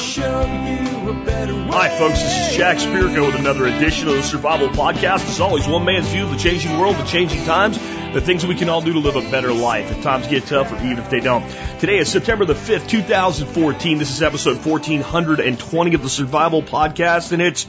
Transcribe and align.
Hi, 0.00 1.88
folks. 1.98 2.22
This 2.22 2.48
is 2.48 2.56
Jack 2.56 2.78
Spirko 2.78 3.26
with 3.26 3.34
another 3.34 3.66
edition 3.66 4.08
of 4.08 4.14
the 4.14 4.22
Survival 4.22 4.70
Podcast. 4.70 5.28
As 5.28 5.40
always, 5.40 5.68
one 5.68 5.84
man's 5.84 6.08
view 6.08 6.24
of 6.24 6.30
the 6.30 6.38
changing 6.38 6.78
world, 6.78 6.96
the 6.96 7.04
changing 7.04 7.44
times, 7.44 7.78
the 8.14 8.22
things 8.22 8.46
we 8.46 8.54
can 8.54 8.70
all 8.70 8.80
do 8.80 8.94
to 8.94 8.98
live 8.98 9.16
a 9.16 9.30
better 9.30 9.52
life 9.52 9.90
if 9.90 10.02
times 10.02 10.26
get 10.26 10.46
tough 10.46 10.72
or 10.72 10.76
even 10.76 11.00
if 11.00 11.10
they 11.10 11.20
don't. 11.20 11.46
Today 11.80 11.98
is 11.98 12.08
September 12.10 12.46
the 12.46 12.54
5th, 12.54 12.88
2014. 12.88 13.98
This 13.98 14.10
is 14.10 14.22
episode 14.22 14.64
1420 14.64 15.94
of 15.94 16.02
the 16.02 16.08
Survival 16.08 16.62
Podcast, 16.62 17.32
and 17.32 17.42
it's 17.42 17.64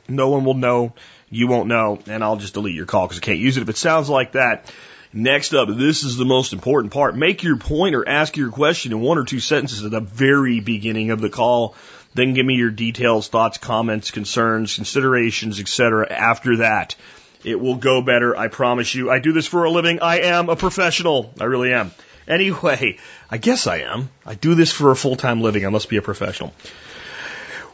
No 0.07 0.29
one 0.29 0.45
will 0.45 0.53
know. 0.53 0.93
You 1.29 1.47
won't 1.47 1.67
know. 1.67 1.99
And 2.07 2.23
I'll 2.23 2.37
just 2.37 2.53
delete 2.53 2.75
your 2.75 2.85
call 2.85 3.05
because 3.05 3.17
I 3.17 3.21
can't 3.21 3.39
use 3.39 3.57
it 3.57 3.63
if 3.63 3.69
it 3.69 3.77
sounds 3.77 4.09
like 4.09 4.31
that. 4.31 4.71
Next 5.17 5.53
up, 5.53 5.69
this 5.69 6.03
is 6.03 6.17
the 6.17 6.25
most 6.25 6.51
important 6.51 6.91
part. 6.91 7.15
Make 7.15 7.41
your 7.41 7.55
point 7.55 7.95
or 7.95 8.05
ask 8.05 8.35
your 8.35 8.51
question 8.51 8.91
in 8.91 8.99
one 8.99 9.17
or 9.17 9.23
two 9.23 9.39
sentences 9.39 9.85
at 9.85 9.91
the 9.91 10.01
very 10.01 10.59
beginning 10.59 11.11
of 11.11 11.21
the 11.21 11.29
call. 11.29 11.73
Then 12.13 12.33
give 12.33 12.45
me 12.45 12.55
your 12.55 12.69
details, 12.69 13.29
thoughts, 13.29 13.57
comments, 13.57 14.11
concerns, 14.11 14.75
considerations, 14.75 15.61
etc. 15.61 16.11
after 16.11 16.57
that. 16.57 16.97
It 17.45 17.57
will 17.57 17.75
go 17.75 18.01
better, 18.01 18.35
I 18.35 18.49
promise 18.49 18.93
you. 18.93 19.09
I 19.09 19.19
do 19.19 19.31
this 19.31 19.47
for 19.47 19.63
a 19.63 19.71
living. 19.71 20.01
I 20.01 20.19
am 20.19 20.49
a 20.49 20.57
professional. 20.57 21.33
I 21.39 21.45
really 21.45 21.71
am. 21.71 21.91
Anyway, 22.27 22.97
I 23.31 23.37
guess 23.37 23.67
I 23.67 23.83
am. 23.83 24.09
I 24.25 24.35
do 24.35 24.53
this 24.53 24.73
for 24.73 24.91
a 24.91 24.97
full-time 24.97 25.41
living. 25.41 25.65
I 25.65 25.69
must 25.69 25.87
be 25.87 25.95
a 25.95 26.01
professional. 26.01 26.53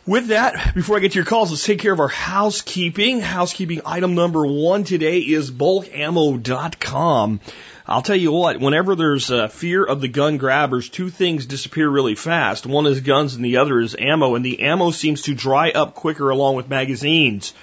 With 0.08 0.28
that, 0.28 0.74
before 0.74 0.98
I 0.98 1.00
get 1.00 1.12
to 1.12 1.20
your 1.20 1.26
calls, 1.26 1.52
let's 1.52 1.64
take 1.64 1.78
care 1.78 1.94
of 1.94 2.00
our 2.00 2.08
housekeeping. 2.08 3.20
Housekeeping 3.22 3.82
item 3.86 4.16
number 4.16 4.44
one 4.44 4.84
today 4.84 5.20
is 5.20 5.52
bulkammo.com. 5.52 7.40
I'll 7.86 8.02
tell 8.02 8.16
you 8.16 8.32
what, 8.32 8.60
whenever 8.60 8.96
there's 8.96 9.30
a 9.30 9.48
fear 9.48 9.84
of 9.84 10.02
the 10.02 10.08
gun 10.08 10.38
grabbers, 10.38 10.90
two 10.90 11.12
things 11.12 11.46
disappear 11.46 11.88
really 11.88 12.16
fast. 12.16 12.66
One 12.66 12.88
is 12.88 13.02
guns 13.02 13.36
and 13.36 13.46
the 13.46 13.58
other 13.58 13.80
is 13.80 13.96
ammo, 13.98 14.34
and 14.34 14.44
the 14.44 14.62
ammo 14.62 14.90
seems 14.90 15.22
to 15.24 15.36
dry 15.36 15.70
up 15.70 15.94
quicker 15.94 16.32
along 16.32 16.56
with 16.56 16.68
magazines. 16.68 17.54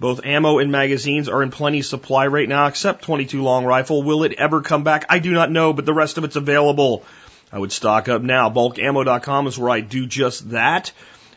Both 0.00 0.24
ammo 0.24 0.60
and 0.60 0.72
magazines 0.72 1.28
are 1.28 1.42
in 1.42 1.50
plenty 1.50 1.82
supply 1.82 2.28
right 2.28 2.48
now, 2.48 2.66
except 2.66 3.04
22 3.04 3.42
long 3.42 3.66
rifle. 3.66 4.02
Will 4.02 4.24
it 4.24 4.32
ever 4.38 4.62
come 4.62 4.84
back? 4.84 5.04
I 5.10 5.18
do 5.18 5.32
not 5.32 5.50
know, 5.50 5.74
but 5.74 5.84
the 5.84 5.92
rest 5.92 6.16
of 6.16 6.24
it's 6.24 6.36
available. 6.36 7.04
I 7.52 7.58
would 7.58 7.72
stock 7.72 8.08
up 8.08 8.22
now. 8.22 8.48
Bulkammo.com 8.48 9.46
is 9.48 9.58
where 9.58 9.70
I 9.70 9.80
do 9.80 10.06
just 10.06 10.50
that. 10.50 10.90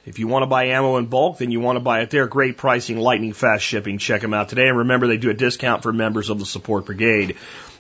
If 0.07 0.18
you 0.19 0.28
want 0.29 0.44
to 0.44 0.47
buy 0.47 0.68
ammo 0.68 0.95
in 0.95 1.07
bulk, 1.07 1.40
then 1.40 1.51
you 1.51 1.59
want 1.59 1.75
to 1.75 1.81
buy 1.81 2.00
it 2.00 2.12
there. 2.12 2.28
Great 2.28 2.56
pricing, 2.56 2.97
lightning 2.97 3.34
fast 3.34 3.66
shipping. 3.66 3.97
Check 3.97 4.22
them 4.22 4.34
out 4.34 4.47
today. 4.47 4.69
And 4.69 4.78
remember, 4.78 5.07
they 5.07 5.18
do 5.18 5.29
a 5.29 5.34
discount 5.34 5.84
for 5.84 5.91
members 5.91 6.29
of 6.29 6.40
the 6.40 6.45
support 6.45 6.85
brigade. 6.85 7.35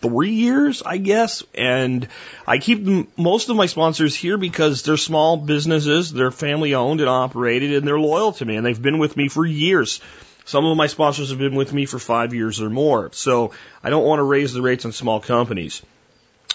three 0.00 0.32
years, 0.32 0.82
I 0.82 0.98
guess. 0.98 1.44
And 1.54 2.08
I 2.46 2.58
keep 2.58 2.84
most 3.16 3.48
of 3.48 3.56
my 3.56 3.66
sponsors 3.66 4.14
here 4.14 4.36
because 4.36 4.82
they're 4.82 4.96
small 4.96 5.36
businesses, 5.36 6.12
they're 6.12 6.32
family 6.32 6.74
owned 6.74 7.00
and 7.00 7.08
operated, 7.08 7.72
and 7.74 7.86
they're 7.86 8.00
loyal 8.00 8.32
to 8.32 8.44
me, 8.44 8.56
and 8.56 8.66
they've 8.66 8.82
been 8.82 8.98
with 8.98 9.16
me 9.16 9.28
for 9.28 9.46
years. 9.46 10.00
Some 10.44 10.66
of 10.66 10.76
my 10.76 10.88
sponsors 10.88 11.30
have 11.30 11.38
been 11.38 11.54
with 11.54 11.72
me 11.72 11.86
for 11.86 12.00
five 12.00 12.34
years 12.34 12.60
or 12.60 12.68
more. 12.68 13.10
So 13.12 13.52
I 13.84 13.90
don't 13.90 14.04
want 14.04 14.18
to 14.18 14.24
raise 14.24 14.52
the 14.52 14.62
rates 14.62 14.84
on 14.84 14.90
small 14.90 15.20
companies. 15.20 15.82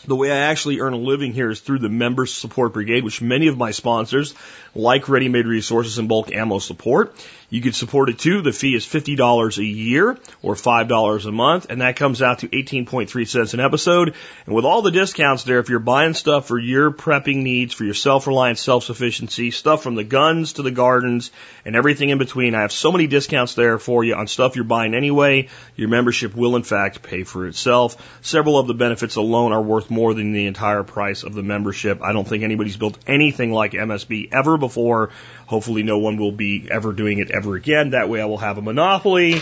The 0.05 0.15
way 0.15 0.31
I 0.31 0.37
actually 0.37 0.79
earn 0.79 0.93
a 0.93 0.97
living 0.97 1.33
here 1.33 1.49
is 1.49 1.59
through 1.59 1.79
the 1.79 1.89
Member 1.89 2.25
Support 2.25 2.73
Brigade, 2.73 3.03
which 3.03 3.21
many 3.21 3.47
of 3.47 3.57
my 3.57 3.71
sponsors, 3.71 4.33
like 4.75 5.09
Ready 5.09 5.27
Made 5.27 5.45
Resources 5.45 5.97
and 5.97 6.07
Bulk 6.07 6.31
Ammo 6.31 6.59
support. 6.59 7.15
You 7.49 7.61
could 7.61 7.75
support 7.75 8.09
it 8.09 8.19
too. 8.19 8.41
The 8.41 8.51
fee 8.51 8.75
is 8.75 8.85
$50 8.85 9.57
a 9.57 9.63
year 9.63 10.17
or 10.41 10.55
$5 10.55 11.25
a 11.25 11.31
month, 11.31 11.67
and 11.69 11.79
that 11.79 11.95
comes 11.95 12.21
out 12.21 12.39
to 12.39 12.49
18.3 12.49 13.25
cents 13.25 13.53
an 13.53 13.61
episode. 13.61 14.15
And 14.45 14.53
with 14.53 14.65
all 14.65 14.81
the 14.81 14.91
discounts 14.91 15.43
there, 15.43 15.59
if 15.59 15.69
you're 15.69 15.79
buying 15.79 16.13
stuff 16.13 16.49
for 16.49 16.59
your 16.59 16.91
prepping 16.91 17.43
needs, 17.43 17.73
for 17.73 17.85
your 17.85 17.93
self-reliance, 17.93 18.59
self-sufficiency, 18.59 19.51
stuff 19.51 19.81
from 19.81 19.95
the 19.95 20.03
guns 20.03 20.53
to 20.53 20.61
the 20.61 20.71
gardens 20.71 21.31
and 21.63 21.77
everything 21.77 22.09
in 22.09 22.17
between, 22.17 22.53
I 22.53 22.63
have 22.63 22.73
so 22.73 22.91
many 22.91 23.07
discounts 23.07 23.53
there 23.53 23.79
for 23.79 24.03
you 24.03 24.15
on 24.15 24.27
stuff 24.27 24.57
you're 24.57 24.65
buying 24.65 24.93
anyway. 24.93 25.47
Your 25.77 25.87
membership 25.87 26.35
will 26.35 26.57
in 26.57 26.63
fact 26.63 27.01
pay 27.01 27.23
for 27.23 27.47
itself. 27.47 27.95
Several 28.21 28.59
of 28.59 28.67
the 28.67 28.73
benefits 28.73 29.15
alone 29.15 29.53
are 29.53 29.61
worth 29.61 29.89
more 29.89 30.13
than 30.13 30.33
the 30.33 30.47
entire 30.47 30.83
price 30.83 31.23
of 31.23 31.33
the 31.33 31.43
membership. 31.43 32.01
I 32.01 32.11
don't 32.11 32.27
think 32.27 32.43
anybody's 32.43 32.75
built 32.75 32.97
anything 33.07 33.53
like 33.53 33.71
MSB 33.71 34.33
ever 34.33 34.57
before. 34.57 35.11
Hopefully 35.45 35.83
no 35.83 35.97
one 35.99 36.17
will 36.17 36.33
be 36.33 36.67
ever 36.69 36.91
doing 36.91 37.19
it 37.19 37.31
ever 37.37 37.55
again. 37.55 37.91
That 37.91 38.09
way 38.09 38.21
I 38.21 38.25
will 38.25 38.37
have 38.37 38.57
a 38.57 38.61
monopoly. 38.61 39.41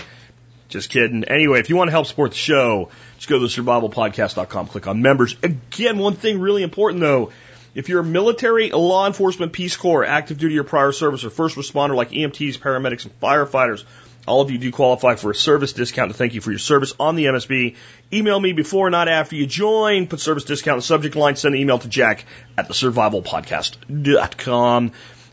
Just 0.67 0.89
kidding. 0.89 1.23
Anyway, 1.23 1.59
if 1.59 1.69
you 1.69 1.75
want 1.75 1.88
to 1.88 1.91
help 1.91 2.07
support 2.07 2.31
the 2.31 2.38
show, 2.38 2.89
just 3.16 3.29
go 3.29 3.39
to 3.39 3.45
survivalpodcast.com, 3.45 4.67
click 4.67 4.88
on 4.88 5.01
members. 5.01 5.35
Again, 5.41 5.97
one 5.97 6.16
thing 6.16 6.39
really 6.39 6.63
important 6.63 7.01
though, 7.01 7.31
if 7.73 7.89
you're 7.89 8.01
a 8.01 8.06
military, 8.06 8.69
a 8.69 8.78
law 8.78 9.07
enforcement, 9.07 9.53
Peace 9.53 9.78
Corps, 9.78 10.06
active 10.06 10.38
duty 10.38 10.57
or 10.57 10.63
prior 10.63 10.91
service, 10.91 11.23
or 11.23 11.29
first 11.29 11.56
responder 11.56 11.95
like 11.95 12.11
EMTs, 12.11 12.57
paramedics, 12.57 13.06
and 13.06 13.19
firefighters, 13.19 13.83
all 14.27 14.41
of 14.41 14.50
you 14.50 14.57
do 14.57 14.72
qualify 14.72 15.16
for 15.16 15.31
a 15.31 15.35
service 15.35 15.73
discount 15.73 16.12
to 16.12 16.17
thank 16.17 16.33
you 16.33 16.41
for 16.41 16.51
your 16.51 16.59
service 16.59 16.94
on 17.00 17.16
the 17.16 17.25
MSB. 17.25 17.75
Email 18.12 18.39
me 18.39 18.53
before, 18.53 18.89
not 18.89 19.07
after 19.07 19.35
you 19.35 19.45
join. 19.45 20.07
Put 20.07 20.19
service 20.19 20.45
discount 20.45 20.75
in 20.75 20.79
the 20.79 20.83
subject 20.83 21.16
line. 21.16 21.35
Send 21.35 21.53
an 21.53 21.62
email 21.62 21.77
to 21.79 21.88
jack 21.88 22.25
at 22.57 22.67
the 22.67 22.73
survivalpodcast.com. 22.73 24.91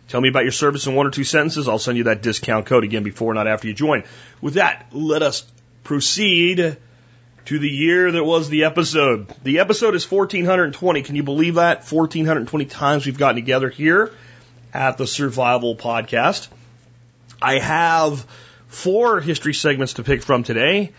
Tell 0.08 0.20
me 0.20 0.28
about 0.28 0.42
your 0.42 0.52
service 0.52 0.86
in 0.86 0.94
one 0.94 1.06
or 1.06 1.10
two 1.10 1.24
sentences. 1.24 1.68
I'll 1.68 1.78
send 1.78 1.96
you 1.96 2.04
that 2.04 2.22
discount 2.22 2.66
code 2.66 2.84
again 2.84 3.02
before, 3.02 3.32
not 3.34 3.46
after 3.46 3.68
you 3.68 3.74
join. 3.74 4.04
With 4.40 4.54
that, 4.54 4.86
let 4.92 5.22
us 5.22 5.44
proceed 5.84 6.76
to 7.46 7.58
the 7.58 7.68
year 7.68 8.12
that 8.12 8.24
was 8.24 8.48
the 8.48 8.64
episode. 8.64 9.32
The 9.42 9.58
episode 9.58 9.94
is 9.94 10.08
1420. 10.08 11.02
Can 11.02 11.16
you 11.16 11.22
believe 11.22 11.56
that? 11.56 11.78
1420 11.78 12.66
times 12.66 13.06
we've 13.06 13.18
gotten 13.18 13.36
together 13.36 13.68
here 13.68 14.12
at 14.72 14.98
the 14.98 15.06
Survival 15.06 15.76
Podcast. 15.76 16.48
I 17.40 17.58
have 17.58 18.20
four 18.68 19.20
history 19.20 19.54
segments 19.54 19.94
to 19.94 20.04
pick 20.04 20.22
from 20.22 20.44
today. 20.44 20.92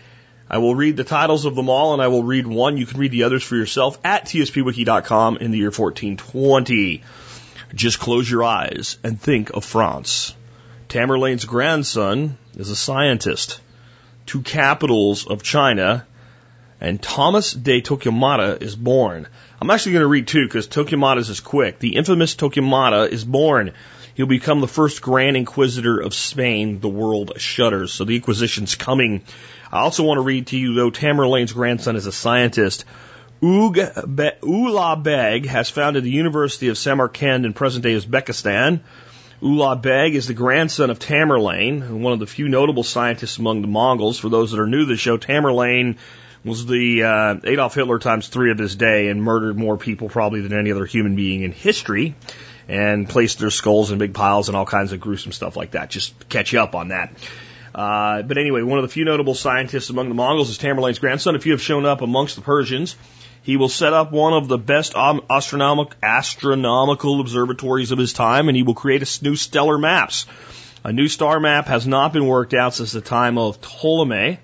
I 0.48 0.58
will 0.58 0.74
read 0.74 0.96
the 0.96 1.04
titles 1.04 1.46
of 1.46 1.56
them 1.56 1.70
all 1.70 1.94
and 1.94 2.02
I 2.02 2.08
will 2.08 2.22
read 2.22 2.46
one. 2.46 2.76
You 2.76 2.86
can 2.86 3.00
read 3.00 3.12
the 3.12 3.24
others 3.24 3.42
for 3.42 3.56
yourself 3.56 3.98
at 4.04 4.26
tspwiki.com 4.26 5.38
in 5.38 5.50
the 5.50 5.58
year 5.58 5.70
1420. 5.70 7.02
Just 7.74 7.98
close 7.98 8.30
your 8.30 8.44
eyes 8.44 8.98
and 9.02 9.20
think 9.20 9.50
of 9.50 9.64
France. 9.64 10.34
Tamerlane's 10.88 11.44
grandson 11.44 12.38
is 12.56 12.70
a 12.70 12.76
scientist. 12.76 13.60
Two 14.26 14.42
capitals 14.42 15.26
of 15.26 15.42
China 15.42 16.06
and 16.80 17.02
Thomas 17.02 17.52
de 17.52 17.80
Torquemada 17.82 18.62
is 18.62 18.76
born. 18.76 19.26
I'm 19.60 19.70
actually 19.70 19.92
going 19.92 20.02
to 20.02 20.08
read 20.08 20.28
two 20.28 20.46
because 20.46 20.68
Torquemada's 20.68 21.30
is 21.30 21.40
quick. 21.40 21.78
The 21.78 21.96
infamous 21.96 22.36
Torquemada 22.36 23.08
is 23.08 23.24
born. 23.24 23.72
He'll 24.14 24.26
become 24.26 24.60
the 24.60 24.68
first 24.68 25.02
Grand 25.02 25.36
Inquisitor 25.36 25.98
of 25.98 26.14
Spain. 26.14 26.78
The 26.78 26.88
world 26.88 27.32
shudders. 27.38 27.92
So 27.92 28.04
the 28.04 28.16
Inquisition's 28.16 28.76
coming. 28.76 29.22
I 29.72 29.80
also 29.80 30.04
want 30.04 30.18
to 30.18 30.22
read 30.22 30.48
to 30.48 30.56
you, 30.56 30.74
though 30.74 30.90
Tamerlane's 30.92 31.52
grandson 31.52 31.96
is 31.96 32.06
a 32.06 32.12
scientist. 32.12 32.84
Ulugh 33.42 35.02
Beg 35.02 35.46
has 35.46 35.68
founded 35.68 36.04
the 36.04 36.10
University 36.10 36.68
of 36.68 36.78
Samarkand 36.78 37.44
in 37.44 37.52
present-day 37.52 37.94
Uzbekistan. 37.94 38.80
Ulugh 39.42 39.82
Beg 39.82 40.14
is 40.14 40.26
the 40.26 40.34
grandson 40.34 40.90
of 40.90 40.98
Tamerlane, 40.98 42.00
one 42.00 42.12
of 42.12 42.18
the 42.20 42.26
few 42.26 42.48
notable 42.48 42.82
scientists 42.82 43.38
among 43.38 43.60
the 43.60 43.68
Mongols. 43.68 44.18
For 44.18 44.28
those 44.28 44.52
that 44.52 44.60
are 44.60 44.66
new 44.66 44.80
to 44.80 44.86
the 44.86 44.96
show, 44.96 45.18
Tamerlane 45.18 45.98
was 46.44 46.64
the 46.66 47.02
uh, 47.02 47.36
Adolf 47.44 47.74
Hitler 47.74 47.98
times 47.98 48.28
three 48.28 48.50
of 48.50 48.58
his 48.58 48.76
day 48.76 49.08
and 49.08 49.22
murdered 49.22 49.56
more 49.56 49.76
people 49.76 50.08
probably 50.08 50.40
than 50.40 50.58
any 50.58 50.70
other 50.72 50.86
human 50.86 51.16
being 51.16 51.42
in 51.42 51.52
history 51.52 52.14
and 52.68 53.08
placed 53.08 53.38
their 53.38 53.50
skulls 53.50 53.90
in 53.90 53.98
big 53.98 54.14
piles 54.14 54.48
and 54.48 54.56
all 54.56 54.66
kinds 54.66 54.92
of 54.92 55.00
gruesome 55.00 55.32
stuff 55.32 55.56
like 55.56 55.72
that. 55.72 55.90
Just 55.90 56.28
catch 56.28 56.52
you 56.52 56.60
up 56.60 56.74
on 56.74 56.88
that. 56.88 57.12
Uh, 57.74 58.22
but 58.22 58.38
anyway, 58.38 58.62
one 58.62 58.78
of 58.78 58.84
the 58.84 58.88
few 58.88 59.04
notable 59.04 59.34
scientists 59.34 59.90
among 59.90 60.08
the 60.08 60.14
Mongols 60.14 60.48
is 60.48 60.58
Tamerlane's 60.58 61.00
grandson. 61.00 61.34
If 61.34 61.44
you 61.44 61.52
have 61.52 61.60
shown 61.60 61.84
up 61.84 62.02
amongst 62.02 62.36
the 62.36 62.42
Persians, 62.42 62.94
he 63.44 63.58
will 63.58 63.68
set 63.68 63.92
up 63.92 64.10
one 64.10 64.32
of 64.32 64.48
the 64.48 64.56
best 64.56 64.96
um, 64.96 65.22
astronomic, 65.28 65.94
astronomical 66.02 67.20
observatories 67.20 67.92
of 67.92 67.98
his 67.98 68.14
time, 68.14 68.48
and 68.48 68.56
he 68.56 68.62
will 68.62 68.74
create 68.74 69.02
a 69.02 69.24
new 69.24 69.36
stellar 69.36 69.76
maps. 69.76 70.24
A 70.82 70.92
new 70.92 71.08
star 71.08 71.38
map 71.40 71.66
has 71.66 71.86
not 71.86 72.14
been 72.14 72.26
worked 72.26 72.54
out 72.54 72.72
since 72.72 72.92
the 72.92 73.02
time 73.02 73.36
of 73.36 73.60
Ptolemy 73.60 74.38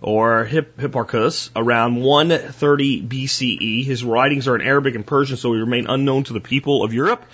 or 0.00 0.44
Hipparchus 0.44 1.50
around 1.56 1.96
130 1.96 3.02
BCE. 3.02 3.84
His 3.84 4.04
writings 4.04 4.46
are 4.46 4.54
in 4.54 4.62
Arabic 4.62 4.94
and 4.94 5.04
Persian, 5.04 5.36
so 5.36 5.52
he 5.52 5.58
remain 5.58 5.88
unknown 5.88 6.22
to 6.24 6.32
the 6.32 6.40
people 6.40 6.84
of 6.84 6.94
Europe. 6.94 7.24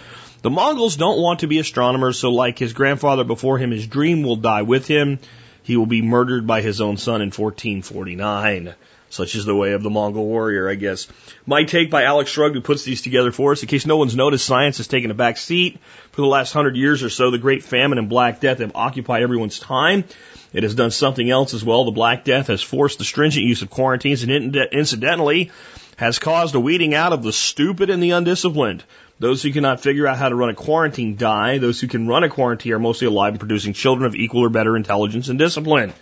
The 0.41 0.51
Mongols 0.51 0.97
don't 0.97 1.21
want 1.21 1.41
to 1.41 1.47
be 1.47 1.59
astronomers, 1.59 2.19
so 2.19 2.31
like 2.31 2.59
his 2.59 2.73
grandfather 2.73 3.25
before 3.25 3.59
him, 3.59 3.73
his 3.73 3.87
dream 3.87 4.23
will 4.23 4.37
die 4.37 4.63
with 4.63 4.87
him. 4.87 5.19
He 5.63 5.77
will 5.77 5.85
be 5.85 6.01
murdered 6.01 6.47
by 6.47 6.63
his 6.63 6.81
own 6.81 6.97
son 6.97 7.21
in 7.21 7.29
1449. 7.29 8.75
Such 9.11 9.35
is 9.35 9.45
the 9.45 9.57
way 9.57 9.73
of 9.73 9.83
the 9.83 9.91
Mongol 9.91 10.25
warrior, 10.25 10.69
I 10.69 10.77
guess. 10.77 11.09
My 11.45 11.65
take 11.65 11.91
by 11.91 12.05
Alex 12.05 12.31
Shrugged, 12.31 12.55
who 12.55 12.61
puts 12.61 12.85
these 12.85 13.03
together 13.03 13.33
for 13.33 13.51
us. 13.51 13.61
In 13.61 13.69
case 13.69 13.85
no 13.85 13.97
one's 13.97 14.15
noticed, 14.15 14.47
science 14.47 14.77
has 14.77 14.87
taken 14.87 15.11
a 15.11 15.15
back 15.15 15.37
seat. 15.37 15.81
For 16.13 16.21
the 16.21 16.29
last 16.29 16.53
hundred 16.53 16.77
years 16.77 17.03
or 17.03 17.11
so, 17.11 17.33
the 17.33 17.39
Great 17.39 17.65
Famine 17.65 17.99
and 17.99 18.09
Black 18.09 18.39
Death 18.39 18.61
have 18.61 18.73
occupied 18.77 19.25
everyone's 19.25 19.59
time. 19.59 20.05
It 20.53 20.63
has 20.63 20.77
done 20.77 20.93
something 20.93 21.29
else 21.29 21.55
as 21.55 21.65
well. 21.65 21.85
The 21.85 21.91
Black 21.91 22.25
Death 22.25 22.47
has 22.47 22.63
forced 22.63 22.99
the 22.99 23.05
stringent 23.05 23.45
use 23.45 23.63
of 23.63 23.71
quarantines 23.71 24.23
and 24.23 24.57
incidentally 24.57 25.51
has 25.97 26.21
caused 26.21 26.55
a 26.55 26.61
weeding 26.61 26.95
out 26.95 27.13
of 27.13 27.25
the 27.25 27.33
stupid 27.33 27.91
and 27.91 28.03
the 28.03 28.13
undisciplined. 28.13 28.85
Those 29.19 29.43
who 29.43 29.53
cannot 29.53 29.81
figure 29.81 30.07
out 30.07 30.19
how 30.19 30.29
to 30.29 30.37
run 30.37 30.51
a 30.51 30.55
quarantine 30.55 31.17
die. 31.17 31.59
Those 31.59 31.81
who 31.81 31.89
can 31.89 32.07
run 32.07 32.23
a 32.23 32.29
quarantine 32.29 32.73
are 32.73 32.79
mostly 32.79 33.09
alive 33.09 33.33
and 33.33 33.41
producing 33.41 33.73
children 33.73 34.07
of 34.07 34.15
equal 34.15 34.45
or 34.45 34.49
better 34.51 34.77
intelligence 34.77 35.29
and 35.29 35.39
discipline. 35.39 35.93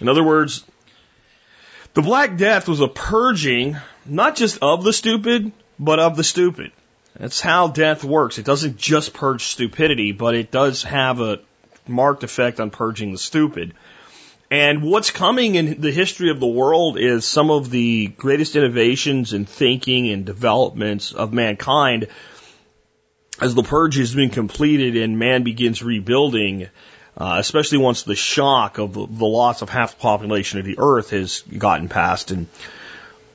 In 0.00 0.08
other 0.08 0.24
words, 0.24 0.64
the 1.96 2.02
Black 2.02 2.36
Death 2.36 2.68
was 2.68 2.80
a 2.80 2.88
purging, 2.88 3.78
not 4.04 4.36
just 4.36 4.58
of 4.60 4.84
the 4.84 4.92
stupid, 4.92 5.50
but 5.78 5.98
of 5.98 6.14
the 6.14 6.24
stupid. 6.24 6.70
That's 7.18 7.40
how 7.40 7.68
death 7.68 8.04
works. 8.04 8.36
It 8.36 8.44
doesn't 8.44 8.76
just 8.76 9.14
purge 9.14 9.46
stupidity, 9.46 10.12
but 10.12 10.34
it 10.34 10.50
does 10.50 10.82
have 10.82 11.22
a 11.22 11.40
marked 11.88 12.22
effect 12.22 12.60
on 12.60 12.70
purging 12.70 13.12
the 13.12 13.18
stupid. 13.18 13.72
And 14.50 14.82
what's 14.82 15.10
coming 15.10 15.54
in 15.54 15.80
the 15.80 15.90
history 15.90 16.28
of 16.28 16.38
the 16.38 16.46
world 16.46 16.98
is 16.98 17.24
some 17.24 17.50
of 17.50 17.70
the 17.70 18.08
greatest 18.08 18.56
innovations 18.56 19.32
in 19.32 19.46
thinking 19.46 20.10
and 20.10 20.26
developments 20.26 21.12
of 21.12 21.32
mankind 21.32 22.08
as 23.40 23.54
the 23.54 23.62
purge 23.62 23.96
has 23.96 24.14
been 24.14 24.28
completed 24.28 24.98
and 24.98 25.18
man 25.18 25.44
begins 25.44 25.82
rebuilding, 25.82 26.68
uh, 27.16 27.36
especially 27.38 27.78
once 27.78 28.02
the 28.02 28.14
shock 28.14 28.78
of 28.78 28.92
the, 28.92 29.26
loss 29.26 29.62
of 29.62 29.70
half 29.70 29.96
the 29.96 30.00
population 30.00 30.58
of 30.58 30.64
the 30.66 30.76
earth 30.78 31.10
has 31.10 31.42
gotten 31.42 31.88
past. 31.88 32.30
And 32.30 32.46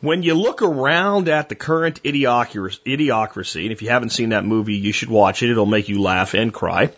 when 0.02 0.22
you 0.24 0.36
look 0.36 0.62
around 0.62 1.30
at 1.30 1.50
the 1.50 1.56
current 1.56 2.04
idiocracy, 2.04 2.80
idiocracy, 2.86 3.64
and 3.64 3.72
if 3.72 3.82
you 3.82 3.90
haven't 3.90 4.12
seen 4.12 4.30
that 4.30 4.46
movie, 4.46 4.76
you 4.76 4.92
should 4.92 5.10
watch 5.10 5.42
it. 5.42 5.50
It'll 5.50 5.66
make 5.66 5.90
you 5.90 6.02
laugh 6.02 6.36
and 6.36 6.54
cry. 6.54 6.92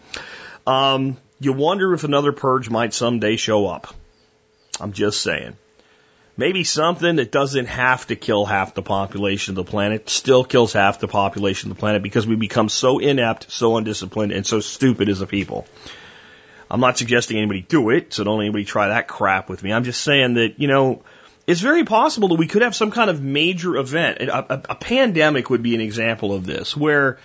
Um, 0.68 1.18
you 1.39 1.53
wonder 1.53 1.94
if 1.94 2.03
another 2.03 2.31
purge 2.31 2.69
might 2.69 2.94
someday 2.94 3.38
show 3.38 3.68
up. 3.68 3.94
I'm 4.79 4.94
just 4.94 5.21
saying. 5.21 5.56
Maybe 6.36 6.63
something 6.63 7.18
that 7.18 7.31
doesn't 7.31 7.68
have 7.68 8.07
to 8.07 8.15
kill 8.15 8.44
half 8.44 8.74
the 8.74 8.81
population 8.81 9.51
of 9.51 9.65
the 9.65 9.69
planet 9.69 10.09
still 10.09 10.44
kills 10.44 10.74
half 10.74 11.00
the 11.00 11.07
population 11.07 11.69
of 11.69 11.77
the 11.77 11.79
planet 11.79 12.01
because 12.01 12.25
we 12.25 12.36
become 12.36 12.69
so 12.69 12.97
inept, 12.97 13.51
so 13.51 13.77
undisciplined, 13.77 14.31
and 14.31 14.45
so 14.45 14.59
stupid 14.59 15.09
as 15.09 15.21
a 15.21 15.27
people. 15.27 15.68
I'm 16.73 16.79
not 16.79 16.97
suggesting 16.97 17.37
anybody 17.37 17.61
do 17.61 17.91
it, 17.91 18.13
so 18.13 18.23
don't 18.23 18.41
anybody 18.41 18.65
try 18.65 18.87
that 18.87 19.07
crap 19.07 19.47
with 19.47 19.61
me. 19.61 19.71
I'm 19.71 19.83
just 19.83 20.01
saying 20.01 20.33
that, 20.33 20.59
you 20.59 20.67
know, 20.67 21.03
it's 21.45 21.61
very 21.61 21.83
possible 21.83 22.29
that 22.29 22.35
we 22.39 22.47
could 22.47 22.63
have 22.63 22.75
some 22.75 22.89
kind 22.89 23.11
of 23.11 23.21
major 23.21 23.77
event. 23.77 24.21
A, 24.21 24.53
a, 24.53 24.61
a 24.71 24.75
pandemic 24.75 25.51
would 25.51 25.61
be 25.61 25.75
an 25.75 25.81
example 25.81 26.33
of 26.33 26.47
this, 26.47 26.75
where, 26.75 27.19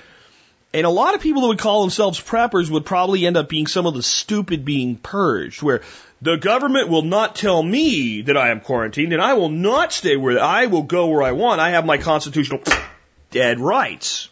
and 0.74 0.84
a 0.84 0.90
lot 0.90 1.14
of 1.14 1.22
people 1.22 1.40
that 1.40 1.48
would 1.48 1.58
call 1.58 1.80
themselves 1.80 2.20
preppers 2.20 2.68
would 2.68 2.84
probably 2.84 3.26
end 3.26 3.38
up 3.38 3.48
being 3.48 3.66
some 3.66 3.86
of 3.86 3.94
the 3.94 4.02
stupid 4.02 4.66
being 4.66 4.96
purged, 4.96 5.62
where 5.62 5.80
the 6.20 6.36
government 6.36 6.90
will 6.90 7.00
not 7.00 7.34
tell 7.34 7.62
me 7.62 8.20
that 8.20 8.36
I 8.36 8.50
am 8.50 8.60
quarantined, 8.60 9.14
and 9.14 9.22
I 9.22 9.32
will 9.32 9.48
not 9.48 9.94
stay 9.94 10.16
where 10.16 10.38
I 10.38 10.66
will 10.66 10.82
go 10.82 11.06
where 11.06 11.22
I 11.22 11.32
want. 11.32 11.58
I 11.58 11.70
have 11.70 11.86
my 11.86 11.96
constitutional 11.96 12.60
dead 13.30 13.60
rights. 13.60 14.28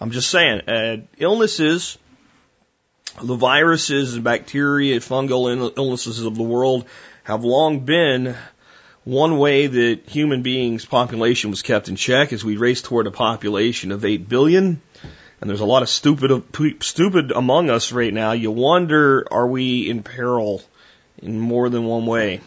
I'm 0.00 0.12
just 0.12 0.30
saying, 0.30 0.62
uh, 0.66 0.96
illnesses, 1.18 1.98
the 3.22 3.36
viruses 3.36 4.14
and 4.14 4.24
bacteria, 4.24 5.00
fungal 5.00 5.72
illnesses 5.76 6.20
of 6.20 6.34
the 6.34 6.42
world 6.42 6.86
have 7.24 7.44
long 7.44 7.80
been 7.80 8.36
one 9.04 9.38
way 9.38 9.66
that 9.66 10.08
human 10.08 10.42
beings' 10.42 10.84
population 10.84 11.50
was 11.50 11.62
kept 11.62 11.88
in 11.88 11.96
check 11.96 12.32
as 12.32 12.44
we 12.44 12.56
race 12.56 12.82
toward 12.82 13.06
a 13.06 13.10
population 13.10 13.92
of 13.92 14.04
8 14.04 14.28
billion 14.28 14.80
and 15.40 15.48
there's 15.48 15.60
a 15.60 15.66
lot 15.66 15.82
of 15.82 15.88
stupid 15.88 16.44
stupid 16.82 17.32
among 17.32 17.70
us 17.70 17.92
right 17.92 18.12
now. 18.12 18.32
You 18.32 18.50
wonder, 18.50 19.26
are 19.30 19.46
we 19.46 19.88
in 19.88 20.02
peril 20.02 20.62
in 21.18 21.40
more 21.40 21.70
than 21.70 21.84
one 21.84 22.06
way? 22.06 22.40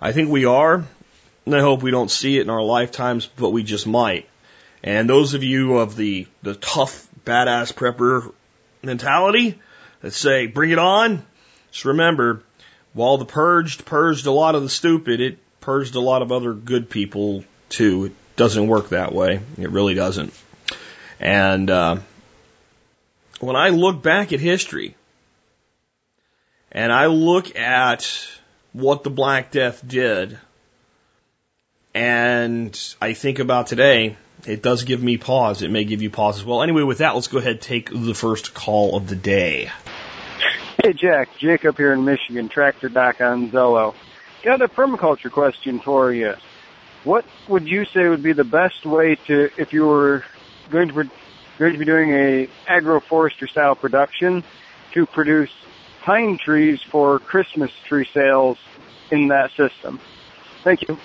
I 0.00 0.12
think 0.12 0.28
we 0.28 0.44
are, 0.44 0.84
and 1.46 1.54
I 1.54 1.60
hope 1.60 1.82
we 1.82 1.90
don't 1.90 2.10
see 2.10 2.38
it 2.38 2.42
in 2.42 2.50
our 2.50 2.62
lifetimes, 2.62 3.26
but 3.26 3.50
we 3.50 3.62
just 3.62 3.86
might. 3.86 4.28
And 4.82 5.08
those 5.08 5.34
of 5.34 5.44
you 5.44 5.78
of 5.78 5.96
the 5.96 6.26
the 6.42 6.54
tough 6.54 7.06
badass 7.24 7.72
prepper 7.72 8.32
mentality 8.82 9.60
that 10.02 10.12
say, 10.12 10.46
"Bring 10.46 10.70
it 10.70 10.78
on," 10.78 11.24
just 11.70 11.84
remember, 11.84 12.42
while 12.92 13.18
the 13.18 13.24
purged 13.24 13.84
purged 13.84 14.26
a 14.26 14.32
lot 14.32 14.54
of 14.54 14.62
the 14.62 14.68
stupid, 14.68 15.20
it 15.20 15.38
purged 15.60 15.94
a 15.94 16.00
lot 16.00 16.22
of 16.22 16.32
other 16.32 16.52
good 16.52 16.88
people 16.88 17.44
too. 17.68 18.06
It 18.06 18.12
doesn't 18.36 18.68
work 18.68 18.90
that 18.90 19.12
way. 19.12 19.40
It 19.58 19.70
really 19.70 19.94
doesn't. 19.94 20.32
And 21.20 21.68
uh, 21.68 21.96
when 23.40 23.56
I 23.56 23.70
look 23.70 24.02
back 24.02 24.32
at 24.32 24.40
history 24.40 24.94
and 26.72 26.92
I 26.92 27.06
look 27.06 27.56
at 27.56 28.28
what 28.72 29.02
the 29.02 29.10
Black 29.10 29.50
Death 29.50 29.82
did, 29.86 30.38
and 31.94 32.78
I 33.00 33.14
think 33.14 33.38
about 33.38 33.66
today, 33.66 34.16
it 34.46 34.62
does 34.62 34.84
give 34.84 35.02
me 35.02 35.16
pause. 35.16 35.62
It 35.62 35.70
may 35.70 35.84
give 35.84 36.02
you 36.02 36.10
pause 36.10 36.38
as 36.38 36.44
well. 36.44 36.62
Anyway, 36.62 36.82
with 36.82 36.98
that, 36.98 37.14
let's 37.14 37.28
go 37.28 37.38
ahead 37.38 37.52
and 37.52 37.60
take 37.60 37.90
the 37.90 38.14
first 38.14 38.54
call 38.54 38.96
of 38.96 39.08
the 39.08 39.16
day. 39.16 39.70
Hey, 40.80 40.92
Jack. 40.92 41.36
Jacob 41.38 41.76
here 41.76 41.92
in 41.92 42.04
Michigan, 42.04 42.48
Tractor 42.48 42.88
Doc 42.88 43.20
on 43.20 43.50
Zello. 43.50 43.96
Got 44.44 44.62
a 44.62 44.68
permaculture 44.68 45.28
question 45.28 45.80
for 45.80 46.12
you. 46.12 46.34
What 47.02 47.24
would 47.48 47.66
you 47.66 47.84
say 47.84 48.06
would 48.06 48.22
be 48.22 48.32
the 48.32 48.44
best 48.44 48.86
way 48.86 49.16
to, 49.26 49.50
if 49.58 49.72
you 49.72 49.84
were 49.84 50.22
going 50.70 50.86
to 50.86 51.10
going 51.58 51.72
to 51.72 51.78
be 51.78 51.84
doing 51.84 52.12
a 52.12 52.48
agroforestry 52.68 53.48
style 53.48 53.74
production 53.74 54.44
to 54.92 55.04
produce 55.04 55.50
pine 56.02 56.38
trees 56.38 56.80
for 56.80 57.18
Christmas 57.18 57.72
tree 57.88 58.08
sales 58.14 58.56
in 59.10 59.28
that 59.28 59.50
system. 59.56 59.98
Thank 60.62 60.88
you. 60.88 60.96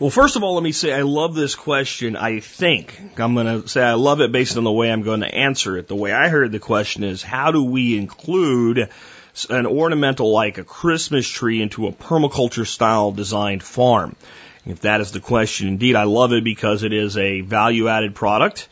Well, 0.00 0.10
first 0.10 0.34
of 0.34 0.42
all, 0.42 0.54
let 0.54 0.64
me 0.64 0.72
say 0.72 0.92
I 0.92 1.02
love 1.02 1.36
this 1.36 1.54
question. 1.54 2.16
I 2.16 2.40
think 2.40 3.00
I'm 3.16 3.34
going 3.34 3.62
to 3.62 3.68
say 3.68 3.80
I 3.80 3.94
love 3.94 4.20
it 4.20 4.32
based 4.32 4.56
on 4.56 4.64
the 4.64 4.72
way 4.72 4.90
I'm 4.90 5.02
going 5.02 5.20
to 5.20 5.32
answer 5.32 5.78
it. 5.78 5.86
The 5.86 5.94
way 5.94 6.12
I 6.12 6.28
heard 6.28 6.50
the 6.50 6.58
question 6.58 7.04
is 7.04 7.22
how 7.22 7.52
do 7.52 7.62
we 7.62 7.96
include 7.96 8.88
an 9.50 9.66
ornamental 9.66 10.32
like 10.32 10.58
a 10.58 10.64
Christmas 10.64 11.28
tree 11.28 11.62
into 11.62 11.86
a 11.86 11.92
permaculture 11.92 12.66
style 12.66 13.12
designed 13.12 13.62
farm? 13.62 14.16
If 14.66 14.80
that 14.80 15.00
is 15.00 15.12
the 15.12 15.20
question, 15.20 15.68
indeed, 15.68 15.94
I 15.94 16.04
love 16.04 16.32
it 16.32 16.42
because 16.42 16.82
it 16.82 16.92
is 16.92 17.16
a 17.16 17.42
value 17.42 17.86
added 17.86 18.16
product. 18.16 18.68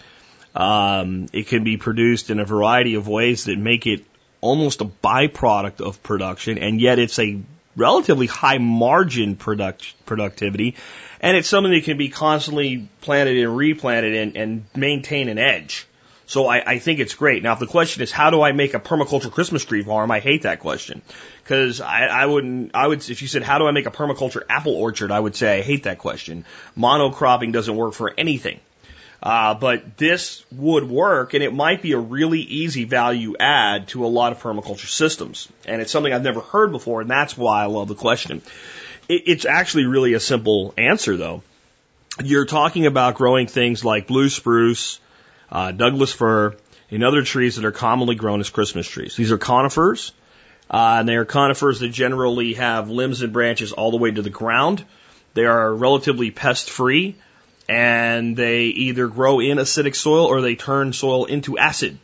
Um, 0.57 1.29
it 1.33 1.47
can 1.47 1.63
be 1.63 1.77
produced 1.77 2.31
in 2.31 2.41
a 2.41 2.45
variety 2.45 2.97
of 2.97 3.07
ways 3.07 3.45
that 3.45 3.59
make 3.59 3.87
it 3.87 4.05
almost 4.41 4.81
a 4.81 4.87
byproduct 4.87 5.81
of 5.81 6.03
production, 6.03 6.59
and 6.59 6.81
yet 6.81 6.99
it's 6.99 7.19
a 7.21 7.41
relatively 7.77 8.27
high 8.27 8.59
margin 8.59 9.37
product 9.37 9.95
productivity, 10.07 10.77
and 11.21 11.37
it's 11.37 11.49
something 11.49 11.73
that 11.73 11.85
can 11.85 11.99
be 11.99 12.09
constantly 12.09 12.89
planted 13.01 13.39
and 13.39 13.57
replanted 13.57 14.15
and, 14.15 14.37
and 14.37 14.65
maintain 14.75 15.29
an 15.29 15.39
edge. 15.39 15.87
So 16.27 16.47
I, 16.47 16.73
I 16.73 16.79
think 16.79 16.99
it's 16.99 17.15
great. 17.15 17.43
Now, 17.43 17.53
if 17.53 17.59
the 17.59 17.67
question 17.67 18.03
is 18.03 18.11
how 18.11 18.31
do 18.31 18.41
I 18.41 18.53
make 18.53 18.75
a 18.75 18.81
permaculture 18.81 19.31
Christmas 19.31 19.65
tree 19.65 19.83
farm, 19.83 20.11
I 20.11 20.21
hate 20.21 20.43
that 20.43 20.61
question 20.61 21.03
because 21.43 21.81
I, 21.81 22.07
I 22.07 22.27
wouldn't. 22.27 22.75
I 22.75 22.87
would 22.87 23.09
if 23.11 23.23
you 23.23 23.29
said 23.29 23.43
how 23.43 23.59
do 23.59 23.67
I 23.67 23.73
make 23.73 23.87
a 23.87 23.91
permaculture 23.91 24.43
apple 24.49 24.75
orchard, 24.75 25.11
I 25.11 25.21
would 25.21 25.37
say 25.37 25.59
I 25.59 25.63
hate 25.63 25.85
that 25.85 25.99
question. 25.99 26.45
Monocropping 26.77 27.53
doesn't 27.53 27.77
work 27.77 27.95
for 27.95 28.13
anything. 28.17 28.61
Uh, 29.23 29.55
but 29.55 29.97
this 29.99 30.45
would 30.51 30.89
work, 30.89 31.35
and 31.35 31.45
it 31.45 31.55
might 31.55 31.81
be 31.81 31.93
a 31.93 31.99
really 31.99 32.41
easy 32.41 32.85
value 32.85 33.37
add 33.39 33.87
to 33.87 34.05
a 34.05 34.09
lot 34.09 34.33
of 34.33 34.43
permaculture 34.43 34.89
systems. 34.89 35.49
And 35.65 35.81
it's 35.81 35.93
something 35.93 36.13
I've 36.13 36.25
never 36.25 36.41
heard 36.41 36.73
before, 36.73 37.03
and 37.03 37.11
that's 37.11 37.37
why 37.39 37.63
I 37.63 37.67
love 37.67 37.87
the 37.87 37.95
question. 37.95 38.43
It, 39.09 39.23
it's 39.27 39.45
actually 39.45 39.87
really 39.87 40.15
a 40.15 40.21
simple 40.21 40.75
answer, 40.77 41.17
though. 41.17 41.43
You're 42.23 42.47
talking 42.47 42.87
about 42.87 43.15
growing 43.15 43.47
things 43.47 43.85
like 43.85 44.09
blue 44.09 44.29
spruce, 44.29 44.99
uh, 45.53 45.71
Douglas 45.71 46.13
fir, 46.13 46.57
and 46.91 47.05
other 47.05 47.23
trees 47.23 47.57
that 47.57 47.65
are 47.65 47.73
commonly 47.73 48.17
grown 48.17 48.41
as 48.41 48.51
Christmas 48.51 48.89
trees. 48.89 49.15
These 49.15 49.31
are 49.31 49.39
conifers, 49.39 50.13
uh, 50.69 50.97
and 50.99 51.09
they 51.09 51.15
are 51.15 51.25
conifers 51.25 51.79
that 51.79 51.89
generally 51.91 52.55
have 52.55 52.91
limbs 52.91 53.23
and 53.23 53.33
branches 53.33 53.71
all 53.71 53.93
the 53.93 53.99
way 53.99 54.11
to 54.11 54.21
the 54.21 54.31
ground. 54.31 54.85
They 55.35 55.47
are 55.47 55.73
relatively 55.73 56.33
pest 56.33 56.69
free 56.69 57.15
and 57.73 58.37
they 58.37 58.65
either 58.65 59.07
grow 59.07 59.41
in 59.41 59.57
acidic 59.57 59.97
soil 59.97 60.27
or 60.27 60.43
they 60.43 60.57
turn 60.57 60.93
soil 60.93 61.25
into 61.25 61.57
acid 61.57 61.99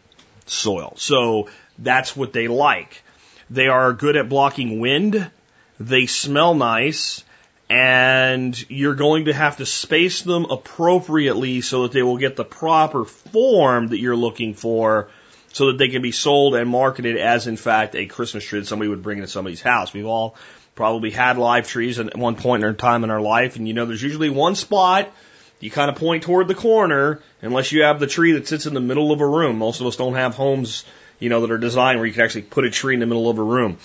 soil. 0.46 0.94
So 0.96 1.50
that's 1.78 2.16
what 2.16 2.32
they 2.32 2.48
like. 2.48 3.02
They 3.50 3.68
are 3.68 3.92
good 3.92 4.16
at 4.16 4.30
blocking 4.30 4.80
wind. 4.80 5.30
They 5.78 6.06
smell 6.06 6.54
nice 6.54 7.22
and 7.68 8.58
you're 8.70 8.94
going 8.94 9.26
to 9.26 9.34
have 9.34 9.58
to 9.58 9.66
space 9.66 10.22
them 10.22 10.46
appropriately 10.46 11.60
so 11.60 11.82
that 11.82 11.92
they 11.92 12.02
will 12.02 12.16
get 12.16 12.34
the 12.34 12.46
proper 12.46 13.04
form 13.04 13.88
that 13.88 13.98
you're 13.98 14.16
looking 14.16 14.54
for 14.54 15.10
so 15.52 15.66
that 15.66 15.76
they 15.76 15.88
can 15.88 16.00
be 16.00 16.12
sold 16.12 16.54
and 16.54 16.70
marketed 16.70 17.18
as 17.18 17.46
in 17.46 17.58
fact 17.58 17.94
a 17.94 18.06
Christmas 18.06 18.42
tree 18.42 18.60
that 18.60 18.66
somebody 18.66 18.88
would 18.88 19.02
bring 19.02 19.18
into 19.18 19.28
somebody's 19.28 19.60
house. 19.60 19.92
We've 19.92 20.06
all 20.06 20.34
probably 20.75 21.10
had 21.10 21.37
live 21.37 21.68
trees 21.68 21.98
at 21.98 22.16
one 22.16 22.37
point 22.37 22.62
in 22.62 22.68
our 22.70 22.75
time 22.75 23.04
in 23.04 23.10
our 23.10 23.20
life 23.20 23.56
and 23.56 23.68
you 23.68 23.75
know 23.75 23.84
there's 23.84 24.02
usually 24.02 24.30
one 24.30 24.54
spot 24.54 25.12
you 25.61 25.71
kind 25.71 25.91
of 25.91 25.97
point 25.97 26.23
toward 26.23 26.49
the 26.49 26.55
corner 26.55 27.21
unless 27.43 27.73
you 27.73 27.83
have 27.83 28.00
the 28.00 28.07
tree 28.07 28.33
that 28.33 28.47
sits 28.47 28.67
in 28.67 28.75
the 28.75 28.81
middle 28.81 29.12
of 29.12 29.21
a 29.21 29.27
room. 29.27 29.59
Most 29.59 29.81
of 29.81 29.87
us 29.87 29.97
don't 29.97 30.15
have 30.15 30.35
homes, 30.35 30.85
you 31.19 31.29
know, 31.29 31.41
that 31.41 31.50
are 31.50 31.59
designed 31.59 31.99
where 31.99 32.07
you 32.07 32.12
can 32.12 32.23
actually 32.23 32.43
put 32.43 32.65
a 32.65 32.71
tree 32.71 32.95
in 32.95 33.00
the 33.00 33.07
middle 33.07 33.29
of 33.29 33.38
a 33.38 33.43
room. 33.43 33.79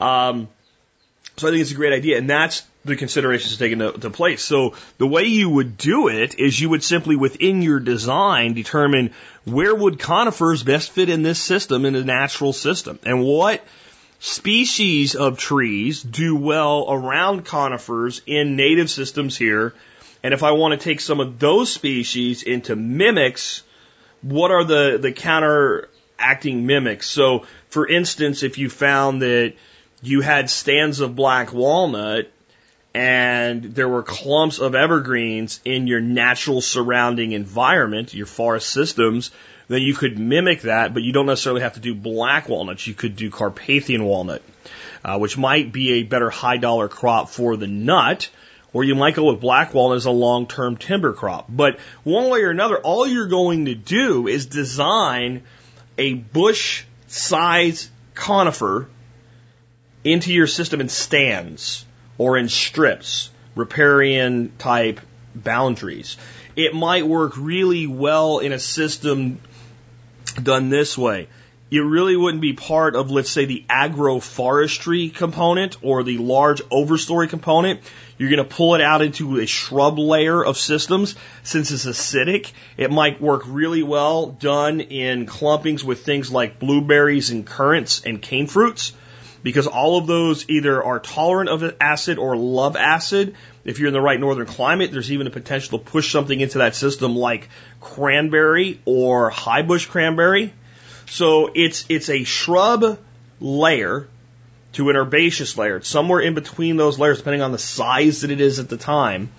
Um, 0.00 0.48
so 1.36 1.46
I 1.46 1.50
think 1.52 1.62
it's 1.62 1.70
a 1.70 1.76
great 1.76 1.92
idea, 1.92 2.18
and 2.18 2.28
that's 2.28 2.64
the 2.84 2.96
considerations 2.96 3.56
taken 3.56 3.78
to, 3.78 3.92
to 3.92 4.10
place. 4.10 4.42
So 4.42 4.74
the 4.98 5.06
way 5.06 5.24
you 5.24 5.48
would 5.50 5.76
do 5.76 6.08
it 6.08 6.38
is 6.38 6.58
you 6.58 6.70
would 6.70 6.82
simply 6.82 7.14
within 7.14 7.62
your 7.62 7.78
design 7.78 8.54
determine 8.54 9.12
where 9.44 9.74
would 9.74 9.98
conifers 9.98 10.62
best 10.62 10.90
fit 10.90 11.08
in 11.08 11.22
this 11.22 11.40
system 11.40 11.84
in 11.84 11.94
a 11.94 12.04
natural 12.04 12.52
system, 12.52 12.98
and 13.04 13.22
what 13.22 13.64
species 14.20 15.14
of 15.14 15.38
trees 15.38 16.02
do 16.02 16.34
well 16.34 16.86
around 16.88 17.44
conifers 17.44 18.20
in 18.26 18.56
native 18.56 18.90
systems 18.90 19.36
here 19.36 19.74
and 20.22 20.34
if 20.34 20.42
I 20.42 20.52
want 20.52 20.78
to 20.78 20.84
take 20.84 21.00
some 21.00 21.20
of 21.20 21.38
those 21.38 21.72
species 21.72 22.42
into 22.42 22.74
mimics, 22.74 23.62
what 24.22 24.50
are 24.50 24.64
the, 24.64 24.98
the 25.00 25.12
counteracting 25.12 26.66
mimics? 26.66 27.08
So, 27.08 27.46
for 27.68 27.86
instance, 27.86 28.42
if 28.42 28.58
you 28.58 28.68
found 28.68 29.22
that 29.22 29.54
you 30.02 30.20
had 30.20 30.50
stands 30.50 31.00
of 31.00 31.14
black 31.14 31.52
walnut 31.52 32.30
and 32.94 33.62
there 33.62 33.88
were 33.88 34.02
clumps 34.02 34.58
of 34.58 34.74
evergreens 34.74 35.60
in 35.64 35.86
your 35.86 36.00
natural 36.00 36.60
surrounding 36.60 37.32
environment, 37.32 38.14
your 38.14 38.26
forest 38.26 38.70
systems, 38.70 39.30
then 39.68 39.82
you 39.82 39.94
could 39.94 40.18
mimic 40.18 40.62
that, 40.62 40.94
but 40.94 41.02
you 41.02 41.12
don't 41.12 41.26
necessarily 41.26 41.60
have 41.60 41.74
to 41.74 41.80
do 41.80 41.94
black 41.94 42.48
walnuts. 42.48 42.86
You 42.86 42.94
could 42.94 43.14
do 43.14 43.30
Carpathian 43.30 44.02
walnut, 44.02 44.42
uh, 45.04 45.18
which 45.18 45.36
might 45.36 45.72
be 45.72 45.94
a 45.94 46.02
better 46.04 46.30
high 46.30 46.56
dollar 46.56 46.88
crop 46.88 47.28
for 47.28 47.56
the 47.56 47.66
nut 47.66 48.30
or 48.72 48.84
you 48.84 48.94
might 48.94 49.14
go 49.14 49.24
with 49.24 49.40
black 49.40 49.72
walnut 49.74 49.96
as 49.96 50.04
a 50.04 50.10
long-term 50.10 50.76
timber 50.76 51.12
crop. 51.12 51.46
But 51.48 51.78
one 52.04 52.30
way 52.30 52.42
or 52.42 52.50
another, 52.50 52.78
all 52.78 53.06
you're 53.06 53.28
going 53.28 53.66
to 53.66 53.74
do 53.74 54.28
is 54.28 54.46
design 54.46 55.42
a 55.96 56.14
bush 56.14 56.84
size 57.06 57.90
conifer 58.14 58.88
into 60.04 60.32
your 60.32 60.46
system 60.46 60.80
in 60.80 60.88
stands 60.88 61.84
or 62.18 62.36
in 62.36 62.48
strips, 62.48 63.30
riparian 63.54 64.52
type 64.58 65.00
boundaries. 65.34 66.16
It 66.56 66.74
might 66.74 67.06
work 67.06 67.34
really 67.36 67.86
well 67.86 68.38
in 68.38 68.52
a 68.52 68.58
system 68.58 69.40
done 70.42 70.68
this 70.68 70.96
way 70.96 71.28
it 71.70 71.80
really 71.80 72.16
wouldn't 72.16 72.40
be 72.40 72.54
part 72.54 72.96
of, 72.96 73.10
let's 73.10 73.30
say, 73.30 73.44
the 73.44 73.64
agroforestry 73.68 75.14
component 75.14 75.76
or 75.82 76.02
the 76.02 76.18
large 76.18 76.62
overstory 76.64 77.28
component. 77.28 77.80
You're 78.16 78.30
going 78.30 78.46
to 78.46 78.56
pull 78.56 78.74
it 78.74 78.80
out 78.80 79.02
into 79.02 79.38
a 79.38 79.46
shrub 79.46 79.98
layer 79.98 80.42
of 80.42 80.56
systems. 80.56 81.14
Since 81.42 81.70
it's 81.70 81.84
acidic, 81.84 82.52
it 82.76 82.90
might 82.90 83.20
work 83.20 83.42
really 83.46 83.82
well 83.82 84.26
done 84.26 84.80
in 84.80 85.26
clumpings 85.26 85.84
with 85.84 86.04
things 86.04 86.30
like 86.32 86.58
blueberries 86.58 87.30
and 87.30 87.46
currants 87.46 88.02
and 88.04 88.22
cane 88.22 88.46
fruits 88.46 88.94
because 89.42 89.66
all 89.66 89.98
of 89.98 90.06
those 90.06 90.48
either 90.48 90.82
are 90.82 90.98
tolerant 90.98 91.50
of 91.50 91.76
acid 91.80 92.18
or 92.18 92.36
love 92.36 92.76
acid. 92.76 93.36
If 93.64 93.78
you're 93.78 93.88
in 93.88 93.94
the 93.94 94.00
right 94.00 94.18
northern 94.18 94.46
climate, 94.46 94.90
there's 94.90 95.12
even 95.12 95.26
a 95.26 95.30
potential 95.30 95.78
to 95.78 95.84
push 95.84 96.10
something 96.10 96.40
into 96.40 96.58
that 96.58 96.74
system 96.74 97.14
like 97.14 97.50
cranberry 97.80 98.80
or 98.84 99.30
high 99.30 99.62
bush 99.62 99.86
cranberry 99.86 100.52
so 101.08 101.50
it's 101.54 101.86
it's 101.88 102.08
a 102.08 102.24
shrub 102.24 102.98
layer 103.40 104.08
to 104.72 104.90
an 104.90 104.96
herbaceous 104.96 105.56
layer. 105.56 105.76
It's 105.76 105.88
somewhere 105.88 106.20
in 106.20 106.34
between 106.34 106.76
those 106.76 106.98
layers, 106.98 107.18
depending 107.18 107.42
on 107.42 107.52
the 107.52 107.58
size 107.58 108.20
that 108.20 108.30
it 108.30 108.40
is 108.40 108.58
at 108.58 108.68
the 108.68 108.76
time. 108.76 109.30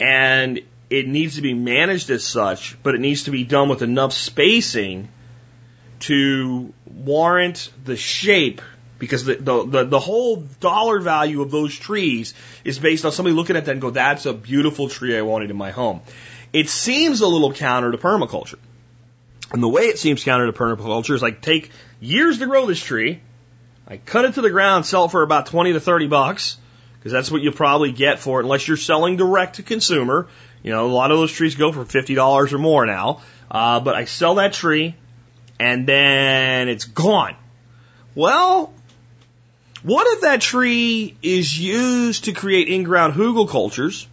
And 0.00 0.60
it 0.90 1.08
needs 1.08 1.36
to 1.36 1.42
be 1.42 1.54
managed 1.54 2.10
as 2.10 2.24
such, 2.24 2.80
but 2.82 2.94
it 2.94 3.00
needs 3.00 3.24
to 3.24 3.30
be 3.30 3.44
done 3.44 3.68
with 3.68 3.82
enough 3.82 4.12
spacing 4.12 5.08
to 6.00 6.72
warrant 6.86 7.70
the 7.84 7.96
shape 7.96 8.62
because 8.98 9.24
the, 9.24 9.36
the, 9.36 9.64
the, 9.64 9.84
the, 9.84 9.98
whole 9.98 10.36
dollar 10.60 11.00
value 11.00 11.42
of 11.42 11.50
those 11.50 11.76
trees 11.76 12.34
is 12.64 12.78
based 12.78 13.04
on 13.04 13.12
somebody 13.12 13.34
looking 13.34 13.56
at 13.56 13.64
that 13.64 13.72
and 13.72 13.80
go, 13.80 13.90
that's 13.90 14.26
a 14.26 14.32
beautiful 14.32 14.88
tree 14.88 15.16
I 15.16 15.22
wanted 15.22 15.50
in 15.50 15.56
my 15.56 15.70
home. 15.70 16.00
It 16.52 16.68
seems 16.68 17.20
a 17.20 17.26
little 17.26 17.52
counter 17.52 17.92
to 17.92 17.98
permaculture. 17.98 18.58
And 19.52 19.62
the 19.62 19.68
way 19.68 19.84
it 19.84 19.98
seems 19.98 20.24
counter 20.24 20.46
to 20.46 20.52
permaculture 20.52 21.14
is 21.14 21.22
like 21.22 21.40
take 21.40 21.70
years 22.00 22.38
to 22.38 22.46
grow 22.46 22.66
this 22.66 22.80
tree, 22.80 23.20
I 23.86 23.96
cut 23.96 24.26
it 24.26 24.34
to 24.34 24.42
the 24.42 24.50
ground, 24.50 24.84
sell 24.84 25.06
it 25.06 25.10
for 25.10 25.22
about 25.22 25.46
20 25.46 25.72
to 25.72 25.80
30 25.80 26.08
bucks, 26.08 26.58
because 26.98 27.12
that's 27.12 27.30
what 27.30 27.40
you'll 27.40 27.54
probably 27.54 27.90
get 27.90 28.18
for 28.18 28.40
it 28.40 28.44
unless 28.44 28.68
you're 28.68 28.76
selling 28.76 29.16
direct 29.16 29.56
to 29.56 29.62
consumer. 29.62 30.28
You 30.62 30.72
know, 30.72 30.86
a 30.86 30.92
lot 30.92 31.10
of 31.10 31.18
those 31.18 31.32
trees 31.32 31.54
go 31.54 31.72
for 31.72 31.84
$50 31.84 32.52
or 32.52 32.58
more 32.58 32.84
now. 32.84 33.22
Uh, 33.50 33.80
but 33.80 33.94
I 33.94 34.04
sell 34.04 34.34
that 34.34 34.52
tree 34.52 34.94
and 35.58 35.86
then 35.86 36.68
it's 36.68 36.84
gone. 36.84 37.34
Well, 38.14 38.74
what 39.82 40.06
if 40.16 40.22
that 40.22 40.42
tree 40.42 41.16
is 41.22 41.58
used 41.58 42.24
to 42.24 42.32
create 42.32 42.68
in-ground 42.68 43.14
hugelkulturs 43.14 44.06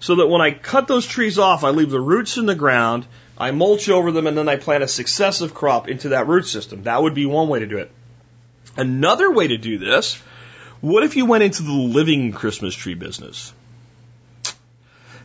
so 0.00 0.16
that 0.16 0.28
when 0.28 0.40
I 0.40 0.52
cut 0.52 0.86
those 0.86 1.06
trees 1.06 1.38
off, 1.38 1.64
I 1.64 1.70
leave 1.70 1.90
the 1.90 2.00
roots 2.00 2.38
in 2.38 2.46
the 2.46 2.54
ground 2.54 3.06
I 3.38 3.52
mulch 3.52 3.88
over 3.88 4.10
them 4.10 4.26
and 4.26 4.36
then 4.36 4.48
I 4.48 4.56
plant 4.56 4.82
a 4.82 4.88
successive 4.88 5.54
crop 5.54 5.88
into 5.88 6.10
that 6.10 6.26
root 6.26 6.46
system. 6.46 6.82
That 6.82 7.00
would 7.00 7.14
be 7.14 7.24
one 7.24 7.48
way 7.48 7.60
to 7.60 7.66
do 7.66 7.78
it. 7.78 7.90
Another 8.76 9.30
way 9.30 9.46
to 9.48 9.56
do 9.56 9.78
this, 9.78 10.20
what 10.80 11.04
if 11.04 11.16
you 11.16 11.24
went 11.24 11.44
into 11.44 11.62
the 11.62 11.72
living 11.72 12.32
Christmas 12.32 12.74
tree 12.74 12.94
business? 12.94 13.52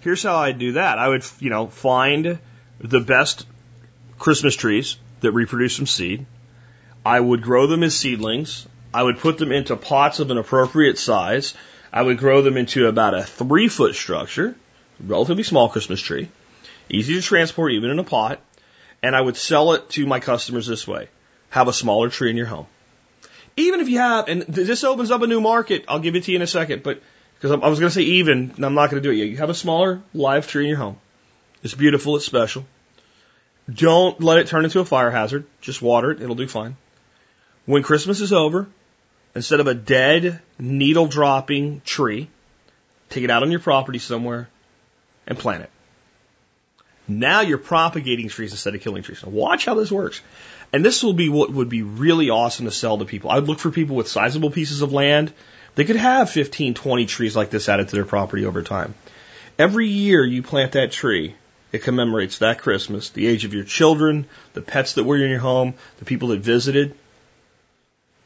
Here's 0.01 0.21
how 0.21 0.35
I'd 0.35 0.59
do 0.59 0.73
that. 0.73 0.99
I 0.99 1.07
would, 1.07 1.25
you 1.39 1.49
know, 1.49 1.67
find 1.67 2.37
the 2.79 2.99
best 2.99 3.47
Christmas 4.19 4.55
trees 4.55 4.97
that 5.21 5.31
reproduce 5.31 5.75
some 5.75 5.87
seed. 5.87 6.25
I 7.05 7.19
would 7.19 7.41
grow 7.41 7.65
them 7.67 7.83
as 7.83 7.95
seedlings. 7.95 8.67
I 8.93 9.01
would 9.01 9.19
put 9.19 9.39
them 9.39 9.51
into 9.51 9.75
pots 9.75 10.19
of 10.19 10.29
an 10.29 10.37
appropriate 10.37 10.99
size. 10.99 11.55
I 11.91 12.01
would 12.01 12.19
grow 12.19 12.41
them 12.41 12.57
into 12.57 12.87
about 12.87 13.15
a 13.15 13.23
three 13.23 13.67
foot 13.67 13.95
structure, 13.95 14.55
relatively 14.99 15.43
small 15.43 15.69
Christmas 15.69 16.01
tree 16.01 16.29
easy 16.93 17.15
to 17.15 17.21
transport 17.21 17.73
even 17.73 17.89
in 17.89 17.99
a 17.99 18.03
pot, 18.03 18.39
and 19.01 19.15
I 19.15 19.21
would 19.21 19.35
sell 19.35 19.73
it 19.73 19.89
to 19.91 20.05
my 20.05 20.19
customers 20.19 20.67
this 20.67 20.87
way. 20.87 21.09
Have 21.49 21.67
a 21.67 21.73
smaller 21.73 22.09
tree 22.09 22.29
in 22.29 22.37
your 22.37 22.45
home. 22.45 22.67
Even 23.57 23.81
if 23.81 23.89
you 23.89 23.99
have, 23.99 24.29
and 24.29 24.43
this 24.43 24.83
opens 24.83 25.11
up 25.11 25.21
a 25.21 25.27
new 25.27 25.41
market, 25.41 25.85
I'll 25.87 25.99
give 25.99 26.15
it 26.15 26.23
to 26.23 26.31
you 26.31 26.37
in 26.37 26.41
a 26.41 26.47
second, 26.47 26.83
but 26.83 27.01
because 27.35 27.51
I 27.51 27.67
was 27.67 27.79
going 27.79 27.89
to 27.89 27.93
say 27.93 28.03
even, 28.03 28.53
and 28.55 28.65
I'm 28.65 28.73
not 28.73 28.89
going 28.89 29.03
to 29.03 29.07
do 29.07 29.13
it 29.13 29.17
yet. 29.17 29.27
You 29.27 29.37
have 29.37 29.49
a 29.49 29.53
smaller 29.53 30.01
live 30.13 30.47
tree 30.47 30.63
in 30.63 30.69
your 30.69 30.77
home. 30.77 30.97
It's 31.61 31.73
beautiful, 31.73 32.15
it's 32.15 32.25
special. 32.25 32.65
Don't 33.71 34.21
let 34.21 34.39
it 34.39 34.47
turn 34.47 34.63
into 34.63 34.79
a 34.79 34.85
fire 34.85 35.11
hazard. 35.11 35.45
Just 35.61 35.81
water 35.81 36.11
it, 36.11 36.21
it'll 36.21 36.35
do 36.35 36.47
fine. 36.47 36.77
When 37.65 37.83
Christmas 37.83 38.21
is 38.21 38.33
over, 38.33 38.67
instead 39.35 39.59
of 39.59 39.67
a 39.67 39.73
dead, 39.73 40.41
needle 40.57 41.07
dropping 41.07 41.81
tree, 41.81 42.29
take 43.09 43.23
it 43.23 43.29
out 43.29 43.43
on 43.43 43.51
your 43.51 43.59
property 43.59 43.99
somewhere 43.99 44.49
and 45.27 45.37
plant 45.37 45.63
it. 45.63 45.69
Now 47.07 47.41
you're 47.41 47.57
propagating 47.57 48.29
trees 48.29 48.51
instead 48.51 48.75
of 48.75 48.81
killing 48.81 49.03
trees. 49.03 49.23
Now 49.23 49.31
watch 49.31 49.65
how 49.65 49.73
this 49.73 49.91
works. 49.91 50.21
And 50.71 50.83
this 50.83 51.03
will 51.03 51.13
be 51.13 51.29
what 51.29 51.51
would 51.51 51.69
be 51.69 51.83
really 51.83 52.29
awesome 52.29 52.65
to 52.65 52.71
sell 52.71 52.97
to 52.97 53.05
people. 53.05 53.29
I'd 53.29 53.43
look 53.43 53.59
for 53.59 53.71
people 53.71 53.95
with 53.95 54.07
sizable 54.07 54.49
pieces 54.49 54.81
of 54.81 54.93
land. 54.93 55.33
They 55.75 55.85
could 55.85 55.97
have 55.97 56.29
15, 56.29 56.73
20 56.73 57.05
trees 57.05 57.35
like 57.35 57.49
this 57.49 57.69
added 57.69 57.89
to 57.89 57.95
their 57.95 58.05
property 58.05 58.45
over 58.45 58.63
time. 58.63 58.95
Every 59.59 59.87
year 59.87 60.25
you 60.25 60.41
plant 60.41 60.71
that 60.71 60.91
tree, 60.91 61.35
it 61.71 61.83
commemorates 61.83 62.39
that 62.39 62.59
Christmas, 62.59 63.09
the 63.09 63.27
age 63.27 63.45
of 63.45 63.53
your 63.53 63.63
children, 63.63 64.27
the 64.53 64.61
pets 64.61 64.93
that 64.93 65.03
were 65.03 65.17
in 65.17 65.29
your 65.29 65.39
home, 65.39 65.75
the 65.99 66.05
people 66.05 66.29
that 66.29 66.39
visited. 66.39 66.95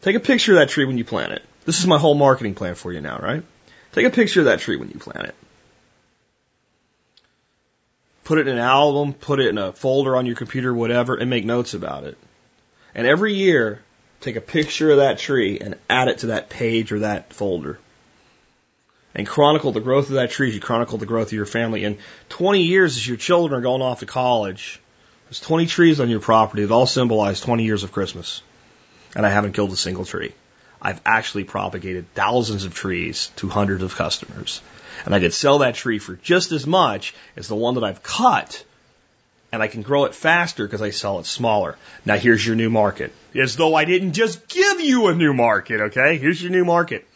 Take 0.02 0.16
a 0.16 0.22
picture 0.22 0.54
of 0.54 0.60
that 0.60 0.70
tree 0.70 0.86
when 0.86 0.98
you 0.98 1.06
plant 1.06 1.34
it. 1.34 1.44
This 1.66 1.80
is 1.80 1.88
my 1.88 1.98
whole 1.98 2.16
marketing 2.16 2.56
plan 2.56 2.76
for 2.76 2.94
you 2.94 3.02
now, 3.02 3.18
right? 3.18 3.44
Take 3.92 4.06
a 4.06 4.10
picture 4.10 4.42
of 4.42 4.46
that 4.46 4.60
tree 4.60 4.78
when 4.78 4.90
you 4.90 5.00
plant 5.00 5.28
it. 5.28 5.36
Put 8.28 8.40
it 8.40 8.48
in 8.50 8.58
an 8.58 8.62
album, 8.62 9.14
put 9.14 9.40
it 9.40 9.48
in 9.48 9.58
a 9.58 9.72
folder 9.72 10.18
on 10.18 10.26
your 10.26 10.36
computer, 10.36 10.74
whatever, 10.74 11.16
and 11.16 11.30
make 11.30 11.46
notes 11.46 11.74
about 11.74 12.04
it. 12.04 12.18
And 12.94 13.08
every 13.08 13.34
year, 13.34 13.82
take 14.20 14.36
a 14.36 14.42
picture 14.42 14.92
of 14.92 14.98
that 14.98 15.18
tree 15.18 15.60
and 15.62 15.76
add 15.90 16.10
it 16.10 16.18
to 16.18 16.28
that 16.28 16.50
page 16.50 16.92
or 16.92 17.00
that 17.00 17.32
folder. 17.32 17.80
And 19.16 19.26
chronicle 19.26 19.72
the 19.72 19.80
growth 19.80 20.10
of 20.10 20.16
that 20.16 20.32
tree 20.32 20.52
you 20.52 20.60
chronicle 20.60 20.98
the 20.98 21.06
growth 21.06 21.28
of 21.28 21.34
your 21.40 21.46
family. 21.46 21.86
In 21.86 22.00
20 22.28 22.64
years, 22.64 22.98
as 22.98 23.08
your 23.08 23.16
children 23.16 23.58
are 23.58 23.64
going 23.64 23.82
off 23.82 24.02
to 24.02 24.06
college, 24.06 24.82
there's 25.28 25.40
20 25.40 25.66
trees 25.68 26.02
on 26.02 26.10
your 26.10 26.20
property 26.20 26.66
that 26.66 26.74
all 26.74 26.86
symbolize 26.86 27.40
20 27.40 27.64
years 27.64 27.84
of 27.84 27.94
Christmas. 27.94 28.42
And 29.16 29.26
I 29.26 29.30
haven't 29.30 29.54
killed 29.54 29.72
a 29.72 29.78
single 29.78 30.04
tree. 30.04 30.34
I've 30.82 31.00
actually 31.06 31.46
propagated 31.46 32.14
thousands 32.14 32.66
of 32.66 32.74
trees 32.74 33.32
to 33.38 33.48
hundreds 33.48 33.84
of 33.84 33.96
customers. 33.96 34.60
And 35.06 35.14
I 35.14 35.20
could 35.20 35.34
sell 35.34 35.60
that 35.60 35.76
tree 35.76 36.00
for 36.00 36.16
just 36.16 36.52
as 36.52 36.66
much 36.66 37.14
as 37.36 37.48
the 37.48 37.56
one 37.56 37.76
that 37.76 37.84
I've 37.84 38.04
cut 38.04 38.64
and 39.52 39.64
I 39.64 39.68
can 39.68 39.82
grow 39.82 40.06
it 40.06 40.14
faster 40.14 40.66
because 40.66 40.82
I 40.82 40.90
sell 40.90 41.20
it 41.20 41.26
smaller. 41.26 41.78
Now 42.06 42.18
here's 42.18 42.46
your 42.46 42.56
new 42.56 42.70
market. 42.70 43.14
As 43.34 43.56
though 43.56 43.76
I 43.76 43.86
didn't 43.86 44.14
just 44.14 44.48
give 44.48 44.82
you 44.82 45.08
a 45.08 45.16
new 45.16 45.34
market, 45.34 45.80
okay? 45.82 46.18
Here's 46.18 46.42
your 46.42 46.52
new 46.52 46.66
market. 46.66 47.08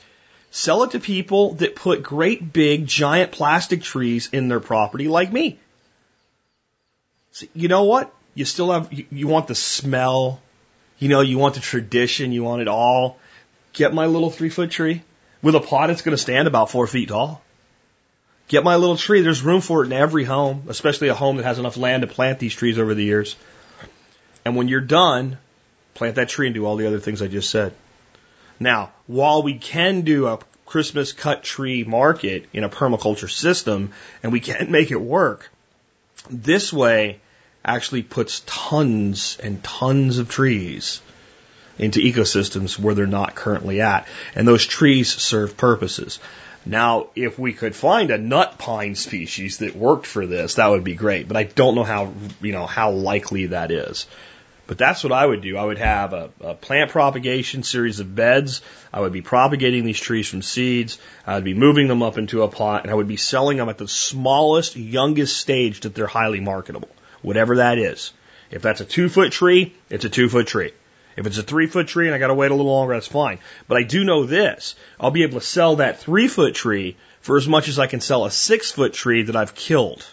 Sell 0.50 0.84
it 0.84 0.92
to 0.92 1.00
people 1.00 1.56
that 1.56 1.76
put 1.76 2.04
great 2.04 2.54
big 2.54 2.86
giant 2.86 3.32
plastic 3.32 3.82
trees 3.82 4.30
in 4.32 4.48
their 4.48 4.60
property 4.60 5.08
like 5.08 5.32
me. 5.32 5.58
So, 7.32 7.48
you 7.54 7.68
know 7.68 7.84
what? 7.84 8.14
You 8.34 8.46
still 8.46 8.72
have, 8.72 8.92
you, 8.92 9.06
you 9.12 9.28
want 9.28 9.48
the 9.48 9.56
smell, 9.56 10.42
you 11.00 11.10
know, 11.10 11.22
you 11.22 11.38
want 11.38 11.56
the 11.56 11.62
tradition, 11.62 12.32
you 12.32 12.44
want 12.44 12.62
it 12.62 12.68
all. 12.68 13.18
Get 13.74 13.94
my 13.94 14.06
little 14.06 14.30
three 14.30 14.50
foot 14.50 14.72
tree 14.72 15.04
with 15.42 15.56
a 15.56 15.62
pot 15.62 15.88
that's 15.88 16.02
going 16.02 16.16
to 16.16 16.22
stand 16.22 16.48
about 16.48 16.70
four 16.70 16.88
feet 16.88 17.10
tall. 17.10 17.42
Get 18.52 18.66
my 18.66 18.76
little 18.76 18.98
tree. 18.98 19.22
There's 19.22 19.44
room 19.44 19.62
for 19.62 19.82
it 19.82 19.86
in 19.86 19.94
every 19.94 20.26
home, 20.26 20.66
especially 20.68 21.08
a 21.08 21.14
home 21.14 21.38
that 21.38 21.46
has 21.46 21.58
enough 21.58 21.78
land 21.78 22.02
to 22.02 22.08
plant 22.08 22.38
these 22.38 22.54
trees 22.54 22.78
over 22.78 22.94
the 22.94 23.04
years. 23.04 23.38
And 24.44 24.58
when 24.58 24.68
you're 24.68 24.82
done, 24.82 25.38
plant 25.94 26.16
that 26.16 26.28
tree 26.28 26.48
and 26.48 26.54
do 26.54 26.66
all 26.66 26.76
the 26.76 26.86
other 26.86 27.00
things 27.00 27.22
I 27.22 27.28
just 27.28 27.50
said. 27.50 27.74
Now, 28.60 28.92
while 29.08 29.42
we 29.42 29.58
can 29.58 30.02
do 30.02 30.28
a 30.28 30.38
Christmas 30.66 31.14
cut 31.14 31.44
tree 31.44 31.86
market 31.86 32.46
in 32.52 32.66
a 32.66 32.70
permaculture 32.70 33.32
system 33.32 33.94
and 34.22 34.34
we 34.34 34.42
can 34.42 34.70
make 34.70 34.92
it 34.92 35.00
work, 35.00 35.50
this 36.30 36.74
way 36.74 37.22
actually 37.64 38.04
puts 38.04 38.44
tons 38.46 39.38
and 39.42 39.64
tons 39.64 40.18
of 40.18 40.28
trees 40.28 41.00
into 41.80 42.02
ecosystems 42.02 42.78
where 42.78 42.96
they're 42.96 43.08
not 43.08 43.34
currently 43.34 43.80
at. 43.80 44.10
And 44.36 44.46
those 44.46 44.66
trees 44.66 45.10
serve 45.10 45.56
purposes. 45.56 46.20
Now, 46.66 47.08
if 47.16 47.40
we 47.40 47.54
could 47.54 47.76
find 47.76 48.12
a 48.12 48.18
nut 48.18 48.58
pine 48.60 48.96
species 48.96 49.60
that 49.60 49.76
worked 49.76 50.06
for 50.06 50.28
this, 50.28 50.56
that 50.56 50.68
would 50.68 50.84
be 50.84 50.94
great. 50.94 51.28
But 51.28 51.38
I 51.38 51.44
don't 51.44 51.76
know 51.76 51.84
how, 51.84 52.14
you 52.42 52.52
know, 52.52 52.68
how 52.68 52.92
likely 52.92 53.48
that 53.48 53.72
is. 53.72 54.06
But 54.68 54.78
that's 54.78 55.04
what 55.04 55.12
I 55.12 55.26
would 55.26 55.42
do. 55.42 55.58
I 55.58 55.66
would 55.66 55.80
have 55.80 56.14
a, 56.14 56.30
a, 56.40 56.54
plant 56.54 56.92
propagation 56.92 57.64
series 57.64 58.00
of 58.00 58.16
beds. 58.16 58.62
I 58.94 59.02
would 59.02 59.12
be 59.12 59.22
propagating 59.22 59.84
these 59.84 60.00
trees 60.00 60.30
from 60.30 60.44
seeds. 60.44 60.98
I 61.28 61.36
would 61.36 61.44
be 61.44 61.54
moving 61.54 61.88
them 61.88 62.02
up 62.04 62.18
into 62.18 62.44
a 62.44 62.48
pot 62.48 62.84
and 62.84 62.92
I 62.92 62.94
would 62.94 63.08
be 63.08 63.18
selling 63.18 63.58
them 63.58 63.68
at 63.68 63.78
the 63.78 63.88
smallest, 63.88 64.78
youngest 64.78 65.36
stage 65.36 65.82
that 65.82 65.94
they're 65.94 66.08
highly 66.08 66.40
marketable, 66.40 66.90
whatever 67.22 67.58
that 67.58 67.80
is. 67.80 68.14
If 68.50 68.62
that's 68.62 68.82
a 68.82 68.86
two 68.86 69.10
foot 69.10 69.32
tree, 69.32 69.76
it's 69.90 70.06
a 70.06 70.10
two 70.10 70.30
foot 70.30 70.48
tree. 70.48 70.72
If 71.22 71.28
it's 71.28 71.38
a 71.38 71.44
three 71.44 71.68
foot 71.68 71.88
tree 71.88 72.08
and 72.08 72.16
I 72.16 72.18
got 72.18 72.28
to 72.28 72.34
wait 72.34 72.50
a 72.50 72.56
little 72.56 72.72
longer, 72.72 72.96
that's 72.96 73.06
fine. 73.06 73.38
But 73.68 73.78
I 73.78 73.84
do 73.84 74.04
know 74.04 74.26
this. 74.26 74.74
I'll 75.00 75.12
be 75.12 75.22
able 75.22 75.40
to 75.40 75.46
sell 75.46 75.76
that 75.76 76.00
three 76.00 76.28
foot 76.28 76.56
tree 76.56 76.98
for 77.20 77.38
as 77.38 77.48
much 77.48 77.68
as 77.68 77.78
I 77.78 77.86
can 77.86 78.02
sell 78.02 78.26
a 78.26 78.32
six 78.32 78.72
foot 78.72 78.92
tree 78.92 79.22
that 79.22 79.36
I've 79.36 79.54
killed. 79.54 80.04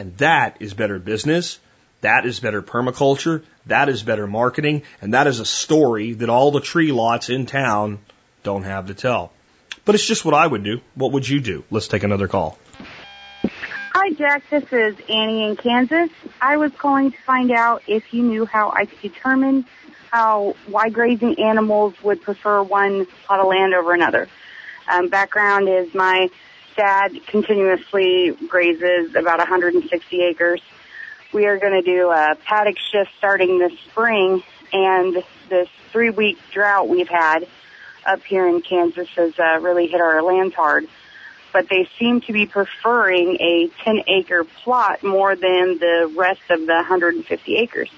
And 0.00 0.16
that 0.16 0.56
is 0.58 0.74
better 0.74 0.98
business. 0.98 1.60
That 2.00 2.26
is 2.26 2.40
better 2.40 2.60
permaculture. 2.60 3.44
That 3.66 3.88
is 3.88 4.02
better 4.02 4.26
marketing. 4.26 4.82
And 5.00 5.14
that 5.14 5.28
is 5.28 5.38
a 5.38 5.44
story 5.44 6.14
that 6.14 6.28
all 6.28 6.50
the 6.50 6.60
tree 6.60 6.90
lots 6.90 7.30
in 7.30 7.46
town 7.46 8.00
don't 8.42 8.64
have 8.64 8.88
to 8.88 8.94
tell. 8.94 9.30
But 9.84 9.94
it's 9.94 10.08
just 10.08 10.24
what 10.24 10.34
I 10.34 10.44
would 10.44 10.64
do. 10.64 10.80
What 10.96 11.12
would 11.12 11.28
you 11.28 11.38
do? 11.38 11.62
Let's 11.70 11.86
take 11.86 12.02
another 12.02 12.26
call. 12.26 12.58
Hi, 13.96 14.10
Jack. 14.10 14.42
This 14.50 14.64
is 14.72 14.96
Annie 15.08 15.44
in 15.44 15.54
Kansas. 15.54 16.10
I 16.42 16.56
was 16.56 16.72
calling 16.76 17.12
to 17.12 17.18
find 17.24 17.52
out 17.52 17.84
if 17.86 18.12
you 18.12 18.24
knew 18.24 18.44
how 18.44 18.70
I 18.70 18.86
could 18.86 19.00
determine 19.00 19.66
how 20.14 20.54
why 20.68 20.90
grazing 20.90 21.40
animals 21.40 21.92
would 22.04 22.22
prefer 22.22 22.62
one 22.62 23.04
plot 23.04 23.40
of 23.40 23.46
land 23.48 23.74
over 23.74 23.92
another. 23.92 24.28
Um, 24.88 25.08
background 25.08 25.68
is 25.68 25.92
my 25.92 26.28
dad 26.76 27.10
continuously 27.26 28.30
grazes 28.46 29.16
about 29.16 29.38
160 29.38 30.22
acres. 30.22 30.62
We 31.32 31.46
are 31.46 31.58
going 31.58 31.72
to 31.72 31.82
do 31.82 32.10
a 32.10 32.36
paddock 32.44 32.78
shift 32.78 33.10
starting 33.18 33.58
this 33.58 33.76
spring, 33.90 34.44
and 34.72 35.24
this 35.48 35.68
three-week 35.90 36.38
drought 36.52 36.88
we've 36.88 37.08
had 37.08 37.48
up 38.06 38.22
here 38.22 38.46
in 38.46 38.60
Kansas 38.62 39.08
has 39.16 39.36
uh, 39.36 39.58
really 39.60 39.88
hit 39.88 40.00
our 40.00 40.22
lands 40.22 40.54
hard 40.54 40.86
but 41.52 41.68
they 41.68 41.88
seem 42.00 42.20
to 42.20 42.32
be 42.32 42.46
preferring 42.46 43.36
a 43.40 43.70
10 43.84 44.02
acre 44.08 44.42
plot 44.42 45.04
more 45.04 45.36
than 45.36 45.78
the 45.78 46.12
rest 46.16 46.40
of 46.50 46.66
the 46.66 46.74
150 46.74 47.56
acres. 47.58 47.88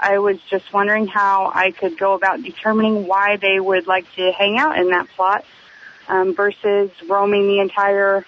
I 0.00 0.18
was 0.18 0.38
just 0.48 0.72
wondering 0.72 1.06
how 1.06 1.52
I 1.54 1.72
could 1.72 1.98
go 1.98 2.14
about 2.14 2.42
determining 2.42 3.06
why 3.06 3.36
they 3.36 3.60
would 3.60 3.86
like 3.86 4.10
to 4.16 4.32
hang 4.32 4.58
out 4.58 4.78
in 4.78 4.88
that 4.88 5.08
plot 5.14 5.44
um, 6.08 6.34
versus 6.34 6.90
roaming 7.06 7.46
the 7.46 7.60
entire 7.60 8.24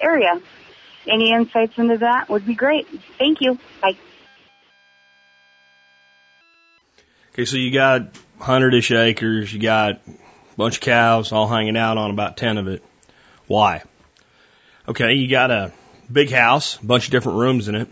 area. 0.00 0.40
Any 1.08 1.32
insights 1.32 1.78
into 1.78 1.98
that 1.98 2.28
would 2.28 2.46
be 2.46 2.54
great. 2.54 2.86
Thank 3.18 3.40
you. 3.40 3.58
Bye. 3.80 3.96
Okay, 7.32 7.46
so 7.46 7.56
you 7.56 7.72
got 7.72 8.12
100-ish 8.40 8.92
acres, 8.92 9.52
you 9.52 9.60
got 9.60 10.00
a 10.06 10.56
bunch 10.56 10.76
of 10.76 10.80
cows 10.80 11.32
all 11.32 11.48
hanging 11.48 11.76
out 11.76 11.96
on 11.96 12.10
about 12.10 12.36
10 12.36 12.58
of 12.58 12.68
it. 12.68 12.82
Why? 13.46 13.82
Okay, 14.88 15.14
you 15.14 15.28
got 15.28 15.50
a 15.50 15.72
big 16.10 16.30
house, 16.30 16.76
a 16.80 16.84
bunch 16.84 17.06
of 17.06 17.10
different 17.10 17.38
rooms 17.38 17.68
in 17.68 17.74
it. 17.74 17.88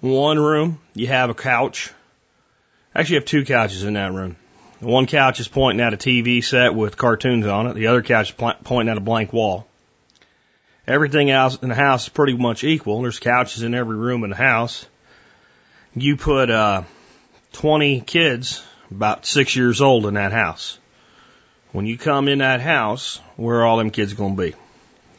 One 0.00 0.38
room, 0.38 0.80
you 0.94 1.06
have 1.06 1.30
a 1.30 1.34
couch. 1.34 1.92
Actually, 2.94 3.16
have 3.16 3.24
two 3.24 3.44
couches 3.44 3.82
in 3.82 3.94
that 3.94 4.12
room. 4.12 4.36
One 4.80 5.06
couch 5.06 5.40
is 5.40 5.48
pointing 5.48 5.84
at 5.84 5.94
a 5.94 5.96
TV 5.96 6.44
set 6.44 6.74
with 6.74 6.96
cartoons 6.96 7.46
on 7.46 7.66
it. 7.66 7.74
The 7.74 7.88
other 7.88 8.02
couch 8.02 8.30
is 8.30 8.52
pointing 8.64 8.90
at 8.90 8.98
a 8.98 9.00
blank 9.00 9.32
wall. 9.32 9.66
Everything 10.86 11.30
else 11.30 11.56
in 11.62 11.70
the 11.70 11.74
house 11.74 12.04
is 12.04 12.08
pretty 12.10 12.36
much 12.36 12.62
equal. 12.62 13.02
There's 13.02 13.18
couches 13.18 13.62
in 13.62 13.74
every 13.74 13.96
room 13.96 14.22
in 14.24 14.30
the 14.30 14.36
house. 14.36 14.86
You 15.94 16.16
put 16.16 16.50
uh, 16.50 16.82
20 17.52 18.02
kids, 18.02 18.62
about 18.90 19.24
six 19.24 19.56
years 19.56 19.80
old, 19.80 20.06
in 20.06 20.14
that 20.14 20.32
house. 20.32 20.78
When 21.72 21.86
you 21.86 21.96
come 21.96 22.28
in 22.28 22.38
that 22.38 22.60
house, 22.60 23.20
where 23.36 23.60
are 23.60 23.64
all 23.64 23.78
them 23.78 23.90
kids 23.90 24.12
going 24.12 24.36
to 24.36 24.42
be? 24.42 24.54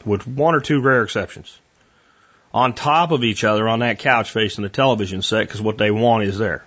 with 0.06 0.26
one 0.26 0.54
or 0.54 0.60
two 0.60 0.80
rare 0.80 1.02
exceptions, 1.02 1.58
on 2.54 2.72
top 2.72 3.10
of 3.10 3.24
each 3.24 3.44
other 3.44 3.68
on 3.68 3.80
that 3.80 3.98
couch 3.98 4.30
facing 4.30 4.62
the 4.62 4.70
television 4.70 5.20
set 5.20 5.46
because 5.46 5.60
what 5.60 5.76
they 5.76 5.90
want 5.90 6.24
is 6.24 6.38
there. 6.38 6.64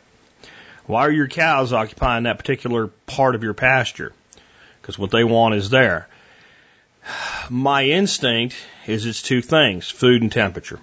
Why 0.90 1.02
are 1.02 1.12
your 1.12 1.28
cows 1.28 1.72
occupying 1.72 2.24
that 2.24 2.40
particular 2.40 2.88
part 2.88 3.36
of 3.36 3.44
your 3.44 3.54
pasture? 3.54 4.12
Because 4.82 4.98
what 4.98 5.12
they 5.12 5.24
want 5.24 5.54
is 5.54 5.70
there. 5.70 6.08
My 7.48 7.84
instinct 7.84 8.56
is 8.88 9.06
it's 9.06 9.22
two 9.22 9.44
things, 9.44 9.88
food 9.88 10.24
and 10.24 10.32
temperature. 10.32 10.80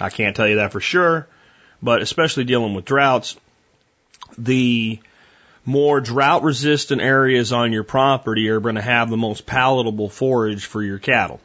I 0.00 0.08
can't 0.08 0.36
tell 0.36 0.46
you 0.46 0.54
that 0.56 0.70
for 0.70 0.78
sure, 0.78 1.26
but 1.82 2.00
especially 2.00 2.44
dealing 2.44 2.74
with 2.74 2.84
droughts, 2.84 3.36
the 4.38 5.00
more 5.64 6.00
drought 6.00 6.44
resistant 6.44 7.00
areas 7.00 7.52
on 7.52 7.72
your 7.72 7.82
property 7.82 8.50
are 8.50 8.60
going 8.60 8.76
to 8.76 8.80
have 8.80 9.10
the 9.10 9.16
most 9.16 9.46
palatable 9.46 10.10
forage 10.10 10.64
for 10.64 10.80
your 10.80 11.00
cattle. 11.00 11.40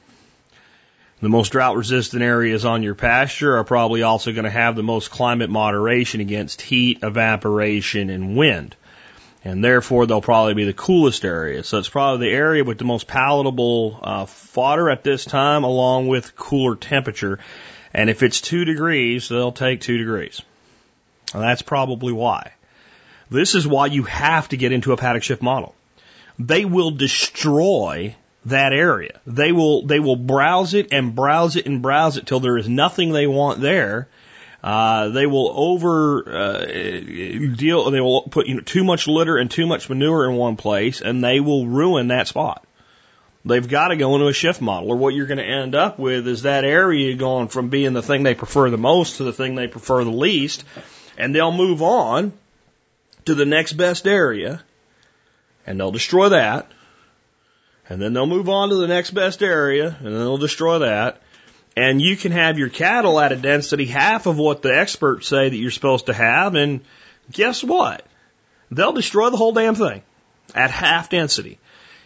The 1.21 1.29
most 1.29 1.53
drought 1.53 1.77
resistant 1.77 2.23
areas 2.23 2.65
on 2.65 2.83
your 2.83 2.93
pasture 2.93 3.57
are 3.57 3.63
probably 3.63 4.03
also 4.03 4.33
going 4.33 4.43
to 4.43 4.49
have 4.49 4.75
the 4.75 4.83
most 4.83 5.09
climate 5.09 5.49
moderation 5.49 6.19
against 6.19 6.61
heat, 6.61 6.99
evaporation, 7.03 8.09
and 8.09 8.35
wind. 8.35 8.75
And 9.43 9.63
therefore, 9.63 10.05
they'll 10.05 10.21
probably 10.21 10.55
be 10.55 10.65
the 10.65 10.73
coolest 10.73 11.23
area. 11.23 11.63
So 11.63 11.77
it's 11.77 11.87
probably 11.87 12.27
the 12.27 12.35
area 12.35 12.63
with 12.63 12.79
the 12.79 12.85
most 12.85 13.07
palatable 13.07 13.99
uh, 14.01 14.25
fodder 14.25 14.89
at 14.89 15.03
this 15.03 15.23
time, 15.23 15.63
along 15.63 16.07
with 16.07 16.35
cooler 16.35 16.75
temperature. 16.75 17.39
And 17.93 18.09
if 18.09 18.21
it's 18.21 18.41
two 18.41 18.65
degrees, 18.65 19.29
they'll 19.29 19.53
take 19.53 19.81
two 19.81 19.97
degrees. 19.97 20.41
And 21.33 21.41
that's 21.41 21.61
probably 21.61 22.11
why. 22.11 22.51
This 23.29 23.55
is 23.55 23.65
why 23.65 23.85
you 23.85 24.03
have 24.03 24.49
to 24.49 24.57
get 24.57 24.73
into 24.73 24.91
a 24.91 24.97
paddock 24.97 25.23
shift 25.23 25.41
model. 25.41 25.75
They 26.37 26.65
will 26.65 26.91
destroy 26.91 28.15
that 28.45 28.73
area. 28.73 29.19
They 29.25 29.51
will 29.51 29.85
they 29.85 29.99
will 29.99 30.15
browse 30.15 30.73
it 30.73 30.89
and 30.91 31.15
browse 31.15 31.55
it 31.55 31.65
and 31.65 31.81
browse 31.81 32.17
it 32.17 32.27
till 32.27 32.39
there 32.39 32.57
is 32.57 32.69
nothing 32.69 33.11
they 33.11 33.27
want 33.27 33.61
there. 33.61 34.07
Uh, 34.63 35.09
they 35.09 35.27
will 35.27 35.51
over 35.55 36.27
uh, 36.27 36.65
deal. 36.65 37.91
They 37.91 38.01
will 38.01 38.23
put 38.23 38.47
you 38.47 38.55
know 38.55 38.61
too 38.61 38.83
much 38.83 39.07
litter 39.07 39.37
and 39.37 39.49
too 39.49 39.67
much 39.67 39.89
manure 39.89 40.29
in 40.29 40.35
one 40.35 40.55
place, 40.55 41.01
and 41.01 41.23
they 41.23 41.39
will 41.39 41.67
ruin 41.67 42.07
that 42.07 42.27
spot. 42.27 42.65
They've 43.43 43.67
got 43.67 43.89
to 43.89 43.95
go 43.95 44.15
into 44.15 44.27
a 44.27 44.33
shift 44.33 44.61
model, 44.61 44.89
or 44.89 44.95
what 44.95 45.13
you're 45.13 45.27
going 45.27 45.37
to 45.37 45.43
end 45.43 45.75
up 45.75 45.99
with 45.99 46.27
is 46.27 46.43
that 46.43 46.65
area 46.65 47.13
going 47.15 47.47
from 47.47 47.69
being 47.69 47.93
the 47.93 48.01
thing 48.01 48.23
they 48.23 48.33
prefer 48.33 48.71
the 48.71 48.77
most 48.77 49.17
to 49.17 49.23
the 49.23 49.33
thing 49.33 49.53
they 49.53 49.67
prefer 49.67 50.03
the 50.03 50.09
least, 50.09 50.63
and 51.15 51.33
they'll 51.33 51.51
move 51.51 51.83
on 51.83 52.33
to 53.25 53.35
the 53.35 53.45
next 53.45 53.73
best 53.73 54.07
area, 54.07 54.63
and 55.67 55.79
they'll 55.79 55.91
destroy 55.91 56.29
that, 56.29 56.71
and 57.89 58.01
then 58.01 58.13
they'll 58.13 58.25
move 58.25 58.49
on 58.49 58.69
to 58.69 58.75
the 58.75 58.87
next 58.87 59.11
best 59.11 59.43
area, 59.43 59.87
and 59.87 60.07
then 60.07 60.13
they'll 60.13 60.37
destroy 60.37 60.79
that. 60.79 61.21
And 61.77 62.01
you 62.01 62.15
can 62.15 62.31
have 62.31 62.57
your 62.57 62.69
cattle 62.69 63.19
at 63.19 63.31
a 63.31 63.35
density 63.35 63.85
half 63.85 64.27
of 64.27 64.37
what 64.37 64.61
the 64.61 64.75
experts 64.75 65.27
say 65.27 65.49
that 65.49 65.55
you're 65.55 65.71
supposed 65.71 66.05
to 66.05 66.13
have, 66.13 66.55
and 66.55 66.81
guess 67.31 67.63
what? 67.63 68.05
They'll 68.71 68.93
destroy 68.93 69.29
the 69.29 69.37
whole 69.37 69.51
damn 69.51 69.75
thing 69.75 70.01
at 70.53 70.71
half 70.71 71.09
density. 71.09 71.59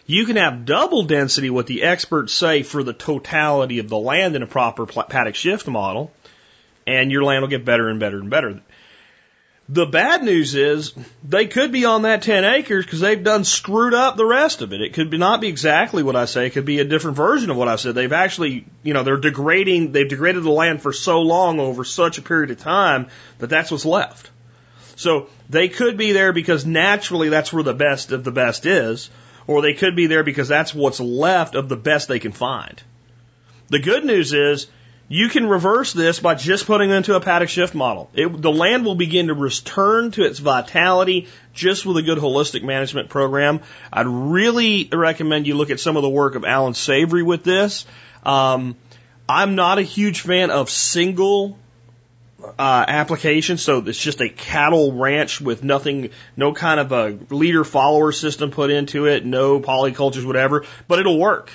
You 0.06 0.26
can 0.26 0.36
have 0.36 0.64
double 0.64 1.04
density, 1.04 1.50
what 1.50 1.68
the 1.68 1.84
experts 1.84 2.32
say, 2.32 2.64
for 2.64 2.82
the 2.82 2.92
totality 2.92 3.78
of 3.78 3.88
the 3.88 3.98
land 3.98 4.34
in 4.34 4.42
a 4.42 4.46
proper 4.46 4.86
paddock 4.86 5.36
shift 5.36 5.68
model, 5.68 6.10
and 6.86 7.12
your 7.12 7.22
land 7.22 7.42
will 7.42 7.48
get 7.48 7.64
better 7.64 7.88
and 7.88 8.00
better 8.00 8.18
and 8.18 8.28
better. 8.28 8.60
The 9.72 9.86
bad 9.86 10.24
news 10.24 10.56
is 10.56 10.92
they 11.22 11.46
could 11.46 11.70
be 11.70 11.84
on 11.84 12.02
that 12.02 12.22
10 12.22 12.44
acres 12.44 12.84
because 12.84 12.98
they've 12.98 13.22
done 13.22 13.44
screwed 13.44 13.94
up 13.94 14.16
the 14.16 14.26
rest 14.26 14.62
of 14.62 14.72
it. 14.72 14.80
It 14.80 14.94
could 14.94 15.10
be 15.10 15.16
not 15.16 15.40
be 15.40 15.46
exactly 15.46 16.02
what 16.02 16.16
I 16.16 16.24
say. 16.24 16.46
It 16.46 16.50
could 16.50 16.64
be 16.64 16.80
a 16.80 16.84
different 16.84 17.16
version 17.16 17.50
of 17.50 17.56
what 17.56 17.68
I 17.68 17.76
said. 17.76 17.94
They've 17.94 18.12
actually, 18.12 18.66
you 18.82 18.94
know, 18.94 19.04
they're 19.04 19.16
degrading, 19.16 19.92
they've 19.92 20.08
degraded 20.08 20.42
the 20.42 20.50
land 20.50 20.82
for 20.82 20.92
so 20.92 21.20
long 21.20 21.60
over 21.60 21.84
such 21.84 22.18
a 22.18 22.22
period 22.22 22.50
of 22.50 22.58
time 22.58 23.10
that 23.38 23.46
that's 23.46 23.70
what's 23.70 23.84
left. 23.84 24.32
So 24.96 25.28
they 25.48 25.68
could 25.68 25.96
be 25.96 26.10
there 26.10 26.32
because 26.32 26.66
naturally 26.66 27.28
that's 27.28 27.52
where 27.52 27.62
the 27.62 27.72
best 27.72 28.10
of 28.10 28.24
the 28.24 28.32
best 28.32 28.66
is, 28.66 29.08
or 29.46 29.62
they 29.62 29.74
could 29.74 29.94
be 29.94 30.08
there 30.08 30.24
because 30.24 30.48
that's 30.48 30.74
what's 30.74 30.98
left 30.98 31.54
of 31.54 31.68
the 31.68 31.76
best 31.76 32.08
they 32.08 32.18
can 32.18 32.32
find. 32.32 32.82
The 33.68 33.78
good 33.78 34.04
news 34.04 34.32
is 34.32 34.66
you 35.12 35.28
can 35.28 35.48
reverse 35.48 35.92
this 35.92 36.20
by 36.20 36.36
just 36.36 36.66
putting 36.66 36.88
it 36.90 36.94
into 36.94 37.16
a 37.16 37.20
paddock 37.20 37.48
shift 37.48 37.74
model. 37.74 38.08
It, 38.14 38.28
the 38.40 38.52
land 38.52 38.84
will 38.84 38.94
begin 38.94 39.26
to 39.26 39.34
return 39.34 40.12
to 40.12 40.22
its 40.22 40.38
vitality 40.38 41.26
just 41.52 41.84
with 41.84 41.96
a 41.96 42.02
good 42.02 42.18
holistic 42.18 42.62
management 42.62 43.08
program. 43.08 43.58
I'd 43.92 44.06
really 44.06 44.88
recommend 44.90 45.48
you 45.48 45.56
look 45.56 45.70
at 45.70 45.80
some 45.80 45.96
of 45.96 46.02
the 46.02 46.08
work 46.08 46.36
of 46.36 46.44
Allan 46.44 46.74
Savory 46.74 47.24
with 47.24 47.42
this. 47.42 47.86
Um, 48.22 48.76
I'm 49.28 49.56
not 49.56 49.80
a 49.80 49.82
huge 49.82 50.20
fan 50.20 50.52
of 50.52 50.70
single 50.70 51.58
uh, 52.40 52.84
application, 52.86 53.58
so 53.58 53.78
it's 53.78 54.00
just 54.00 54.20
a 54.20 54.28
cattle 54.28 54.92
ranch 54.92 55.40
with 55.40 55.64
nothing, 55.64 56.10
no 56.36 56.54
kind 56.54 56.78
of 56.78 56.92
a 56.92 57.18
leader 57.34 57.64
follower 57.64 58.12
system 58.12 58.52
put 58.52 58.70
into 58.70 59.06
it, 59.06 59.26
no 59.26 59.58
polycultures, 59.58 60.24
whatever, 60.24 60.66
but 60.86 61.00
it'll 61.00 61.18
work. 61.18 61.50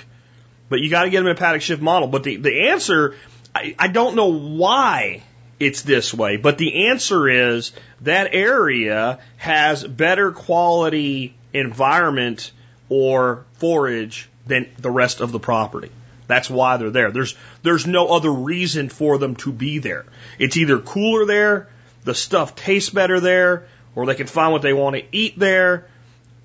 But 0.68 0.80
you 0.80 0.90
got 0.90 1.04
to 1.04 1.10
get 1.10 1.20
them 1.20 1.28
in 1.28 1.36
a 1.36 1.38
paddock 1.38 1.62
shift 1.62 1.80
model. 1.80 2.08
But 2.08 2.24
the, 2.24 2.36
the 2.36 2.68
answer 2.68 3.14
I, 3.56 3.74
I 3.78 3.88
don't 3.88 4.16
know 4.16 4.32
why 4.32 5.22
it's 5.58 5.80
this 5.80 6.12
way, 6.12 6.36
but 6.36 6.58
the 6.58 6.88
answer 6.88 7.26
is 7.26 7.72
that 8.02 8.34
area 8.34 9.18
has 9.38 9.82
better 9.82 10.30
quality 10.30 11.34
environment 11.54 12.52
or 12.90 13.46
forage 13.54 14.28
than 14.46 14.68
the 14.78 14.90
rest 14.90 15.22
of 15.22 15.32
the 15.32 15.40
property. 15.40 15.90
That's 16.26 16.50
why 16.50 16.76
they're 16.76 16.90
there. 16.90 17.10
There's 17.10 17.34
there's 17.62 17.86
no 17.86 18.08
other 18.08 18.30
reason 18.30 18.90
for 18.90 19.16
them 19.16 19.36
to 19.36 19.52
be 19.52 19.78
there. 19.78 20.04
It's 20.38 20.58
either 20.58 20.78
cooler 20.78 21.24
there, 21.24 21.68
the 22.04 22.14
stuff 22.14 22.56
tastes 22.56 22.90
better 22.90 23.20
there, 23.20 23.68
or 23.94 24.04
they 24.04 24.16
can 24.16 24.26
find 24.26 24.52
what 24.52 24.60
they 24.60 24.74
want 24.74 24.96
to 24.96 25.04
eat 25.12 25.38
there. 25.38 25.86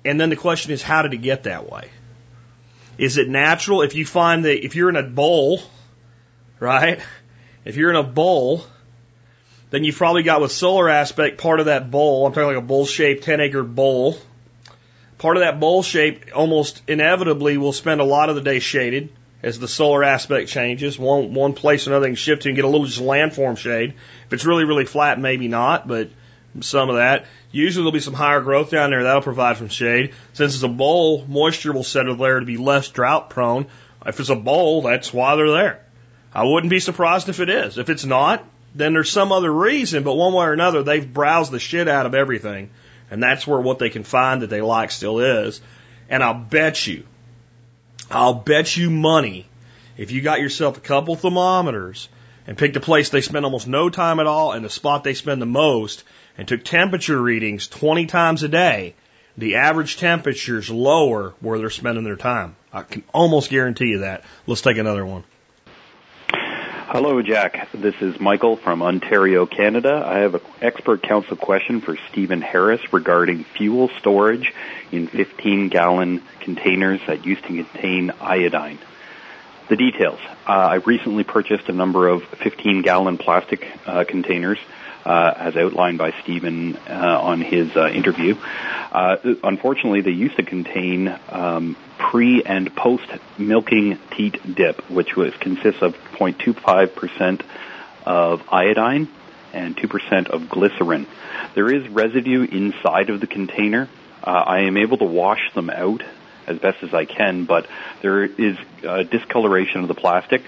And 0.02 0.18
then 0.18 0.30
the 0.30 0.36
question 0.36 0.72
is, 0.72 0.82
how 0.82 1.02
did 1.02 1.12
it 1.12 1.18
get 1.18 1.42
that 1.42 1.70
way? 1.70 1.90
Is 2.96 3.18
it 3.18 3.28
natural? 3.28 3.82
If 3.82 3.94
you 3.94 4.06
find 4.06 4.46
that 4.46 4.64
if 4.64 4.76
you're 4.76 4.88
in 4.88 4.96
a 4.96 5.02
bowl 5.02 5.60
right? 6.62 7.00
If 7.64 7.76
you're 7.76 7.90
in 7.90 7.96
a 7.96 8.04
bowl, 8.04 8.64
then 9.70 9.84
you've 9.84 9.96
probably 9.96 10.22
got 10.22 10.40
with 10.40 10.52
solar 10.52 10.88
aspect 10.88 11.38
part 11.38 11.60
of 11.60 11.66
that 11.66 11.90
bowl. 11.90 12.24
I'm 12.24 12.32
talking 12.32 12.46
like 12.46 12.56
a 12.56 12.66
bowl 12.66 12.86
shaped 12.86 13.24
10 13.24 13.40
acre 13.40 13.64
bowl. 13.64 14.16
Part 15.18 15.36
of 15.36 15.42
that 15.42 15.58
bowl 15.60 15.82
shape 15.82 16.30
almost 16.34 16.82
inevitably 16.88 17.56
will 17.56 17.72
spend 17.72 18.00
a 18.00 18.04
lot 18.04 18.28
of 18.28 18.36
the 18.36 18.40
day 18.40 18.60
shaded 18.60 19.10
as 19.42 19.58
the 19.58 19.66
solar 19.66 20.04
aspect 20.04 20.48
changes. 20.48 20.98
One, 20.98 21.34
one 21.34 21.52
place 21.52 21.88
another 21.88 22.06
can 22.06 22.14
shift 22.14 22.42
to 22.42 22.48
and 22.48 22.56
get 22.56 22.64
a 22.64 22.68
little 22.68 22.86
just 22.86 23.00
landform 23.00 23.56
shade. 23.58 23.94
If 24.26 24.32
it's 24.32 24.44
really, 24.44 24.64
really 24.64 24.84
flat, 24.84 25.18
maybe 25.18 25.48
not, 25.48 25.88
but 25.88 26.10
some 26.60 26.90
of 26.90 26.96
that. 26.96 27.26
Usually 27.50 27.82
there'll 27.82 27.92
be 27.92 28.00
some 28.00 28.14
higher 28.14 28.40
growth 28.40 28.70
down 28.70 28.90
there 28.90 29.02
that'll 29.02 29.22
provide 29.22 29.56
some 29.56 29.68
shade. 29.68 30.14
Since 30.32 30.54
it's 30.54 30.62
a 30.62 30.68
bowl, 30.68 31.24
moisture 31.26 31.72
will 31.72 31.82
settle 31.82 32.16
there 32.16 32.38
to 32.38 32.46
be 32.46 32.56
less 32.56 32.88
drought 32.88 33.30
prone. 33.30 33.66
If 34.06 34.20
it's 34.20 34.28
a 34.28 34.36
bowl, 34.36 34.82
that's 34.82 35.12
why 35.12 35.34
they're 35.34 35.50
there. 35.50 35.81
I 36.34 36.44
wouldn't 36.44 36.70
be 36.70 36.80
surprised 36.80 37.28
if 37.28 37.40
it 37.40 37.50
is. 37.50 37.78
If 37.78 37.90
it's 37.90 38.04
not, 38.04 38.44
then 38.74 38.94
there's 38.94 39.10
some 39.10 39.32
other 39.32 39.52
reason, 39.52 40.02
but 40.02 40.14
one 40.14 40.32
way 40.32 40.46
or 40.46 40.52
another, 40.52 40.82
they've 40.82 41.12
browsed 41.12 41.52
the 41.52 41.58
shit 41.58 41.88
out 41.88 42.06
of 42.06 42.14
everything. 42.14 42.70
And 43.10 43.22
that's 43.22 43.46
where 43.46 43.60
what 43.60 43.78
they 43.78 43.90
can 43.90 44.04
find 44.04 44.42
that 44.42 44.48
they 44.48 44.62
like 44.62 44.90
still 44.90 45.20
is. 45.20 45.60
And 46.08 46.22
I'll 46.22 46.34
bet 46.34 46.86
you, 46.86 47.04
I'll 48.10 48.34
bet 48.34 48.76
you 48.76 48.90
money, 48.90 49.46
if 49.96 50.10
you 50.10 50.22
got 50.22 50.40
yourself 50.40 50.78
a 50.78 50.80
couple 50.80 51.16
thermometers 51.16 52.08
and 52.46 52.56
picked 52.56 52.76
a 52.76 52.80
place 52.80 53.10
they 53.10 53.20
spend 53.20 53.44
almost 53.44 53.68
no 53.68 53.90
time 53.90 54.18
at 54.18 54.26
all 54.26 54.52
and 54.52 54.64
the 54.64 54.70
spot 54.70 55.04
they 55.04 55.14
spend 55.14 55.42
the 55.42 55.46
most 55.46 56.04
and 56.38 56.48
took 56.48 56.64
temperature 56.64 57.20
readings 57.20 57.68
20 57.68 58.06
times 58.06 58.42
a 58.42 58.48
day, 58.48 58.94
the 59.36 59.56
average 59.56 59.98
temperature 59.98 60.58
is 60.58 60.70
lower 60.70 61.34
where 61.40 61.58
they're 61.58 61.70
spending 61.70 62.04
their 62.04 62.16
time. 62.16 62.56
I 62.72 62.82
can 62.82 63.04
almost 63.12 63.50
guarantee 63.50 63.88
you 63.88 63.98
that. 63.98 64.24
Let's 64.46 64.62
take 64.62 64.78
another 64.78 65.04
one. 65.04 65.24
Hello, 66.92 67.22
Jack. 67.22 67.72
This 67.72 67.94
is 68.02 68.20
Michael 68.20 68.56
from 68.56 68.82
Ontario, 68.82 69.46
Canada. 69.46 70.04
I 70.06 70.18
have 70.18 70.34
an 70.34 70.42
expert 70.60 71.02
council 71.02 71.38
question 71.38 71.80
for 71.80 71.96
Steven 72.10 72.42
Harris 72.42 72.82
regarding 72.92 73.44
fuel 73.44 73.88
storage 73.98 74.52
in 74.90 75.06
15 75.06 75.70
gallon 75.70 76.22
containers 76.40 77.00
that 77.06 77.24
used 77.24 77.44
to 77.44 77.48
contain 77.48 78.10
iodine. 78.20 78.78
The 79.70 79.76
details. 79.76 80.20
Uh, 80.46 80.52
I 80.52 80.74
recently 80.74 81.24
purchased 81.24 81.70
a 81.70 81.72
number 81.72 82.08
of 82.08 82.24
15 82.24 82.82
gallon 82.82 83.16
plastic 83.16 83.66
uh, 83.86 84.04
containers 84.04 84.58
uh, 85.06 85.32
as 85.34 85.56
outlined 85.56 85.96
by 85.96 86.12
Steven 86.22 86.76
uh, 86.76 87.20
on 87.22 87.40
his 87.40 87.74
uh, 87.74 87.88
interview. 87.88 88.36
Uh, 88.92 89.16
unfortunately, 89.42 90.02
they 90.02 90.10
used 90.10 90.36
to 90.36 90.42
contain 90.42 91.08
um, 91.30 91.74
pre 92.10 92.42
and 92.42 92.74
post 92.74 93.08
milking 93.38 93.98
teat 94.16 94.54
dip, 94.54 94.90
which 94.90 95.16
was 95.16 95.32
consists 95.34 95.82
of 95.82 95.94
0.25 96.14 96.94
percent 96.94 97.42
of 98.04 98.42
iodine 98.50 99.08
and 99.52 99.76
2% 99.76 100.28
of 100.28 100.48
glycerin. 100.48 101.06
There 101.54 101.72
is 101.72 101.88
residue 101.88 102.42
inside 102.44 103.10
of 103.10 103.20
the 103.20 103.26
container. 103.26 103.88
Uh, 104.24 104.30
I 104.30 104.60
am 104.60 104.76
able 104.76 104.96
to 104.98 105.04
wash 105.04 105.52
them 105.54 105.68
out 105.70 106.02
as 106.46 106.58
best 106.58 106.82
as 106.82 106.94
I 106.94 107.04
can, 107.04 107.44
but 107.44 107.68
there 108.00 108.24
is 108.24 108.56
discoloration 109.10 109.82
of 109.82 109.88
the 109.88 109.94
plastic. 109.94 110.42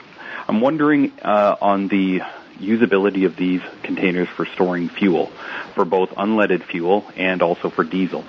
I'm 0.49 0.61
wondering 0.61 1.13
uh, 1.23 1.57
on 1.61 1.89
the 1.89 2.23
usability 2.59 3.27
of 3.27 3.37
these 3.37 3.61
containers 3.83 4.29
for 4.29 4.47
storing 4.47 4.89
fuel, 4.89 5.27
for 5.75 5.85
both 5.85 6.11
unleaded 6.11 6.63
fuel 6.63 7.05
and 7.17 7.43
also 7.43 7.71
for 7.71 7.85
diesel. 7.85 8.25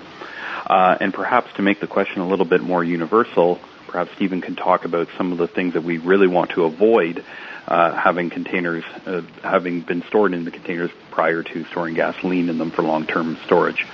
Uh, 0.65 0.97
and 0.99 1.13
perhaps 1.13 1.53
to 1.53 1.61
make 1.61 1.79
the 1.79 1.87
question 1.87 2.21
a 2.21 2.27
little 2.27 2.45
bit 2.45 2.61
more 2.61 2.83
universal, 2.83 3.59
perhaps 3.87 4.11
Steven 4.15 4.41
can 4.41 4.55
talk 4.55 4.85
about 4.85 5.07
some 5.17 5.31
of 5.31 5.37
the 5.37 5.47
things 5.47 5.73
that 5.73 5.83
we 5.83 5.97
really 5.97 6.27
want 6.27 6.51
to 6.51 6.65
avoid 6.65 7.23
uh, 7.67 7.93
having 7.93 8.29
containers, 8.29 8.83
uh, 9.05 9.21
having 9.43 9.81
been 9.81 10.03
stored 10.03 10.33
in 10.33 10.43
the 10.43 10.51
containers 10.51 10.91
prior 11.11 11.43
to 11.43 11.65
storing 11.65 11.93
gasoline 11.93 12.49
in 12.49 12.57
them 12.57 12.71
for 12.71 12.81
long-term 12.81 13.37
storage. 13.45 13.85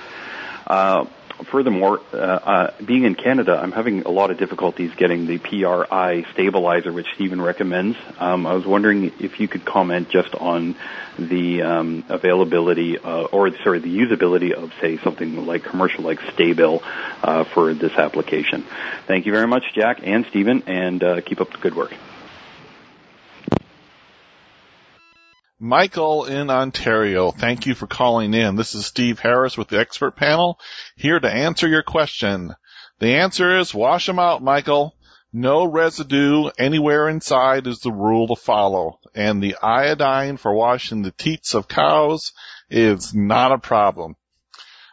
Furthermore, 1.50 2.00
uh, 2.12 2.16
uh, 2.16 2.74
being 2.84 3.04
in 3.04 3.14
Canada, 3.14 3.58
I'm 3.60 3.72
having 3.72 4.02
a 4.02 4.10
lot 4.10 4.30
of 4.30 4.38
difficulties 4.38 4.92
getting 4.96 5.26
the 5.26 5.38
PRI 5.38 6.24
stabilizer, 6.32 6.92
which 6.92 7.06
Steven 7.14 7.40
recommends. 7.40 7.96
Um, 8.18 8.46
I 8.46 8.54
was 8.54 8.66
wondering 8.66 9.12
if 9.18 9.40
you 9.40 9.48
could 9.48 9.64
comment 9.64 10.08
just 10.08 10.34
on 10.34 10.76
the 11.18 11.62
um, 11.62 12.04
availability, 12.08 12.98
uh, 12.98 13.24
or 13.24 13.50
sorry, 13.58 13.80
the 13.80 13.98
usability 13.98 14.52
of, 14.52 14.72
say, 14.80 14.98
something 14.98 15.46
like 15.46 15.64
commercial, 15.64 16.04
like 16.04 16.20
Sta-Bil, 16.32 16.82
uh, 17.22 17.44
for 17.44 17.74
this 17.74 17.92
application. 17.92 18.64
Thank 19.06 19.26
you 19.26 19.32
very 19.32 19.46
much, 19.46 19.64
Jack 19.74 20.00
and 20.02 20.26
Steven, 20.26 20.62
and 20.66 21.02
uh, 21.02 21.20
keep 21.22 21.40
up 21.40 21.50
the 21.50 21.58
good 21.58 21.74
work. 21.74 21.92
Michael 25.64 26.24
in 26.24 26.50
Ontario, 26.50 27.30
thank 27.30 27.66
you 27.66 27.76
for 27.76 27.86
calling 27.86 28.34
in. 28.34 28.56
This 28.56 28.74
is 28.74 28.84
Steve 28.84 29.20
Harris 29.20 29.56
with 29.56 29.68
the 29.68 29.78
expert 29.78 30.16
panel, 30.16 30.58
here 30.96 31.20
to 31.20 31.30
answer 31.30 31.68
your 31.68 31.84
question. 31.84 32.56
The 32.98 33.14
answer 33.18 33.60
is 33.60 33.72
wash 33.72 34.06
them 34.06 34.18
out, 34.18 34.42
Michael. 34.42 34.96
No 35.32 35.64
residue 35.64 36.50
anywhere 36.58 37.08
inside 37.08 37.68
is 37.68 37.78
the 37.78 37.92
rule 37.92 38.26
to 38.26 38.34
follow. 38.34 38.98
And 39.14 39.40
the 39.40 39.54
iodine 39.62 40.36
for 40.36 40.52
washing 40.52 41.02
the 41.02 41.12
teats 41.12 41.54
of 41.54 41.68
cows 41.68 42.32
is 42.68 43.14
not 43.14 43.52
a 43.52 43.58
problem. 43.58 44.16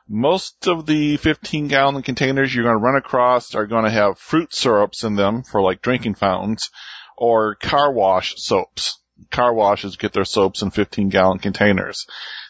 Most 0.07 0.67
of 0.67 0.85
the 0.85 1.17
15 1.17 1.67
gallon 1.67 2.03
containers 2.03 2.53
you're 2.53 2.65
going 2.65 2.77
to 2.77 2.85
run 2.85 2.95
across 2.95 3.55
are 3.55 3.65
going 3.65 3.85
to 3.85 3.89
have 3.89 4.19
fruit 4.19 4.53
syrups 4.53 5.03
in 5.03 5.15
them 5.15 5.41
for 5.41 5.63
like 5.63 5.81
drinking 5.81 6.13
fountains 6.13 6.69
or 7.17 7.55
car 7.55 7.91
wash 7.91 8.35
soaps 8.37 8.98
car 9.31 9.53
washes 9.53 9.97
get 9.97 10.13
their 10.13 10.25
soaps 10.25 10.61
in 10.61 10.71
15 10.71 11.09
gallon 11.09 11.39
containers. 11.39 12.05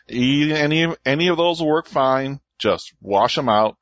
Any, 0.10 0.88
any 1.06 1.28
of 1.28 1.38
those 1.38 1.60
will 1.60 1.70
work 1.70 1.88
fine. 1.88 2.40
Just 2.58 2.94
wash 3.02 3.36
them 3.36 3.50
out. 3.50 3.78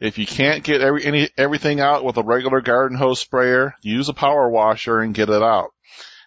If 0.00 0.18
you 0.18 0.26
can't 0.26 0.62
get 0.62 0.80
every, 0.80 1.04
any, 1.04 1.28
everything 1.36 1.80
out 1.80 2.04
with 2.04 2.16
a 2.16 2.22
regular 2.22 2.60
garden 2.60 2.96
hose 2.96 3.20
sprayer, 3.20 3.74
use 3.82 4.08
a 4.08 4.14
power 4.14 4.48
washer 4.48 5.00
and 5.00 5.14
get 5.14 5.28
it 5.28 5.42
out. 5.42 5.70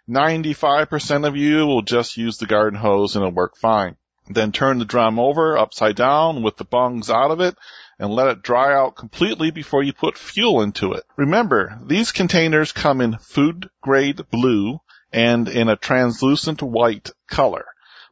95% 0.09 1.27
of 1.27 1.37
you 1.37 1.65
will 1.65 1.81
just 1.81 2.17
use 2.17 2.37
the 2.37 2.47
garden 2.47 2.77
hose 2.77 3.15
and 3.15 3.23
it'll 3.23 3.33
work 3.33 3.55
fine. 3.55 3.95
Then 4.27 4.51
turn 4.51 4.79
the 4.79 4.85
drum 4.85 5.19
over 5.19 5.57
upside 5.57 5.95
down 5.95 6.43
with 6.43 6.57
the 6.57 6.65
bungs 6.65 7.09
out 7.09 7.31
of 7.31 7.39
it 7.39 7.55
and 7.97 8.13
let 8.13 8.27
it 8.27 8.41
dry 8.41 8.73
out 8.73 8.95
completely 8.95 9.51
before 9.51 9.83
you 9.83 9.93
put 9.93 10.17
fuel 10.17 10.61
into 10.61 10.93
it. 10.93 11.03
Remember, 11.17 11.79
these 11.85 12.11
containers 12.11 12.71
come 12.71 12.99
in 12.99 13.17
food 13.17 13.69
grade 13.81 14.21
blue, 14.31 14.79
and 15.11 15.47
in 15.49 15.69
a 15.69 15.75
translucent 15.75 16.61
white 16.61 17.11
color. 17.29 17.65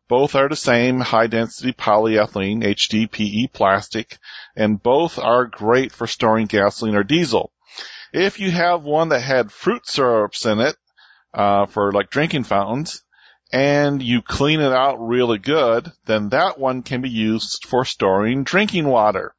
Both 0.08 0.36
are 0.36 0.50
the 0.50 0.56
same 0.56 1.00
high 1.00 1.28
density 1.28 1.72
polyethylene 1.72 2.64
HDPE 2.64 3.54
plastic 3.54 4.18
and 4.56 4.82
both 4.82 5.20
are 5.20 5.46
great 5.46 5.92
for 5.92 6.08
storing 6.08 6.48
gasoline 6.48 6.96
or 6.96 7.04
diesel. 7.04 7.52
If 8.12 8.40
you 8.40 8.50
have 8.50 8.84
one 8.84 9.10
that 9.10 9.22
had 9.22 9.52
fruit 9.52 9.88
syrups 9.88 10.46
in 10.46 10.60
it, 10.60 10.76
uh, 11.34 11.68
for 11.68 11.92
like 11.92 12.10
drinking 12.10 12.44
fountains, 12.44 13.04
and 13.52 14.02
you 14.02 14.22
clean 14.22 14.62
it 14.62 14.72
out 14.72 14.98
really 15.00 15.38
good, 15.38 15.92
then 16.06 16.30
that 16.30 16.60
one 16.60 16.82
can 16.84 17.02
be 17.02 17.10
used 17.10 17.66
for 17.66 17.86
storing 17.86 18.44
drinking 18.44 18.88
water. 18.88 19.36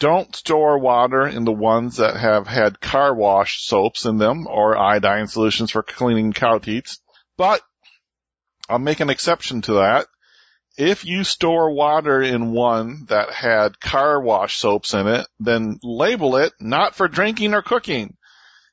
Don't 0.00 0.34
store 0.34 0.78
water 0.78 1.26
in 1.26 1.44
the 1.44 1.52
ones 1.52 1.98
that 1.98 2.16
have 2.16 2.46
had 2.46 2.80
car 2.80 3.14
wash 3.14 3.64
soaps 3.64 4.04
in 4.04 4.18
them 4.18 4.46
or 4.48 4.76
iodine 4.76 5.28
solutions 5.28 5.70
for 5.70 5.82
cleaning 5.82 6.32
cow 6.32 6.58
teats. 6.58 7.00
But 7.36 7.62
I'll 8.68 8.78
make 8.78 9.00
an 9.00 9.10
exception 9.10 9.62
to 9.62 9.74
that. 9.74 10.08
If 10.76 11.04
you 11.04 11.22
store 11.22 11.70
water 11.70 12.20
in 12.20 12.50
one 12.50 13.04
that 13.06 13.30
had 13.30 13.78
car 13.78 14.20
wash 14.20 14.56
soaps 14.56 14.94
in 14.94 15.06
it, 15.06 15.26
then 15.38 15.78
label 15.84 16.36
it 16.36 16.52
not 16.58 16.96
for 16.96 17.06
drinking 17.06 17.54
or 17.54 17.62
cooking. 17.62 18.16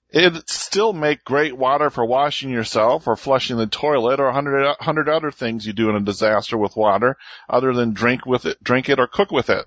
It'd 0.09 0.49
still 0.49 0.91
make 0.91 1.23
great 1.23 1.55
water 1.55 1.89
for 1.89 2.03
washing 2.03 2.49
yourself 2.49 3.07
or 3.07 3.15
flushing 3.15 3.57
the 3.57 3.67
toilet 3.67 4.19
or 4.19 4.29
a 4.29 5.09
other 5.09 5.31
things 5.31 5.65
you 5.65 5.73
do 5.73 5.89
in 5.89 5.95
a 5.95 6.01
disaster 6.01 6.57
with 6.57 6.75
water 6.75 7.17
other 7.47 7.73
than 7.73 7.93
drink 7.93 8.25
with 8.25 8.45
it, 8.45 8.61
drink 8.63 8.89
it 8.89 8.99
or 8.99 9.07
cook 9.07 9.31
with 9.31 9.49
it. 9.49 9.65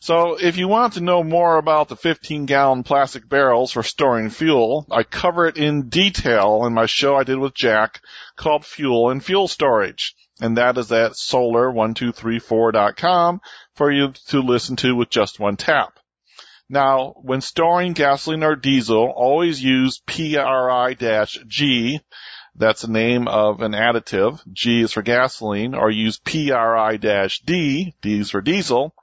So 0.00 0.34
if 0.34 0.58
you 0.58 0.68
want 0.68 0.92
to 0.94 1.00
know 1.00 1.24
more 1.24 1.56
about 1.56 1.88
the 1.88 1.96
15 1.96 2.44
gallon 2.44 2.82
plastic 2.82 3.26
barrels 3.28 3.72
for 3.72 3.82
storing 3.82 4.28
fuel, 4.30 4.86
I 4.90 5.04
cover 5.04 5.46
it 5.46 5.56
in 5.56 5.88
detail 5.88 6.66
in 6.66 6.74
my 6.74 6.84
show 6.86 7.16
I 7.16 7.24
did 7.24 7.38
with 7.38 7.54
Jack 7.54 8.02
called 8.36 8.66
Fuel 8.66 9.08
and 9.10 9.24
Fuel 9.24 9.48
Storage. 9.48 10.14
And 10.40 10.58
that 10.58 10.76
is 10.76 10.92
at 10.92 11.12
solar1234.com 11.12 13.40
for 13.74 13.90
you 13.90 14.12
to 14.28 14.40
listen 14.40 14.76
to 14.76 14.94
with 14.94 15.08
just 15.08 15.40
one 15.40 15.56
tap. 15.56 15.98
Now, 16.68 17.14
when 17.22 17.40
storing 17.40 17.94
gasoline 17.94 18.42
or 18.42 18.54
diesel, 18.54 19.08
always 19.08 19.62
use 19.62 20.02
PRI-G. 20.06 22.00
That's 22.54 22.82
the 22.82 22.88
name 22.88 23.28
of 23.28 23.62
an 23.62 23.72
additive. 23.72 24.42
G 24.52 24.82
is 24.82 24.92
for 24.92 25.00
gasoline, 25.02 25.74
or 25.74 25.90
use 25.90 26.18
PRI-D. 26.18 27.94
D 28.02 28.02
is 28.02 28.30
for 28.30 28.42
diesel 28.42 28.94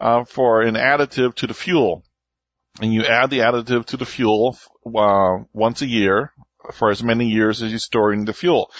uh, 0.00 0.24
for 0.24 0.62
an 0.62 0.74
additive 0.74 1.34
to 1.36 1.46
the 1.46 1.54
fuel. 1.54 2.04
And 2.80 2.92
you 2.92 3.04
add 3.04 3.30
the 3.30 3.40
additive 3.40 3.86
to 3.86 3.96
the 3.96 4.06
fuel 4.06 4.56
uh, 4.86 5.44
once 5.52 5.82
a 5.82 5.86
year 5.86 6.32
for 6.72 6.90
as 6.90 7.02
many 7.02 7.28
years 7.28 7.62
as 7.62 7.70
you're 7.70 7.78
storing 7.78 8.24
the 8.24 8.32
fuel. 8.32 8.70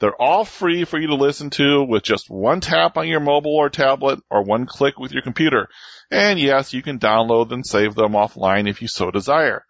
They're 0.00 0.20
all 0.20 0.46
free 0.46 0.84
for 0.84 0.98
you 0.98 1.08
to 1.08 1.14
listen 1.14 1.50
to 1.50 1.84
with 1.84 2.02
just 2.02 2.30
one 2.30 2.60
tap 2.60 2.96
on 2.96 3.06
your 3.06 3.20
mobile 3.20 3.54
or 3.54 3.68
tablet 3.68 4.20
or 4.30 4.42
one 4.42 4.64
click 4.64 4.98
with 4.98 5.12
your 5.12 5.22
computer. 5.22 5.68
And 6.10 6.40
yes, 6.40 6.72
you 6.72 6.82
can 6.82 6.98
download 6.98 7.52
and 7.52 7.66
save 7.66 7.94
them 7.94 8.12
offline 8.12 8.68
if 8.68 8.80
you 8.80 8.88
so 8.88 9.10
desire. 9.10 9.66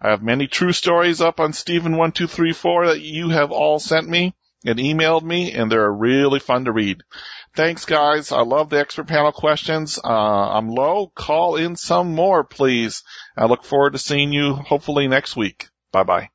I 0.00 0.10
have 0.10 0.22
many 0.22 0.46
true 0.46 0.72
stories 0.72 1.20
up 1.20 1.40
on 1.40 1.52
Steven1234 1.52 2.86
that 2.88 3.00
you 3.02 3.28
have 3.28 3.52
all 3.52 3.78
sent 3.78 4.08
me 4.08 4.34
and 4.64 4.78
emailed 4.78 5.22
me 5.22 5.52
and 5.52 5.70
they're 5.70 5.92
really 5.92 6.40
fun 6.40 6.64
to 6.64 6.72
read. 6.72 7.02
Thanks, 7.56 7.86
guys. 7.86 8.32
I 8.32 8.42
love 8.42 8.68
the 8.68 8.78
expert 8.78 9.06
panel 9.06 9.32
questions. 9.32 9.98
Uh, 10.04 10.08
I'm 10.08 10.68
low. 10.68 11.10
Call 11.14 11.56
in 11.56 11.74
some 11.74 12.14
more, 12.14 12.44
please. 12.44 13.02
I 13.34 13.46
look 13.46 13.64
forward 13.64 13.94
to 13.94 13.98
seeing 13.98 14.30
you 14.30 14.52
hopefully 14.52 15.08
next 15.08 15.36
week. 15.36 15.70
Bye 15.90 16.02
bye. 16.02 16.28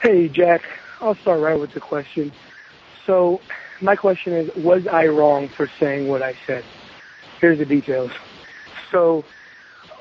Hey, 0.00 0.28
Jack. 0.28 0.62
I'll 1.00 1.14
start 1.14 1.40
right 1.40 1.58
with 1.58 1.72
the 1.74 1.80
question. 1.80 2.32
So, 3.06 3.40
my 3.80 3.94
question 3.94 4.32
is, 4.32 4.56
was 4.56 4.88
I 4.88 5.06
wrong 5.06 5.48
for 5.48 5.70
saying 5.78 6.08
what 6.08 6.22
I 6.22 6.34
said? 6.44 6.64
Here's 7.40 7.58
the 7.58 7.64
details. 7.64 8.10
So, 8.90 9.24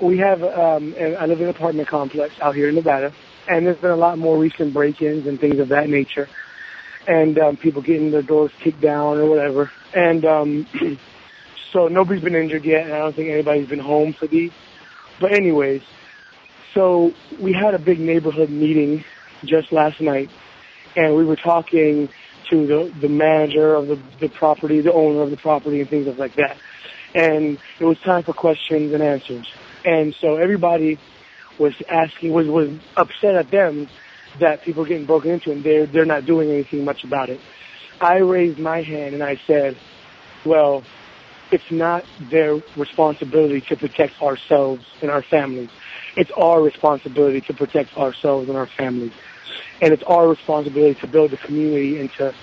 we 0.01 0.17
have, 0.17 0.41
um, 0.41 0.95
I 0.97 1.27
live 1.27 1.39
in 1.39 1.43
an 1.43 1.55
apartment 1.55 1.87
complex 1.87 2.33
out 2.41 2.55
here 2.55 2.69
in 2.69 2.75
Nevada, 2.75 3.13
and 3.47 3.67
there's 3.67 3.77
been 3.77 3.91
a 3.91 3.95
lot 3.95 4.17
more 4.17 4.39
recent 4.39 4.73
break-ins 4.73 5.27
and 5.27 5.39
things 5.39 5.59
of 5.59 5.69
that 5.69 5.87
nature. 5.87 6.27
And 7.07 7.37
um, 7.39 7.57
people 7.57 7.81
getting 7.81 8.11
their 8.11 8.21
doors 8.21 8.51
kicked 8.59 8.81
down 8.81 9.17
or 9.17 9.25
whatever. 9.25 9.71
And 9.93 10.25
um, 10.25 10.67
so 11.71 11.87
nobody's 11.87 12.23
been 12.23 12.35
injured 12.35 12.65
yet, 12.65 12.85
and 12.85 12.93
I 12.93 12.99
don't 12.99 13.15
think 13.15 13.29
anybody's 13.29 13.67
been 13.67 13.79
home 13.79 14.13
for 14.13 14.27
these. 14.27 14.51
But 15.19 15.33
anyways, 15.33 15.81
so 16.73 17.13
we 17.39 17.53
had 17.53 17.73
a 17.73 17.79
big 17.79 17.99
neighborhood 17.99 18.49
meeting 18.49 19.03
just 19.43 19.71
last 19.71 20.01
night, 20.01 20.29
and 20.95 21.15
we 21.15 21.25
were 21.25 21.35
talking 21.35 22.09
to 22.49 22.67
the 22.67 22.93
the 22.99 23.09
manager 23.09 23.73
of 23.73 23.87
the 23.87 23.99
the 24.19 24.29
property, 24.29 24.81
the 24.81 24.93
owner 24.93 25.21
of 25.21 25.31
the 25.31 25.37
property, 25.37 25.81
and 25.81 25.89
things 25.89 26.07
like 26.17 26.35
that. 26.35 26.57
And 27.13 27.59
it 27.79 27.85
was 27.85 27.99
time 27.99 28.23
for 28.23 28.33
questions 28.33 28.93
and 28.93 29.03
answers. 29.03 29.51
And 29.83 30.15
so 30.15 30.37
everybody 30.37 30.99
was 31.57 31.73
asking 31.89 32.31
was 32.31 32.47
was 32.47 32.69
upset 32.95 33.35
at 33.35 33.51
them 33.51 33.89
that 34.39 34.63
people 34.63 34.83
are 34.83 34.87
getting 34.87 35.05
broken 35.05 35.31
into 35.31 35.51
and 35.51 35.63
they're 35.63 35.85
they're 35.85 36.05
not 36.05 36.25
doing 36.25 36.49
anything 36.49 36.85
much 36.85 37.03
about 37.03 37.29
it. 37.29 37.39
I 37.99 38.17
raised 38.17 38.59
my 38.59 38.81
hand 38.81 39.13
and 39.13 39.23
I 39.23 39.39
said, 39.45 39.77
well, 40.45 40.83
it's 41.51 41.69
not 41.69 42.05
their 42.19 42.55
responsibility 42.75 43.61
to 43.61 43.75
protect 43.75 44.21
ourselves 44.21 44.85
and 45.01 45.11
our 45.11 45.21
families. 45.21 45.69
It's 46.15 46.31
our 46.31 46.61
responsibility 46.61 47.41
to 47.41 47.53
protect 47.53 47.95
ourselves 47.97 48.47
and 48.47 48.57
our 48.57 48.67
families. 48.67 49.13
And 49.81 49.93
it's 49.93 50.03
our 50.03 50.27
responsibility 50.27 50.99
to 51.01 51.07
build 51.07 51.33
a 51.33 51.37
community 51.37 51.99
and 51.99 52.11
to 52.13 52.33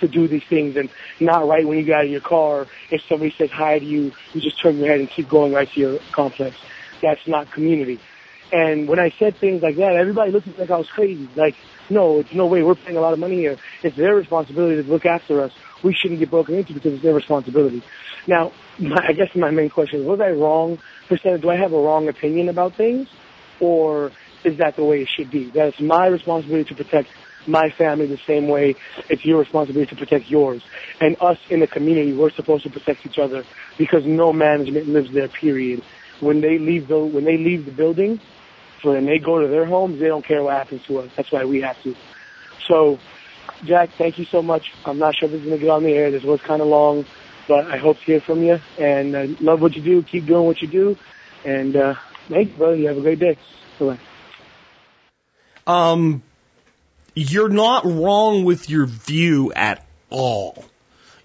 to 0.00 0.08
do 0.08 0.28
these 0.28 0.44
things 0.44 0.76
and 0.76 0.90
not 1.20 1.48
right 1.48 1.66
when 1.66 1.78
you 1.78 1.84
get 1.84 1.96
out 1.96 2.04
of 2.04 2.10
your 2.10 2.20
car, 2.20 2.66
if 2.90 3.02
somebody 3.08 3.34
says 3.36 3.50
hi 3.50 3.78
to 3.78 3.84
you, 3.84 4.12
you 4.34 4.40
just 4.42 4.60
turn 4.60 4.76
your 4.76 4.88
head 4.88 5.00
and 5.00 5.08
keep 5.08 5.26
going 5.26 5.54
right 5.54 5.70
to 5.70 5.80
your 5.80 5.98
complex. 6.12 6.54
That's 7.00 7.26
not 7.26 7.50
community. 7.50 7.98
And 8.52 8.88
when 8.88 8.98
I 9.00 9.10
said 9.18 9.36
things 9.36 9.62
like 9.62 9.76
that, 9.76 9.96
everybody 9.96 10.30
looked 10.30 10.46
at 10.46 10.54
me 10.54 10.60
like 10.60 10.70
I 10.70 10.76
was 10.76 10.88
crazy. 10.88 11.28
Like, 11.34 11.56
no, 11.90 12.20
it's 12.20 12.32
no 12.32 12.46
way. 12.46 12.62
We're 12.62 12.74
paying 12.74 12.96
a 12.96 13.00
lot 13.00 13.12
of 13.12 13.18
money 13.18 13.36
here. 13.36 13.58
It's 13.82 13.96
their 13.96 14.14
responsibility 14.14 14.82
to 14.82 14.88
look 14.88 15.04
after 15.04 15.42
us. 15.42 15.52
We 15.82 15.94
shouldn't 15.94 16.20
get 16.20 16.30
broken 16.30 16.54
into 16.54 16.74
because 16.74 16.94
it's 16.94 17.02
their 17.02 17.14
responsibility. 17.14 17.82
Now, 18.26 18.52
my, 18.78 19.04
I 19.08 19.12
guess 19.12 19.34
my 19.34 19.50
main 19.50 19.70
question 19.70 20.00
is, 20.00 20.06
was 20.06 20.20
I 20.20 20.30
wrong 20.30 20.78
saying, 21.22 21.40
do 21.40 21.50
I 21.50 21.56
have 21.56 21.72
a 21.72 21.78
wrong 21.78 22.08
opinion 22.08 22.48
about 22.48 22.74
things? 22.74 23.08
Or 23.60 24.12
is 24.44 24.58
that 24.58 24.76
the 24.76 24.84
way 24.84 25.02
it 25.02 25.08
should 25.08 25.30
be? 25.30 25.50
That 25.50 25.68
it's 25.68 25.80
my 25.80 26.06
responsibility 26.06 26.68
to 26.68 26.74
protect 26.74 27.08
my 27.46 27.70
family 27.70 28.06
the 28.06 28.18
same 28.26 28.48
way 28.48 28.74
it's 29.08 29.24
your 29.24 29.38
responsibility 29.38 29.90
to 29.90 29.96
protect 29.96 30.28
yours. 30.28 30.62
And 31.00 31.16
us 31.20 31.38
in 31.48 31.60
the 31.60 31.66
community, 31.66 32.12
we're 32.12 32.30
supposed 32.30 32.64
to 32.64 32.70
protect 32.70 33.06
each 33.06 33.18
other 33.18 33.44
because 33.78 34.04
no 34.04 34.32
management 34.32 34.88
lives 34.88 35.12
there, 35.12 35.28
period. 35.28 35.82
When 36.20 36.40
they 36.40 36.58
leave 36.58 36.88
the, 36.88 36.98
when 36.98 37.24
they 37.24 37.36
leave 37.36 37.66
the 37.66 37.72
building, 37.72 38.20
when 38.94 39.06
they 39.06 39.18
go 39.18 39.40
to 39.40 39.48
their 39.48 39.66
homes, 39.66 40.00
they 40.00 40.08
don't 40.08 40.24
care 40.24 40.42
what 40.42 40.54
happens 40.54 40.84
to 40.86 41.00
us. 41.00 41.10
That's 41.16 41.30
why 41.30 41.44
we 41.44 41.60
have 41.60 41.80
to. 41.82 41.94
So, 42.66 42.98
Jack, 43.64 43.90
thank 43.98 44.18
you 44.18 44.24
so 44.24 44.42
much. 44.42 44.72
I'm 44.84 44.98
not 44.98 45.14
sure 45.16 45.26
if 45.26 45.32
this 45.32 45.40
is 45.42 45.46
going 45.46 45.58
to 45.58 45.64
get 45.64 45.70
on 45.70 45.82
the 45.82 45.92
air. 45.92 46.10
This 46.10 46.22
was 46.22 46.40
kind 46.40 46.62
of 46.62 46.68
long, 46.68 47.04
but 47.48 47.66
I 47.66 47.78
hope 47.78 47.98
to 47.98 48.04
hear 48.04 48.20
from 48.20 48.42
you. 48.42 48.58
And 48.78 49.14
uh, 49.14 49.26
love 49.40 49.60
what 49.60 49.74
you 49.76 49.82
do. 49.82 50.02
Keep 50.02 50.26
doing 50.26 50.44
what 50.44 50.62
you 50.62 50.68
do. 50.68 50.96
And 51.44 51.76
uh, 51.76 51.94
thank 52.28 52.50
you, 52.50 52.56
brother. 52.56 52.76
You 52.76 52.88
have 52.88 52.98
a 52.98 53.00
great 53.00 53.18
day. 53.18 53.36
Bye. 53.78 53.98
Um, 55.66 56.22
you're 57.14 57.48
not 57.48 57.84
wrong 57.84 58.44
with 58.44 58.70
your 58.70 58.86
view 58.86 59.52
at 59.54 59.86
all. 60.10 60.64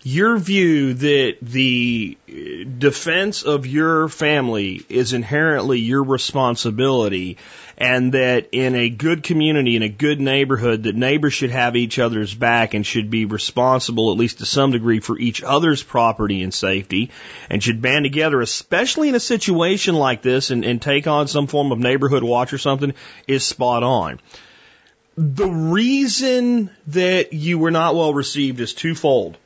Your 0.04 0.38
view 0.38 0.96
that 0.96 1.36
the 1.42 2.18
uh, 2.28 2.34
defense 2.80 3.44
of 3.44 3.68
your 3.68 4.10
family 4.10 4.82
is 4.90 5.14
inherently 5.14 5.80
your 5.80 6.04
responsibility 6.04 7.38
and 7.78 8.14
that 8.14 8.50
in 8.52 8.76
a 8.76 8.90
good 8.90 9.22
community, 9.22 9.76
in 9.76 9.84
a 9.84 9.90
good 9.90 10.20
neighborhood, 10.20 10.84
that 10.84 10.96
neighbors 10.96 11.34
should 11.34 11.52
have 11.52 11.76
each 11.76 12.00
other's 12.00 12.34
back 12.34 12.74
and 12.74 12.86
should 12.86 13.12
be 13.12 13.26
responsible, 13.26 14.12
at 14.12 14.18
least 14.18 14.40
to 14.40 14.46
some 14.46 14.72
degree, 14.72 15.00
for 15.00 15.20
each 15.20 15.44
other's 15.44 15.84
property 15.84 16.42
and 16.42 16.54
safety 16.54 17.12
and 17.50 17.62
should 17.62 17.82
band 17.82 18.04
together, 18.04 18.42
especially 18.42 19.10
in 19.10 19.16
a 19.16 19.20
situation 19.20 19.94
like 19.94 20.24
this 20.24 20.50
and, 20.50 20.66
and 20.66 20.82
take 20.82 21.06
on 21.06 21.28
some 21.28 21.46
form 21.46 21.72
of 21.72 21.78
neighborhood 21.78 22.24
watch 22.24 22.54
or 22.54 22.58
something 22.58 22.94
is 23.28 23.44
spot 23.44 23.84
on 23.84 24.20
the 25.18 25.48
reason 25.48 26.72
that 26.88 27.34
you 27.34 27.60
were 27.60 27.70
not 27.70 27.96
well 27.96 28.14
received 28.14 28.60
is 28.60 28.74
twofold. 28.74 29.38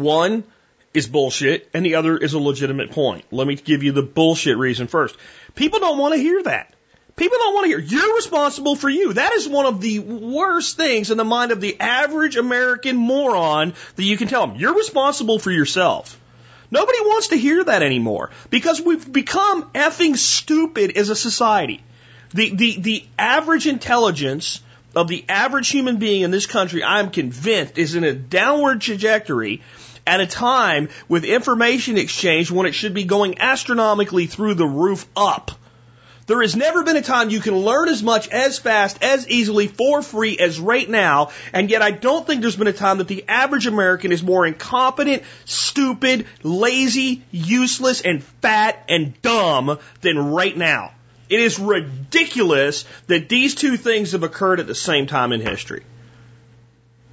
One 0.00 0.44
is 0.92 1.06
bullshit, 1.06 1.68
and 1.72 1.84
the 1.84 1.96
other 1.96 2.16
is 2.16 2.32
a 2.32 2.38
legitimate 2.38 2.90
point. 2.90 3.24
Let 3.30 3.46
me 3.46 3.54
give 3.54 3.82
you 3.82 3.92
the 3.92 4.02
bullshit 4.02 4.56
reason 4.56 4.86
first. 4.86 5.14
People 5.54 5.78
don't 5.78 5.98
want 5.98 6.14
to 6.14 6.20
hear 6.20 6.42
that. 6.42 6.74
People 7.16 7.36
don't 7.38 7.54
want 7.54 7.64
to 7.64 7.68
hear, 7.68 7.78
you're 7.78 8.16
responsible 8.16 8.76
for 8.76 8.88
you. 8.88 9.12
That 9.12 9.32
is 9.32 9.46
one 9.46 9.66
of 9.66 9.82
the 9.82 9.98
worst 9.98 10.78
things 10.78 11.10
in 11.10 11.18
the 11.18 11.24
mind 11.24 11.52
of 11.52 11.60
the 11.60 11.78
average 11.78 12.36
American 12.36 12.96
moron 12.96 13.74
that 13.96 14.02
you 14.02 14.16
can 14.16 14.26
tell 14.26 14.46
them. 14.46 14.56
You're 14.56 14.74
responsible 14.74 15.38
for 15.38 15.50
yourself. 15.50 16.18
Nobody 16.70 16.98
wants 17.00 17.28
to 17.28 17.36
hear 17.36 17.62
that 17.62 17.82
anymore 17.82 18.30
because 18.48 18.80
we've 18.80 19.12
become 19.12 19.64
effing 19.72 20.16
stupid 20.16 20.96
as 20.96 21.10
a 21.10 21.16
society. 21.16 21.82
The, 22.32 22.54
the, 22.54 22.80
the 22.80 23.04
average 23.18 23.66
intelligence 23.66 24.62
of 24.96 25.08
the 25.08 25.24
average 25.28 25.68
human 25.68 25.98
being 25.98 26.22
in 26.22 26.30
this 26.30 26.46
country, 26.46 26.82
I'm 26.82 27.10
convinced, 27.10 27.76
is 27.76 27.94
in 27.96 28.04
a 28.04 28.14
downward 28.14 28.80
trajectory 28.80 29.62
at 30.06 30.20
a 30.20 30.26
time 30.26 30.88
with 31.08 31.24
information 31.24 31.98
exchange 31.98 32.50
when 32.50 32.66
it 32.66 32.72
should 32.72 32.94
be 32.94 33.04
going 33.04 33.40
astronomically 33.40 34.26
through 34.26 34.54
the 34.54 34.66
roof 34.66 35.06
up. 35.16 35.52
There 36.30 36.42
has 36.42 36.54
never 36.54 36.84
been 36.84 36.96
a 36.96 37.02
time 37.02 37.30
you 37.30 37.40
can 37.40 37.56
learn 37.56 37.88
as 37.88 38.04
much, 38.04 38.28
as 38.28 38.56
fast, 38.56 39.02
as 39.02 39.28
easily, 39.28 39.66
for 39.66 40.00
free 40.00 40.38
as 40.38 40.60
right 40.60 40.88
now, 40.88 41.30
and 41.52 41.68
yet 41.68 41.82
I 41.82 41.90
don't 41.90 42.24
think 42.24 42.40
there's 42.40 42.54
been 42.54 42.68
a 42.68 42.72
time 42.72 42.98
that 42.98 43.08
the 43.08 43.24
average 43.26 43.66
American 43.66 44.12
is 44.12 44.22
more 44.22 44.46
incompetent, 44.46 45.24
stupid, 45.44 46.26
lazy, 46.44 47.24
useless, 47.32 48.00
and 48.02 48.22
fat 48.22 48.84
and 48.88 49.20
dumb 49.22 49.80
than 50.02 50.18
right 50.18 50.56
now. 50.56 50.92
It 51.28 51.40
is 51.40 51.58
ridiculous 51.58 52.84
that 53.08 53.28
these 53.28 53.56
two 53.56 53.76
things 53.76 54.12
have 54.12 54.22
occurred 54.22 54.60
at 54.60 54.68
the 54.68 54.74
same 54.76 55.08
time 55.08 55.32
in 55.32 55.40
history. 55.40 55.82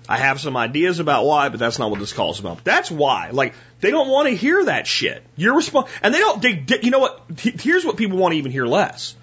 I 0.10 0.18
have 0.18 0.40
some 0.40 0.56
ideas 0.56 1.00
about 1.00 1.26
why, 1.26 1.50
but 1.50 1.60
that's 1.60 1.80
not 1.80 1.92
what 1.92 2.00
this 2.00 2.14
call 2.14 2.32
is 2.32 2.40
about. 2.40 2.64
That's 2.64 2.90
why. 2.90 3.32
Like, 3.32 3.54
they 3.82 3.92
don't 3.92 4.08
want 4.08 4.30
to 4.30 4.36
hear 4.36 4.66
that 4.66 4.88
shit. 4.88 5.24
You're 5.36 5.56
responsible. 5.56 5.94
And 6.02 6.14
they 6.14 6.20
don't, 6.20 6.42
they, 6.42 6.80
you 6.82 6.92
know 6.92 7.00
what? 7.00 7.24
Here's 7.38 7.86
what 7.86 7.98
people 7.98 8.18
want 8.18 8.34
to 8.34 8.38
even 8.38 8.52
hear 8.52 8.66
less. 8.66 9.16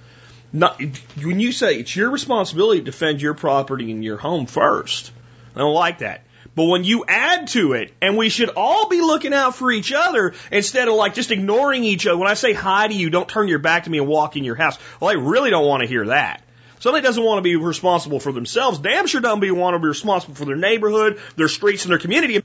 Not, 0.52 0.80
when 1.22 1.40
you 1.40 1.52
say 1.52 1.76
it's 1.80 1.96
your 1.96 2.10
responsibility 2.10 2.80
to 2.80 2.84
defend 2.84 3.20
your 3.20 3.34
property 3.34 3.90
and 3.90 4.04
your 4.04 4.18
home 4.18 4.46
first, 4.46 5.10
I 5.56 5.60
don't 5.60 5.74
like 5.74 5.98
that. 5.98 6.22
But 6.54 6.66
when 6.66 6.84
you 6.84 7.04
add 7.08 7.48
to 7.48 7.72
it, 7.72 7.92
and 8.00 8.16
we 8.16 8.28
should 8.28 8.50
all 8.50 8.88
be 8.88 9.00
looking 9.00 9.34
out 9.34 9.56
for 9.56 9.72
each 9.72 9.92
other 9.92 10.34
instead 10.52 10.86
of 10.86 10.94
like 10.94 11.14
just 11.14 11.32
ignoring 11.32 11.82
each 11.82 12.06
other. 12.06 12.16
When 12.16 12.28
I 12.28 12.34
say 12.34 12.52
hi 12.52 12.86
to 12.86 12.94
you, 12.94 13.10
don't 13.10 13.28
turn 13.28 13.48
your 13.48 13.58
back 13.58 13.84
to 13.84 13.90
me 13.90 13.98
and 13.98 14.06
walk 14.06 14.36
in 14.36 14.44
your 14.44 14.54
house. 14.54 14.78
Well, 15.00 15.10
I 15.10 15.14
really 15.14 15.50
don't 15.50 15.66
want 15.66 15.80
to 15.80 15.88
hear 15.88 16.06
that. 16.06 16.43
Somebody 16.84 17.02
doesn't 17.02 17.24
want 17.24 17.38
to 17.38 17.42
be 17.42 17.56
responsible 17.56 18.20
for 18.20 18.30
themselves. 18.30 18.78
Damn 18.78 19.06
sure 19.06 19.22
doesn't 19.22 19.40
be 19.40 19.50
want 19.50 19.72
to 19.74 19.78
be 19.78 19.88
responsible 19.88 20.34
for 20.34 20.44
their 20.44 20.54
neighborhood, 20.54 21.18
their 21.34 21.48
streets, 21.48 21.86
and 21.86 21.90
their 21.90 21.98
community. 21.98 22.42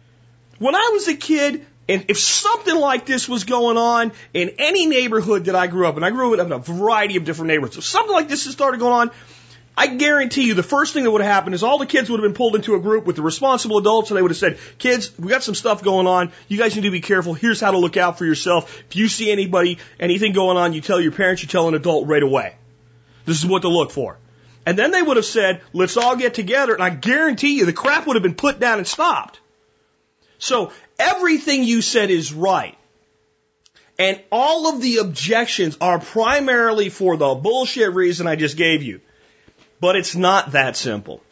When 0.60 0.76
I 0.76 0.92
was 0.94 1.10
a 1.10 1.16
kid, 1.18 1.66
and 1.90 2.06
if 2.08 2.18
something 2.18 2.78
like 2.78 3.06
this 3.06 3.28
was 3.28 3.44
going 3.44 3.76
on 3.76 4.14
in 4.34 4.52
any 4.58 4.86
neighborhood 4.86 5.44
that 5.48 5.56
I 5.56 5.68
grew 5.68 5.86
up 5.88 5.98
in, 5.98 6.06
I 6.06 6.12
grew 6.12 6.40
up 6.40 6.46
in 6.46 6.54
a 6.54 6.58
variety 6.58 7.18
of 7.18 7.26
different 7.26 7.50
neighborhoods. 7.50 7.76
If 7.76 7.84
something 7.84 8.14
like 8.14 8.30
this 8.30 8.46
had 8.46 8.54
started 8.54 8.80
going 8.80 8.94
on, 8.94 9.12
I 9.76 9.88
guarantee 9.88 10.48
you 10.48 10.54
the 10.54 10.64
first 10.64 10.94
thing 10.94 11.04
that 11.04 11.12
would 11.12 11.22
have 11.22 11.30
happened 11.30 11.54
is 11.54 11.62
all 11.62 11.78
the 11.78 11.86
kids 11.86 12.10
would 12.10 12.22
have 12.22 12.26
been 12.26 12.34
pulled 12.34 12.56
into 12.56 12.76
a 12.76 12.80
group 12.80 13.06
with 13.06 13.18
the 13.18 13.22
responsible 13.22 13.78
adults 13.80 14.10
and 14.10 14.18
they 14.18 14.22
would 14.22 14.32
have 14.32 14.38
said, 14.38 14.58
kids, 14.78 15.12
we 15.20 15.28
got 15.28 15.44
some 15.44 15.54
stuff 15.54 15.84
going 15.84 16.08
on. 16.08 16.32
You 16.48 16.58
guys 16.58 16.74
need 16.78 16.84
to 16.84 16.92
be 16.92 17.02
careful. 17.02 17.34
Here's 17.34 17.60
how 17.60 17.72
to 17.72 17.78
look 17.78 17.98
out 17.98 18.18
for 18.18 18.24
yourself. 18.24 18.84
If 18.88 18.96
you 18.96 19.10
see 19.10 19.34
anybody, 19.34 19.80
anything 20.00 20.32
going 20.32 20.56
on, 20.56 20.72
you 20.72 20.80
tell 20.80 21.02
your 21.02 21.12
parents, 21.12 21.42
you 21.42 21.50
tell 21.50 21.68
an 21.68 21.74
adult 21.74 22.08
right 22.08 22.24
away. 22.24 22.56
This 23.26 23.38
is 23.38 23.46
what 23.46 23.64
to 23.64 23.68
look 23.68 23.92
for. 23.92 24.18
And 24.70 24.78
then 24.78 24.92
they 24.92 25.02
would 25.02 25.18
have 25.18 25.26
said, 25.26 25.62
let's 25.74 25.98
all 25.98 26.16
get 26.16 26.36
together. 26.36 26.76
And 26.76 26.84
I 26.84 26.92
guarantee 26.92 27.58
you 27.58 27.66
the 27.66 27.74
crap 27.74 28.06
would 28.06 28.16
have 28.16 28.22
been 28.22 28.36
put 28.36 28.60
down 28.60 28.78
and 28.78 28.86
stopped. 28.86 29.40
So 30.38 30.72
everything 31.00 31.64
you 31.64 31.82
said 31.82 32.12
is 32.12 32.32
right. 32.32 32.78
And 33.98 34.22
all 34.32 34.70
of 34.70 34.80
the 34.80 34.98
objections 34.98 35.76
are 35.82 35.98
primarily 35.98 36.90
for 36.90 37.18
the 37.18 37.34
bullshit 37.34 37.96
reason 37.96 38.28
I 38.28 38.36
just 38.36 38.58
gave 38.58 38.84
you. 38.84 39.02
But 39.80 39.96
it's 39.96 40.16
not 40.16 40.52
that 40.52 40.78
simple. 40.78 41.24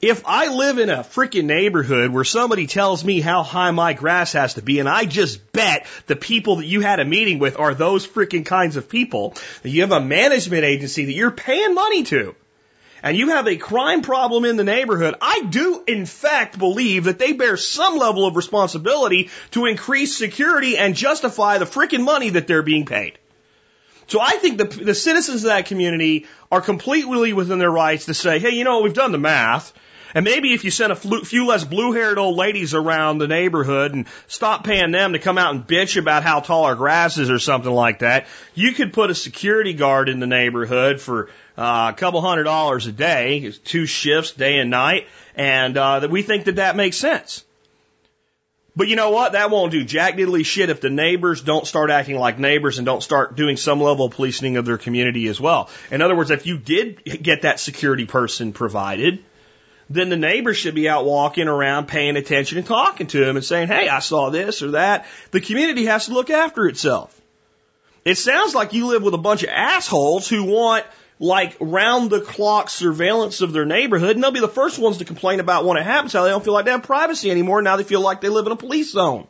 If 0.00 0.22
I 0.24 0.54
live 0.54 0.78
in 0.78 0.88
a 0.88 0.98
freaking 0.98 1.46
neighborhood 1.46 2.12
where 2.12 2.22
somebody 2.22 2.68
tells 2.68 3.04
me 3.04 3.20
how 3.20 3.42
high 3.42 3.72
my 3.72 3.92
grass 3.92 4.34
has 4.34 4.54
to 4.54 4.62
be, 4.62 4.78
and 4.78 4.88
I 4.88 5.04
just 5.04 5.50
bet 5.50 5.88
the 6.06 6.14
people 6.14 6.56
that 6.56 6.66
you 6.66 6.80
had 6.80 7.00
a 7.00 7.04
meeting 7.04 7.40
with 7.40 7.58
are 7.58 7.74
those 7.74 8.06
freaking 8.06 8.46
kinds 8.46 8.76
of 8.76 8.88
people, 8.88 9.34
that 9.64 9.70
you 9.70 9.80
have 9.80 9.90
a 9.90 10.00
management 10.00 10.62
agency 10.62 11.06
that 11.06 11.12
you're 11.12 11.32
paying 11.32 11.74
money 11.74 12.04
to, 12.04 12.36
and 13.02 13.16
you 13.16 13.30
have 13.30 13.48
a 13.48 13.56
crime 13.56 14.02
problem 14.02 14.44
in 14.44 14.56
the 14.56 14.64
neighborhood, 14.64 15.14
I 15.20 15.42
do 15.42 15.82
in 15.86 16.06
fact 16.06 16.58
believe 16.58 17.04
that 17.04 17.18
they 17.18 17.32
bear 17.32 17.56
some 17.56 17.98
level 17.98 18.26
of 18.26 18.36
responsibility 18.36 19.30
to 19.52 19.66
increase 19.66 20.16
security 20.16 20.78
and 20.78 20.94
justify 20.94 21.58
the 21.58 21.64
freaking 21.64 22.04
money 22.04 22.30
that 22.30 22.46
they're 22.46 22.62
being 22.62 22.86
paid. 22.86 23.18
So 24.06 24.20
I 24.20 24.32
think 24.32 24.58
the, 24.58 24.64
the 24.64 24.94
citizens 24.94 25.44
of 25.44 25.48
that 25.48 25.66
community 25.66 26.26
are 26.50 26.60
completely 26.60 27.32
within 27.32 27.58
their 27.58 27.70
rights 27.70 28.06
to 28.06 28.14
say, 28.14 28.38
hey, 28.38 28.50
you 28.50 28.64
know, 28.64 28.82
we've 28.82 28.94
done 28.94 29.12
the 29.12 29.18
math. 29.18 29.72
And 30.14 30.24
maybe 30.24 30.52
if 30.52 30.64
you 30.64 30.70
sent 30.70 30.92
a 30.92 30.96
few 30.96 31.46
less 31.46 31.64
blue 31.64 31.92
haired 31.92 32.18
old 32.18 32.36
ladies 32.36 32.74
around 32.74 33.18
the 33.18 33.28
neighborhood 33.28 33.94
and 33.94 34.06
stop 34.26 34.64
paying 34.64 34.90
them 34.90 35.14
to 35.14 35.18
come 35.18 35.38
out 35.38 35.54
and 35.54 35.66
bitch 35.66 35.98
about 35.98 36.22
how 36.22 36.40
tall 36.40 36.64
our 36.64 36.74
grass 36.74 37.16
is 37.16 37.30
or 37.30 37.38
something 37.38 37.72
like 37.72 38.00
that, 38.00 38.26
you 38.54 38.72
could 38.72 38.92
put 38.92 39.10
a 39.10 39.14
security 39.14 39.72
guard 39.72 40.10
in 40.10 40.20
the 40.20 40.26
neighborhood 40.26 41.00
for 41.00 41.30
uh, 41.56 41.92
a 41.94 41.96
couple 41.96 42.20
hundred 42.20 42.44
dollars 42.44 42.86
a 42.86 42.92
day, 42.92 43.52
two 43.64 43.86
shifts, 43.86 44.32
day 44.32 44.58
and 44.58 44.70
night, 44.70 45.06
and 45.34 45.76
uh, 45.76 46.00
that 46.00 46.10
we 46.10 46.22
think 46.22 46.44
that 46.44 46.56
that 46.56 46.76
makes 46.76 46.96
sense. 46.96 47.44
But 48.74 48.88
you 48.88 48.96
know 48.96 49.10
what? 49.10 49.32
That 49.32 49.50
won't 49.50 49.70
do 49.70 49.84
jack 49.84 50.16
diddly 50.16 50.46
shit 50.46 50.70
if 50.70 50.80
the 50.80 50.88
neighbors 50.88 51.42
don't 51.42 51.66
start 51.66 51.90
acting 51.90 52.16
like 52.16 52.38
neighbors 52.38 52.78
and 52.78 52.86
don't 52.86 53.02
start 53.02 53.36
doing 53.36 53.58
some 53.58 53.82
level 53.82 54.06
of 54.06 54.12
policing 54.12 54.56
of 54.56 54.64
their 54.64 54.78
community 54.78 55.28
as 55.28 55.38
well. 55.38 55.68
In 55.90 56.00
other 56.00 56.16
words, 56.16 56.30
if 56.30 56.46
you 56.46 56.56
did 56.56 57.04
get 57.04 57.42
that 57.42 57.60
security 57.60 58.06
person 58.06 58.54
provided, 58.54 59.22
then 59.90 60.08
the 60.08 60.16
neighbors 60.16 60.56
should 60.56 60.74
be 60.74 60.88
out 60.88 61.04
walking 61.04 61.48
around 61.48 61.86
paying 61.86 62.16
attention 62.16 62.56
and 62.56 62.66
talking 62.66 63.08
to 63.08 63.22
him 63.22 63.36
and 63.36 63.44
saying, 63.44 63.68
Hey, 63.68 63.88
I 63.88 63.98
saw 63.98 64.30
this 64.30 64.62
or 64.62 64.72
that. 64.72 65.06
The 65.32 65.40
community 65.42 65.84
has 65.84 66.06
to 66.06 66.14
look 66.14 66.30
after 66.30 66.66
itself. 66.66 67.18
It 68.06 68.16
sounds 68.16 68.54
like 68.54 68.72
you 68.72 68.86
live 68.86 69.02
with 69.02 69.14
a 69.14 69.18
bunch 69.18 69.42
of 69.42 69.50
assholes 69.50 70.28
who 70.28 70.44
want 70.44 70.84
like 71.22 71.56
round 71.60 72.10
the 72.10 72.20
clock 72.20 72.68
surveillance 72.68 73.42
of 73.42 73.52
their 73.52 73.64
neighborhood, 73.64 74.16
and 74.16 74.24
they'll 74.24 74.32
be 74.32 74.40
the 74.40 74.48
first 74.48 74.80
ones 74.80 74.98
to 74.98 75.04
complain 75.04 75.38
about 75.38 75.64
when 75.64 75.76
it 75.76 75.84
happens, 75.84 76.12
how 76.12 76.24
they 76.24 76.30
don't 76.30 76.44
feel 76.44 76.52
like 76.52 76.64
they 76.64 76.72
have 76.72 76.82
privacy 76.82 77.30
anymore. 77.30 77.62
Now 77.62 77.76
they 77.76 77.84
feel 77.84 78.00
like 78.00 78.20
they 78.20 78.28
live 78.28 78.46
in 78.46 78.52
a 78.52 78.56
police 78.56 78.90
zone. 78.90 79.28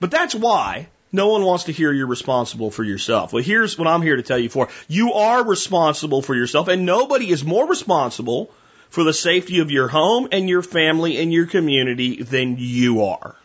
But 0.00 0.10
that's 0.10 0.34
why 0.34 0.88
no 1.12 1.28
one 1.28 1.44
wants 1.44 1.64
to 1.64 1.72
hear 1.72 1.92
you're 1.92 2.08
responsible 2.08 2.72
for 2.72 2.82
yourself. 2.82 3.32
Well, 3.32 3.44
here's 3.44 3.78
what 3.78 3.86
I'm 3.86 4.02
here 4.02 4.16
to 4.16 4.24
tell 4.24 4.40
you 4.40 4.48
for. 4.48 4.68
You 4.88 5.12
are 5.12 5.44
responsible 5.46 6.20
for 6.20 6.34
yourself, 6.34 6.66
and 6.66 6.84
nobody 6.84 7.30
is 7.30 7.44
more 7.44 7.68
responsible 7.68 8.50
for 8.88 9.04
the 9.04 9.14
safety 9.14 9.60
of 9.60 9.70
your 9.70 9.86
home 9.86 10.30
and 10.32 10.48
your 10.48 10.62
family 10.62 11.18
and 11.18 11.32
your 11.32 11.46
community 11.46 12.24
than 12.24 12.56
you 12.58 13.04
are. 13.04 13.36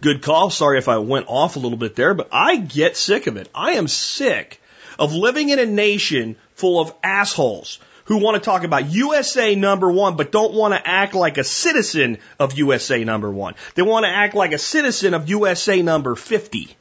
Good 0.00 0.22
call. 0.22 0.50
Sorry 0.50 0.78
if 0.78 0.88
I 0.88 0.98
went 0.98 1.26
off 1.26 1.56
a 1.56 1.58
little 1.58 1.78
bit 1.78 1.96
there, 1.96 2.14
but 2.14 2.28
I 2.30 2.58
get 2.58 2.96
sick 2.96 3.26
of 3.26 3.36
it. 3.36 3.48
I 3.52 3.72
am 3.72 3.88
sick 3.88 4.60
of 4.98 5.14
living 5.14 5.50
in 5.50 5.58
a 5.58 5.66
nation 5.66 6.36
full 6.54 6.80
of 6.80 6.92
assholes 7.02 7.78
who 8.08 8.16
want 8.16 8.36
to 8.36 8.40
talk 8.40 8.64
about 8.64 8.90
USA 8.90 9.54
number 9.54 9.92
one, 9.92 10.16
but 10.16 10.32
don't 10.32 10.54
want 10.54 10.72
to 10.72 10.88
act 10.88 11.14
like 11.14 11.36
a 11.36 11.44
citizen 11.44 12.18
of 12.38 12.56
USA 12.56 13.04
number 13.04 13.30
one. 13.30 13.54
They 13.74 13.82
want 13.82 14.04
to 14.04 14.10
act 14.10 14.34
like 14.34 14.52
a 14.52 14.58
citizen 14.58 15.12
of 15.12 15.28
USA 15.28 15.82
number 15.82 16.14
50. 16.14 16.74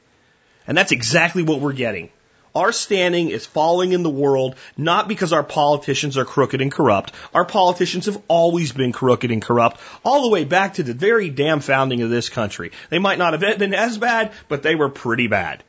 And 0.65 0.77
that's 0.77 0.93
exactly 0.93 1.43
what 1.43 1.59
we're 1.59 1.73
getting. 1.73 2.09
Our 2.55 2.71
standing 2.71 3.29
is 3.29 3.45
falling 3.45 3.91
in 3.91 4.03
the 4.03 4.09
world 4.09 4.55
not 4.77 5.07
because 5.07 5.31
our 5.31 5.43
politicians 5.43 6.17
are 6.17 6.25
crooked 6.25 6.61
and 6.61 6.71
corrupt. 6.71 7.11
Our 7.33 7.45
politicians 7.45 8.07
have 8.07 8.19
always 8.27 8.71
been 8.71 8.93
crooked 8.93 9.29
and 9.29 9.41
corrupt, 9.41 9.79
all 10.03 10.23
the 10.23 10.29
way 10.29 10.43
back 10.43 10.75
to 10.75 10.83
the 10.83 10.93
very 10.93 11.29
damn 11.29 11.59
founding 11.59 12.01
of 12.01 12.09
this 12.09 12.29
country. 12.29 12.71
They 12.89 12.99
might 12.99 13.19
not 13.19 13.33
have 13.33 13.59
been 13.59 13.75
as 13.75 13.97
bad, 13.97 14.31
but 14.47 14.63
they 14.63 14.75
were 14.75 14.89
pretty 14.89 15.27
bad. 15.27 15.63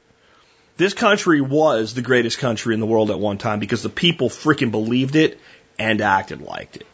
This 0.79 0.95
country 0.95 1.41
was 1.41 1.93
the 1.93 2.03
greatest 2.03 2.39
country 2.39 2.73
in 2.73 2.79
the 2.79 2.87
world 2.87 3.11
at 3.11 3.19
one 3.19 3.37
time 3.37 3.59
because 3.59 3.83
the 3.83 3.89
people 3.89 4.29
freaking 4.29 4.71
believed 4.71 5.17
it 5.17 5.41
and 5.77 6.01
acted 6.01 6.41
like 6.41 6.77
it. 6.77 6.87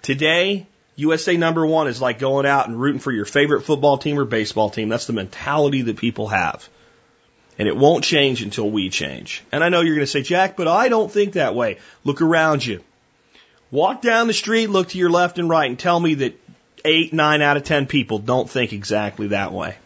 Today, 0.00 0.68
USA 0.94 1.36
number 1.36 1.66
one 1.66 1.88
is 1.88 2.00
like 2.00 2.20
going 2.20 2.46
out 2.46 2.68
and 2.68 2.80
rooting 2.80 3.00
for 3.00 3.10
your 3.10 3.24
favorite 3.24 3.62
football 3.62 3.98
team 3.98 4.16
or 4.16 4.24
baseball 4.24 4.70
team. 4.70 4.88
That's 4.88 5.08
the 5.08 5.12
mentality 5.12 5.82
that 5.82 5.96
people 5.96 6.28
have. 6.28 6.68
And 7.58 7.66
it 7.66 7.76
won't 7.76 8.04
change 8.04 8.42
until 8.42 8.70
we 8.70 8.90
change. 8.90 9.42
And 9.50 9.64
I 9.64 9.68
know 9.68 9.80
you're 9.80 9.96
going 9.96 10.06
to 10.06 10.10
say, 10.10 10.22
Jack, 10.22 10.56
but 10.56 10.68
I 10.68 10.88
don't 10.88 11.10
think 11.10 11.32
that 11.32 11.56
way. 11.56 11.80
Look 12.04 12.22
around 12.22 12.64
you. 12.64 12.80
Walk 13.72 14.02
down 14.02 14.28
the 14.28 14.32
street, 14.32 14.68
look 14.68 14.90
to 14.90 14.98
your 14.98 15.10
left 15.10 15.40
and 15.40 15.48
right, 15.48 15.68
and 15.68 15.78
tell 15.78 15.98
me 15.98 16.14
that 16.14 16.40
eight, 16.84 17.12
nine 17.12 17.42
out 17.42 17.56
of 17.56 17.64
ten 17.64 17.86
people 17.86 18.20
don't 18.20 18.48
think 18.48 18.72
exactly 18.72 19.28
that 19.28 19.52
way. 19.52 19.78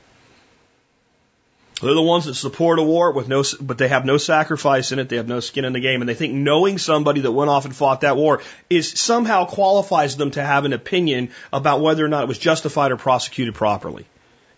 They're 1.81 1.93
the 1.93 2.01
ones 2.01 2.25
that 2.25 2.35
support 2.35 2.79
a 2.79 2.83
war 2.83 3.13
with 3.13 3.29
no, 3.29 3.45
but 3.61 3.77
they 3.77 3.89
have 3.89 4.07
no 4.07 4.17
sacrifice 4.17 4.93
in 4.93 4.99
it. 4.99 5.11
They 5.11 5.17
have 5.17 5.29
no 5.29 5.41
skin 5.41 5.67
in 5.67 5.75
the 5.75 5.81
game, 5.81 6.01
and 6.01 6.09
they 6.09 6.15
think 6.15 6.33
knowing 6.33 6.79
somebody 6.79 7.21
that 7.21 7.33
went 7.33 7.51
off 7.51 7.67
and 7.67 7.77
fought 7.77 8.01
that 8.01 8.17
war 8.17 8.41
is 8.71 8.99
somehow 8.99 9.45
qualifies 9.45 10.17
them 10.17 10.31
to 10.33 10.43
have 10.43 10.65
an 10.65 10.73
opinion 10.73 11.31
about 11.53 11.83
whether 11.83 12.03
or 12.03 12.09
not 12.09 12.23
it 12.23 12.29
was 12.29 12.39
justified 12.39 12.93
or 12.93 12.97
prosecuted 12.97 13.55
properly 13.55 14.07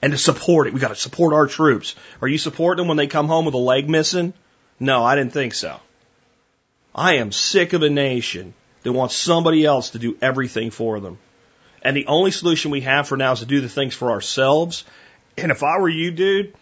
and 0.01 0.13
to 0.13 0.19
support 0.19 0.69
it. 0.69 0.73
We 0.73 0.81
got 0.81 0.89
to 0.89 0.95
support 0.95 1.35
our 1.35 1.49
troops. 1.49 1.97
Are 2.23 2.29
you 2.29 2.39
supporting 2.39 2.83
them 2.83 2.89
when 2.89 2.97
they 2.97 3.09
come 3.09 3.27
home 3.27 3.45
with 3.45 3.55
a 3.55 3.59
leg 3.59 3.91
missing? 3.91 4.33
No, 4.79 5.03
I 5.03 5.17
didn't 5.17 5.33
think 5.33 5.55
so. 5.55 5.81
I 6.95 7.15
am 7.15 7.33
sick 7.33 7.73
of 7.73 7.83
a 7.83 7.91
nation 7.91 8.55
that 8.85 8.93
wants 8.93 9.17
somebody 9.17 9.65
else 9.65 9.91
to 9.91 9.99
do 9.99 10.17
everything 10.23 10.71
for 10.71 11.01
them. 11.01 11.19
And 11.83 11.97
the 11.97 12.07
only 12.07 12.31
solution 12.31 12.71
we 12.71 12.83
have 12.83 13.09
for 13.09 13.17
now 13.17 13.33
is 13.33 13.41
to 13.41 13.47
do 13.47 13.61
the 13.61 13.69
things 13.69 13.95
for 13.95 14.11
ourselves. 14.13 14.85
And 15.37 15.51
if 15.51 15.63
I 15.63 15.79
were 15.79 15.89
you, 15.89 16.11
dude, 16.11 16.55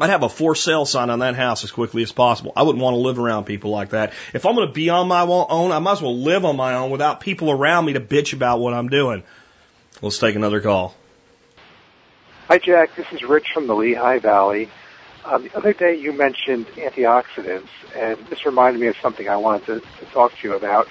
I'd 0.00 0.10
have 0.10 0.22
a 0.22 0.28
for 0.28 0.54
sale 0.54 0.86
sign 0.86 1.10
on 1.10 1.20
that 1.20 1.36
house 1.36 1.62
as 1.62 1.70
quickly 1.70 2.02
as 2.02 2.10
possible. 2.10 2.52
I 2.56 2.62
wouldn't 2.62 2.82
want 2.82 2.94
to 2.94 2.98
live 2.98 3.18
around 3.18 3.44
people 3.44 3.70
like 3.70 3.90
that. 3.90 4.12
If 4.32 4.44
I'm 4.44 4.54
going 4.54 4.66
to 4.66 4.72
be 4.72 4.90
on 4.90 5.06
my 5.06 5.22
own, 5.22 5.70
I 5.70 5.78
might 5.78 5.92
as 5.92 6.02
well 6.02 6.16
live 6.16 6.44
on 6.44 6.56
my 6.56 6.74
own 6.74 6.90
without 6.90 7.20
people 7.20 7.50
around 7.50 7.84
me 7.84 7.92
to 7.92 8.00
bitch 8.00 8.32
about 8.32 8.58
what 8.58 8.74
I'm 8.74 8.88
doing. 8.88 9.22
Let's 10.02 10.18
take 10.18 10.34
another 10.34 10.60
call. 10.60 10.94
Hi, 12.48 12.58
Jack. 12.58 12.96
This 12.96 13.06
is 13.12 13.22
Rich 13.22 13.52
from 13.54 13.66
the 13.66 13.74
Lehigh 13.74 14.18
Valley. 14.18 14.68
Um, 15.24 15.44
the 15.44 15.56
other 15.56 15.72
day 15.72 15.96
you 15.96 16.12
mentioned 16.12 16.66
antioxidants, 16.76 17.68
and 17.96 18.18
this 18.26 18.44
reminded 18.44 18.80
me 18.80 18.88
of 18.88 18.96
something 19.00 19.28
I 19.28 19.36
wanted 19.36 19.66
to, 19.66 19.80
to 19.80 20.04
talk 20.12 20.36
to 20.36 20.48
you 20.48 20.54
about, 20.54 20.88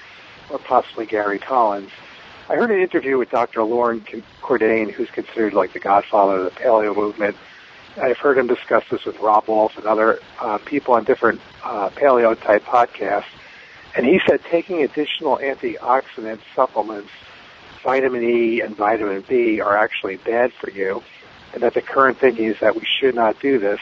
or 0.50 0.58
possibly 0.58 1.06
Gary 1.06 1.38
Collins. 1.38 1.92
I 2.50 2.56
heard 2.56 2.72
an 2.72 2.80
interview 2.80 3.18
with 3.18 3.30
Dr. 3.30 3.64
Loren 3.64 4.02
Cordain, 4.42 4.92
who's 4.92 5.10
considered 5.12 5.54
like 5.54 5.74
the 5.74 5.80
godfather 5.80 6.40
of 6.40 6.46
the 6.46 6.60
paleo 6.60 6.96
movement. 6.96 7.38
I've 8.02 8.18
heard 8.18 8.38
him 8.38 8.48
discuss 8.48 8.84
this 8.90 9.06
with 9.06 9.20
Robb 9.20 9.48
Wolf 9.48 9.78
and 9.78 9.86
other 9.86 10.20
uh, 10.40 10.58
people 10.60 10.96
on 10.96 11.04
different 11.04 11.42
uh, 11.64 11.90
paleo 11.90 12.40
type 12.40 12.64
podcasts. 12.64 13.26
And 13.96 14.06
he 14.06 14.20
said 14.28 14.42
taking 14.50 14.84
additional 14.84 15.38
antioxidant 15.38 16.40
supplements, 16.56 17.12
vitamin 17.84 18.24
E 18.24 18.62
and 18.62 18.76
vitamin 18.76 19.24
B, 19.28 19.62
are 19.62 19.78
actually 19.78 20.18
bad 20.18 20.52
for 20.54 20.72
you 20.72 21.04
and 21.54 21.62
that 21.62 21.74
the 21.74 21.82
current 21.82 22.18
thinking 22.18 22.46
is 22.46 22.60
that 22.60 22.76
we 22.76 22.86
should 23.00 23.16
not 23.16 23.40
do 23.40 23.60
this 23.60 23.80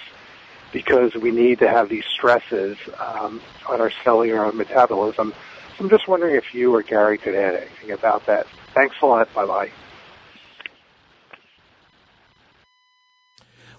because 0.72 1.16
we 1.16 1.32
need 1.32 1.60
to 1.60 1.70
have 1.70 1.90
these 1.90 2.06
stresses 2.06 2.78
um, 3.00 3.42
on 3.68 3.82
our 3.82 3.92
cellular 4.04 4.52
metabolism. 4.52 5.34
So 5.78 5.84
I'm 5.84 5.90
just 5.90 6.08
wondering 6.08 6.36
if 6.36 6.54
you 6.54 6.76
or 6.76 6.84
Gary 6.84 7.18
could 7.18 7.36
add 7.36 7.56
anything 7.56 7.92
about 7.92 8.26
that. 8.28 8.48
Thanks 8.74 8.96
a 9.02 9.06
lot. 9.06 9.34
Bye 9.34 9.46
bye. 9.46 9.72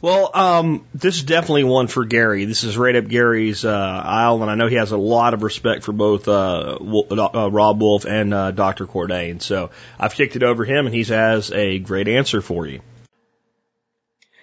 Well, 0.02 0.32
um, 0.34 0.84
this 0.92 1.14
is 1.14 1.22
definitely 1.22 1.62
one 1.62 1.86
for 1.86 2.04
Gary. 2.04 2.44
This 2.44 2.64
is 2.64 2.76
right 2.76 2.96
up 2.96 3.06
Gary's 3.06 3.64
uh, 3.64 3.70
aisle, 3.70 4.42
and 4.42 4.50
I 4.50 4.56
know 4.56 4.66
he 4.66 4.74
has 4.74 4.90
a 4.90 4.96
lot 4.96 5.32
of 5.32 5.44
respect 5.44 5.84
for 5.84 5.92
both 5.92 6.26
uh, 6.26 6.76
uh, 6.80 7.50
Robb 7.52 7.80
Wolf 7.80 8.04
and 8.04 8.34
uh, 8.34 8.50
Dr. 8.50 8.88
Cordain. 8.88 9.40
So 9.40 9.70
I've 10.00 10.12
kicked 10.12 10.34
it 10.34 10.42
over 10.42 10.64
him, 10.64 10.86
and 10.86 10.94
he 10.94 11.04
has 11.04 11.52
a 11.52 11.78
great 11.78 12.08
answer 12.08 12.42
for 12.42 12.66
you. 12.66 12.80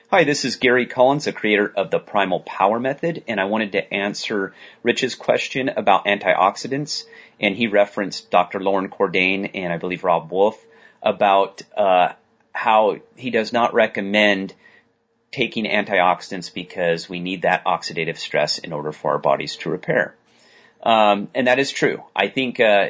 Hi, 0.09 0.23
this 0.23 0.45
is 0.45 0.55
Gary 0.55 0.85
Collins, 0.85 1.25
the 1.25 1.33
creator 1.33 1.69
of 1.75 1.91
the 1.91 1.99
Primal 1.99 2.39
Power 2.39 2.79
Method, 2.79 3.25
and 3.27 3.37
I 3.37 3.43
wanted 3.43 3.73
to 3.73 3.93
answer 3.93 4.55
Rich's 4.81 5.15
question 5.15 5.67
about 5.67 6.05
antioxidants. 6.05 7.03
And 7.37 7.53
he 7.53 7.67
referenced 7.67 8.31
Dr. 8.31 8.61
Loren 8.61 8.89
Cordain 8.89 9.51
and 9.55 9.73
I 9.73 9.77
believe 9.77 10.05
Robb 10.05 10.31
Wolf 10.31 10.57
about 11.03 11.61
uh, 11.75 12.13
how 12.53 12.97
he 13.17 13.29
does 13.29 13.51
not 13.51 13.73
recommend 13.73 14.53
taking 15.31 15.65
antioxidants 15.65 16.53
because 16.53 17.07
we 17.07 17.19
need 17.19 17.43
that 17.43 17.63
oxidative 17.65 18.17
stress 18.17 18.57
in 18.57 18.73
order 18.73 18.91
for 18.91 19.11
our 19.11 19.17
bodies 19.19 19.57
to 19.57 19.69
repair. 19.69 20.15
Um, 20.81 21.29
and 21.35 21.47
that 21.47 21.59
is 21.59 21.71
true. 21.71 22.03
I 22.15 22.27
think 22.27 22.59
uh, 22.59 22.89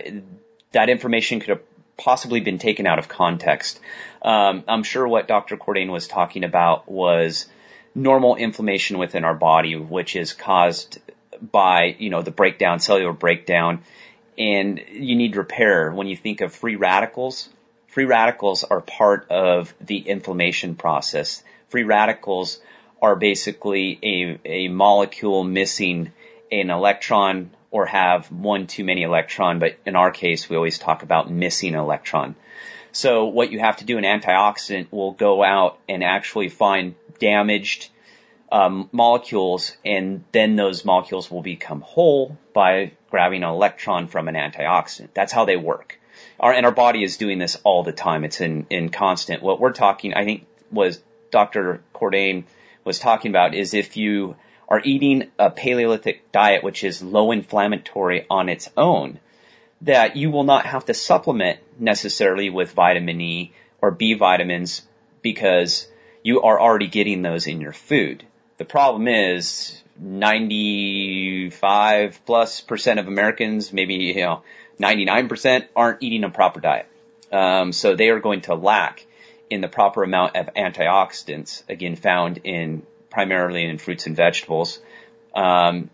that 0.71 0.89
information 0.89 1.39
could 1.39 1.49
have 1.49 1.61
possibly 1.97 2.39
been 2.39 2.57
taken 2.57 2.87
out 2.87 2.99
of 2.99 3.07
context. 3.09 3.79
Um, 4.21 4.63
I'm 4.67 4.83
sure 4.83 5.07
what 5.07 5.27
Dr. 5.27 5.57
Cordain 5.57 5.91
was 5.91 6.07
talking 6.07 6.43
about 6.43 6.89
was 6.89 7.47
normal 7.93 8.35
inflammation 8.35 8.97
within 8.97 9.25
our 9.25 9.33
body, 9.33 9.75
which 9.75 10.15
is 10.15 10.33
caused 10.33 10.99
by, 11.41 11.95
you 11.99 12.09
know, 12.09 12.21
the 12.21 12.31
breakdown, 12.31 12.79
cellular 12.79 13.13
breakdown, 13.13 13.83
and 14.37 14.81
you 14.91 15.15
need 15.15 15.35
repair. 15.35 15.91
When 15.91 16.07
you 16.07 16.15
think 16.15 16.41
of 16.41 16.53
free 16.53 16.75
radicals, 16.75 17.49
free 17.87 18.05
radicals 18.05 18.63
are 18.63 18.81
part 18.81 19.29
of 19.29 19.73
the 19.81 19.97
inflammation 19.97 20.75
process. 20.75 21.43
Free 21.69 21.83
radicals 21.83 22.59
are 23.01 23.15
basically 23.15 23.99
a, 24.03 24.39
a 24.45 24.67
molecule 24.67 25.43
missing 25.43 26.11
an 26.51 26.69
electron 26.69 27.51
or 27.71 27.85
have 27.85 28.31
one 28.31 28.67
too 28.67 28.83
many 28.83 29.03
electron, 29.03 29.59
but 29.59 29.77
in 29.85 29.95
our 29.95 30.11
case, 30.11 30.49
we 30.49 30.55
always 30.55 30.79
talk 30.79 31.03
about 31.03 31.31
missing 31.31 31.75
an 31.75 31.79
electron. 31.79 32.35
So 32.91 33.25
what 33.25 33.51
you 33.51 33.59
have 33.59 33.77
to 33.77 33.85
do, 33.85 33.97
an 33.97 34.03
antioxidant 34.03 34.91
will 34.91 35.11
go 35.11 35.43
out 35.43 35.77
and 35.87 36.03
actually 36.03 36.49
find 36.49 36.95
damaged 37.19 37.89
um, 38.51 38.89
molecules, 38.91 39.77
and 39.85 40.23
then 40.31 40.55
those 40.55 40.83
molecules 40.83 41.29
will 41.29 41.43
become 41.43 41.81
whole 41.81 42.35
by 42.53 42.93
grabbing 43.11 43.43
an 43.43 43.49
electron 43.49 44.07
from 44.07 44.27
an 44.27 44.35
antioxidant. 44.35 45.09
That's 45.13 45.31
how 45.31 45.45
they 45.45 45.57
work. 45.57 45.99
Our, 46.39 46.51
and 46.51 46.65
our 46.65 46.71
body 46.71 47.03
is 47.03 47.17
doing 47.17 47.37
this 47.37 47.57
all 47.63 47.83
the 47.83 47.91
time. 47.91 48.23
It's 48.23 48.41
in, 48.41 48.65
in 48.71 48.89
constant. 48.89 49.43
What 49.43 49.59
we're 49.59 49.73
talking, 49.73 50.15
I 50.15 50.25
think, 50.25 50.47
was 50.71 50.99
Dr. 51.31 51.81
Cordain 51.93 52.45
was 52.83 52.99
talking 52.99 53.31
about 53.31 53.53
is 53.53 53.73
if 53.73 53.97
you 53.97 54.35
are 54.67 54.81
eating 54.83 55.29
a 55.37 55.49
Paleolithic 55.49 56.31
diet, 56.31 56.63
which 56.63 56.83
is 56.83 57.01
low 57.01 57.31
inflammatory 57.31 58.25
on 58.29 58.49
its 58.49 58.69
own, 58.77 59.19
that 59.81 60.15
you 60.15 60.29
will 60.29 60.43
not 60.43 60.65
have 60.65 60.85
to 60.85 60.93
supplement 60.93 61.59
necessarily 61.79 62.49
with 62.49 62.73
vitamin 62.73 63.21
E 63.21 63.53
or 63.81 63.91
B 63.91 64.13
vitamins 64.13 64.81
because 65.21 65.87
you 66.23 66.41
are 66.41 66.59
already 66.59 66.87
getting 66.87 67.21
those 67.21 67.47
in 67.47 67.61
your 67.61 67.73
food. 67.73 68.25
The 68.57 68.65
problem 68.65 69.07
is 69.07 69.81
95 69.97 72.21
plus 72.25 72.61
percent 72.61 72.99
of 72.99 73.07
Americans, 73.07 73.71
maybe, 73.73 73.95
you 73.95 74.15
know, 74.15 74.43
99% 74.79 75.67
aren't 75.75 76.03
eating 76.03 76.23
a 76.23 76.29
proper 76.29 76.59
diet. 76.59 76.87
Um, 77.31 77.73
so 77.73 77.95
they 77.95 78.09
are 78.09 78.19
going 78.19 78.41
to 78.41 78.55
lack 78.55 79.05
in 79.49 79.61
the 79.61 79.67
proper 79.67 80.03
amount 80.03 80.35
of 80.35 80.53
antioxidants, 80.53 81.63
again, 81.69 81.95
found 81.95 82.39
in 82.43 82.83
primarily 83.09 83.63
in 83.65 83.77
fruits 83.77 84.05
and 84.05 84.15
vegetables. 84.15 84.79
Um, 85.35 85.89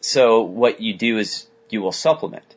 so 0.00 0.42
what 0.42 0.80
you 0.80 0.94
do 0.94 1.18
is 1.18 1.46
you 1.68 1.82
will 1.82 1.92
supplement. 1.92 2.54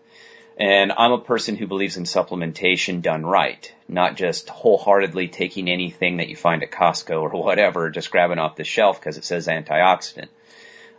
And 0.57 0.91
I'm 0.91 1.11
a 1.11 1.17
person 1.17 1.55
who 1.55 1.65
believes 1.65 1.97
in 1.97 2.03
supplementation 2.03 3.01
done 3.01 3.25
right, 3.25 3.73
not 3.87 4.15
just 4.15 4.49
wholeheartedly 4.49 5.29
taking 5.29 5.69
anything 5.69 6.17
that 6.17 6.29
you 6.29 6.35
find 6.35 6.61
at 6.61 6.71
Costco 6.71 7.21
or 7.21 7.29
whatever, 7.43 7.89
just 7.89 8.11
grabbing 8.11 8.37
off 8.37 8.55
the 8.55 8.63
shelf 8.63 8.99
because 8.99 9.17
it 9.17 9.23
says 9.23 9.47
antioxidant. 9.47 10.27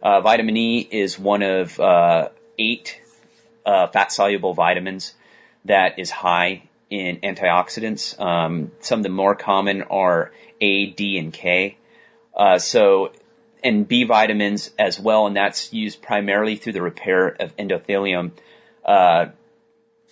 Uh, 0.02 0.20
vitamin 0.20 0.56
E 0.56 0.80
is 0.80 1.18
one 1.18 1.42
of 1.42 1.78
uh, 1.78 2.30
eight 2.58 3.00
uh, 3.64 3.86
fat 3.86 4.10
soluble 4.10 4.52
vitamins 4.52 5.14
that 5.64 5.98
is 6.00 6.10
high 6.10 6.64
in 6.92 7.20
antioxidants. 7.20 8.20
Um, 8.20 8.70
some 8.80 9.00
of 9.00 9.02
the 9.02 9.08
more 9.08 9.34
common 9.34 9.82
are 9.82 10.30
A, 10.60 10.86
D, 10.86 11.18
and 11.18 11.32
K. 11.32 11.78
Uh, 12.36 12.58
so, 12.58 13.12
and 13.64 13.88
B 13.88 14.04
vitamins 14.04 14.70
as 14.78 15.00
well, 15.00 15.26
and 15.26 15.34
that's 15.34 15.72
used 15.72 16.02
primarily 16.02 16.56
through 16.56 16.74
the 16.74 16.82
repair 16.82 17.28
of 17.28 17.56
endothelium 17.56 18.32
uh, 18.84 19.26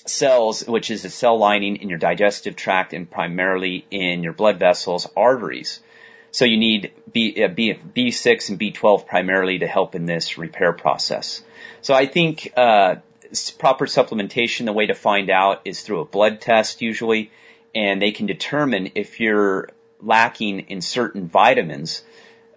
cells, 0.07 0.66
which 0.66 0.91
is 0.91 1.03
the 1.03 1.11
cell 1.11 1.39
lining 1.39 1.76
in 1.76 1.91
your 1.91 1.99
digestive 1.99 2.57
tract 2.57 2.95
and 2.95 3.11
primarily 3.11 3.85
in 3.91 4.22
your 4.22 4.33
blood 4.33 4.59
vessels, 4.59 5.07
arteries. 5.14 5.81
So 6.31 6.47
you 6.47 6.57
need 6.57 6.93
B, 7.12 7.45
uh, 7.45 7.49
B, 7.49 7.74
B6 7.74 8.49
and 8.49 8.59
B12 8.59 9.07
primarily 9.07 9.59
to 9.59 9.66
help 9.66 9.95
in 9.95 10.07
this 10.07 10.39
repair 10.39 10.72
process. 10.72 11.43
So 11.83 11.93
I 11.93 12.07
think 12.07 12.55
uh, 12.57 12.97
proper 13.59 13.87
supplementation, 13.87 14.64
the 14.64 14.72
way 14.72 14.87
to 14.87 14.95
find 14.95 15.31
out 15.31 15.62
is 15.64 15.83
through 15.83 16.01
a 16.01 16.05
blood 16.05 16.41
test 16.41 16.83
usually, 16.83 17.31
and 17.74 18.01
they 18.01 18.12
can 18.12 18.26
determine 18.26 18.93
if 18.95 19.20
you're 19.20 19.68
lacking 20.01 20.61
in 20.68 20.81
certain 20.81 21.28
vitamins. 21.28 22.03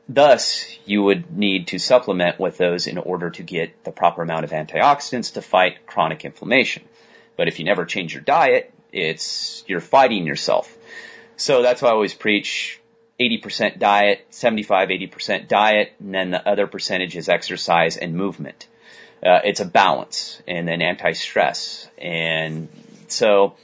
Thus, 0.09 0.65
you 0.85 1.03
would 1.03 1.35
need 1.35 1.67
to 1.67 1.79
supplement 1.79 2.39
with 2.39 2.57
those 2.57 2.87
in 2.87 2.97
order 2.97 3.29
to 3.31 3.43
get 3.43 3.83
the 3.83 3.91
proper 3.91 4.21
amount 4.21 4.43
of 4.43 4.51
antioxidants 4.51 5.33
to 5.33 5.41
fight 5.41 5.85
chronic 5.85 6.25
inflammation. 6.25 6.83
But 7.37 7.47
if 7.47 7.59
you 7.59 7.65
never 7.65 7.85
change 7.85 8.13
your 8.13 8.23
diet, 8.23 8.73
it's, 8.91 9.63
you're 9.67 9.79
fighting 9.79 10.27
yourself. 10.27 10.75
So 11.37 11.61
that's 11.61 11.81
why 11.81 11.89
I 11.89 11.93
always 11.93 12.13
preach 12.13 12.79
80% 13.19 13.79
diet, 13.79 14.25
75, 14.29 14.89
80% 14.89 15.47
diet, 15.47 15.93
and 15.99 16.13
then 16.13 16.31
the 16.31 16.47
other 16.47 16.67
percentage 16.67 17.15
is 17.15 17.29
exercise 17.29 17.97
and 17.97 18.13
movement. 18.13 18.67
Uh, 19.25 19.39
it's 19.43 19.61
a 19.61 19.65
balance 19.65 20.41
and 20.47 20.67
then 20.67 20.81
anti-stress. 20.81 21.87
And 21.97 22.67
so 23.07 23.55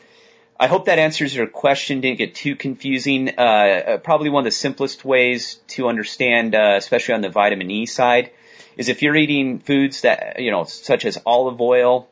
I 0.60 0.68
hope 0.68 0.86
that 0.86 0.99
answers 0.99 1.36
your 1.36 1.47
question. 1.47 2.01
Didn't 2.01 2.18
get 2.18 2.36
too 2.36 2.55
confusing. 2.55 3.34
Uh, 3.38 3.41
uh, 3.41 3.97
probably 3.97 4.30
one 4.30 4.41
of 4.41 4.45
the 4.45 4.51
simplest 4.51 5.03
ways 5.03 5.55
to 5.70 5.88
understand, 5.88 6.55
uh, 6.55 6.76
especially 6.78 7.16
on 7.16 7.22
the 7.22 7.30
vitamin 7.30 7.70
E 7.72 7.86
side, 7.86 8.32
is 8.78 8.89
if 8.89 9.01
you're 9.01 9.16
eating 9.16 9.60
foods 9.60 10.01
that, 10.01 10.39
you 10.39 10.51
know, 10.51 10.64
such 10.64 11.05
as 11.05 11.18
olive 11.26 11.60
oil, 11.60 12.07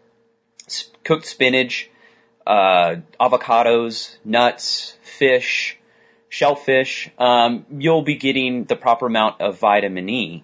cooked 1.06 1.26
spinach, 1.26 1.90
uh, 2.46 2.96
avocados, 3.20 4.16
nuts, 4.26 4.98
fish, 5.02 5.78
shellfish, 6.30 7.10
um, 7.18 7.66
you'll 7.72 8.02
be 8.02 8.16
getting 8.16 8.66
the 8.66 8.76
proper 8.76 9.08
amount 9.08 9.40
of 9.40 9.60
vitamin 9.60 10.10
E, 10.10 10.44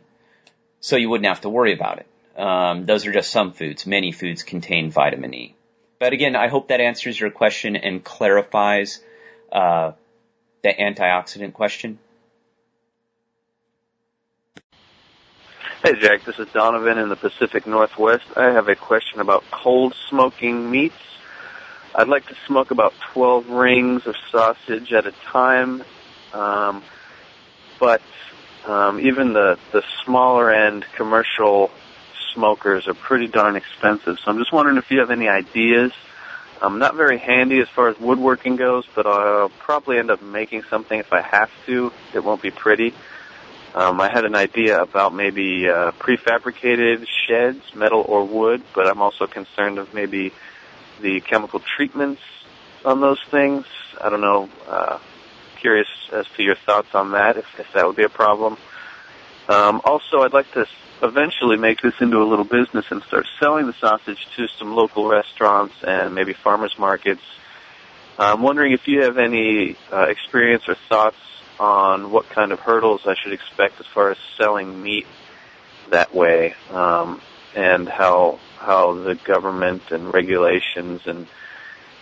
so 0.80 0.96
you 0.96 1.10
wouldn't 1.10 1.28
have 1.28 1.42
to 1.42 1.50
worry 1.50 1.74
about 1.74 2.00
it. 2.00 2.08
Um, 2.38 2.86
those 2.86 3.06
are 3.06 3.12
just 3.12 3.32
some 3.32 3.54
foods. 3.54 3.86
Many 3.86 4.12
foods 4.12 4.44
contain 4.44 4.90
vitamin 4.90 5.34
E. 5.34 5.56
But 6.00 6.14
again, 6.14 6.36
I 6.36 6.48
hope 6.48 6.70
that 6.70 6.82
answers 6.82 7.20
your 7.20 7.30
question 7.30 7.76
and 7.76 8.04
clarifies 8.04 9.00
uh, 9.52 9.94
the 10.64 10.70
antioxidant 10.70 11.54
question. 11.54 12.00
Hey 15.84 16.00
Jack, 16.00 16.24
this 16.24 16.40
is 16.40 16.48
Donovan 16.54 16.98
in 16.98 17.10
the 17.10 17.18
Pacific 17.18 17.68
Northwest. 17.68 18.24
I 18.38 18.54
have 18.54 18.70
a 18.70 18.76
question 18.76 19.20
about 19.20 19.44
cold 19.52 19.94
smoking 20.10 20.72
meats. 20.72 20.96
I'd 21.94 22.08
like 22.08 22.26
to 22.28 22.36
smoke 22.48 22.72
about 22.72 22.94
12 23.12 23.50
rings 23.50 24.08
of 24.08 24.16
sausage 24.32 24.94
at 24.94 25.06
a 25.06 25.12
time, 25.26 25.84
um, 26.34 26.84
but 27.80 28.02
um, 28.66 29.02
even 29.02 29.34
the, 29.34 29.60
the 29.74 29.84
smaller 30.06 30.52
end 30.52 30.86
commercial 30.96 31.70
smokers 32.34 32.88
are 32.88 32.94
pretty 32.94 33.28
darn 33.28 33.56
expensive. 33.56 34.18
So 34.20 34.32
I'm 34.32 34.38
just 34.38 34.52
wondering 34.52 34.78
if 34.78 34.90
you 34.92 35.00
have 35.00 35.12
any 35.12 35.28
ideas. 35.28 35.92
I'm 36.62 36.80
not 36.80 36.96
very 36.96 37.18
handy 37.18 37.60
as 37.60 37.68
far 37.70 37.90
as 37.90 38.00
woodworking 38.00 38.56
goes, 38.56 38.86
but 38.96 39.06
I'll 39.06 39.50
probably 39.50 39.98
end 39.98 40.12
up 40.12 40.22
making 40.22 40.64
something 40.70 40.98
if 40.98 41.12
I 41.12 41.22
have 41.22 41.50
to. 41.66 41.92
It 42.14 42.24
won't 42.24 42.42
be 42.42 42.52
pretty. 42.52 42.94
Um, 43.76 44.00
I 44.00 44.10
had 44.10 44.24
an 44.24 44.36
idea 44.36 44.82
about 44.82 45.14
maybe 45.14 45.68
uh, 45.68 45.92
prefabricated 45.92 47.06
sheds, 47.28 47.74
metal 47.76 48.06
or 48.08 48.24
wood, 48.24 48.64
but 48.76 48.88
I'm 48.88 49.02
also 49.02 49.26
concerned 49.26 49.80
of 49.80 49.94
maybe 49.94 50.32
the 51.02 51.22
chemical 51.22 51.60
treatments 51.76 52.22
on 52.86 53.02
those 53.02 53.20
things. 53.32 53.66
I 54.00 54.10
don't 54.10 54.22
know. 54.22 54.48
Uh, 54.68 55.00
curious 55.60 55.88
as 56.12 56.28
to 56.36 56.44
your 56.44 56.56
thoughts 56.56 56.94
on 56.94 57.12
that, 57.12 57.38
if, 57.38 57.46
if 57.58 57.72
that 57.74 57.88
would 57.88 57.96
be 57.96 58.04
a 58.04 58.10
problem. 58.10 58.58
Um, 59.48 59.82
also, 59.84 60.22
I'd 60.22 60.34
like 60.34 60.52
to 60.54 60.66
eventually 61.04 61.58
make 61.58 61.82
this 61.82 61.94
into 62.00 62.18
a 62.18 62.24
little 62.24 62.46
business 62.46 62.86
and 62.90 63.04
start 63.04 63.28
selling 63.40 63.68
the 63.68 63.74
sausage 63.74 64.28
to 64.38 64.48
some 64.48 64.74
local 64.74 65.08
restaurants 65.08 65.76
and 65.86 66.16
maybe 66.16 66.34
farmers 66.34 66.76
markets. 66.80 67.22
I'm 68.18 68.42
wondering 68.42 68.74
if 68.74 68.88
you 68.88 69.04
have 69.04 69.18
any 69.18 69.76
uh, 69.92 70.04
experience 70.04 70.64
or 70.68 70.76
thoughts 70.88 71.18
on 71.60 72.12
what 72.12 72.30
kind 72.30 72.52
of 72.52 72.60
hurdles 72.60 73.02
I 73.06 73.16
should 73.22 73.34
expect 73.34 73.80
as 73.80 73.86
far 73.88 74.12
as 74.12 74.18
selling 74.38 74.82
meat 74.82 75.06
that 75.90 76.14
way, 76.14 76.56
um, 76.72 77.22
and 77.56 77.88
how 77.88 78.40
how 78.58 78.94
the 78.94 79.16
government 79.16 79.92
and 79.92 80.14
regulations 80.14 81.02
and 81.06 81.28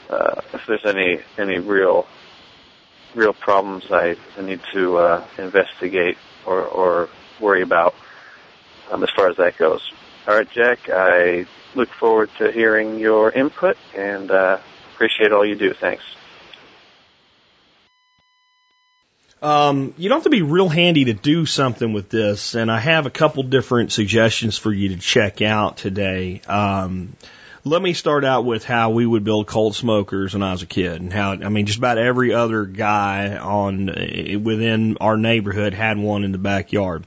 uh, 0.09 0.41
if 0.53 0.65
there's 0.67 0.85
any 0.85 1.21
any 1.37 1.59
real 1.59 2.05
real 3.15 3.33
problems 3.33 3.85
I, 3.91 4.15
I 4.37 4.41
need 4.41 4.61
to 4.73 4.97
uh, 4.97 5.27
investigate 5.37 6.17
or, 6.45 6.61
or 6.63 7.09
worry 7.39 7.61
about 7.61 7.95
um, 8.91 9.03
as 9.03 9.09
far 9.09 9.29
as 9.29 9.37
that 9.37 9.57
goes. 9.57 9.91
All 10.27 10.35
right, 10.35 10.49
Jack, 10.51 10.89
I 10.89 11.47
look 11.73 11.89
forward 11.89 12.29
to 12.37 12.51
hearing 12.51 12.99
your 12.99 13.31
input 13.31 13.77
and 13.95 14.29
uh, 14.29 14.59
appreciate 14.93 15.31
all 15.31 15.45
you 15.45 15.55
do. 15.55 15.73
Thanks. 15.73 16.03
Um, 19.41 19.95
you 19.97 20.07
don't 20.07 20.17
have 20.17 20.25
to 20.25 20.29
be 20.29 20.43
real 20.43 20.69
handy 20.69 21.05
to 21.05 21.13
do 21.13 21.47
something 21.47 21.93
with 21.93 22.09
this, 22.09 22.53
and 22.53 22.69
I 22.71 22.79
have 22.79 23.07
a 23.07 23.09
couple 23.09 23.41
different 23.41 23.91
suggestions 23.91 24.55
for 24.55 24.71
you 24.71 24.89
to 24.89 24.97
check 24.97 25.41
out 25.41 25.77
today. 25.77 26.41
Um, 26.47 27.15
let 27.63 27.81
me 27.81 27.93
start 27.93 28.23
out 28.23 28.45
with 28.45 28.63
how 28.63 28.91
we 28.91 29.03
would 29.03 29.23
build 29.23 29.47
cold 29.47 29.75
smokers 29.75 30.33
when 30.33 30.43
I 30.43 30.51
was 30.51 30.61
a 30.61 30.67
kid, 30.67 31.01
and 31.01 31.11
how 31.11 31.31
I 31.31 31.49
mean, 31.49 31.65
just 31.65 31.79
about 31.79 31.97
every 31.97 32.35
other 32.35 32.65
guy 32.65 33.35
on 33.35 33.87
within 34.43 34.97
our 34.97 35.17
neighborhood 35.17 35.73
had 35.73 35.97
one 35.97 36.23
in 36.23 36.31
the 36.31 36.37
backyard. 36.37 37.05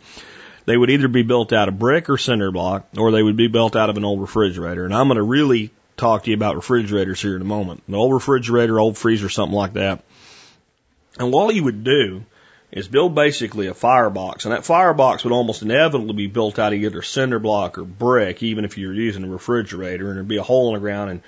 They 0.67 0.77
would 0.77 0.91
either 0.91 1.09
be 1.09 1.23
built 1.23 1.53
out 1.53 1.69
of 1.69 1.79
brick 1.79 2.09
or 2.09 2.17
cinder 2.17 2.51
block, 2.51 2.89
or 2.97 3.11
they 3.11 3.23
would 3.23 3.37
be 3.37 3.49
built 3.49 3.77
out 3.77 3.91
of 3.91 3.97
an 3.97 4.05
old 4.05 4.21
refrigerator. 4.21 4.85
And 4.85 4.95
I'm 4.95 5.09
going 5.09 5.17
to 5.17 5.23
really 5.23 5.71
talk 5.97 6.25
to 6.25 6.31
you 6.31 6.37
about 6.37 6.57
refrigerators 6.57 7.21
here 7.21 7.37
in 7.37 7.43
a 7.43 7.47
moment. 7.47 7.83
An 7.87 7.95
old 7.95 8.13
refrigerator, 8.13 8.81
old 8.81 8.97
freezer, 8.97 9.29
something 9.29 9.55
like 9.55 9.75
that. 9.75 10.03
And 11.19 11.33
what 11.33 11.55
you 11.55 11.65
would 11.65 11.85
do 11.85 12.25
is 12.73 12.89
build 12.89 13.15
basically 13.15 13.69
a 13.69 13.75
firebox, 13.75 14.47
and 14.47 14.53
that 14.53 14.65
firebox 14.65 15.23
would 15.23 15.33
almost 15.33 15.63
inevitably 15.63 16.15
be 16.15 16.27
built 16.27 16.59
out 16.59 16.73
of 16.73 16.81
either 16.81 17.03
cinder 17.03 17.39
block 17.39 17.79
or 17.79 17.85
brick, 17.85 18.43
even 18.43 18.65
if 18.65 18.77
you're 18.77 18.93
using 18.93 19.23
a 19.23 19.29
refrigerator, 19.29 20.09
and 20.09 20.17
there'd 20.17 20.27
be 20.27 20.39
a 20.39 20.43
hole 20.43 20.69
in 20.69 20.75
the 20.75 20.81
ground, 20.81 21.11
and 21.11 21.23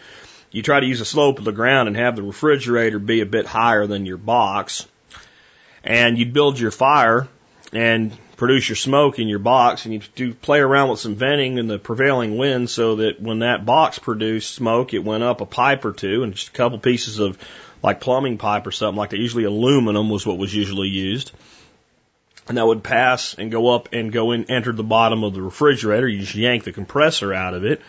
you 0.51 0.63
try 0.63 0.81
to 0.81 0.87
use 0.87 0.99
the 0.99 1.05
slope 1.05 1.39
of 1.39 1.45
the 1.45 1.53
ground 1.53 1.87
and 1.87 1.97
have 1.97 2.17
the 2.17 2.23
refrigerator 2.23 2.99
be 2.99 3.21
a 3.21 3.27
bit 3.27 3.47
higher 3.47 3.87
than 3.87 4.07
your 4.07 4.17
box, 4.17 4.89
and 5.85 6.19
you'd 6.19 6.33
build 6.33 6.59
your 6.59 6.73
fire 6.73 7.29
and 7.73 8.17
produce 8.37 8.69
your 8.69 8.77
smoke 8.77 9.19
in 9.19 9.29
your 9.29 9.39
box 9.39 9.85
and 9.85 9.95
you 9.95 10.01
do 10.15 10.35
play 10.35 10.61
around 10.61 10.91
with 10.91 11.01
some 11.01 11.15
venting 11.15 11.59
in 11.59 11.67
the 11.67 11.79
prevailing 11.79 12.37
wind 12.37 12.69
so 12.69 12.97
that 12.97 13.21
when 13.21 13.41
that 13.41 13.65
box 13.65 13.99
produced 13.99 14.55
smoke, 14.55 14.93
it 14.93 15.05
went 15.05 15.23
up 15.23 15.41
a 15.41 15.47
pipe 15.47 15.85
or 15.85 15.93
two 15.93 16.23
and 16.23 16.35
just 16.35 16.49
a 16.49 16.53
couple 16.53 16.79
pieces 16.79 17.19
of 17.19 17.39
like 17.83 18.01
plumbing 18.01 18.39
pipe 18.39 18.67
or 18.67 18.73
something 18.73 18.97
like 18.97 19.11
that. 19.11 19.19
Usually 19.19 19.45
aluminum 19.45 20.11
was 20.11 20.27
what 20.27 20.39
was 20.39 20.55
usually 20.55 20.89
used. 20.89 21.33
And 22.49 22.59
that 22.59 22.67
would 22.67 22.85
pass 22.85 23.35
and 23.35 23.51
go 23.51 23.75
up 23.75 23.89
and 23.93 24.13
go 24.13 24.33
in, 24.33 24.51
enter 24.51 24.73
the 24.73 24.85
bottom 24.85 25.25
of 25.25 25.35
the 25.35 25.43
refrigerator. 25.43 26.07
You 26.07 26.21
just 26.21 26.35
yank 26.35 26.65
the 26.65 26.73
compressor 26.73 27.33
out 27.33 27.55
of 27.55 27.65
it. 27.65 27.81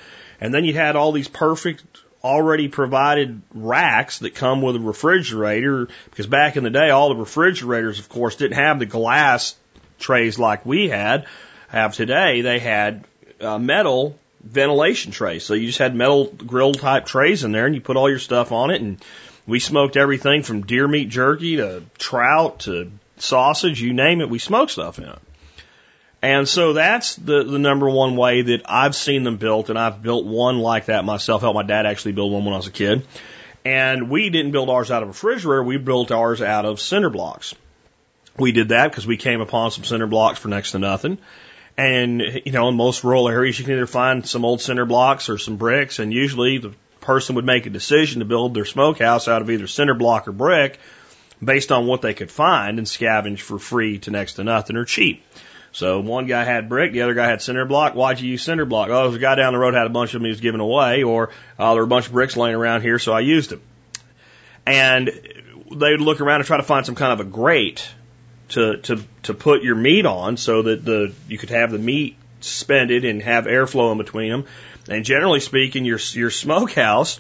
And 0.41 0.53
then 0.53 0.65
you 0.65 0.73
had 0.73 0.95
all 0.95 1.11
these 1.11 1.27
perfect 1.27 1.83
already 2.23 2.67
provided 2.67 3.41
racks 3.53 4.19
that 4.19 4.33
come 4.33 4.61
with 4.61 4.75
a 4.75 4.79
refrigerator 4.79 5.87
because 6.09 6.25
back 6.25 6.57
in 6.57 6.63
the 6.63 6.69
day, 6.69 6.89
all 6.89 7.09
the 7.09 7.15
refrigerators, 7.15 7.99
of 7.99 8.09
course, 8.09 8.35
didn't 8.35 8.57
have 8.57 8.79
the 8.79 8.85
glass 8.85 9.55
trays 9.99 10.39
like 10.39 10.65
we 10.65 10.89
had 10.89 11.25
have 11.69 11.93
today. 11.93 12.41
They 12.41 12.59
had 12.59 13.05
uh, 13.41 13.59
metal 13.59 14.17
ventilation 14.43 15.11
trays. 15.11 15.43
So 15.43 15.53
you 15.53 15.67
just 15.67 15.79
had 15.79 15.95
metal 15.95 16.25
grill 16.25 16.73
type 16.73 17.05
trays 17.05 17.43
in 17.43 17.51
there 17.51 17.65
and 17.65 17.75
you 17.75 17.81
put 17.81 17.97
all 17.97 18.09
your 18.09 18.19
stuff 18.19 18.51
on 18.51 18.71
it 18.71 18.81
and 18.81 19.03
we 19.45 19.59
smoked 19.59 19.97
everything 19.97 20.43
from 20.43 20.65
deer 20.65 20.87
meat 20.87 21.09
jerky 21.09 21.57
to 21.57 21.83
trout 21.97 22.59
to 22.61 22.91
sausage, 23.17 23.81
you 23.81 23.93
name 23.93 24.21
it, 24.21 24.29
we 24.29 24.39
smoked 24.39 24.71
stuff 24.71 24.99
in 24.99 25.05
it. 25.05 25.19
And 26.21 26.47
so 26.47 26.73
that's 26.73 27.15
the, 27.15 27.43
the 27.43 27.59
number 27.59 27.89
one 27.89 28.15
way 28.15 28.41
that 28.41 28.63
I've 28.65 28.95
seen 28.95 29.23
them 29.23 29.37
built, 29.37 29.69
and 29.69 29.77
I've 29.77 30.01
built 30.01 30.25
one 30.25 30.57
like 30.57 30.85
that 30.85 31.05
myself. 31.05 31.41
Helped 31.41 31.55
my 31.55 31.63
dad 31.63 31.85
actually 31.85 32.13
build 32.13 32.33
one 32.33 32.43
when 32.43 32.53
I 32.55 32.57
was 32.57 32.67
a 32.67 32.71
kid. 32.71 33.05
And 33.63 34.09
we 34.09 34.29
didn't 34.29 34.51
build 34.51 34.69
ours 34.69 34.89
out 34.89 35.03
of 35.03 35.09
a 35.09 35.11
refrigerator, 35.11 35.63
we 35.63 35.77
built 35.77 36.11
ours 36.11 36.41
out 36.41 36.65
of 36.65 36.79
cinder 36.79 37.09
blocks. 37.09 37.53
We 38.37 38.51
did 38.51 38.69
that 38.69 38.91
because 38.91 39.07
we 39.07 39.17
came 39.17 39.41
upon 39.41 39.71
some 39.71 39.83
cinder 39.83 40.07
blocks 40.07 40.39
for 40.39 40.47
next 40.47 40.71
to 40.71 40.79
nothing. 40.79 41.17
And, 41.77 42.21
you 42.45 42.51
know, 42.51 42.69
in 42.69 42.75
most 42.75 43.03
rural 43.03 43.29
areas, 43.29 43.57
you 43.59 43.65
can 43.65 43.75
either 43.75 43.87
find 43.87 44.25
some 44.25 44.45
old 44.45 44.61
cinder 44.61 44.85
blocks 44.85 45.29
or 45.29 45.37
some 45.37 45.57
bricks, 45.57 45.99
and 45.99 46.11
usually 46.11 46.57
the 46.57 46.73
person 47.01 47.35
would 47.35 47.45
make 47.45 47.65
a 47.65 47.69
decision 47.69 48.19
to 48.19 48.25
build 48.25 48.53
their 48.53 48.65
smokehouse 48.65 49.27
out 49.27 49.41
of 49.41 49.49
either 49.49 49.67
cinder 49.67 49.93
block 49.93 50.27
or 50.27 50.31
brick 50.31 50.79
based 51.43 51.71
on 51.71 51.85
what 51.85 52.01
they 52.01 52.13
could 52.13 52.31
find 52.31 52.79
and 52.79 52.87
scavenge 52.87 53.39
for 53.39 53.59
free 53.59 53.99
to 53.99 54.11
next 54.11 54.33
to 54.33 54.43
nothing 54.43 54.75
or 54.75 54.85
cheap. 54.85 55.23
So 55.71 55.99
one 55.99 56.25
guy 56.25 56.43
had 56.43 56.69
brick, 56.69 56.93
the 56.93 57.03
other 57.03 57.13
guy 57.13 57.27
had 57.27 57.41
cinder 57.41 57.65
block. 57.65 57.93
Why'd 57.93 58.19
you 58.19 58.31
use 58.31 58.41
cinder 58.41 58.65
block? 58.65 58.89
Oh, 58.89 59.03
there's 59.03 59.15
a 59.15 59.19
guy 59.19 59.35
down 59.35 59.53
the 59.53 59.59
road 59.59 59.75
had 59.75 59.85
a 59.85 59.89
bunch 59.89 60.09
of 60.09 60.21
them 60.21 60.25
he 60.25 60.31
was 60.31 60.41
giving 60.41 60.61
away, 60.61 61.03
or 61.03 61.29
uh, 61.59 61.73
there 61.73 61.81
were 61.81 61.85
a 61.85 61.87
bunch 61.87 62.07
of 62.07 62.13
bricks 62.13 62.35
laying 62.35 62.55
around 62.55 62.81
here, 62.81 62.97
so 62.97 63.13
I 63.13 63.19
used 63.19 63.51
them. 63.51 63.61
And 64.65 65.07
they'd 65.07 66.01
look 66.01 66.19
around 66.19 66.41
and 66.41 66.47
try 66.47 66.57
to 66.57 66.63
find 66.63 66.85
some 66.85 66.95
kind 66.95 67.13
of 67.13 67.19
a 67.19 67.29
grate 67.29 67.87
to 68.49 68.77
to 68.77 69.03
to 69.23 69.33
put 69.33 69.63
your 69.63 69.75
meat 69.75 70.05
on, 70.05 70.37
so 70.37 70.61
that 70.63 70.83
the 70.83 71.13
you 71.27 71.37
could 71.37 71.49
have 71.49 71.71
the 71.71 71.79
meat 71.79 72.17
suspended 72.41 73.05
and 73.05 73.21
have 73.21 73.45
airflow 73.45 73.91
in 73.91 73.97
between 73.97 74.29
them. 74.29 74.45
And 74.89 75.03
generally 75.03 75.39
speaking, 75.39 75.85
your 75.85 75.99
your 76.13 76.31
smokehouse 76.31 77.19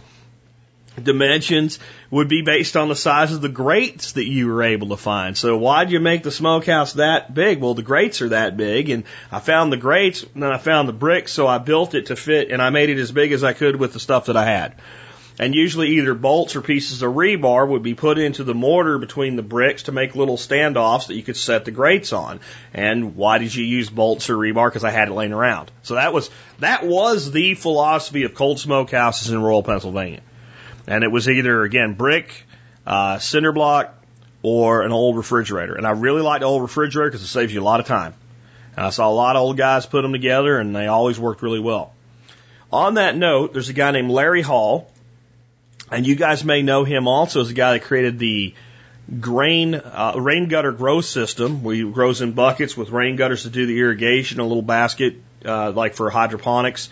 dimensions 1.01 1.79
would 2.09 2.27
be 2.27 2.41
based 2.41 2.75
on 2.75 2.87
the 2.87 2.95
size 2.95 3.33
of 3.33 3.41
the 3.41 3.49
grates 3.49 4.13
that 4.13 4.27
you 4.27 4.47
were 4.47 4.63
able 4.63 4.89
to 4.89 4.97
find. 4.97 5.37
So 5.37 5.57
why'd 5.57 5.91
you 5.91 5.99
make 5.99 6.23
the 6.23 6.31
smokehouse 6.31 6.93
that 6.93 7.33
big? 7.33 7.61
Well, 7.61 7.73
the 7.73 7.83
grates 7.83 8.21
are 8.21 8.29
that 8.29 8.57
big 8.57 8.89
and 8.89 9.03
I 9.31 9.39
found 9.39 9.71
the 9.71 9.77
grates 9.77 10.23
and 10.23 10.41
then 10.41 10.51
I 10.51 10.57
found 10.57 10.87
the 10.87 10.93
bricks. 10.93 11.31
So 11.31 11.47
I 11.47 11.57
built 11.59 11.93
it 11.93 12.07
to 12.07 12.15
fit 12.15 12.49
and 12.51 12.61
I 12.61 12.69
made 12.69 12.89
it 12.89 12.97
as 12.97 13.11
big 13.11 13.31
as 13.31 13.43
I 13.43 13.53
could 13.53 13.75
with 13.75 13.93
the 13.93 13.99
stuff 13.99 14.27
that 14.27 14.37
I 14.37 14.45
had. 14.45 14.75
And 15.39 15.53
usually 15.53 15.97
either 15.97 16.15
bolts 16.15 16.55
or 16.55 16.61
pieces 16.61 17.03
of 17.03 17.13
rebar 17.13 17.67
would 17.67 17.83
be 17.83 17.93
put 17.93 18.17
into 18.17 18.43
the 18.43 18.55
mortar 18.55 18.97
between 18.97 19.35
the 19.35 19.43
bricks 19.43 19.83
to 19.83 19.91
make 19.91 20.15
little 20.15 20.37
standoffs 20.37 21.07
that 21.07 21.15
you 21.15 21.21
could 21.21 21.37
set 21.37 21.65
the 21.65 21.71
grates 21.71 22.11
on. 22.11 22.39
And 22.73 23.15
why 23.15 23.37
did 23.37 23.53
you 23.53 23.63
use 23.63 23.89
bolts 23.89 24.31
or 24.31 24.35
rebar? 24.35 24.67
Because 24.67 24.83
I 24.83 24.89
had 24.89 25.09
it 25.09 25.13
laying 25.13 25.33
around. 25.33 25.69
So 25.83 25.93
that 25.93 26.11
was, 26.11 26.31
that 26.57 26.85
was 26.85 27.31
the 27.31 27.53
philosophy 27.53 28.23
of 28.23 28.33
cold 28.33 28.59
smoke 28.59 28.89
houses 28.89 29.29
in 29.29 29.39
rural 29.39 29.61
Pennsylvania. 29.61 30.21
And 30.87 31.03
it 31.03 31.11
was 31.11 31.29
either, 31.29 31.63
again, 31.63 31.93
brick, 31.93 32.45
uh, 32.87 33.19
cinder 33.19 33.51
block, 33.51 33.93
or 34.41 34.81
an 34.81 34.91
old 34.91 35.17
refrigerator. 35.17 35.75
And 35.75 35.85
I 35.85 35.91
really 35.91 36.21
like 36.21 36.41
the 36.41 36.47
old 36.47 36.63
refrigerator 36.63 37.09
because 37.09 37.21
it 37.21 37.27
saves 37.27 37.53
you 37.53 37.61
a 37.61 37.63
lot 37.63 37.79
of 37.79 37.85
time. 37.85 38.15
And 38.75 38.85
I 38.85 38.89
saw 38.89 39.09
a 39.09 39.13
lot 39.13 39.35
of 39.35 39.41
old 39.41 39.57
guys 39.57 39.85
put 39.85 40.01
them 40.01 40.13
together 40.13 40.57
and 40.57 40.75
they 40.75 40.87
always 40.87 41.19
worked 41.19 41.41
really 41.41 41.59
well. 41.59 41.93
On 42.71 42.95
that 42.95 43.15
note, 43.15 43.53
there's 43.53 43.69
a 43.69 43.73
guy 43.73 43.91
named 43.91 44.09
Larry 44.09 44.41
Hall, 44.41 44.91
and 45.91 46.05
you 46.05 46.15
guys 46.15 46.43
may 46.43 46.61
know 46.61 46.83
him 46.83 47.07
also 47.07 47.41
as 47.41 47.47
the 47.47 47.53
guy 47.53 47.73
that 47.73 47.83
created 47.83 48.19
the 48.19 48.53
grain 49.19 49.75
uh, 49.75 50.13
rain 50.17 50.47
gutter 50.47 50.71
grow 50.71 51.01
system, 51.01 51.63
where 51.63 51.75
he 51.75 51.83
grows 51.83 52.21
in 52.21 52.33
buckets 52.33 52.75
with 52.75 52.89
rain 52.89 53.15
gutters 53.15 53.43
to 53.43 53.49
do 53.49 53.65
the 53.65 53.79
irrigation, 53.79 54.39
a 54.39 54.43
little 54.43 54.61
basket 54.61 55.15
uh, 55.45 55.71
like 55.71 55.95
for 55.95 56.09
hydroponics 56.09 56.89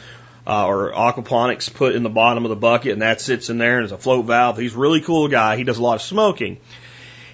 uh, 0.47 0.67
or 0.67 0.91
aquaponics 0.91 1.73
put 1.73 1.95
in 1.95 2.03
the 2.03 2.09
bottom 2.09 2.45
of 2.45 2.49
the 2.49 2.55
bucket, 2.55 2.93
and 2.93 3.01
that 3.01 3.19
sits 3.19 3.49
in 3.49 3.57
there 3.57 3.77
and 3.77 3.85
is 3.85 3.91
a 3.91 3.97
float 3.97 4.25
valve. 4.25 4.57
He's 4.57 4.75
a 4.75 4.79
really 4.79 5.01
cool 5.01 5.27
guy. 5.27 5.57
He 5.57 5.63
does 5.63 5.77
a 5.77 5.83
lot 5.83 5.95
of 5.95 6.01
smoking. 6.01 6.57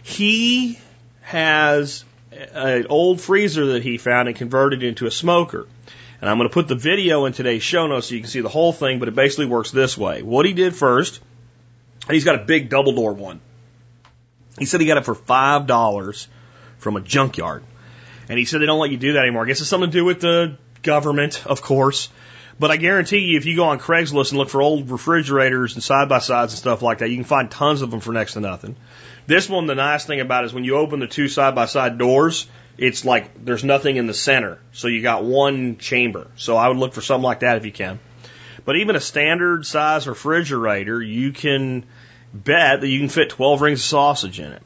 He 0.04 0.80
has 1.22 2.04
an 2.32 2.88
old 2.88 3.22
freezer 3.22 3.74
that 3.74 3.84
he 3.84 3.98
found 3.98 4.28
and 4.28 4.38
converted 4.38 4.84
into 4.84 5.06
a 5.06 5.12
smoker. 5.12 5.68
And 6.22 6.30
I'm 6.30 6.38
going 6.38 6.50
to 6.50 6.54
put 6.54 6.68
the 6.68 6.76
video 6.76 7.26
in 7.26 7.34
today's 7.34 7.64
show 7.64 7.88
notes 7.88 8.08
so 8.08 8.16
you 8.16 8.22
can 8.22 8.30
see 8.30 8.42
the 8.42 8.50
whole 8.50 8.72
thing, 8.72 9.00
but 9.00 9.08
it 9.08 9.16
basically 9.16 9.48
works 9.48 9.72
this 9.72 9.98
way. 9.98 10.22
What 10.22 10.46
he 10.46 10.54
did 10.54 10.76
first, 10.76 11.20
he's 12.14 12.26
got 12.26 12.36
a 12.36 12.44
big 12.44 12.70
double 12.70 12.94
door 12.94 13.14
one. 13.14 13.42
He 14.58 14.66
said 14.66 14.82
he 14.82 14.88
got 14.88 14.98
it 14.98 15.06
for 15.06 15.16
five 15.16 15.68
dollars 15.68 16.28
from 16.78 16.98
a 16.98 17.02
junkyard. 17.02 17.64
And 18.30 18.40
he 18.40 18.46
said 18.46 18.62
they 18.62 18.66
don't 18.66 18.80
let 18.80 18.92
you 18.92 18.98
do 18.98 19.14
that 19.14 19.24
anymore. 19.24 19.44
I 19.44 19.48
guess 19.48 19.60
it's 19.60 19.70
something 19.70 19.92
to 19.92 19.98
do 19.98 20.06
with 20.06 20.22
the 20.22 20.58
government, 20.84 21.46
of 21.46 21.62
course. 21.62 22.10
But 22.60 22.72
I 22.72 22.78
guarantee 22.78 23.20
you, 23.20 23.38
if 23.38 23.46
you 23.46 23.56
go 23.56 23.66
on 23.66 23.80
Craigslist 23.80 24.30
and 24.30 24.38
look 24.38 24.50
for 24.50 24.62
old 24.62 24.90
refrigerators 24.90 25.74
and 25.74 25.84
side 25.84 26.10
by 26.10 26.20
sides 26.20 26.54
and 26.54 26.60
stuff 26.60 26.82
like 26.82 27.00
that, 27.00 27.10
you 27.10 27.16
can 27.16 27.24
find 27.24 27.50
tons 27.50 27.82
of 27.82 27.90
them 27.90 28.02
for 28.02 28.14
next 28.14 28.34
to 28.34 28.40
nothing. 28.40 28.76
This 29.26 29.50
one, 29.50 29.66
the 29.66 29.76
nice 29.76 30.06
thing 30.06 30.20
about 30.20 30.44
it 30.44 30.48
is 30.48 30.54
when 30.54 30.64
you 30.64 30.78
open 30.78 31.00
the 31.00 31.08
two 31.08 31.28
side 31.28 31.56
by 31.56 31.66
side 31.66 31.98
doors, 31.98 32.48
it's 32.78 33.04
like 33.04 33.44
there's 33.44 33.64
nothing 33.64 33.98
in 33.98 34.08
the 34.08 34.14
center. 34.14 34.60
So 34.74 34.88
you 34.88 35.02
got 35.02 35.24
one 35.24 35.78
chamber. 35.78 36.28
So 36.36 36.56
I 36.56 36.68
would 36.68 36.78
look 36.78 36.94
for 36.94 37.02
something 37.02 37.24
like 37.24 37.40
that 37.40 37.58
if 37.58 37.66
you 37.66 37.72
can. 37.72 38.00
But 38.64 38.76
even 38.76 38.96
a 38.96 39.00
standard 39.00 39.66
size 39.66 40.08
refrigerator, 40.08 41.02
you 41.02 41.32
can 41.32 41.86
bet 42.34 42.82
that 42.82 42.88
you 42.88 43.00
can 43.00 43.10
fit 43.10 43.30
12 43.30 43.62
rings 43.62 43.80
of 43.80 43.86
sausage 43.86 44.40
in 44.40 44.52
it. 44.52 44.64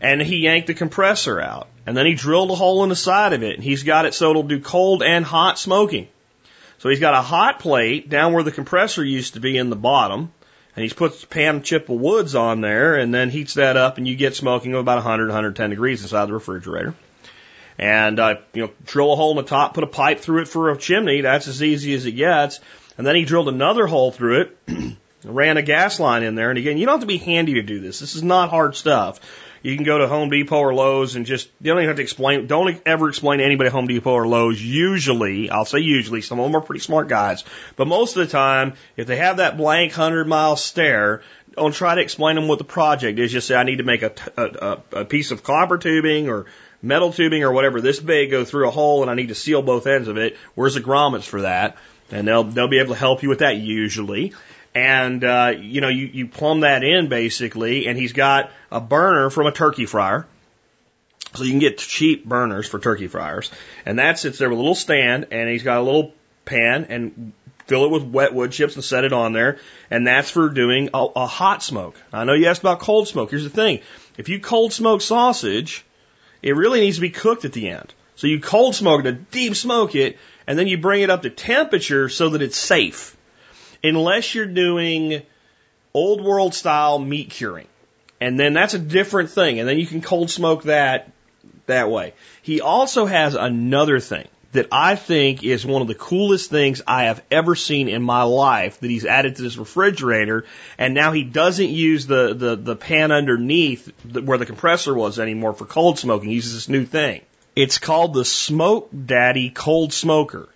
And 0.00 0.22
he 0.22 0.38
yanked 0.38 0.68
the 0.68 0.74
compressor 0.74 1.40
out. 1.40 1.68
And 1.86 1.96
then 1.96 2.06
he 2.06 2.14
drilled 2.14 2.50
a 2.50 2.54
hole 2.54 2.82
in 2.84 2.88
the 2.88 2.96
side 2.96 3.32
of 3.32 3.42
it. 3.42 3.54
And 3.54 3.64
he's 3.64 3.82
got 3.82 4.06
it 4.06 4.14
so 4.14 4.30
it'll 4.30 4.42
do 4.44 4.60
cold 4.60 5.02
and 5.02 5.24
hot 5.24 5.58
smoking. 5.58 6.08
So 6.78 6.88
he's 6.88 7.00
got 7.00 7.14
a 7.14 7.22
hot 7.22 7.58
plate 7.58 8.08
down 8.08 8.32
where 8.32 8.44
the 8.44 8.52
compressor 8.52 9.04
used 9.04 9.34
to 9.34 9.40
be 9.40 9.56
in 9.58 9.68
the 9.68 9.76
bottom, 9.76 10.32
and 10.76 10.82
he's 10.82 10.92
put 10.92 11.28
pan 11.28 11.62
chip 11.62 11.88
of 11.88 11.98
woods 11.98 12.36
on 12.36 12.60
there, 12.60 12.94
and 12.94 13.12
then 13.12 13.30
heats 13.30 13.54
that 13.54 13.76
up, 13.76 13.98
and 13.98 14.06
you 14.06 14.14
get 14.14 14.36
smoking 14.36 14.74
of 14.74 14.80
about 14.80 14.98
100, 14.98 15.26
110 15.26 15.70
degrees 15.70 16.02
inside 16.02 16.26
the 16.26 16.34
refrigerator. 16.34 16.94
And 17.78 18.20
uh, 18.20 18.36
you 18.54 18.62
know, 18.62 18.70
drill 18.84 19.12
a 19.12 19.16
hole 19.16 19.32
in 19.32 19.36
the 19.38 19.42
top, 19.48 19.74
put 19.74 19.84
a 19.84 19.88
pipe 19.88 20.20
through 20.20 20.42
it 20.42 20.48
for 20.48 20.70
a 20.70 20.78
chimney. 20.78 21.20
That's 21.20 21.48
as 21.48 21.62
easy 21.62 21.94
as 21.94 22.06
it 22.06 22.12
gets. 22.12 22.60
And 22.96 23.06
then 23.06 23.16
he 23.16 23.24
drilled 23.24 23.48
another 23.48 23.86
hole 23.86 24.10
through 24.10 24.40
it, 24.42 24.58
ran 25.24 25.56
a 25.56 25.62
gas 25.62 25.98
line 25.98 26.22
in 26.22 26.34
there. 26.34 26.50
And 26.50 26.58
again, 26.58 26.78
you 26.78 26.86
don't 26.86 26.94
have 26.94 27.00
to 27.00 27.06
be 27.06 27.18
handy 27.18 27.54
to 27.54 27.62
do 27.62 27.80
this. 27.80 28.00
This 28.00 28.14
is 28.14 28.22
not 28.22 28.50
hard 28.50 28.76
stuff. 28.76 29.20
You 29.62 29.74
can 29.74 29.84
go 29.84 29.98
to 29.98 30.06
Home 30.06 30.30
Depot 30.30 30.58
or 30.58 30.72
Lowe's 30.72 31.16
and 31.16 31.26
just, 31.26 31.48
you 31.60 31.72
don't 31.72 31.78
even 31.78 31.88
have 31.88 31.96
to 31.96 32.02
explain, 32.02 32.46
don't 32.46 32.80
ever 32.86 33.08
explain 33.08 33.40
to 33.40 33.44
anybody 33.44 33.70
Home 33.70 33.88
Depot 33.88 34.12
or 34.12 34.26
Lowe's. 34.26 34.62
Usually, 34.62 35.50
I'll 35.50 35.64
say 35.64 35.80
usually, 35.80 36.22
some 36.22 36.38
of 36.38 36.46
them 36.46 36.56
are 36.56 36.64
pretty 36.64 36.80
smart 36.80 37.08
guys, 37.08 37.44
but 37.74 37.88
most 37.88 38.16
of 38.16 38.24
the 38.24 38.30
time, 38.30 38.74
if 38.96 39.08
they 39.08 39.16
have 39.16 39.38
that 39.38 39.56
blank 39.56 39.92
hundred 39.92 40.28
mile 40.28 40.54
stare, 40.54 41.22
don't 41.56 41.74
try 41.74 41.96
to 41.96 42.00
explain 42.00 42.36
them 42.36 42.46
what 42.46 42.58
the 42.58 42.64
project 42.64 43.18
is. 43.18 43.32
Just 43.32 43.48
say, 43.48 43.56
I 43.56 43.64
need 43.64 43.78
to 43.78 43.84
make 43.84 44.02
a, 44.02 44.12
a, 44.36 45.00
a 45.00 45.04
piece 45.04 45.32
of 45.32 45.42
copper 45.42 45.76
tubing 45.76 46.28
or 46.28 46.46
metal 46.80 47.12
tubing 47.12 47.42
or 47.42 47.52
whatever 47.52 47.80
this 47.80 47.98
big 47.98 48.30
go 48.30 48.44
through 48.44 48.68
a 48.68 48.70
hole 48.70 49.02
and 49.02 49.10
I 49.10 49.14
need 49.14 49.28
to 49.28 49.34
seal 49.34 49.62
both 49.62 49.88
ends 49.88 50.06
of 50.06 50.16
it. 50.16 50.36
Where's 50.54 50.74
the 50.74 50.80
grommets 50.80 51.24
for 51.24 51.40
that? 51.42 51.76
And 52.12 52.28
they'll, 52.28 52.44
they'll 52.44 52.68
be 52.68 52.78
able 52.78 52.94
to 52.94 52.98
help 52.98 53.24
you 53.24 53.28
with 53.28 53.40
that 53.40 53.56
usually 53.56 54.32
and 54.74 55.24
uh, 55.24 55.54
you 55.58 55.80
know 55.80 55.88
you, 55.88 56.06
you 56.06 56.26
plumb 56.26 56.60
that 56.60 56.84
in 56.84 57.08
basically, 57.08 57.86
and 57.86 57.98
he's 57.98 58.12
got 58.12 58.50
a 58.70 58.80
burner 58.80 59.30
from 59.30 59.46
a 59.46 59.52
turkey 59.52 59.86
fryer. 59.86 60.26
So 61.34 61.44
you 61.44 61.50
can 61.50 61.58
get 61.58 61.78
cheap 61.78 62.24
burners 62.24 62.66
for 62.66 62.78
turkey 62.78 63.06
fryers, 63.06 63.50
and 63.84 63.98
that 63.98 64.18
sits 64.18 64.38
there 64.38 64.48
with 64.48 64.58
a 64.58 64.60
little 64.60 64.74
stand, 64.74 65.26
and 65.30 65.48
he's 65.48 65.62
got 65.62 65.78
a 65.78 65.82
little 65.82 66.14
pan 66.46 66.86
and 66.88 67.32
fill 67.66 67.84
it 67.84 67.90
with 67.90 68.02
wet 68.02 68.32
wood 68.32 68.50
chips 68.50 68.76
and 68.76 68.84
set 68.84 69.04
it 69.04 69.12
on 69.12 69.34
there, 69.34 69.58
and 69.90 70.06
that's 70.06 70.30
for 70.30 70.48
doing 70.48 70.88
a, 70.94 71.06
a 71.16 71.26
hot 71.26 71.62
smoke. 71.62 72.00
I 72.12 72.24
know 72.24 72.32
you 72.32 72.46
asked 72.46 72.62
about 72.62 72.80
cold 72.80 73.08
smoke. 73.08 73.30
Here's 73.30 73.44
the 73.44 73.50
thing: 73.50 73.80
if 74.16 74.28
you 74.28 74.40
cold 74.40 74.72
smoke 74.72 75.02
sausage, 75.02 75.84
it 76.42 76.56
really 76.56 76.80
needs 76.80 76.96
to 76.96 77.02
be 77.02 77.10
cooked 77.10 77.44
at 77.44 77.52
the 77.52 77.68
end. 77.68 77.92
So 78.16 78.26
you 78.26 78.40
cold 78.40 78.74
smoke 78.74 79.04
it, 79.04 79.30
deep 79.30 79.54
smoke 79.54 79.94
it, 79.94 80.18
and 80.46 80.58
then 80.58 80.66
you 80.66 80.78
bring 80.78 81.02
it 81.02 81.10
up 81.10 81.22
to 81.22 81.30
temperature 81.30 82.08
so 82.08 82.30
that 82.30 82.42
it's 82.42 82.56
safe 82.56 83.16
unless 83.82 84.34
you're 84.34 84.46
doing 84.46 85.22
old 85.94 86.22
world 86.22 86.54
style 86.54 86.98
meat 86.98 87.30
curing. 87.30 87.66
And 88.20 88.38
then 88.38 88.52
that's 88.52 88.74
a 88.74 88.78
different 88.78 89.30
thing. 89.30 89.60
And 89.60 89.68
then 89.68 89.78
you 89.78 89.86
can 89.86 90.00
cold 90.00 90.30
smoke 90.30 90.64
that 90.64 91.12
that 91.66 91.90
way. 91.90 92.14
He 92.42 92.60
also 92.60 93.06
has 93.06 93.34
another 93.34 94.00
thing 94.00 94.26
that 94.52 94.68
I 94.72 94.96
think 94.96 95.44
is 95.44 95.66
one 95.66 95.82
of 95.82 95.88
the 95.88 95.94
coolest 95.94 96.50
things 96.50 96.80
I 96.86 97.04
have 97.04 97.22
ever 97.30 97.54
seen 97.54 97.88
in 97.88 98.02
my 98.02 98.22
life 98.22 98.80
that 98.80 98.90
he's 98.90 99.04
added 99.04 99.36
to 99.36 99.42
this 99.42 99.58
refrigerator. 99.58 100.46
And 100.78 100.94
now 100.94 101.12
he 101.12 101.22
doesn't 101.22 101.68
use 101.68 102.06
the, 102.06 102.34
the, 102.34 102.56
the 102.56 102.76
pan 102.76 103.12
underneath 103.12 103.92
where 104.04 104.38
the 104.38 104.46
compressor 104.46 104.94
was 104.94 105.18
anymore 105.18 105.52
for 105.52 105.66
cold 105.66 105.98
smoking. 105.98 106.30
He 106.30 106.36
uses 106.36 106.54
this 106.54 106.68
new 106.68 106.86
thing. 106.86 107.20
It's 107.54 107.78
called 107.78 108.14
the 108.14 108.24
Smoke 108.24 108.88
Daddy 109.06 109.50
Cold 109.50 109.92
Smoker. 109.92 110.48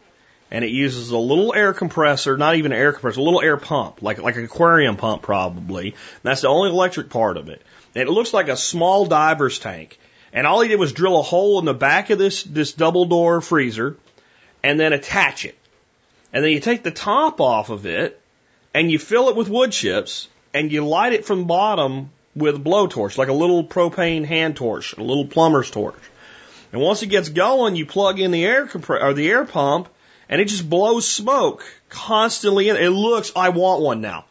And 0.53 0.67
it 0.67 0.71
uses 0.71 1.11
a 1.11 1.19
little 1.19 1.55
air 1.55 1.73
compressor, 1.73 2.37
not 2.37 2.57
even 2.57 2.73
an 2.73 2.79
air 2.79 2.93
compressor, 2.93 3.19
a 3.19 3.23
little 3.23 3.41
air 3.41 3.57
pump, 3.57 4.03
like, 4.03 4.19
like 4.19 4.37
an 4.37 4.45
aquarium 4.45 4.97
pump 4.97 5.23
probably. 5.23 5.87
And 5.87 6.23
that's 6.23 6.43
the 6.43 6.49
only 6.49 6.69
electric 6.69 7.09
part 7.09 7.39
of 7.39 7.49
it. 7.49 7.63
And 7.95 8.07
it 8.07 8.13
looks 8.13 8.35
like 8.35 8.49
a 8.49 8.57
small 8.57 9.07
diver's 9.07 9.59
tank. 9.59 9.99
And 10.31 10.47
all 10.47 10.61
he 10.61 10.69
did 10.69 10.79
was 10.79 10.93
drill 10.93 11.19
a 11.19 11.23
hole 11.23 11.59
in 11.59 11.65
the 11.65 11.73
back 11.73 12.11
of 12.11 12.19
this, 12.19 12.43
this 12.43 12.75
double 12.75 13.07
door 13.07 13.41
freezer 13.41 13.97
and 14.63 14.79
then 14.79 14.93
attach 14.93 15.47
it. 15.47 15.57
And 16.35 16.45
then 16.45 16.53
you 16.53 16.61
take 16.61 16.83
the 16.83 16.91
top 16.91 17.41
off 17.41 17.71
of 17.71 17.87
it 17.87 18.21
and 18.75 18.91
you 18.91 18.99
fill 18.99 19.31
it 19.31 19.37
with 19.37 19.49
wood 19.49 19.73
chips 19.73 20.29
and 20.53 20.71
you 20.71 20.87
light 20.87 21.15
it 21.15 21.25
from 21.25 21.41
the 21.41 21.45
bottom 21.47 22.11
with 22.37 22.57
a 22.57 22.61
blowtorch, 22.61 23.17
like 23.17 23.29
a 23.29 23.33
little 23.33 23.65
propane 23.65 24.27
hand 24.27 24.57
torch, 24.57 24.95
a 24.99 25.03
little 25.03 25.27
plumber's 25.27 25.71
torch. 25.71 25.97
And 26.73 26.81
once 26.83 27.03
it 27.03 27.09
gets 27.09 27.31
going, 27.31 27.75
you 27.75 27.87
plug 27.87 28.21
in 28.21 28.31
the 28.31 28.45
air 28.45 28.67
compre- 28.67 29.03
or 29.03 29.15
the 29.15 29.31
air 29.31 29.47
pump 29.47 29.89
and 30.33 30.41
it 30.41 30.49
just 30.49 30.69
blows 30.69 31.07
smoke 31.07 31.63
constantly. 31.91 32.71
It 32.71 32.89
looks, 32.89 33.33
I 33.37 33.51
want 33.51 33.83
one 33.83 34.01
now. 34.01 34.25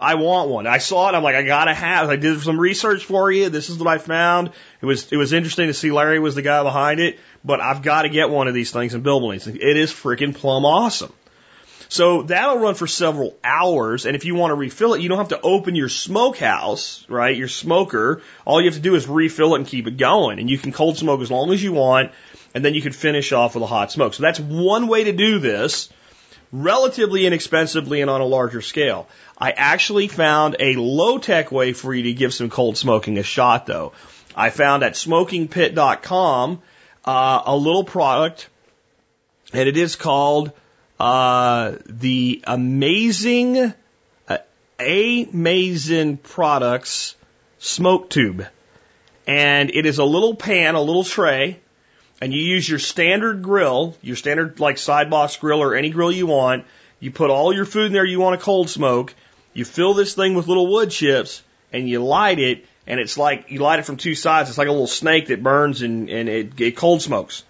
I 0.00 0.14
want 0.14 0.48
one. 0.48 0.66
I 0.66 0.78
saw 0.78 1.10
it. 1.10 1.14
I'm 1.14 1.22
like, 1.22 1.34
I 1.34 1.42
gotta 1.42 1.74
have. 1.74 2.08
I 2.08 2.16
did 2.16 2.40
some 2.40 2.58
research 2.58 3.04
for 3.04 3.30
you. 3.30 3.50
This 3.50 3.68
is 3.68 3.78
what 3.78 3.86
I 3.86 3.98
found. 3.98 4.52
It 4.80 4.86
was 4.86 5.12
it 5.12 5.18
was 5.18 5.34
interesting 5.34 5.66
to 5.66 5.74
see 5.74 5.92
Larry 5.92 6.18
was 6.20 6.34
the 6.34 6.42
guy 6.42 6.62
behind 6.62 7.00
it, 7.00 7.18
but 7.44 7.60
I've 7.60 7.82
got 7.82 8.02
to 8.02 8.08
get 8.08 8.30
one 8.30 8.48
of 8.48 8.54
these 8.54 8.72
things 8.72 8.94
and 8.94 9.02
build 9.02 9.22
one. 9.22 9.36
It 9.36 9.76
is 9.76 9.92
freaking 9.92 10.34
plumb 10.34 10.64
awesome. 10.64 11.12
So 11.88 12.22
that'll 12.22 12.58
run 12.58 12.74
for 12.74 12.86
several 12.86 13.36
hours, 13.44 14.06
and 14.06 14.16
if 14.16 14.24
you 14.24 14.34
want 14.34 14.52
to 14.52 14.56
refill 14.56 14.94
it, 14.94 15.02
you 15.02 15.08
don't 15.08 15.18
have 15.18 15.28
to 15.28 15.40
open 15.40 15.74
your 15.74 15.88
smokehouse, 15.88 17.04
right? 17.08 17.36
Your 17.36 17.48
smoker. 17.48 18.22
All 18.44 18.60
you 18.60 18.66
have 18.66 18.74
to 18.74 18.80
do 18.80 18.96
is 18.96 19.06
refill 19.06 19.54
it 19.54 19.58
and 19.58 19.66
keep 19.66 19.86
it 19.86 19.96
going, 19.96 20.40
and 20.40 20.50
you 20.50 20.58
can 20.58 20.72
cold 20.72 20.96
smoke 20.96 21.20
as 21.20 21.30
long 21.30 21.52
as 21.52 21.62
you 21.62 21.72
want, 21.72 22.10
and 22.56 22.64
then 22.64 22.72
you 22.72 22.80
can 22.80 22.92
finish 22.92 23.32
off 23.32 23.54
with 23.54 23.62
a 23.62 23.66
hot 23.66 23.92
smoke. 23.92 24.14
So 24.14 24.22
that's 24.22 24.40
one 24.40 24.88
way 24.88 25.04
to 25.04 25.12
do 25.12 25.40
this 25.40 25.90
relatively 26.50 27.26
inexpensively 27.26 28.00
and 28.00 28.08
on 28.08 28.22
a 28.22 28.24
larger 28.24 28.62
scale. 28.62 29.08
I 29.36 29.50
actually 29.50 30.08
found 30.08 30.56
a 30.58 30.74
low 30.76 31.18
tech 31.18 31.52
way 31.52 31.74
for 31.74 31.92
you 31.92 32.04
to 32.04 32.14
give 32.14 32.32
some 32.32 32.48
cold 32.48 32.78
smoking 32.78 33.18
a 33.18 33.22
shot 33.22 33.66
though. 33.66 33.92
I 34.34 34.48
found 34.48 34.84
at 34.84 34.94
smokingpit.com 34.94 36.62
uh, 37.04 37.42
a 37.44 37.54
little 37.54 37.84
product 37.84 38.48
and 39.52 39.68
it 39.68 39.76
is 39.76 39.94
called 39.94 40.50
uh, 40.98 41.74
the 41.84 42.42
A-MAZE-N 42.46 43.74
uh, 44.28 44.38
A-MAZE-N 44.80 46.16
Products 46.16 47.16
Smoke 47.58 48.08
Tube. 48.08 48.46
And 49.26 49.70
it 49.74 49.84
is 49.84 49.98
a 49.98 50.04
little 50.04 50.34
pan, 50.34 50.74
a 50.74 50.80
little 50.80 51.04
tray 51.04 51.60
and 52.20 52.32
you 52.32 52.40
use 52.40 52.68
your 52.68 52.78
standard 52.78 53.42
grill, 53.42 53.96
your 54.02 54.16
standard 54.16 54.60
like 54.60 54.78
side 54.78 55.10
box 55.10 55.36
grill 55.36 55.62
or 55.62 55.74
any 55.74 55.90
grill 55.90 56.12
you 56.12 56.26
want, 56.26 56.64
you 57.00 57.10
put 57.10 57.30
all 57.30 57.54
your 57.54 57.64
food 57.64 57.86
in 57.86 57.92
there 57.92 58.04
you 58.04 58.20
want 58.20 58.38
to 58.38 58.44
cold 58.44 58.70
smoke, 58.70 59.14
you 59.52 59.64
fill 59.64 59.94
this 59.94 60.14
thing 60.14 60.34
with 60.34 60.48
little 60.48 60.66
wood 60.66 60.90
chips, 60.90 61.42
and 61.72 61.88
you 61.88 62.02
light 62.02 62.38
it, 62.38 62.64
and 62.86 63.00
it's 63.00 63.18
like 63.18 63.50
you 63.50 63.60
light 63.60 63.78
it 63.78 63.84
from 63.84 63.96
two 63.96 64.14
sides. 64.14 64.48
It's 64.48 64.58
like 64.58 64.68
a 64.68 64.72
little 64.72 64.86
snake 64.86 65.28
that 65.28 65.42
burns 65.42 65.82
and, 65.82 66.08
and 66.08 66.28
it, 66.28 66.60
it 66.60 66.76
cold 66.76 67.02
smokes. 67.02 67.44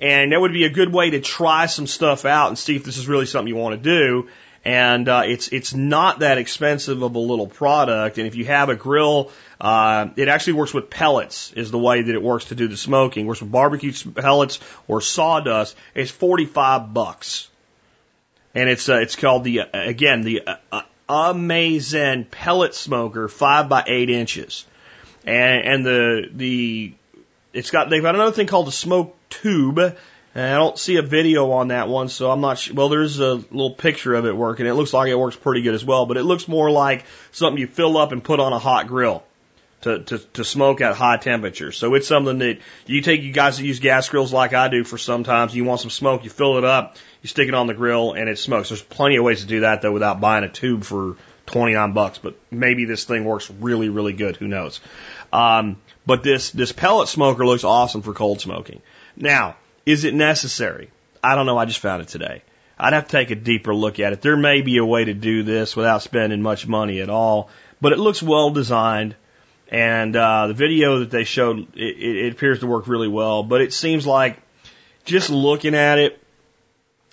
And 0.00 0.32
that 0.32 0.40
would 0.40 0.52
be 0.52 0.64
a 0.64 0.70
good 0.70 0.92
way 0.92 1.10
to 1.10 1.20
try 1.20 1.66
some 1.66 1.88
stuff 1.88 2.24
out 2.24 2.48
and 2.48 2.58
see 2.58 2.76
if 2.76 2.84
this 2.84 2.98
is 2.98 3.08
really 3.08 3.26
something 3.26 3.48
you 3.48 3.56
want 3.56 3.82
to 3.82 3.82
do. 3.82 4.28
And 4.64 5.08
uh, 5.08 5.22
it's 5.24 5.48
it's 5.48 5.74
not 5.74 6.20
that 6.20 6.38
expensive 6.38 7.02
of 7.02 7.14
a 7.14 7.18
little 7.18 7.46
product. 7.46 8.18
And 8.18 8.26
if 8.26 8.34
you 8.34 8.44
have 8.44 8.68
a 8.68 8.74
grill 8.74 9.30
uh, 9.60 10.10
it 10.16 10.28
actually 10.28 10.52
works 10.54 10.72
with 10.72 10.88
pellets 10.88 11.52
is 11.52 11.70
the 11.70 11.78
way 11.78 12.02
that 12.02 12.14
it 12.14 12.22
works 12.22 12.46
to 12.46 12.54
do 12.54 12.68
the 12.68 12.76
smoking. 12.76 13.24
It 13.24 13.28
works 13.28 13.40
with 13.40 13.50
barbecue 13.50 13.92
pellets 13.92 14.60
or 14.86 15.00
sawdust. 15.00 15.76
It's 15.94 16.10
45 16.10 16.94
bucks. 16.94 17.48
And 18.54 18.68
it's, 18.68 18.88
uh, 18.88 18.98
it's 18.98 19.16
called 19.16 19.44
the, 19.44 19.60
uh, 19.60 19.66
again, 19.72 20.22
the 20.22 20.42
uh, 20.46 20.56
uh, 20.70 20.82
A-MAZE-N 21.08 22.26
pellet 22.30 22.74
smoker, 22.74 23.28
five 23.28 23.68
by 23.68 23.84
eight 23.86 24.10
inches. 24.10 24.64
And, 25.24 25.66
and 25.66 25.86
the, 25.86 26.30
the, 26.32 26.94
it's 27.52 27.70
got, 27.70 27.90
they've 27.90 28.02
got 28.02 28.14
another 28.14 28.32
thing 28.32 28.46
called 28.46 28.68
the 28.68 28.72
smoke 28.72 29.16
tube. 29.28 29.96
And 30.38 30.46
I 30.46 30.54
don't 30.54 30.78
see 30.78 30.98
a 30.98 31.02
video 31.02 31.50
on 31.50 31.68
that 31.68 31.88
one, 31.88 32.08
so 32.08 32.30
I'm 32.30 32.40
not 32.40 32.58
sure. 32.60 32.72
Well, 32.72 32.88
there's 32.88 33.18
a 33.18 33.34
little 33.34 33.72
picture 33.72 34.14
of 34.14 34.24
it 34.24 34.36
working. 34.36 34.66
It 34.66 34.74
looks 34.74 34.92
like 34.92 35.10
it 35.10 35.18
works 35.18 35.34
pretty 35.34 35.62
good 35.62 35.74
as 35.74 35.84
well, 35.84 36.06
but 36.06 36.16
it 36.16 36.22
looks 36.22 36.46
more 36.46 36.70
like 36.70 37.06
something 37.32 37.60
you 37.60 37.66
fill 37.66 37.98
up 37.98 38.12
and 38.12 38.22
put 38.22 38.38
on 38.38 38.52
a 38.52 38.58
hot 38.60 38.86
grill 38.86 39.24
to, 39.80 39.98
to, 39.98 40.18
to 40.18 40.44
smoke 40.44 40.80
at 40.80 40.94
high 40.94 41.16
temperatures. 41.16 41.76
So 41.76 41.94
it's 41.94 42.06
something 42.06 42.38
that 42.38 42.58
you 42.86 43.02
take 43.02 43.22
you 43.22 43.32
guys 43.32 43.58
that 43.58 43.64
use 43.64 43.80
gas 43.80 44.08
grills 44.08 44.32
like 44.32 44.54
I 44.54 44.68
do 44.68 44.84
for 44.84 44.96
sometimes. 44.96 45.56
You 45.56 45.64
want 45.64 45.80
some 45.80 45.90
smoke, 45.90 46.22
you 46.22 46.30
fill 46.30 46.56
it 46.56 46.64
up, 46.64 46.98
you 47.20 47.28
stick 47.28 47.48
it 47.48 47.54
on 47.54 47.66
the 47.66 47.74
grill, 47.74 48.12
and 48.12 48.28
it 48.28 48.38
smokes. 48.38 48.68
There's 48.68 48.80
plenty 48.80 49.16
of 49.16 49.24
ways 49.24 49.40
to 49.40 49.46
do 49.48 49.60
that 49.62 49.82
though 49.82 49.90
without 49.90 50.20
buying 50.20 50.44
a 50.44 50.48
tube 50.48 50.84
for 50.84 51.16
29 51.46 51.94
bucks, 51.94 52.18
but 52.18 52.36
maybe 52.48 52.84
this 52.84 53.02
thing 53.02 53.24
works 53.24 53.50
really, 53.50 53.88
really 53.88 54.12
good. 54.12 54.36
Who 54.36 54.46
knows? 54.46 54.80
Um, 55.32 55.78
but 56.06 56.22
this, 56.22 56.52
this 56.52 56.70
pellet 56.70 57.08
smoker 57.08 57.44
looks 57.44 57.64
awesome 57.64 58.02
for 58.02 58.14
cold 58.14 58.40
smoking. 58.40 58.82
Now, 59.16 59.56
is 59.88 60.04
it 60.04 60.12
necessary? 60.12 60.90
I 61.24 61.34
don't 61.34 61.46
know. 61.46 61.56
I 61.56 61.64
just 61.64 61.78
found 61.78 62.02
it 62.02 62.08
today. 62.08 62.42
I'd 62.78 62.92
have 62.92 63.06
to 63.06 63.10
take 63.10 63.30
a 63.30 63.34
deeper 63.34 63.74
look 63.74 63.98
at 63.98 64.12
it. 64.12 64.20
There 64.20 64.36
may 64.36 64.60
be 64.60 64.76
a 64.76 64.84
way 64.84 65.06
to 65.06 65.14
do 65.14 65.42
this 65.44 65.74
without 65.74 66.02
spending 66.02 66.42
much 66.42 66.68
money 66.68 67.00
at 67.00 67.08
all, 67.08 67.48
but 67.80 67.92
it 67.92 67.98
looks 67.98 68.22
well 68.22 68.50
designed. 68.50 69.16
And 69.70 70.14
uh, 70.14 70.48
the 70.48 70.54
video 70.54 70.98
that 70.98 71.10
they 71.10 71.24
showed, 71.24 71.74
it, 71.74 72.26
it 72.26 72.32
appears 72.34 72.60
to 72.60 72.66
work 72.66 72.86
really 72.86 73.08
well. 73.08 73.42
But 73.42 73.62
it 73.62 73.72
seems 73.72 74.06
like 74.06 74.36
just 75.06 75.30
looking 75.30 75.74
at 75.74 75.98
it, 75.98 76.22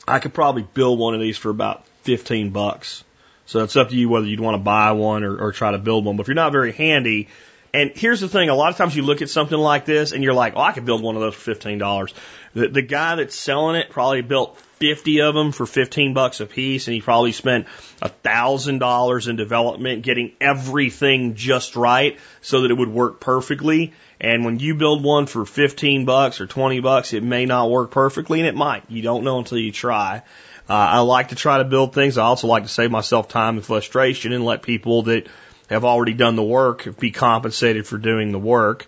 I 0.06 0.20
could 0.20 0.34
probably 0.34 0.64
build 0.64 1.00
one 1.00 1.16
of 1.16 1.22
these 1.22 1.38
for 1.38 1.50
about 1.50 1.88
15 2.04 2.50
bucks. 2.50 3.06
So 3.46 3.64
it's 3.64 3.78
up 3.78 3.88
to 3.90 3.96
you 3.96 4.10
whether 4.10 4.28
you'd 4.28 4.42
want 4.42 4.56
to 4.56 4.64
buy 4.64 4.92
one 4.92 5.24
or, 5.24 5.38
or 5.38 5.52
try 5.54 5.72
to 5.72 5.78
build 5.78 6.04
one. 6.04 6.18
But 6.18 6.24
if 6.24 6.28
you're 6.28 6.36
not 6.36 6.52
very 6.52 6.74
handy, 6.74 7.30
and 7.76 7.92
here's 7.94 8.22
the 8.22 8.30
thing, 8.30 8.48
a 8.48 8.56
lot 8.56 8.72
of 8.72 8.78
times 8.78 8.96
you 8.96 9.02
look 9.02 9.22
at 9.22 9.30
something 9.30 9.58
like 9.58 9.84
this 9.84 10.14
and 10.14 10.24
you're 10.24 10.34
like, 10.34 10.54
oh, 10.56 10.62
I 10.62 10.72
could 10.72 10.86
build 10.86 11.04
one 11.04 11.16
of 11.16 11.22
those 11.22 11.36
for 11.36 11.54
$15. 11.54 12.14
The, 12.54 12.70
the 12.70 12.82
guy 12.82 13.16
that's 13.16 13.36
selling 13.36 13.76
it 13.76 13.90
probably 13.90 14.22
built 14.22 14.58
50 14.80 15.20
of 15.20 15.36
them 15.36 15.52
for 15.52 15.66
15 15.66 16.14
bucks 16.14 16.40
a 16.40 16.46
piece, 16.46 16.88
and 16.88 16.94
he 16.94 17.02
probably 17.02 17.34
spent 17.34 17.68
a 18.02 18.08
thousand 18.08 18.80
dollars 18.80 19.28
in 19.28 19.36
development 19.36 20.04
getting 20.04 20.32
everything 20.40 21.36
just 21.36 21.76
right 21.76 22.18
so 22.40 22.62
that 22.62 22.72
it 22.72 22.76
would 22.76 22.88
work 22.88 23.20
perfectly. 23.20 23.92
And 24.22 24.46
when 24.46 24.58
you 24.60 24.76
build 24.76 25.04
one 25.04 25.26
for 25.26 25.46
15 25.46 26.06
bucks 26.06 26.40
or 26.40 26.48
20 26.48 26.80
bucks, 26.80 27.12
it 27.12 27.24
may 27.24 27.46
not 27.46 27.70
work 27.70 27.92
perfectly, 27.92 28.40
and 28.40 28.48
it 28.48 28.56
might. 28.56 28.90
You 28.90 29.02
don't 29.02 29.26
know 29.26 29.40
until 29.40 29.58
you 29.58 29.74
try. 29.74 30.22
Uh, 30.70 30.74
I 30.74 31.00
like 31.00 31.28
to 31.28 31.36
try 31.36 31.58
to 31.58 31.66
build 31.66 31.94
things. 31.94 32.18
I 32.18 32.24
also 32.24 32.48
like 32.48 32.64
to 32.64 32.70
save 32.70 32.90
myself 32.90 33.28
time 33.28 33.58
and 33.58 33.66
frustration 33.66 34.32
and 34.32 34.46
let 34.46 34.62
people 34.62 35.04
that 35.04 35.28
have 35.70 35.86
already 35.86 36.14
done 36.14 36.36
the 36.36 36.44
work 36.44 37.00
be 37.00 37.12
compensated 37.12 37.88
for 37.88 37.98
doing 37.98 38.32
the 38.32 38.40
work. 38.40 38.86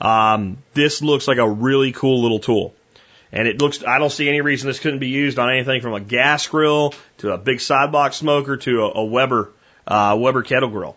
Um, 0.00 0.58
this 0.74 1.02
looks 1.02 1.28
like 1.28 1.38
a 1.38 1.48
really 1.48 1.92
cool 1.92 2.22
little 2.22 2.38
tool. 2.38 2.74
And 3.32 3.46
it 3.46 3.60
looks, 3.60 3.84
I 3.84 3.98
don't 3.98 4.10
see 4.10 4.28
any 4.28 4.40
reason 4.40 4.66
this 4.66 4.80
couldn't 4.80 4.98
be 4.98 5.08
used 5.08 5.38
on 5.38 5.50
anything 5.50 5.82
from 5.82 5.94
a 5.94 6.00
gas 6.00 6.46
grill 6.48 6.94
to 7.18 7.32
a 7.32 7.38
big 7.38 7.60
sidebox 7.60 8.16
smoker 8.16 8.56
to 8.56 8.82
a, 8.82 8.90
a 9.00 9.04
Weber, 9.04 9.52
uh, 9.86 10.16
Weber 10.18 10.42
kettle 10.42 10.70
grill. 10.70 10.96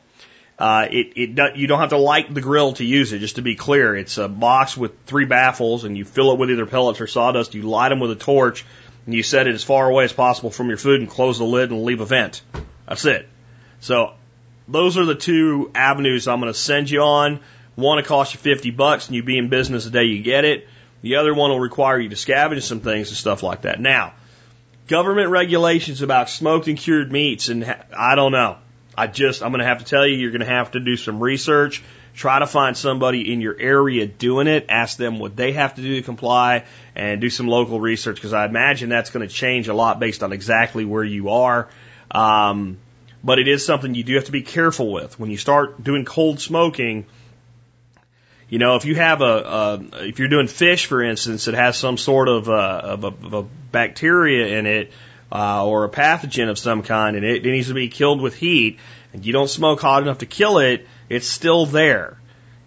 Uh, 0.57 0.87
it, 0.89 1.13
it, 1.15 1.55
you 1.57 1.67
don't 1.67 1.79
have 1.79 1.89
to 1.89 1.97
light 1.97 2.33
the 2.33 2.41
grill 2.41 2.73
to 2.73 2.85
use 2.85 3.11
it, 3.11 3.19
just 3.19 3.35
to 3.35 3.41
be 3.41 3.55
clear. 3.55 3.95
It's 3.95 4.17
a 4.17 4.27
box 4.27 4.77
with 4.77 4.91
three 5.05 5.25
baffles 5.25 5.83
and 5.83 5.97
you 5.97 6.05
fill 6.05 6.31
it 6.31 6.39
with 6.39 6.49
either 6.49 6.65
pellets 6.65 7.01
or 7.01 7.07
sawdust. 7.07 7.53
You 7.53 7.63
light 7.63 7.89
them 7.89 7.99
with 7.99 8.11
a 8.11 8.15
torch 8.15 8.65
and 9.05 9.13
you 9.13 9.21
set 9.21 9.47
it 9.47 9.53
as 9.53 9.63
far 9.63 9.89
away 9.89 10.05
as 10.05 10.13
possible 10.13 10.49
from 10.49 10.69
your 10.69 10.77
food 10.77 11.01
and 11.01 11.09
close 11.09 11.37
the 11.37 11.43
lid 11.43 11.69
and 11.69 11.83
leave 11.83 12.01
a 12.01 12.05
vent. 12.05 12.41
That's 12.87 13.05
it. 13.05 13.27
So 13.79 14.13
those 14.67 14.97
are 14.97 15.05
the 15.05 15.15
two 15.15 15.71
avenues 15.75 16.27
I'm 16.27 16.39
going 16.39 16.51
to 16.51 16.57
send 16.57 16.89
you 16.89 17.01
on. 17.01 17.39
One 17.75 17.97
to 17.97 18.03
cost 18.03 18.33
you 18.33 18.39
50 18.39 18.71
bucks 18.71 19.07
and 19.07 19.15
you 19.15 19.23
be 19.23 19.37
in 19.37 19.49
business 19.49 19.85
the 19.85 19.91
day 19.91 20.03
you 20.03 20.21
get 20.21 20.45
it. 20.45 20.67
The 21.01 21.15
other 21.17 21.33
one 21.33 21.49
will 21.49 21.59
require 21.59 21.99
you 21.99 22.09
to 22.09 22.15
scavenge 22.15 22.61
some 22.63 22.79
things 22.79 23.09
and 23.09 23.17
stuff 23.17 23.43
like 23.43 23.63
that. 23.63 23.79
Now, 23.79 24.13
government 24.87 25.29
regulations 25.29 26.01
about 26.01 26.29
smoked 26.29 26.67
and 26.67 26.77
cured 26.77 27.11
meats, 27.11 27.49
and 27.49 27.75
I 27.95 28.15
don't 28.15 28.31
know. 28.31 28.57
I 28.97 29.07
just, 29.07 29.43
I'm 29.43 29.51
going 29.51 29.59
to 29.59 29.65
have 29.65 29.79
to 29.79 29.85
tell 29.85 30.05
you, 30.05 30.15
you're 30.15 30.31
going 30.31 30.41
to 30.41 30.45
have 30.45 30.71
to 30.71 30.79
do 30.79 30.95
some 30.95 31.19
research. 31.19 31.83
Try 32.15 32.39
to 32.39 32.47
find 32.47 32.77
somebody 32.77 33.33
in 33.33 33.41
your 33.41 33.59
area 33.59 34.05
doing 34.05 34.45
it. 34.47 34.67
Ask 34.69 34.97
them 34.97 35.17
what 35.17 35.35
they 35.35 35.53
have 35.53 35.75
to 35.75 35.81
do 35.81 35.95
to 35.95 36.03
comply 36.03 36.65
and 36.95 37.19
do 37.19 37.31
some 37.31 37.47
local 37.47 37.79
research 37.79 38.15
because 38.15 38.33
I 38.33 38.45
imagine 38.45 38.89
that's 38.89 39.09
going 39.09 39.27
to 39.27 39.33
change 39.33 39.67
a 39.67 39.73
lot 39.73 39.99
based 39.99 40.21
on 40.21 40.31
exactly 40.31 40.85
where 40.85 41.03
you 41.03 41.29
are. 41.29 41.69
Um, 42.11 42.77
but 43.23 43.39
it 43.39 43.47
is 43.47 43.65
something 43.65 43.95
you 43.95 44.03
do 44.03 44.15
have 44.15 44.25
to 44.25 44.31
be 44.31 44.41
careful 44.41 44.91
with. 44.91 45.19
When 45.19 45.31
you 45.31 45.37
start 45.37 45.83
doing 45.83 46.05
cold 46.05 46.39
smoking, 46.39 47.05
You 48.49 48.59
know, 48.59 48.75
if 48.75 48.85
you 48.85 48.93
have 48.95 49.21
a, 49.21 49.25
a 49.25 50.07
if 50.07 50.19
you're 50.19 50.27
doing 50.27 50.47
fish, 50.47 50.85
for 50.85 51.01
instance, 51.01 51.45
that 51.45 51.55
has 51.55 51.75
some 51.75 51.97
sort 51.97 52.29
of, 52.29 52.47
uh, 52.49 52.81
of, 52.83 53.03
a, 53.03 53.07
of 53.07 53.33
a 53.33 53.43
bacteria 53.71 54.59
in 54.59 54.67
it, 54.67 54.91
uh, 55.31 55.65
or 55.65 55.85
a 55.85 55.89
pathogen 55.89 56.49
of 56.49 56.59
some 56.59 56.83
kind, 56.83 57.15
and 57.15 57.25
it, 57.25 57.45
it 57.45 57.49
needs 57.49 57.69
to 57.69 57.73
be 57.73 57.89
killed 57.89 58.21
with 58.21 58.35
heat, 58.35 58.77
and 59.11 59.25
you 59.25 59.33
don't 59.33 59.49
smoke 59.49 59.81
hot 59.81 60.03
enough 60.03 60.19
to 60.19 60.27
kill 60.27 60.59
it, 60.59 60.85
it's 61.09 61.27
still 61.27 61.65
there. 61.65 62.17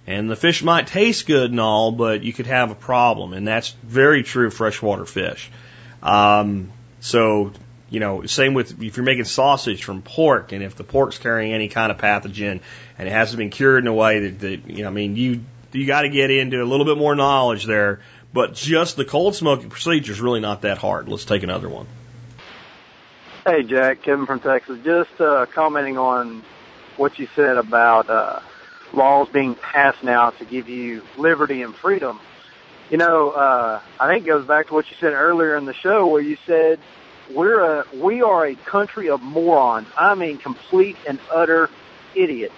And 0.09 0.29
the 0.29 0.35
fish 0.35 0.65
might 0.65 0.89
taste 0.89 1.27
good 1.27 1.53
and 1.53 1.61
all, 1.61 1.93
but 1.93 2.25
you 2.25 2.33
could 2.33 2.47
have 2.49 2.73
a 2.73 2.75
problem, 2.75 3.33
and 3.33 3.47
that's 3.47 3.71
very 3.85 4.25
true 4.25 4.49
of 4.49 4.55
freshwater 4.55 5.05
fish. 5.05 5.51
Um, 6.03 6.73
so, 7.01 7.53
you 7.89 8.01
know, 8.01 8.27
same 8.27 8.55
with 8.55 8.83
if 8.83 8.97
you're 8.97 9.07
making 9.07 9.25
sausage 9.25 9.85
from 9.85 10.03
pork, 10.03 10.53
and 10.53 10.63
if 10.63 10.75
the 10.75 10.85
pork's 10.85 11.19
carrying 11.19 11.53
any 11.53 11.69
kind 11.69 11.93
of 11.93 11.99
pathogen, 11.99 12.61
and 12.99 13.09
it 13.09 13.13
hasn't 13.13 13.39
been 13.39 13.51
cured 13.51 13.85
in 13.85 13.89
a 13.89 13.95
way 13.95 14.29
that, 14.29 14.41
that 14.41 14.71
you 14.71 14.83
know, 14.83 14.89
I 14.89 14.93
mean, 14.93 15.17
you 15.17 15.45
you 15.73 15.87
got 15.87 16.03
to 16.03 16.09
get 16.09 16.31
into 16.31 16.63
a 16.63 16.65
little 16.65 16.87
bit 16.87 16.99
more 16.99 17.15
knowledge 17.15 17.65
there. 17.65 18.01
But 18.33 18.55
just 18.55 18.97
the 18.97 19.05
cold 19.05 19.35
smoking 19.35 19.71
procedure 19.71 20.13
is 20.13 20.21
really 20.21 20.41
not 20.41 20.63
that 20.63 20.79
hard. 20.79 21.09
Let's 21.09 21.25
take 21.25 21.43
another 21.43 21.69
one. 21.69 21.87
Hey, 23.47 23.63
Jack, 23.63 24.03
Kevin 24.03 24.27
from 24.27 24.41
Texas. 24.41 24.79
Just 24.85 25.21
uh, 25.21 25.47
commenting 25.55 25.97
on 25.97 26.43
what 26.97 27.19
you 27.19 27.29
said 27.37 27.57
about 27.57 28.11
uh, 28.11 28.41
laws 28.93 29.29
being 29.29 29.55
passed 29.55 30.03
now 30.03 30.31
to 30.31 30.45
give 30.45 30.69
you 30.69 31.03
liberty 31.17 31.63
and 31.63 31.75
freedom. 31.75 32.19
You 32.91 32.99
know, 32.99 33.31
uh, 33.31 33.81
I 33.99 34.09
think 34.09 34.25
it 34.25 34.29
goes 34.29 34.47
back 34.47 34.69
to 34.69 34.75
what 34.75 34.91
you 34.91 34.97
said 35.01 35.13
earlier 35.13 35.57
in 35.57 35.65
the 35.65 35.75
show 35.75 36.07
where 36.07 36.21
you 36.21 36.37
said 36.47 36.79
we're 37.31 37.81
a, 37.81 37.87
we 37.95 38.23
are 38.23 38.47
a 38.47 38.55
country 38.55 39.11
of 39.11 39.23
morons. 39.23 39.89
I 39.97 40.15
mean, 40.15 40.39
complete 40.39 40.97
and 41.07 41.19
utter 41.33 41.71
idiots. 42.15 42.55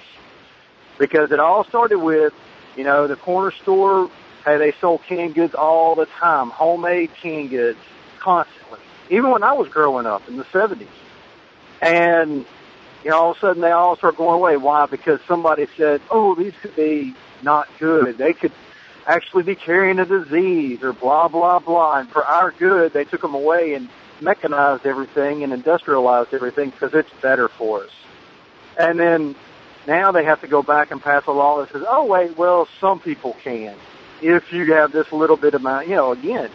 Because 0.98 1.30
it 1.30 1.40
all 1.40 1.64
started 1.64 1.98
with, 1.98 2.34
you 2.76 2.84
know, 2.84 3.06
the 3.06 3.16
corner 3.16 3.52
store, 3.52 4.10
hey, 4.44 4.58
they 4.58 4.72
sold 4.80 5.02
canned 5.04 5.34
goods 5.34 5.54
all 5.54 5.94
the 5.94 6.06
time, 6.06 6.50
homemade 6.50 7.10
canned 7.14 7.50
goods, 7.50 7.78
constantly. 8.18 8.80
Even 9.10 9.30
when 9.30 9.42
I 9.42 9.52
was 9.52 9.68
growing 9.68 10.06
up 10.06 10.28
in 10.28 10.36
the 10.36 10.44
70s. 10.44 10.86
And 11.80 12.44
you 13.04 13.10
know, 13.10 13.16
all 13.16 13.30
of 13.30 13.36
a 13.36 13.40
sudden 13.40 13.62
they 13.62 13.70
all 13.70 13.96
start 13.96 14.16
going 14.16 14.34
away. 14.34 14.56
Why? 14.56 14.86
Because 14.86 15.20
somebody 15.28 15.66
said, 15.76 16.00
oh, 16.10 16.34
these 16.34 16.52
could 16.60 16.74
be 16.74 17.14
not 17.42 17.68
good. 17.78 18.18
They 18.18 18.32
could 18.32 18.52
actually 19.06 19.44
be 19.44 19.54
carrying 19.54 19.98
a 19.98 20.04
disease 20.04 20.82
or 20.82 20.92
blah, 20.92 21.28
blah, 21.28 21.60
blah. 21.60 22.00
And 22.00 22.08
for 22.10 22.24
our 22.24 22.50
good, 22.50 22.92
they 22.92 23.04
took 23.04 23.22
them 23.22 23.34
away 23.34 23.74
and 23.74 23.88
mechanized 24.20 24.86
everything 24.86 25.42
and 25.42 25.52
industrialized 25.52 26.34
everything 26.34 26.70
because 26.70 26.94
it's 26.94 27.12
better 27.20 27.48
for 27.48 27.84
us. 27.84 27.90
And 28.78 28.98
then 28.98 29.34
now 29.86 30.12
they 30.12 30.24
have 30.24 30.40
to 30.42 30.48
go 30.48 30.62
back 30.62 30.90
and 30.90 31.02
pass 31.02 31.24
a 31.26 31.32
law 31.32 31.60
that 31.60 31.72
says, 31.72 31.84
oh, 31.88 32.06
wait, 32.06 32.36
well, 32.36 32.68
some 32.80 33.00
people 33.00 33.36
can. 33.42 33.76
If 34.20 34.52
you 34.52 34.74
have 34.74 34.92
this 34.92 35.10
little 35.12 35.36
bit 35.36 35.54
of 35.54 35.60
amount, 35.60 35.88
you 35.88 35.94
know, 35.94 36.12
again, 36.12 36.50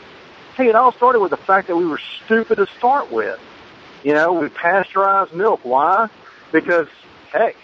hey, 0.56 0.68
it 0.68 0.76
all 0.76 0.92
started 0.92 1.20
with 1.20 1.32
the 1.32 1.38
fact 1.38 1.68
that 1.68 1.76
we 1.76 1.86
were 1.86 2.00
stupid 2.26 2.56
to 2.58 2.68
start 2.78 3.12
with. 3.12 3.40
You 4.04 4.14
know, 4.14 4.34
we 4.34 4.50
pasteurized 4.50 5.34
milk. 5.34 5.62
Why? 5.64 6.10
because 6.54 6.88
heck, 7.34 7.58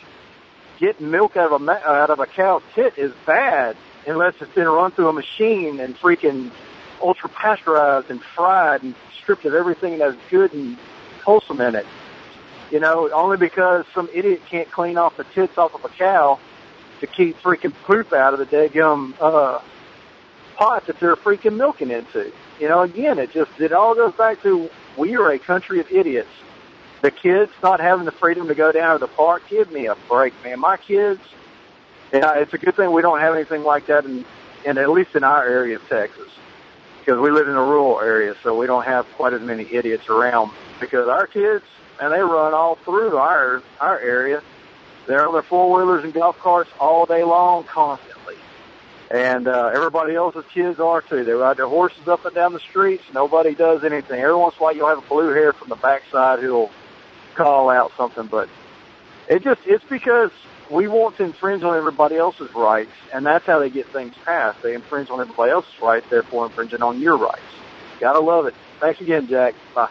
getting 0.79 1.09
milk 1.09 1.37
out 1.37 1.53
of 1.53 1.61
a 1.61 1.71
out 1.71 2.09
of 2.09 2.19
a 2.19 2.25
cow's 2.25 2.63
tit 2.75 2.97
is 2.97 3.13
bad 3.25 3.77
unless 4.05 4.33
it's 4.41 4.53
been 4.53 4.67
run 4.67 4.91
through 4.91 5.07
a 5.07 5.13
machine 5.13 5.79
and 5.79 5.97
freaking 5.97 6.51
ultra 7.01 7.29
pasteurized 7.29 8.09
and 8.09 8.21
fried 8.35 8.83
and 8.83 8.95
stripped 9.21 9.45
of 9.45 9.53
everything 9.53 9.97
that's 9.99 10.17
good 10.29 10.53
and 10.53 10.77
wholesome 11.23 11.61
in 11.61 11.75
it. 11.75 11.85
You 12.71 12.79
know, 12.79 13.09
only 13.11 13.37
because 13.37 13.85
some 13.93 14.09
idiot 14.13 14.41
can't 14.49 14.69
clean 14.71 14.97
off 14.97 15.17
the 15.17 15.23
tits 15.23 15.57
off 15.57 15.73
of 15.73 15.83
a 15.85 15.89
cow 15.89 16.39
to 16.99 17.07
keep 17.07 17.39
freaking 17.41 17.73
poop 17.85 18.13
out 18.13 18.33
of 18.33 18.39
the 18.39 18.45
daggum 18.45 19.13
uh, 19.19 19.59
pot 20.55 20.85
that 20.85 20.99
they're 20.99 21.15
freaking 21.15 21.57
milking 21.57 21.89
into. 21.89 22.31
You 22.59 22.67
know, 22.67 22.81
again, 22.81 23.17
it 23.17 23.31
just 23.31 23.51
it 23.59 23.71
all 23.73 23.95
goes 23.95 24.13
back 24.13 24.43
to 24.43 24.69
we 24.97 25.15
are 25.15 25.31
a 25.31 25.39
country 25.39 25.79
of 25.79 25.91
idiots 25.91 26.29
the 27.01 27.11
kids 27.11 27.51
not 27.63 27.79
having 27.79 28.05
the 28.05 28.11
freedom 28.11 28.47
to 28.47 28.55
go 28.55 28.71
down 28.71 28.99
to 28.99 28.99
the 28.99 29.11
park, 29.11 29.43
give 29.49 29.71
me 29.71 29.87
a 29.87 29.95
break, 30.07 30.33
man. 30.43 30.59
My 30.59 30.77
kids, 30.77 31.21
yeah, 32.13 32.35
it's 32.35 32.53
a 32.53 32.57
good 32.57 32.75
thing 32.75 32.91
we 32.91 33.01
don't 33.01 33.19
have 33.19 33.35
anything 33.35 33.63
like 33.63 33.87
that 33.87 34.05
in, 34.05 34.25
in 34.65 34.77
at 34.77 34.89
least 34.89 35.15
in 35.15 35.23
our 35.23 35.45
area 35.45 35.77
of 35.77 35.87
Texas, 35.87 36.29
because 37.09 37.23
we 37.23 37.31
live 37.31 37.47
in 37.47 37.55
a 37.55 37.63
rural 37.63 37.99
area, 38.01 38.35
so 38.43 38.55
we 38.55 38.67
don't 38.67 38.85
have 38.85 39.03
quite 39.13 39.33
as 39.33 39.41
many 39.41 39.67
idiots 39.73 40.07
around. 40.09 40.51
Because 40.79 41.07
our 41.07 41.25
kids, 41.25 41.65
and 41.99 42.13
they 42.13 42.19
run 42.19 42.53
all 42.53 42.75
through 42.75 43.17
our 43.17 43.63
our 43.79 43.99
area. 43.99 44.43
They're 45.07 45.25
on 45.25 45.33
their 45.33 45.41
four 45.41 45.75
wheelers 45.75 46.03
and 46.03 46.13
golf 46.13 46.37
carts 46.37 46.69
all 46.79 47.07
day 47.07 47.23
long, 47.23 47.63
constantly. 47.63 48.35
And 49.09 49.47
uh, 49.47 49.71
everybody 49.73 50.13
else's 50.13 50.45
kids 50.53 50.79
are 50.79 51.01
too. 51.01 51.23
They 51.23 51.31
ride 51.31 51.57
their 51.57 51.67
horses 51.67 52.07
up 52.07 52.25
and 52.25 52.35
down 52.35 52.53
the 52.53 52.59
streets. 52.59 53.03
Nobody 53.11 53.55
does 53.55 53.83
anything. 53.83 54.21
Every 54.21 54.35
once 54.35 54.53
in 54.53 54.59
a 54.59 54.63
while, 54.65 54.75
you'll 54.75 54.89
have 54.89 54.99
a 54.99 55.09
blue 55.09 55.33
hair 55.33 55.51
from 55.51 55.69
the 55.69 55.77
backside 55.77 56.41
who'll 56.41 56.69
call 57.33 57.71
out 57.71 57.91
something, 57.97 58.27
but 58.27 58.49
it 59.27 59.41
just 59.41 59.61
it's 59.65 59.85
because 59.85 60.29
we 60.69 60.87
want 60.87 61.17
to 61.17 61.23
infringe 61.23 61.63
on 61.63 61.75
everybody 61.75 62.15
else's 62.15 62.53
rights, 62.53 62.91
and 63.13 63.25
that's 63.25 63.45
how 63.45 63.59
they 63.59 63.69
get 63.69 63.87
things 63.87 64.13
passed. 64.23 64.61
They 64.61 64.75
infringe 64.75 65.09
on 65.09 65.19
everybody 65.19 65.51
else's 65.51 65.79
rights, 65.81 66.05
therefore 66.09 66.45
infringing 66.45 66.81
on 66.81 66.99
your 66.99 67.17
rights. 67.17 67.41
Gotta 67.99 68.19
love 68.19 68.45
it. 68.45 68.53
Thanks 68.79 69.01
again, 69.01 69.27
Jack. 69.27 69.55
Bye. 69.73 69.89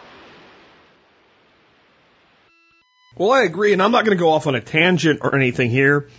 Well, 3.15 3.31
I 3.31 3.43
agree, 3.43 3.73
and 3.73 3.81
I'm 3.81 3.91
not 3.91 4.05
going 4.05 4.17
to 4.17 4.21
go 4.21 4.31
off 4.31 4.47
on 4.47 4.55
a 4.55 4.61
tangent 4.61 5.19
or 5.21 5.35
anything 5.35 5.69
here, 5.69 6.09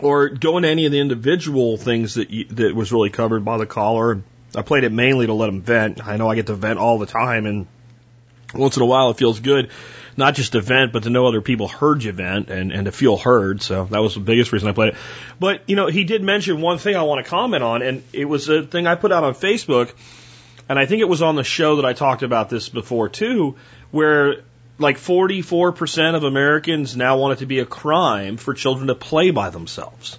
or 0.00 0.30
go 0.30 0.56
into 0.56 0.68
any 0.68 0.84
of 0.86 0.92
the 0.92 0.98
individual 0.98 1.76
things 1.76 2.14
that 2.14 2.30
you, 2.30 2.44
that 2.46 2.74
was 2.74 2.92
really 2.92 3.10
covered 3.10 3.44
by 3.44 3.56
the 3.56 3.66
caller. 3.66 4.22
I 4.56 4.62
played 4.62 4.82
it 4.82 4.90
mainly 4.90 5.26
to 5.26 5.34
let 5.34 5.48
him 5.48 5.62
vent. 5.62 6.04
I 6.04 6.16
know 6.16 6.28
I 6.28 6.34
get 6.34 6.46
to 6.46 6.54
vent 6.54 6.80
all 6.80 6.98
the 6.98 7.06
time, 7.06 7.46
and 7.46 7.68
once 8.52 8.76
in 8.76 8.82
a 8.82 8.86
while 8.86 9.10
it 9.10 9.18
feels 9.18 9.38
good 9.38 9.70
not 10.18 10.34
just 10.34 10.52
to 10.52 10.60
vent, 10.60 10.92
but 10.92 11.04
to 11.04 11.10
know 11.10 11.26
other 11.26 11.40
people 11.40 11.68
heard 11.68 12.02
you 12.02 12.10
vent 12.10 12.50
and, 12.50 12.72
and 12.72 12.86
to 12.86 12.92
feel 12.92 13.16
heard. 13.16 13.62
So 13.62 13.84
that 13.84 14.00
was 14.00 14.14
the 14.14 14.20
biggest 14.20 14.52
reason 14.52 14.68
I 14.68 14.72
played 14.72 14.94
it. 14.94 14.96
But, 15.38 15.62
you 15.68 15.76
know, 15.76 15.86
he 15.86 16.02
did 16.02 16.24
mention 16.24 16.60
one 16.60 16.78
thing 16.78 16.96
I 16.96 17.04
want 17.04 17.24
to 17.24 17.30
comment 17.30 17.62
on, 17.62 17.82
and 17.82 18.02
it 18.12 18.24
was 18.24 18.48
a 18.48 18.64
thing 18.64 18.88
I 18.88 18.96
put 18.96 19.12
out 19.12 19.22
on 19.22 19.34
Facebook, 19.34 19.92
and 20.68 20.76
I 20.76 20.86
think 20.86 21.02
it 21.02 21.08
was 21.08 21.22
on 21.22 21.36
the 21.36 21.44
show 21.44 21.76
that 21.76 21.84
I 21.84 21.92
talked 21.92 22.24
about 22.24 22.50
this 22.50 22.68
before 22.68 23.08
too, 23.08 23.56
where 23.92 24.42
like 24.80 24.96
44% 24.96 26.16
of 26.16 26.24
Americans 26.24 26.96
now 26.96 27.16
want 27.16 27.34
it 27.34 27.38
to 27.38 27.46
be 27.46 27.60
a 27.60 27.66
crime 27.66 28.38
for 28.38 28.54
children 28.54 28.88
to 28.88 28.96
play 28.96 29.30
by 29.30 29.50
themselves 29.50 30.18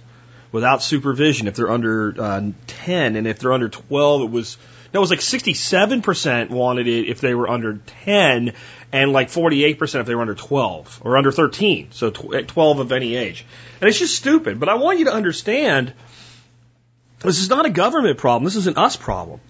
without 0.50 0.82
supervision 0.82 1.46
if 1.46 1.56
they're 1.56 1.70
under 1.70 2.14
uh, 2.18 2.50
10, 2.66 3.16
and 3.16 3.26
if 3.26 3.38
they're 3.38 3.52
under 3.52 3.68
12, 3.68 4.22
it 4.22 4.30
was 4.30 4.56
no, 4.92 4.98
it 4.98 5.00
was 5.00 5.10
like 5.10 5.20
67% 5.20 6.50
wanted 6.50 6.88
it 6.88 7.08
if 7.08 7.20
they 7.20 7.34
were 7.34 7.48
under 7.48 7.78
10, 8.04 8.54
and 8.92 9.12
like 9.12 9.28
48% 9.28 10.00
if 10.00 10.06
they 10.06 10.14
were 10.14 10.20
under 10.20 10.34
12 10.34 11.02
or 11.04 11.16
under 11.16 11.30
13, 11.30 11.92
so 11.92 12.10
12 12.10 12.78
of 12.80 12.92
any 12.92 13.14
age. 13.14 13.46
And 13.80 13.88
it's 13.88 13.98
just 13.98 14.16
stupid. 14.16 14.58
But 14.58 14.68
I 14.68 14.74
want 14.74 14.98
you 14.98 15.04
to 15.06 15.12
understand 15.12 15.92
this 17.20 17.38
is 17.38 17.48
not 17.48 17.66
a 17.66 17.70
government 17.70 18.18
problem, 18.18 18.44
this 18.44 18.56
is 18.56 18.66
an 18.66 18.76
us 18.76 18.96
problem. 18.96 19.40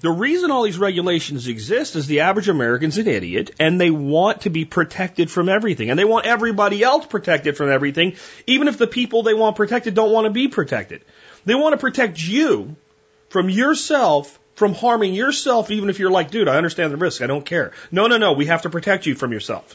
The 0.00 0.10
reason 0.10 0.50
all 0.50 0.62
these 0.62 0.78
regulations 0.78 1.46
exist 1.46 1.94
is 1.94 2.06
the 2.06 2.20
average 2.20 2.48
American's 2.48 2.96
an 2.96 3.06
idiot 3.06 3.50
and 3.60 3.78
they 3.78 3.90
want 3.90 4.42
to 4.42 4.50
be 4.50 4.64
protected 4.64 5.30
from 5.30 5.50
everything. 5.50 5.90
And 5.90 5.98
they 5.98 6.06
want 6.06 6.24
everybody 6.24 6.82
else 6.82 7.04
protected 7.04 7.58
from 7.58 7.70
everything, 7.70 8.16
even 8.46 8.66
if 8.66 8.78
the 8.78 8.86
people 8.86 9.22
they 9.22 9.34
want 9.34 9.56
protected 9.56 9.92
don't 9.92 10.10
want 10.10 10.24
to 10.24 10.30
be 10.30 10.48
protected. 10.48 11.04
They 11.44 11.54
want 11.54 11.74
to 11.74 11.76
protect 11.76 12.22
you 12.22 12.76
from 13.28 13.50
yourself 13.50 14.39
from 14.60 14.74
harming 14.74 15.14
yourself, 15.14 15.70
even 15.70 15.88
if 15.88 15.98
you're 15.98 16.10
like, 16.10 16.30
dude, 16.30 16.46
I 16.46 16.58
understand 16.58 16.92
the 16.92 16.98
risk. 16.98 17.22
I 17.22 17.26
don't 17.26 17.46
care. 17.46 17.72
No, 17.90 18.08
no, 18.08 18.18
no. 18.18 18.34
We 18.34 18.44
have 18.44 18.60
to 18.62 18.68
protect 18.70 19.06
you 19.06 19.14
from 19.14 19.32
yourself. 19.32 19.74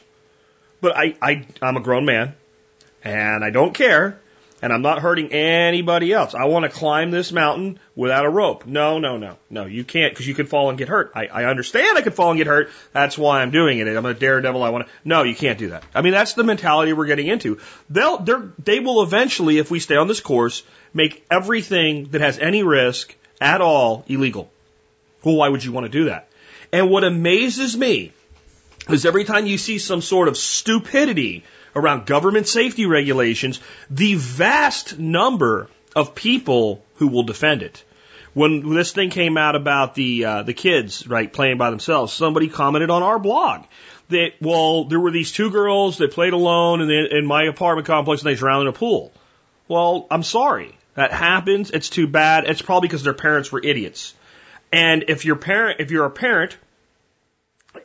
But 0.79 0.95
I, 0.95 1.15
I, 1.19 1.47
I'm 1.59 1.75
a 1.75 1.79
grown 1.79 2.05
man 2.05 2.35
and 3.03 3.43
I 3.43 3.49
don't 3.49 3.73
care 3.73 4.19
and 4.61 4.71
I'm 4.71 4.83
not 4.83 4.99
hurting 4.99 5.31
anybody 5.33 6.13
else. 6.13 6.35
I 6.35 6.45
want 6.45 6.65
to 6.65 6.69
climb 6.69 7.09
this 7.09 7.31
mountain 7.31 7.79
without 7.95 8.25
a 8.25 8.29
rope. 8.29 8.67
No, 8.67 8.99
no, 8.99 9.17
no, 9.17 9.37
no. 9.49 9.65
You 9.65 9.83
can't 9.83 10.13
because 10.13 10.27
you 10.27 10.35
could 10.35 10.49
fall 10.49 10.69
and 10.69 10.77
get 10.77 10.87
hurt. 10.87 11.13
I, 11.15 11.25
I 11.25 11.45
understand 11.45 11.97
I 11.97 12.03
could 12.03 12.13
fall 12.13 12.29
and 12.29 12.37
get 12.37 12.45
hurt. 12.45 12.69
That's 12.93 13.17
why 13.17 13.41
I'm 13.41 13.49
doing 13.49 13.79
it. 13.79 13.87
I'm 13.87 14.05
a 14.05 14.13
daredevil. 14.13 14.61
I 14.61 14.69
want 14.69 14.85
to. 14.85 14.91
No, 15.03 15.23
you 15.23 15.33
can't 15.33 15.57
do 15.57 15.69
that. 15.69 15.83
I 15.95 16.03
mean, 16.03 16.13
that's 16.13 16.33
the 16.33 16.43
mentality 16.43 16.93
we're 16.93 17.07
getting 17.07 17.25
into. 17.25 17.57
They'll, 17.89 18.19
they're, 18.19 18.51
they 18.63 18.81
will 18.81 19.01
eventually, 19.01 19.57
if 19.57 19.71
we 19.71 19.79
stay 19.79 19.95
on 19.95 20.07
this 20.07 20.19
course, 20.19 20.61
make 20.93 21.25
everything 21.31 22.09
that 22.09 22.21
has 22.21 22.37
any 22.37 22.61
risk 22.61 23.15
at 23.41 23.61
all 23.61 24.05
illegal. 24.07 24.51
Well, 25.25 25.35
why 25.35 25.49
would 25.49 25.63
you 25.63 25.73
want 25.73 25.85
to 25.85 25.91
do 25.91 26.05
that? 26.05 26.29
And 26.71 26.89
what 26.89 27.03
amazes 27.03 27.75
me 27.75 28.13
is 28.87 29.05
every 29.05 29.23
time 29.23 29.47
you 29.47 29.57
see 29.57 29.79
some 29.79 30.01
sort 30.01 30.27
of 30.27 30.37
stupidity 30.37 31.43
around 31.75 32.05
government 32.05 32.47
safety 32.47 32.85
regulations, 32.85 33.59
the 33.89 34.15
vast 34.15 34.99
number 34.99 35.67
of 35.95 36.15
people 36.15 36.85
who 36.95 37.07
will 37.07 37.23
defend 37.23 37.63
it. 37.63 37.83
When 38.33 38.73
this 38.73 38.91
thing 38.91 39.09
came 39.09 39.37
out 39.37 39.55
about 39.55 39.95
the 39.95 40.25
uh, 40.25 40.43
the 40.43 40.53
kids 40.53 41.07
right 41.07 41.31
playing 41.31 41.57
by 41.57 41.69
themselves, 41.69 42.11
somebody 42.13 42.49
commented 42.49 42.89
on 42.89 43.01
our 43.01 43.17
blog 43.17 43.63
that 44.09 44.33
well 44.41 44.83
there 44.83 44.99
were 44.99 45.11
these 45.11 45.31
two 45.31 45.49
girls 45.49 45.97
that 45.97 46.11
played 46.11 46.33
alone 46.33 46.81
in, 46.81 46.87
the, 46.87 47.17
in 47.17 47.25
my 47.25 47.43
apartment 47.45 47.87
complex 47.87 48.21
and 48.21 48.29
they 48.29 48.35
drowned 48.35 48.63
in 48.63 48.67
a 48.67 48.73
pool. 48.73 49.13
Well, 49.67 50.05
I'm 50.11 50.23
sorry. 50.23 50.77
That 50.95 51.11
happens. 51.11 51.71
It's 51.71 51.89
too 51.89 52.07
bad. 52.07 52.43
It's 52.45 52.61
probably 52.61 52.87
because 52.87 53.03
their 53.03 53.13
parents 53.13 53.51
were 53.51 53.61
idiots. 53.63 54.13
And 54.71 55.05
if 55.07 55.25
your 55.25 55.35
parent, 55.35 55.79
if 55.79 55.91
you're 55.91 56.05
a 56.05 56.11
parent 56.11 56.57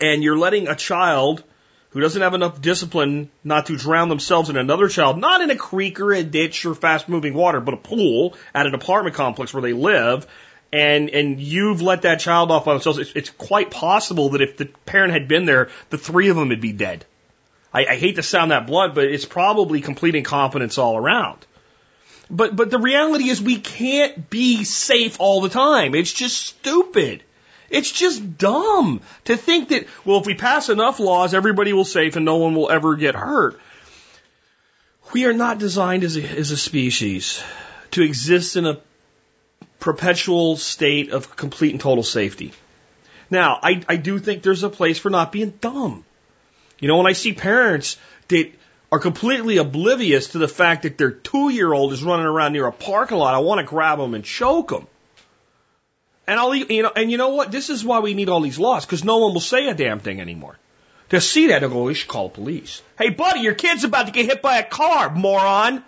and 0.01 0.23
you're 0.23 0.39
letting 0.39 0.69
a 0.69 0.75
child 0.75 1.45
who 1.91 2.01
doesn't 2.01 2.23
have 2.23 2.35
enough 2.35 2.61
discipline 2.61 3.31
not 3.43 3.67
to 3.67 3.77
drown 3.77 4.09
themselves 4.09 4.49
in 4.49 4.57
another 4.57 4.89
child, 4.89 5.19
not 5.19 5.41
in 5.41 5.51
a 5.51 5.57
creek 5.57 6.01
or 6.01 6.13
a 6.13 6.23
ditch 6.23 6.65
or 6.65 6.75
fast 6.75 7.09
moving 7.09 7.35
water, 7.35 7.61
but 7.61 7.75
a 7.75 7.77
pool 7.77 8.37
at 8.55 8.67
an 8.67 8.75
apartment 8.75 9.17
complex 9.17 9.53
where 9.53 9.63
they 9.63 9.73
live, 9.73 10.27
and 10.73 11.11
and 11.11 11.41
you've 11.41 11.83
let 11.83 12.03
that 12.03 12.21
child 12.21 12.51
off 12.53 12.65
by 12.65 12.75
themselves, 12.75 12.99
it's, 12.99 13.13
it's 13.17 13.31
quite 13.31 13.71
possible 13.71 14.31
that 14.31 14.41
if 14.41 14.57
the 14.57 14.67
parent 14.87 15.13
had 15.13 15.27
been 15.27 15.47
there, 15.47 15.71
the 15.91 15.99
three 15.99 16.29
of 16.29 16.37
them 16.37 16.51
would 16.51 16.61
be 16.61 16.73
dead. 16.73 17.05
I, 17.73 17.87
I 17.87 17.97
hate 17.97 18.17
to 18.17 18.23
sound 18.23 18.53
that 18.53 18.67
blunt, 18.67 18.95
but 18.95 19.05
it's 19.05 19.25
probably 19.25 19.81
complete 19.81 20.15
incompetence 20.15 20.79
all 20.79 20.97
around. 20.97 21.45
But 22.31 22.55
but 22.55 22.71
the 22.71 22.79
reality 22.79 23.29
is 23.29 23.43
we 23.43 23.59
can't 23.59 24.31
be 24.31 24.65
safe 24.65 25.17
all 25.19 25.41
the 25.41 25.49
time. 25.49 25.95
It's 25.95 26.13
just 26.13 26.37
stupid. 26.41 27.25
It's 27.71 27.93
just 27.93 28.37
dumb 28.37 29.01
to 29.27 29.37
think 29.37 29.69
that, 29.69 29.87
well, 30.05 30.19
if 30.19 30.27
we 30.27 30.35
pass 30.35 30.69
enough 30.69 30.99
laws, 30.99 31.35
everybody 31.35 31.73
will 31.73 31.85
safe 31.85 32.17
and 32.17 32.25
no 32.25 32.37
one 32.37 32.55
will 32.55 32.69
ever 32.69 32.97
get 32.97 33.15
hurt. 33.15 33.61
We 35.13 35.27
are 35.27 35.33
not 35.33 35.59
designed 35.59 36.03
as 36.03 36.17
a, 36.17 36.23
as 36.23 36.51
a 36.51 36.57
species 36.57 37.43
to 37.93 38.03
exist 38.03 38.57
in 38.57 38.67
a 38.67 38.81
perpetual 39.79 40.57
state 40.57 41.11
of 41.11 41.37
complete 41.37 41.73
and 41.73 41.81
total 41.81 42.03
safety. 42.03 42.53
Now, 43.31 43.59
I, 43.63 43.83
I 43.89 43.97
do 43.97 44.19
think 44.19 44.43
there's 44.43 44.65
a 44.65 44.69
place 44.69 44.99
for 44.99 45.11
not 45.11 45.31
being 45.31 45.51
dumb. 45.61 46.05
You 46.81 46.89
know, 46.89 46.97
when 46.97 47.07
I 47.07 47.13
see 47.13 47.33
parents 47.33 47.99
that 48.29 48.51
are 48.93 48.99
completely 48.99 49.59
oblivious 49.59 50.29
to 50.29 50.39
the 50.39 50.49
fact 50.49 50.83
that 50.83 50.99
their 50.99 51.11
two 51.11 51.51
year 51.51 51.73
old 51.73 51.93
is 51.93 52.03
running 52.03 52.27
around 52.27 52.53
near 52.53 52.67
a 52.67 52.73
parking 52.73 53.19
lot, 53.19 53.35
I 53.35 53.39
want 53.39 53.61
to 53.61 53.67
grab 53.67 53.99
them 53.99 54.15
and 54.15 54.25
choke 54.25 54.71
them. 54.71 54.87
And 56.27 56.39
I'll, 56.39 56.55
you 56.55 56.83
know, 56.83 56.93
and 56.95 57.11
you 57.11 57.17
know 57.17 57.31
what? 57.31 57.51
This 57.51 57.71
is 57.71 57.85
why 57.85 58.01
we 58.01 58.15
need 58.15 58.29
all 58.29 58.41
these 58.41 58.59
laws, 58.59 58.85
because 58.87 59.05
no 59.05 59.19
one 59.19 59.33
will 59.33 59.41
say 59.41 59.69
a 59.69 59.75
damn 59.75 59.99
thing 59.99 60.21
anymore. 60.21 60.57
They'll 61.09 61.21
see 61.21 61.49
that 61.49 61.65
and 61.65 61.73
go, 61.73 61.83
we 61.83 61.95
should 61.95 62.09
call 62.09 62.29
the 62.29 62.35
police. 62.35 62.83
Hey, 62.97 63.11
buddy, 63.11 63.41
your 63.41 63.55
kid's 63.55 63.83
about 63.83 64.07
to 64.07 64.13
get 64.13 64.27
hit 64.27 64.43
by 64.43 64.59
a 64.59 64.63
car, 64.63 65.11
moron. 65.11 65.83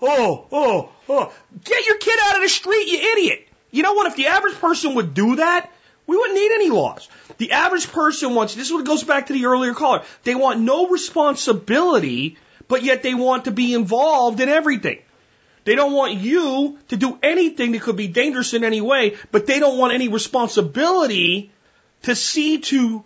Oh, 0.00 0.46
oh, 0.52 0.88
oh. 1.08 1.32
Get 1.64 1.86
your 1.86 1.98
kid 1.98 2.18
out 2.22 2.36
of 2.36 2.42
the 2.42 2.48
street, 2.48 2.86
you 2.86 3.12
idiot. 3.12 3.48
You 3.72 3.82
know 3.82 3.94
what? 3.94 4.06
If 4.06 4.16
the 4.16 4.28
average 4.28 4.54
person 4.54 4.94
would 4.94 5.14
do 5.14 5.36
that, 5.36 5.68
we 6.06 6.16
wouldn't 6.16 6.38
need 6.38 6.52
any 6.52 6.70
laws. 6.70 7.08
The 7.38 7.52
average 7.52 7.90
person 7.90 8.34
wants, 8.34 8.54
this 8.54 8.66
is 8.66 8.72
what 8.72 8.84
goes 8.84 9.04
back 9.04 9.26
to 9.26 9.32
the 9.32 9.46
earlier 9.46 9.74
caller, 9.74 10.02
they 10.24 10.34
want 10.34 10.60
no 10.60 10.88
responsibility, 10.88 12.36
but 12.68 12.82
yet 12.82 13.02
they 13.02 13.14
want 13.14 13.44
to 13.44 13.50
be 13.50 13.74
involved 13.74 14.40
in 14.40 14.48
everything. 14.48 14.98
They 15.64 15.76
don't 15.76 15.92
want 15.92 16.14
you 16.14 16.78
to 16.88 16.96
do 16.96 17.18
anything 17.22 17.72
that 17.72 17.82
could 17.82 17.96
be 17.96 18.08
dangerous 18.08 18.52
in 18.52 18.64
any 18.64 18.80
way, 18.80 19.16
but 19.30 19.46
they 19.46 19.60
don't 19.60 19.78
want 19.78 19.92
any 19.92 20.08
responsibility 20.08 21.52
to 22.02 22.16
see 22.16 22.58
to 22.58 23.04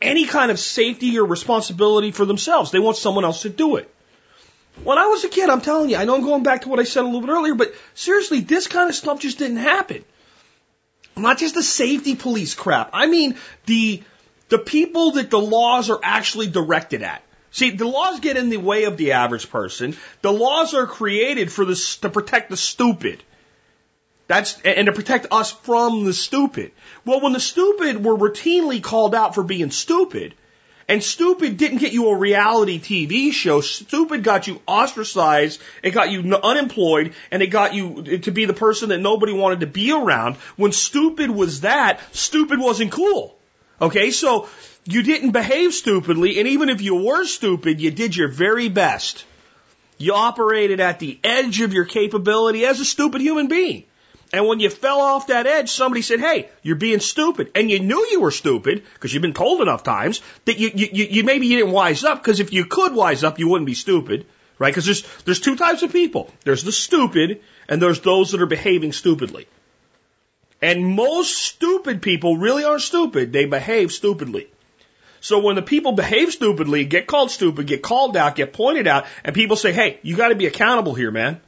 any 0.00 0.26
kind 0.26 0.50
of 0.50 0.58
safety 0.58 1.18
or 1.18 1.24
responsibility 1.24 2.10
for 2.10 2.26
themselves. 2.26 2.70
They 2.70 2.78
want 2.78 2.98
someone 2.98 3.24
else 3.24 3.42
to 3.42 3.48
do 3.48 3.76
it. 3.76 3.90
When 4.84 4.98
I 4.98 5.06
was 5.06 5.24
a 5.24 5.28
kid, 5.30 5.48
I'm 5.48 5.62
telling 5.62 5.88
you, 5.88 5.96
I 5.96 6.04
know 6.04 6.14
I'm 6.14 6.22
going 6.22 6.42
back 6.42 6.62
to 6.62 6.68
what 6.68 6.78
I 6.78 6.84
said 6.84 7.02
a 7.02 7.06
little 7.06 7.22
bit 7.22 7.30
earlier, 7.30 7.54
but 7.54 7.74
seriously, 7.94 8.40
this 8.40 8.66
kind 8.66 8.90
of 8.90 8.94
stuff 8.94 9.20
just 9.20 9.38
didn't 9.38 9.56
happen. 9.56 10.04
Not 11.16 11.38
just 11.38 11.54
the 11.54 11.62
safety 11.62 12.14
police 12.14 12.54
crap. 12.54 12.90
I 12.92 13.06
mean, 13.06 13.36
the, 13.64 14.02
the 14.48 14.58
people 14.58 15.12
that 15.12 15.30
the 15.30 15.40
laws 15.40 15.88
are 15.90 16.00
actually 16.02 16.48
directed 16.48 17.02
at. 17.02 17.22
See, 17.50 17.70
the 17.70 17.86
laws 17.86 18.20
get 18.20 18.36
in 18.36 18.50
the 18.50 18.58
way 18.58 18.84
of 18.84 18.98
the 18.98 19.12
average 19.12 19.48
person. 19.48 19.96
The 20.20 20.32
laws 20.32 20.74
are 20.74 20.86
created 20.86 21.50
for 21.50 21.64
this 21.64 21.96
to 21.98 22.10
protect 22.10 22.50
the 22.50 22.56
stupid. 22.56 23.22
That's 24.28 24.60
and 24.62 24.86
to 24.86 24.92
protect 24.92 25.28
us 25.30 25.52
from 25.52 26.04
the 26.04 26.12
stupid. 26.12 26.72
Well, 27.04 27.20
when 27.20 27.32
the 27.32 27.40
stupid 27.40 28.04
were 28.04 28.16
routinely 28.16 28.82
called 28.82 29.14
out 29.14 29.34
for 29.34 29.42
being 29.42 29.70
stupid, 29.70 30.34
and 30.88 31.02
stupid 31.02 31.56
didn't 31.56 31.78
get 31.78 31.92
you 31.92 32.08
a 32.08 32.16
reality 32.16 32.78
TV 32.78 33.32
show. 33.32 33.60
Stupid 33.60 34.22
got 34.22 34.46
you 34.46 34.60
ostracized. 34.66 35.60
It 35.82 35.90
got 35.90 36.10
you 36.10 36.34
unemployed 36.34 37.14
and 37.30 37.42
it 37.42 37.48
got 37.48 37.74
you 37.74 38.04
eh, 38.06 38.18
to 38.18 38.30
be 38.30 38.44
the 38.44 38.54
person 38.54 38.90
that 38.90 38.98
nobody 38.98 39.32
wanted 39.32 39.60
to 39.60 39.66
be 39.66 39.92
around. 39.92 40.36
When 40.56 40.72
stupid 40.72 41.30
was 41.30 41.62
that, 41.62 42.00
stupid 42.14 42.60
wasn't 42.60 42.92
cool. 42.92 43.36
Okay, 43.80 44.10
so 44.10 44.48
you 44.86 45.02
didn't 45.02 45.32
behave 45.32 45.74
stupidly, 45.74 46.38
and 46.38 46.48
even 46.48 46.68
if 46.70 46.80
you 46.80 46.94
were 46.94 47.24
stupid, 47.24 47.80
you 47.80 47.90
did 47.90 48.16
your 48.16 48.28
very 48.28 48.68
best. 48.68 49.24
You 49.98 50.14
operated 50.14 50.80
at 50.80 50.98
the 50.98 51.18
edge 51.24 51.60
of 51.60 51.72
your 51.72 51.84
capability 51.84 52.64
as 52.64 52.80
a 52.80 52.84
stupid 52.84 53.20
human 53.20 53.48
being. 53.48 53.84
And 54.36 54.46
when 54.46 54.60
you 54.60 54.68
fell 54.68 55.00
off 55.00 55.28
that 55.28 55.46
edge, 55.46 55.70
somebody 55.70 56.02
said, 56.02 56.20
Hey, 56.20 56.50
you're 56.62 56.76
being 56.76 57.00
stupid. 57.00 57.52
And 57.54 57.70
you 57.70 57.80
knew 57.80 58.06
you 58.10 58.20
were 58.20 58.30
stupid 58.30 58.84
because 58.92 59.14
you've 59.14 59.22
been 59.22 59.32
told 59.32 59.62
enough 59.62 59.82
times 59.82 60.20
that 60.44 60.58
you, 60.58 60.70
you, 60.74 61.04
you 61.04 61.24
maybe 61.24 61.46
you 61.46 61.56
didn't 61.56 61.72
wise 61.72 62.04
up 62.04 62.22
because 62.22 62.38
if 62.38 62.52
you 62.52 62.66
could 62.66 62.94
wise 62.94 63.24
up, 63.24 63.38
you 63.38 63.48
wouldn't 63.48 63.66
be 63.66 63.72
stupid, 63.72 64.26
right? 64.58 64.70
Because 64.70 64.84
there's, 64.84 65.22
there's 65.22 65.40
two 65.40 65.56
types 65.56 65.82
of 65.82 65.90
people. 65.90 66.30
There's 66.44 66.62
the 66.62 66.70
stupid 66.70 67.40
and 67.66 67.80
there's 67.80 68.00
those 68.00 68.32
that 68.32 68.42
are 68.42 68.46
behaving 68.46 68.92
stupidly. 68.92 69.48
And 70.60 70.84
most 70.84 71.34
stupid 71.38 72.02
people 72.02 72.36
really 72.36 72.64
aren't 72.64 72.82
stupid. 72.82 73.32
They 73.32 73.46
behave 73.46 73.90
stupidly. 73.90 74.48
So 75.20 75.38
when 75.38 75.56
the 75.56 75.62
people 75.62 75.92
behave 75.92 76.30
stupidly, 76.30 76.84
get 76.84 77.06
called 77.06 77.30
stupid, 77.30 77.66
get 77.66 77.80
called 77.80 78.18
out, 78.18 78.36
get 78.36 78.52
pointed 78.52 78.86
out, 78.86 79.06
and 79.24 79.34
people 79.34 79.56
say, 79.56 79.72
hey, 79.72 79.98
you 80.02 80.14
got 80.14 80.28
to 80.28 80.34
be 80.34 80.44
accountable 80.44 80.92
here, 80.92 81.10
man. 81.10 81.40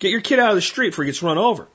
Get 0.00 0.10
your 0.10 0.22
kid 0.22 0.40
out 0.40 0.50
of 0.50 0.56
the 0.56 0.62
street 0.62 0.90
before 0.90 1.04
he 1.04 1.10
gets 1.10 1.22
run 1.22 1.38
over. 1.38 1.68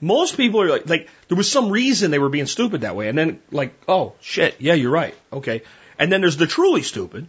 Most 0.00 0.36
people 0.36 0.60
are 0.60 0.68
like, 0.68 0.88
like, 0.88 1.08
there 1.28 1.36
was 1.36 1.50
some 1.50 1.70
reason 1.70 2.10
they 2.10 2.18
were 2.18 2.28
being 2.28 2.46
stupid 2.46 2.82
that 2.82 2.94
way. 2.94 3.08
And 3.08 3.18
then, 3.18 3.40
like, 3.50 3.74
oh, 3.88 4.14
shit, 4.20 4.56
yeah, 4.60 4.74
you're 4.74 4.92
right. 4.92 5.14
Okay. 5.32 5.62
And 5.98 6.12
then 6.12 6.20
there's 6.20 6.36
the 6.36 6.46
truly 6.46 6.82
stupid, 6.82 7.26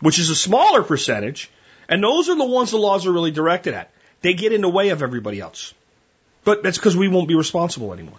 which 0.00 0.18
is 0.18 0.28
a 0.28 0.34
smaller 0.34 0.82
percentage. 0.82 1.50
And 1.88 2.02
those 2.02 2.28
are 2.28 2.36
the 2.36 2.44
ones 2.44 2.70
the 2.70 2.78
laws 2.78 3.06
are 3.06 3.12
really 3.12 3.30
directed 3.30 3.74
at. 3.74 3.90
They 4.20 4.34
get 4.34 4.52
in 4.52 4.60
the 4.60 4.68
way 4.68 4.90
of 4.90 5.02
everybody 5.02 5.40
else. 5.40 5.72
But 6.44 6.62
that's 6.62 6.78
because 6.78 6.96
we 6.96 7.08
won't 7.08 7.28
be 7.28 7.34
responsible 7.34 7.92
anymore. 7.92 8.18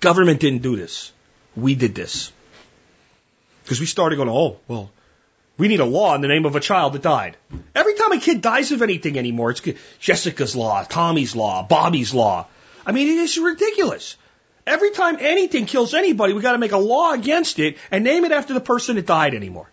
Government 0.00 0.40
didn't 0.40 0.62
do 0.62 0.76
this. 0.76 1.12
We 1.54 1.74
did 1.74 1.94
this. 1.94 2.32
Because 3.64 3.80
we 3.80 3.86
started 3.86 4.16
going, 4.16 4.28
oh, 4.28 4.58
well, 4.68 4.90
we 5.58 5.68
need 5.68 5.80
a 5.80 5.86
law 5.86 6.14
in 6.14 6.20
the 6.20 6.28
name 6.28 6.44
of 6.44 6.56
a 6.56 6.60
child 6.60 6.92
that 6.92 7.02
died. 7.02 7.36
Every 7.74 7.94
time 7.94 8.12
a 8.12 8.20
kid 8.20 8.42
dies 8.42 8.72
of 8.72 8.82
anything 8.82 9.18
anymore, 9.18 9.50
it's 9.50 9.62
Jessica's 10.00 10.54
law, 10.54 10.84
Tommy's 10.84 11.34
law, 11.34 11.62
Bobby's 11.62 12.12
law. 12.12 12.46
I 12.84 12.92
mean, 12.92 13.08
it 13.08 13.22
is 13.22 13.38
ridiculous. 13.38 14.16
Every 14.66 14.90
time 14.90 15.16
anything 15.20 15.66
kills 15.66 15.94
anybody, 15.94 16.32
we 16.32 16.42
got 16.42 16.52
to 16.52 16.58
make 16.58 16.72
a 16.72 16.78
law 16.78 17.12
against 17.12 17.58
it 17.58 17.78
and 17.90 18.04
name 18.04 18.24
it 18.24 18.32
after 18.32 18.52
the 18.52 18.60
person 18.60 18.96
that 18.96 19.06
died 19.06 19.34
anymore. 19.34 19.70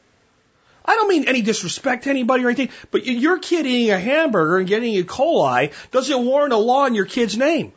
I 0.85 0.95
don't 0.95 1.07
mean 1.07 1.27
any 1.27 1.41
disrespect 1.41 2.03
to 2.03 2.09
anybody 2.09 2.43
or 2.43 2.49
anything, 2.49 2.69
but 2.91 3.05
your 3.05 3.39
kid 3.39 3.65
eating 3.65 3.91
a 3.91 3.99
hamburger 3.99 4.57
and 4.57 4.67
getting 4.67 4.93
E. 4.93 5.03
coli 5.03 5.71
doesn't 5.91 6.25
warrant 6.25 6.53
a 6.53 6.57
law 6.57 6.85
in 6.85 6.95
your 6.95 7.05
kid's 7.05 7.37
name. 7.37 7.73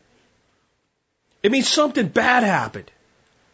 It 1.42 1.52
means 1.52 1.68
something 1.68 2.08
bad 2.08 2.42
happened. 2.42 2.90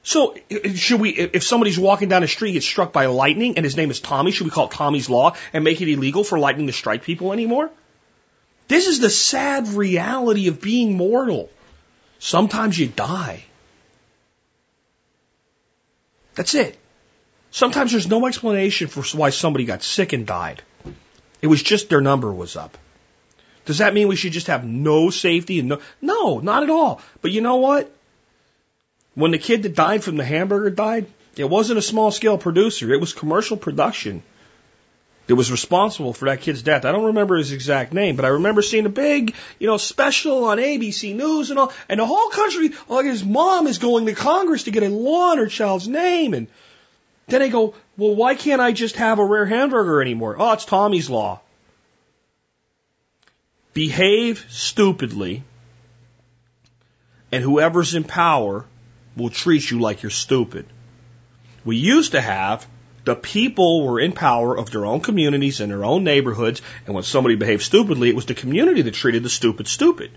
So 0.02 0.36
should 0.74 1.00
we, 1.00 1.10
if 1.10 1.44
somebody's 1.44 1.78
walking 1.78 2.08
down 2.08 2.22
the 2.22 2.28
street, 2.28 2.52
gets 2.52 2.66
struck 2.66 2.92
by 2.92 3.06
lightning, 3.06 3.56
and 3.56 3.64
his 3.64 3.76
name 3.76 3.90
is 3.90 4.00
Tommy, 4.00 4.32
should 4.32 4.44
we 4.44 4.50
call 4.50 4.66
it 4.66 4.72
Tommy's 4.72 5.08
Law 5.08 5.36
and 5.52 5.62
make 5.62 5.80
it 5.80 5.88
illegal 5.88 6.24
for 6.24 6.38
lightning 6.38 6.66
to 6.66 6.72
strike 6.72 7.04
people 7.04 7.32
anymore? 7.32 7.70
This 8.66 8.88
is 8.88 8.98
the 8.98 9.10
sad 9.10 9.68
reality 9.68 10.48
of 10.48 10.60
being 10.60 10.96
mortal. 10.96 11.50
Sometimes 12.18 12.78
you 12.78 12.88
die. 12.88 13.44
That's 16.34 16.54
it. 16.54 16.78
Sometimes 17.50 17.92
there's 17.92 18.08
no 18.08 18.26
explanation 18.26 18.88
for 18.88 19.02
why 19.16 19.30
somebody 19.30 19.66
got 19.66 19.82
sick 19.82 20.12
and 20.12 20.26
died. 20.26 20.62
It 21.42 21.48
was 21.48 21.62
just 21.62 21.90
their 21.90 22.00
number 22.00 22.32
was 22.32 22.56
up. 22.56 22.78
Does 23.66 23.78
that 23.78 23.94
mean 23.94 24.08
we 24.08 24.16
should 24.16 24.32
just 24.32 24.46
have 24.46 24.64
no 24.64 25.10
safety 25.10 25.60
and 25.60 25.68
no? 25.68 25.80
No, 26.00 26.40
not 26.40 26.62
at 26.62 26.70
all. 26.70 27.00
But 27.20 27.30
you 27.30 27.40
know 27.40 27.56
what? 27.56 27.94
When 29.14 29.30
the 29.30 29.38
kid 29.38 29.62
that 29.64 29.74
died 29.74 30.02
from 30.02 30.16
the 30.16 30.24
hamburger 30.24 30.70
died, 30.70 31.06
it 31.36 31.48
wasn't 31.48 31.78
a 31.78 31.82
small 31.82 32.10
scale 32.10 32.38
producer. 32.38 32.92
It 32.92 33.00
was 33.00 33.12
commercial 33.12 33.56
production 33.56 34.22
that 35.26 35.36
was 35.36 35.50
responsible 35.50 36.12
for 36.12 36.26
that 36.26 36.40
kid's 36.40 36.62
death. 36.62 36.84
I 36.84 36.92
don't 36.92 37.06
remember 37.06 37.36
his 37.36 37.52
exact 37.52 37.92
name, 37.92 38.16
but 38.16 38.24
I 38.24 38.28
remember 38.28 38.60
seeing 38.60 38.86
a 38.86 38.90
big, 38.90 39.34
you 39.58 39.66
know, 39.66 39.76
special 39.76 40.44
on 40.44 40.58
ABC 40.58 41.14
News 41.14 41.50
and 41.50 41.58
all, 41.58 41.72
and 41.88 42.00
the 42.00 42.06
whole 42.06 42.28
country, 42.30 42.72
like 42.88 43.06
his 43.06 43.24
mom 43.24 43.66
is 43.66 43.78
going 43.78 44.06
to 44.06 44.14
Congress 44.14 44.64
to 44.64 44.70
get 44.70 44.82
a 44.82 44.88
law 44.88 45.30
on 45.30 45.38
her 45.38 45.46
child's 45.46 45.88
name. 45.88 46.34
And 46.34 46.48
then 47.28 47.40
they 47.40 47.50
go, 47.50 47.74
well, 47.96 48.14
why 48.14 48.34
can't 48.34 48.60
I 48.60 48.72
just 48.72 48.96
have 48.96 49.18
a 49.18 49.24
rare 49.24 49.46
hamburger 49.46 50.02
anymore? 50.02 50.36
Oh, 50.38 50.52
it's 50.52 50.64
Tommy's 50.64 51.08
Law. 51.08 51.40
Behave 53.74 54.44
stupidly, 54.50 55.44
and 57.30 57.42
whoever's 57.42 57.94
in 57.94 58.04
power 58.04 58.66
will 59.16 59.30
treat 59.30 59.70
you 59.70 59.80
like 59.80 60.02
you're 60.02 60.10
stupid. 60.10 60.66
We 61.64 61.76
used 61.76 62.12
to 62.12 62.20
have 62.20 62.66
The 63.04 63.16
people 63.16 63.84
were 63.84 63.98
in 63.98 64.12
power 64.12 64.56
of 64.56 64.70
their 64.70 64.86
own 64.86 65.00
communities 65.00 65.60
and 65.60 65.72
their 65.72 65.84
own 65.84 66.04
neighborhoods, 66.04 66.62
and 66.86 66.94
when 66.94 67.02
somebody 67.02 67.34
behaved 67.34 67.62
stupidly, 67.62 68.08
it 68.08 68.14
was 68.14 68.26
the 68.26 68.34
community 68.34 68.82
that 68.82 68.94
treated 68.94 69.24
the 69.24 69.28
stupid 69.28 69.66
stupid. 69.66 70.12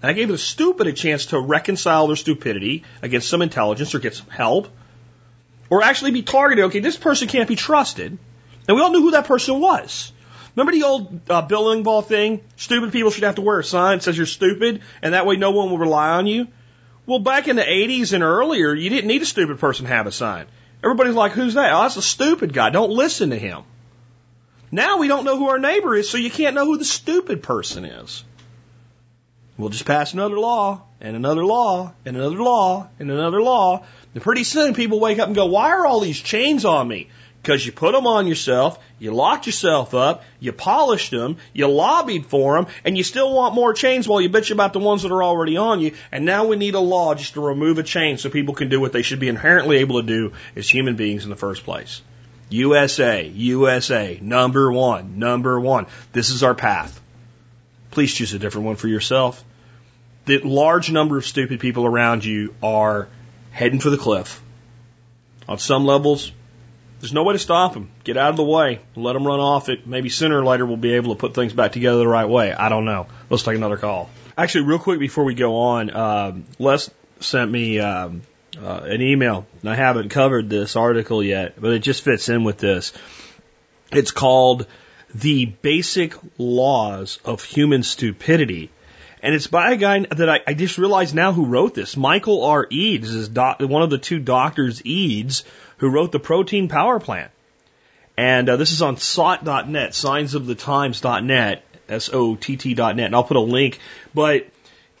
And 0.00 0.10
I 0.10 0.12
gave 0.12 0.28
the 0.28 0.38
stupid 0.38 0.86
a 0.86 0.92
chance 0.92 1.26
to 1.26 1.40
reconcile 1.40 2.06
their 2.06 2.14
stupidity 2.14 2.84
against 3.02 3.28
some 3.28 3.42
intelligence 3.42 3.92
or 3.94 3.98
get 3.98 4.14
some 4.14 4.28
help, 4.28 4.68
or 5.68 5.82
actually 5.82 6.12
be 6.12 6.22
targeted. 6.22 6.66
Okay, 6.66 6.78
this 6.78 6.96
person 6.96 7.26
can't 7.26 7.48
be 7.48 7.56
trusted. 7.56 8.16
And 8.68 8.76
we 8.76 8.82
all 8.82 8.92
knew 8.92 9.02
who 9.02 9.10
that 9.12 9.26
person 9.26 9.58
was. 9.58 10.12
Remember 10.54 10.72
the 10.72 10.84
old 10.84 11.20
uh, 11.28 11.42
Bill 11.42 12.02
thing? 12.02 12.40
Stupid 12.56 12.92
people 12.92 13.10
should 13.10 13.24
have 13.24 13.36
to 13.36 13.42
wear 13.42 13.58
a 13.58 13.64
sign 13.64 13.98
that 13.98 14.04
says 14.04 14.16
you're 14.16 14.26
stupid, 14.26 14.82
and 15.02 15.14
that 15.14 15.26
way 15.26 15.36
no 15.36 15.50
one 15.50 15.70
will 15.70 15.78
rely 15.78 16.10
on 16.10 16.28
you. 16.28 16.46
Well, 17.08 17.20
back 17.20 17.48
in 17.48 17.56
the 17.56 17.62
80s 17.62 18.12
and 18.12 18.22
earlier, 18.22 18.74
you 18.74 18.90
didn't 18.90 19.08
need 19.08 19.22
a 19.22 19.24
stupid 19.24 19.58
person 19.58 19.86
to 19.86 19.90
have 19.90 20.06
a 20.06 20.12
sign. 20.12 20.44
Everybody's 20.84 21.14
like, 21.14 21.32
who's 21.32 21.54
that? 21.54 21.72
Oh, 21.72 21.80
that's 21.80 21.96
a 21.96 22.02
stupid 22.02 22.52
guy. 22.52 22.68
Don't 22.68 22.90
listen 22.90 23.30
to 23.30 23.38
him. 23.38 23.62
Now 24.70 24.98
we 24.98 25.08
don't 25.08 25.24
know 25.24 25.38
who 25.38 25.48
our 25.48 25.58
neighbor 25.58 25.94
is, 25.94 26.10
so 26.10 26.18
you 26.18 26.30
can't 26.30 26.54
know 26.54 26.66
who 26.66 26.76
the 26.76 26.84
stupid 26.84 27.42
person 27.42 27.86
is. 27.86 28.22
We'll 29.56 29.70
just 29.70 29.86
pass 29.86 30.12
another 30.12 30.38
law, 30.38 30.82
and 31.00 31.16
another 31.16 31.46
law, 31.46 31.94
and 32.04 32.14
another 32.14 32.42
law, 32.42 32.88
and 32.98 33.10
another 33.10 33.40
law. 33.40 33.86
And 34.12 34.22
pretty 34.22 34.44
soon 34.44 34.74
people 34.74 35.00
wake 35.00 35.18
up 35.18 35.28
and 35.28 35.34
go, 35.34 35.46
why 35.46 35.70
are 35.70 35.86
all 35.86 36.00
these 36.00 36.20
chains 36.20 36.66
on 36.66 36.86
me? 36.86 37.08
Because 37.42 37.64
you 37.64 37.72
put 37.72 37.92
them 37.92 38.06
on 38.06 38.26
yourself, 38.26 38.78
you 38.98 39.12
locked 39.12 39.46
yourself 39.46 39.94
up, 39.94 40.24
you 40.40 40.52
polished 40.52 41.10
them, 41.10 41.36
you 41.52 41.66
lobbied 41.66 42.26
for 42.26 42.56
them, 42.56 42.66
and 42.84 42.98
you 42.98 43.04
still 43.04 43.32
want 43.32 43.54
more 43.54 43.72
chains 43.72 44.08
while 44.08 44.20
you 44.20 44.28
bitch 44.28 44.50
about 44.50 44.72
the 44.72 44.80
ones 44.80 45.02
that 45.02 45.12
are 45.12 45.22
already 45.22 45.56
on 45.56 45.80
you. 45.80 45.92
And 46.10 46.24
now 46.24 46.46
we 46.46 46.56
need 46.56 46.74
a 46.74 46.80
law 46.80 47.14
just 47.14 47.34
to 47.34 47.40
remove 47.40 47.78
a 47.78 47.82
chain 47.82 48.18
so 48.18 48.28
people 48.28 48.54
can 48.54 48.68
do 48.68 48.80
what 48.80 48.92
they 48.92 49.02
should 49.02 49.20
be 49.20 49.28
inherently 49.28 49.78
able 49.78 50.00
to 50.00 50.06
do 50.06 50.32
as 50.56 50.68
human 50.68 50.96
beings 50.96 51.24
in 51.24 51.30
the 51.30 51.36
first 51.36 51.64
place. 51.64 52.02
USA, 52.50 53.26
USA, 53.26 54.18
number 54.20 54.70
one, 54.72 55.18
number 55.18 55.60
one. 55.60 55.86
This 56.12 56.30
is 56.30 56.42
our 56.42 56.54
path. 56.54 57.00
Please 57.90 58.12
choose 58.12 58.34
a 58.34 58.38
different 58.38 58.66
one 58.66 58.76
for 58.76 58.88
yourself. 58.88 59.44
The 60.26 60.38
large 60.38 60.90
number 60.90 61.16
of 61.16 61.24
stupid 61.24 61.60
people 61.60 61.86
around 61.86 62.24
you 62.24 62.54
are 62.62 63.08
heading 63.50 63.80
for 63.80 63.90
the 63.90 63.96
cliff. 63.96 64.42
On 65.48 65.58
some 65.58 65.86
levels, 65.86 66.32
there's 67.00 67.12
no 67.12 67.22
way 67.22 67.34
to 67.34 67.38
stop 67.38 67.74
them. 67.74 67.90
Get 68.04 68.16
out 68.16 68.30
of 68.30 68.36
the 68.36 68.44
way. 68.44 68.80
Let 68.96 69.12
them 69.12 69.26
run 69.26 69.40
off 69.40 69.68
it. 69.68 69.86
Maybe 69.86 70.08
sooner 70.08 70.40
or 70.40 70.44
later 70.44 70.66
we'll 70.66 70.76
be 70.76 70.94
able 70.94 71.14
to 71.14 71.18
put 71.18 71.34
things 71.34 71.52
back 71.52 71.72
together 71.72 71.98
the 71.98 72.08
right 72.08 72.28
way. 72.28 72.52
I 72.52 72.68
don't 72.68 72.84
know. 72.84 73.06
Let's 73.30 73.44
take 73.44 73.56
another 73.56 73.76
call. 73.76 74.10
Actually, 74.36 74.64
real 74.64 74.78
quick 74.78 74.98
before 74.98 75.24
we 75.24 75.34
go 75.34 75.56
on, 75.56 75.90
um, 75.94 76.44
Les 76.58 76.90
sent 77.20 77.50
me 77.50 77.78
um, 77.78 78.22
uh, 78.60 78.80
an 78.84 79.00
email. 79.00 79.46
And 79.60 79.70
I 79.70 79.74
haven't 79.74 80.08
covered 80.10 80.50
this 80.50 80.76
article 80.76 81.22
yet, 81.22 81.60
but 81.60 81.72
it 81.72 81.80
just 81.80 82.02
fits 82.02 82.28
in 82.28 82.44
with 82.44 82.58
this. 82.58 82.92
It's 83.92 84.10
called 84.10 84.66
The 85.14 85.46
Basic 85.46 86.14
Laws 86.36 87.18
of 87.24 87.42
Human 87.42 87.82
Stupidity. 87.82 88.70
And 89.22 89.34
it's 89.34 89.48
by 89.48 89.72
a 89.72 89.76
guy 89.76 90.00
that 90.00 90.28
I, 90.28 90.40
I 90.46 90.54
just 90.54 90.78
realized 90.78 91.14
now 91.14 91.32
who 91.32 91.46
wrote 91.46 91.74
this. 91.74 91.96
Michael 91.96 92.44
R. 92.44 92.66
Eades 92.70 93.10
is 93.10 93.28
doc, 93.28 93.60
one 93.60 93.82
of 93.82 93.90
the 93.90 93.98
two 93.98 94.20
doctors, 94.20 94.80
Eades, 94.84 95.44
who 95.78 95.88
wrote 95.88 96.12
the 96.12 96.20
protein 96.20 96.68
power 96.68 97.00
plant. 97.00 97.30
And 98.16 98.48
uh, 98.48 98.56
this 98.56 98.72
is 98.72 98.82
on 98.82 98.96
SOTT.net, 98.96 99.92
signsofthetimes.net, 99.92 101.62
S-O-T-T.net, 101.88 103.06
and 103.06 103.14
I'll 103.14 103.24
put 103.24 103.36
a 103.36 103.40
link. 103.40 103.78
But 104.12 104.48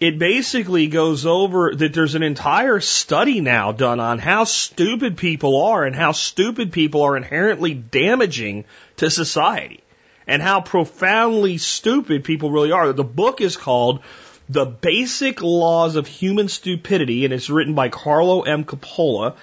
it 0.00 0.18
basically 0.18 0.86
goes 0.86 1.26
over 1.26 1.74
that 1.74 1.92
there's 1.92 2.14
an 2.14 2.22
entire 2.22 2.78
study 2.78 3.40
now 3.40 3.72
done 3.72 3.98
on 3.98 4.20
how 4.20 4.44
stupid 4.44 5.16
people 5.16 5.64
are 5.64 5.84
and 5.84 5.96
how 5.96 6.12
stupid 6.12 6.70
people 6.70 7.02
are 7.02 7.16
inherently 7.16 7.74
damaging 7.74 8.64
to 8.98 9.10
society 9.10 9.82
and 10.28 10.40
how 10.40 10.60
profoundly 10.60 11.58
stupid 11.58 12.22
people 12.22 12.52
really 12.52 12.70
are. 12.70 12.92
The 12.92 13.02
book 13.02 13.40
is 13.40 13.56
called 13.56 14.00
The 14.48 14.66
Basic 14.66 15.42
Laws 15.42 15.96
of 15.96 16.06
Human 16.06 16.46
Stupidity 16.46 17.24
and 17.24 17.34
it's 17.34 17.50
written 17.50 17.74
by 17.74 17.88
Carlo 17.88 18.42
M. 18.42 18.64
Cipolla. 18.64 19.34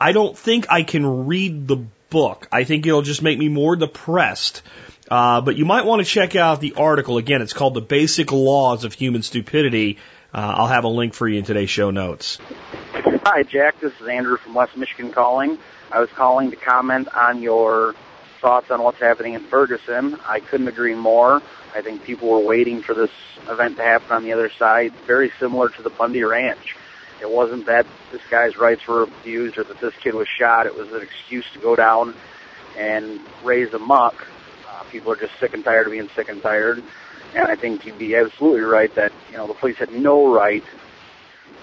I 0.00 0.12
don't 0.12 0.36
think 0.36 0.66
I 0.70 0.82
can 0.82 1.26
read 1.26 1.68
the 1.68 1.84
book. 2.08 2.48
I 2.50 2.64
think 2.64 2.86
it'll 2.86 3.02
just 3.02 3.22
make 3.22 3.38
me 3.38 3.48
more 3.48 3.76
depressed. 3.76 4.62
Uh, 5.10 5.40
but 5.40 5.56
you 5.56 5.64
might 5.64 5.84
want 5.84 6.00
to 6.00 6.10
check 6.10 6.36
out 6.36 6.60
the 6.60 6.74
article. 6.74 7.18
Again, 7.18 7.42
it's 7.42 7.52
called 7.52 7.74
The 7.74 7.80
Basic 7.80 8.32
Laws 8.32 8.84
of 8.84 8.94
Human 8.94 9.22
Stupidity. 9.22 9.98
Uh, 10.32 10.54
I'll 10.56 10.68
have 10.68 10.84
a 10.84 10.88
link 10.88 11.14
for 11.14 11.28
you 11.28 11.38
in 11.38 11.44
today's 11.44 11.70
show 11.70 11.90
notes. 11.90 12.38
Hi, 12.92 13.42
Jack. 13.42 13.80
This 13.80 13.92
is 14.00 14.08
Andrew 14.08 14.36
from 14.38 14.54
West 14.54 14.76
Michigan 14.76 15.12
calling. 15.12 15.58
I 15.90 16.00
was 16.00 16.08
calling 16.10 16.50
to 16.50 16.56
comment 16.56 17.08
on 17.14 17.42
your 17.42 17.94
thoughts 18.40 18.70
on 18.70 18.82
what's 18.82 19.00
happening 19.00 19.34
in 19.34 19.42
Ferguson. 19.42 20.18
I 20.26 20.40
couldn't 20.40 20.68
agree 20.68 20.94
more. 20.94 21.42
I 21.74 21.82
think 21.82 22.04
people 22.04 22.30
were 22.30 22.40
waiting 22.40 22.82
for 22.82 22.94
this 22.94 23.10
event 23.48 23.76
to 23.76 23.82
happen 23.82 24.12
on 24.12 24.22
the 24.22 24.32
other 24.32 24.50
side, 24.50 24.94
very 25.06 25.32
similar 25.38 25.68
to 25.68 25.82
the 25.82 25.90
Bundy 25.90 26.22
Ranch. 26.22 26.76
It 27.20 27.30
wasn't 27.30 27.66
that 27.66 27.86
this 28.12 28.22
guy's 28.30 28.56
rights 28.56 28.86
were 28.86 29.02
abused 29.02 29.58
or 29.58 29.64
that 29.64 29.80
this 29.80 29.94
kid 30.02 30.14
was 30.14 30.28
shot. 30.38 30.66
It 30.66 30.74
was 30.74 30.92
an 30.92 31.02
excuse 31.02 31.44
to 31.52 31.58
go 31.58 31.76
down 31.76 32.14
and 32.78 33.20
raise 33.44 33.72
a 33.74 33.78
muck. 33.78 34.26
Uh, 34.68 34.84
people 34.84 35.12
are 35.12 35.16
just 35.16 35.38
sick 35.38 35.52
and 35.52 35.62
tired 35.62 35.86
of 35.86 35.92
being 35.92 36.08
sick 36.14 36.28
and 36.28 36.40
tired. 36.40 36.82
And 37.34 37.46
I 37.46 37.56
think 37.56 37.84
you'd 37.84 37.98
be 37.98 38.16
absolutely 38.16 38.62
right 38.62 38.92
that, 38.94 39.12
you 39.30 39.36
know, 39.36 39.46
the 39.46 39.54
police 39.54 39.76
had 39.76 39.92
no 39.92 40.32
right 40.32 40.64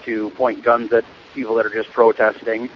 to 0.04 0.30
point 0.30 0.64
guns 0.64 0.92
at 0.92 1.04
people 1.34 1.56
that 1.56 1.66
are 1.66 1.70
just 1.70 1.90
protesting. 1.90 2.70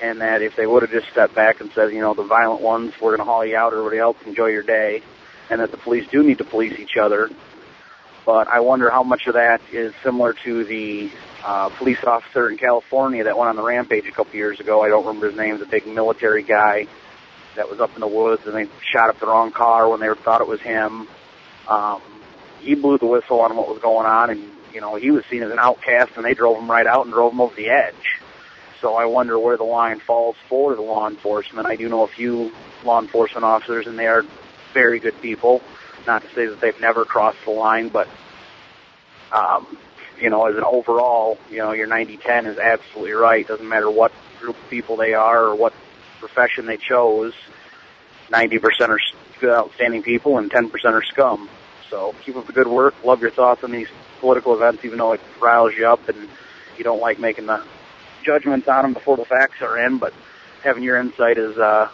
And 0.00 0.20
that 0.20 0.42
if 0.42 0.54
they 0.54 0.66
would 0.66 0.82
have 0.82 0.92
just 0.92 1.10
stepped 1.10 1.34
back 1.34 1.60
and 1.60 1.72
said, 1.72 1.92
you 1.92 2.00
know, 2.00 2.14
the 2.14 2.22
violent 2.22 2.60
ones, 2.60 2.92
we're 3.00 3.16
going 3.16 3.18
to 3.18 3.24
haul 3.24 3.44
you 3.44 3.56
out, 3.56 3.72
or 3.72 3.78
everybody 3.78 3.98
else 3.98 4.16
enjoy 4.26 4.46
your 4.46 4.62
day. 4.62 5.02
And 5.50 5.60
that 5.60 5.72
the 5.72 5.76
police 5.76 6.06
do 6.08 6.22
need 6.22 6.38
to 6.38 6.44
police 6.44 6.78
each 6.78 6.96
other. 7.00 7.30
But 8.28 8.46
I 8.46 8.60
wonder 8.60 8.90
how 8.90 9.04
much 9.04 9.26
of 9.26 9.36
that 9.36 9.62
is 9.72 9.94
similar 10.04 10.34
to 10.44 10.62
the 10.62 11.10
uh, 11.42 11.70
police 11.70 12.04
officer 12.04 12.50
in 12.50 12.58
California 12.58 13.24
that 13.24 13.38
went 13.38 13.48
on 13.48 13.56
the 13.56 13.62
rampage 13.62 14.04
a 14.04 14.12
couple 14.12 14.34
years 14.34 14.60
ago. 14.60 14.82
I 14.82 14.88
don't 14.88 15.06
remember 15.06 15.30
his 15.30 15.38
name. 15.38 15.58
The 15.58 15.64
big 15.64 15.86
military 15.86 16.42
guy 16.42 16.88
that 17.56 17.70
was 17.70 17.80
up 17.80 17.94
in 17.94 18.00
the 18.00 18.06
woods, 18.06 18.42
and 18.44 18.54
they 18.54 18.70
shot 18.92 19.08
up 19.08 19.18
the 19.18 19.26
wrong 19.26 19.50
car 19.50 19.88
when 19.88 20.00
they 20.00 20.08
thought 20.12 20.42
it 20.42 20.46
was 20.46 20.60
him. 20.60 21.08
Um, 21.68 22.02
he 22.60 22.74
blew 22.74 22.98
the 22.98 23.06
whistle 23.06 23.40
on 23.40 23.56
what 23.56 23.66
was 23.66 23.78
going 23.80 24.04
on, 24.04 24.28
and 24.28 24.44
you 24.74 24.82
know 24.82 24.96
he 24.96 25.10
was 25.10 25.24
seen 25.30 25.42
as 25.42 25.50
an 25.50 25.58
outcast, 25.58 26.10
and 26.16 26.22
they 26.22 26.34
drove 26.34 26.58
him 26.58 26.70
right 26.70 26.86
out 26.86 27.06
and 27.06 27.14
drove 27.14 27.32
him 27.32 27.40
over 27.40 27.56
the 27.56 27.70
edge. 27.70 28.20
So 28.82 28.94
I 28.94 29.06
wonder 29.06 29.38
where 29.38 29.56
the 29.56 29.64
line 29.64 30.00
falls 30.00 30.36
for 30.50 30.74
the 30.74 30.82
law 30.82 31.08
enforcement. 31.08 31.66
I 31.66 31.76
do 31.76 31.88
know 31.88 32.02
a 32.02 32.08
few 32.08 32.52
law 32.84 33.00
enforcement 33.00 33.46
officers, 33.46 33.86
and 33.86 33.98
they 33.98 34.06
are 34.06 34.22
very 34.74 35.00
good 35.00 35.18
people. 35.22 35.62
Not 36.08 36.22
to 36.22 36.28
say 36.34 36.46
that 36.46 36.58
they've 36.62 36.80
never 36.80 37.04
crossed 37.04 37.44
the 37.44 37.50
line, 37.50 37.90
but 37.90 38.08
um, 39.30 39.76
you 40.18 40.30
know, 40.30 40.46
as 40.46 40.56
an 40.56 40.64
overall, 40.64 41.36
you 41.50 41.58
know, 41.58 41.72
your 41.72 41.86
90-10 41.86 42.46
is 42.46 42.56
absolutely 42.56 43.12
right. 43.12 43.46
Doesn't 43.46 43.68
matter 43.68 43.90
what 43.90 44.10
group 44.40 44.56
of 44.56 44.70
people 44.70 44.96
they 44.96 45.12
are 45.12 45.48
or 45.48 45.54
what 45.54 45.74
profession 46.18 46.64
they 46.64 46.78
chose. 46.78 47.34
90% 48.30 48.88
are 48.88 48.98
outstanding 49.50 50.02
people, 50.02 50.38
and 50.38 50.50
10% 50.50 50.70
are 50.86 51.02
scum. 51.04 51.50
So 51.90 52.14
keep 52.24 52.36
up 52.36 52.46
the 52.46 52.54
good 52.54 52.68
work. 52.68 52.94
Love 53.04 53.20
your 53.20 53.30
thoughts 53.30 53.62
on 53.62 53.70
these 53.70 53.88
political 54.20 54.54
events, 54.54 54.86
even 54.86 54.96
though 54.96 55.12
it 55.12 55.20
riles 55.42 55.72
you 55.76 55.86
up 55.86 56.08
and 56.08 56.26
you 56.78 56.84
don't 56.84 57.00
like 57.00 57.18
making 57.18 57.44
the 57.46 57.62
judgments 58.24 58.66
on 58.66 58.82
them 58.82 58.92
before 58.94 59.18
the 59.18 59.26
facts 59.26 59.60
are 59.60 59.78
in. 59.86 59.98
But 59.98 60.14
having 60.64 60.82
your 60.82 60.98
insight 60.98 61.36
is 61.36 61.58
uh, 61.58 61.90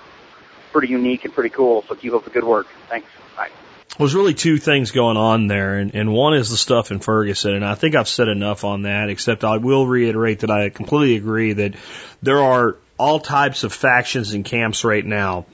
pretty 0.73 0.89
unique 0.89 1.25
and 1.25 1.35
pretty 1.35 1.51
cool. 1.51 1.85
So 1.89 1.97
keep 1.97 2.13
up 2.13 2.25
the 2.25 2.31
good 2.31 2.45
work. 2.45 2.69
Thanks. 2.89 3.09
Bye. 3.37 3.51
There's 3.99 4.15
really 4.15 4.35
two 4.35 4.59
things 4.59 4.91
going 4.91 5.17
on 5.17 5.47
there, 5.47 5.79
and, 5.79 5.95
and 5.95 6.13
one 6.13 6.35
is 6.35 6.51
the 6.51 6.57
stuff 6.57 6.91
in 6.91 6.99
Ferguson, 6.99 7.55
and 7.55 7.65
I 7.65 7.77
think 7.77 7.95
I've 7.95 8.09
said 8.09 8.29
enough 8.29 8.65
on 8.65 8.83
that, 8.83 9.09
except 9.09 9.45
I 9.45 9.59
will 9.59 9.87
reiterate 9.87 10.41
that 10.41 10.51
I 10.51 10.71
completely 10.71 11.17
agree 11.17 11.53
that 11.53 11.75
there 12.21 12.41
are 12.41 12.77
all 12.99 13.21
types 13.21 13.63
of 13.63 13.73
factions 13.73 14.35
and 14.35 14.45
camps 14.45 14.85
right 14.85 15.05
now 15.05 15.47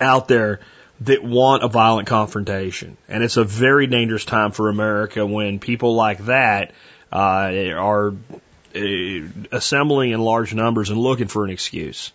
out 0.00 0.28
there 0.28 0.60
that 1.00 1.24
want 1.24 1.64
a 1.64 1.68
violent 1.68 2.08
confrontation. 2.08 2.96
And 3.08 3.22
it's 3.22 3.36
a 3.36 3.44
very 3.44 3.86
dangerous 3.86 4.24
time 4.24 4.52
for 4.52 4.68
America 4.68 5.24
when 5.26 5.58
people 5.58 5.94
like 5.94 6.24
that 6.26 6.72
uh, 7.12 7.50
are 7.74 8.14
uh, 8.74 8.80
assembling 9.52 10.10
in 10.10 10.20
large 10.20 10.54
numbers 10.54 10.90
and 10.90 10.98
looking 10.98 11.28
for 11.28 11.44
an 11.44 11.50
excuse. 11.50 12.12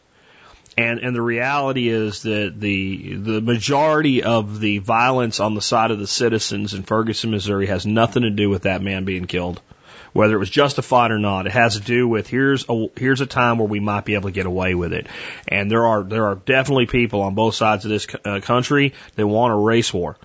And 0.75 0.99
and 0.99 1.15
the 1.15 1.21
reality 1.21 1.87
is 1.89 2.23
that 2.23 2.53
the 2.57 3.15
the 3.15 3.41
majority 3.41 4.23
of 4.23 4.59
the 4.59 4.79
violence 4.79 5.39
on 5.39 5.53
the 5.53 5.61
side 5.61 5.91
of 5.91 5.99
the 5.99 6.07
citizens 6.07 6.73
in 6.73 6.83
Ferguson, 6.83 7.29
Missouri, 7.29 7.67
has 7.67 7.85
nothing 7.85 8.23
to 8.23 8.31
do 8.31 8.49
with 8.49 8.63
that 8.63 8.81
man 8.81 9.05
being 9.05 9.25
killed, 9.25 9.61
whether 10.13 10.33
it 10.35 10.39
was 10.39 10.49
justified 10.49 11.11
or 11.11 11.19
not. 11.19 11.45
It 11.45 11.51
has 11.51 11.75
to 11.75 11.81
do 11.81 12.07
with 12.07 12.27
here's 12.27 12.65
a 12.67 12.87
here's 12.97 13.21
a 13.21 13.27
time 13.27 13.59
where 13.59 13.67
we 13.67 13.79
might 13.79 14.03
be 14.03 14.15
able 14.15 14.29
to 14.29 14.33
get 14.33 14.47
away 14.47 14.73
with 14.73 14.93
it. 14.93 15.05
And 15.47 15.69
there 15.69 15.85
are 15.85 16.01
there 16.01 16.25
are 16.25 16.35
definitely 16.35 16.87
people 16.87 17.21
on 17.21 17.35
both 17.35 17.53
sides 17.53 17.85
of 17.85 17.91
this 17.91 18.07
uh, 18.25 18.39
country 18.41 18.95
that 19.15 19.27
want 19.27 19.53
a 19.53 19.57
race 19.57 19.93
war. 19.93 20.17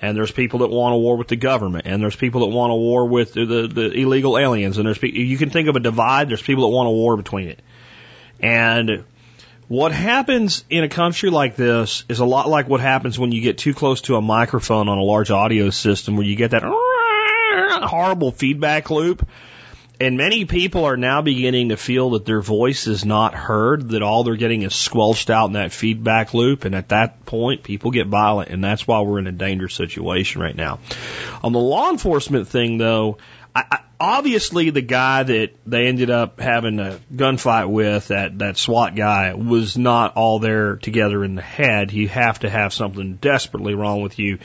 And 0.00 0.16
there's 0.16 0.30
people 0.30 0.60
that 0.60 0.68
want 0.68 0.94
a 0.94 0.98
war 0.98 1.16
with 1.16 1.28
the 1.28 1.36
government, 1.36 1.86
and 1.86 2.02
there's 2.02 2.14
people 2.14 2.42
that 2.42 2.54
want 2.54 2.70
a 2.70 2.76
war 2.76 3.06
with 3.06 3.32
the, 3.32 3.46
the, 3.46 3.66
the 3.66 3.90
illegal 3.92 4.36
aliens, 4.36 4.76
and 4.76 4.86
there's 4.86 5.02
you 5.02 5.38
can 5.38 5.48
think 5.48 5.68
of 5.68 5.76
a 5.76 5.80
divide. 5.80 6.28
There's 6.28 6.42
people 6.42 6.68
that 6.68 6.76
want 6.76 6.86
a 6.88 6.92
war 6.92 7.16
between 7.16 7.48
it, 7.48 7.60
and 8.38 9.04
What 9.68 9.90
happens 9.90 10.64
in 10.70 10.84
a 10.84 10.88
country 10.88 11.28
like 11.28 11.56
this 11.56 12.04
is 12.08 12.20
a 12.20 12.24
lot 12.24 12.48
like 12.48 12.68
what 12.68 12.80
happens 12.80 13.18
when 13.18 13.32
you 13.32 13.40
get 13.40 13.58
too 13.58 13.74
close 13.74 14.02
to 14.02 14.14
a 14.14 14.22
microphone 14.22 14.88
on 14.88 14.98
a 14.98 15.02
large 15.02 15.32
audio 15.32 15.70
system 15.70 16.16
where 16.16 16.24
you 16.24 16.36
get 16.36 16.52
that 16.52 16.62
horrible 17.82 18.30
feedback 18.30 18.90
loop. 18.90 19.26
And 19.98 20.16
many 20.16 20.44
people 20.44 20.84
are 20.84 20.96
now 20.96 21.22
beginning 21.22 21.70
to 21.70 21.76
feel 21.76 22.10
that 22.10 22.26
their 22.26 22.42
voice 22.42 22.86
is 22.86 23.04
not 23.04 23.34
heard, 23.34 23.88
that 23.88 24.02
all 24.02 24.22
they're 24.22 24.36
getting 24.36 24.62
is 24.62 24.74
squelched 24.74 25.30
out 25.30 25.46
in 25.46 25.54
that 25.54 25.72
feedback 25.72 26.32
loop. 26.32 26.64
And 26.64 26.74
at 26.74 26.90
that 26.90 27.24
point, 27.24 27.64
people 27.64 27.90
get 27.90 28.06
violent. 28.06 28.50
And 28.50 28.62
that's 28.62 28.86
why 28.86 29.00
we're 29.00 29.18
in 29.18 29.26
a 29.26 29.32
dangerous 29.32 29.74
situation 29.74 30.42
right 30.42 30.54
now. 30.54 30.78
On 31.42 31.52
the 31.52 31.58
law 31.58 31.90
enforcement 31.90 32.46
thing, 32.46 32.76
though, 32.76 33.18
I, 33.54 33.80
obviously 33.98 34.70
the 34.70 34.82
guy 34.82 35.22
that 35.22 35.50
they 35.66 35.86
ended 35.86 36.10
up 36.10 36.40
having 36.40 36.78
a 36.78 36.98
gunfight 37.14 37.68
with, 37.68 38.08
that, 38.08 38.38
that 38.38 38.56
SWAT 38.56 38.94
guy, 38.94 39.34
was 39.34 39.76
not 39.76 40.16
all 40.16 40.38
there 40.38 40.76
together 40.76 41.24
in 41.24 41.34
the 41.34 41.42
head. 41.42 41.92
You 41.92 42.08
have 42.08 42.40
to 42.40 42.50
have 42.50 42.74
something 42.74 43.16
desperately 43.16 43.74
wrong 43.74 44.02
with 44.02 44.18
you 44.18 44.38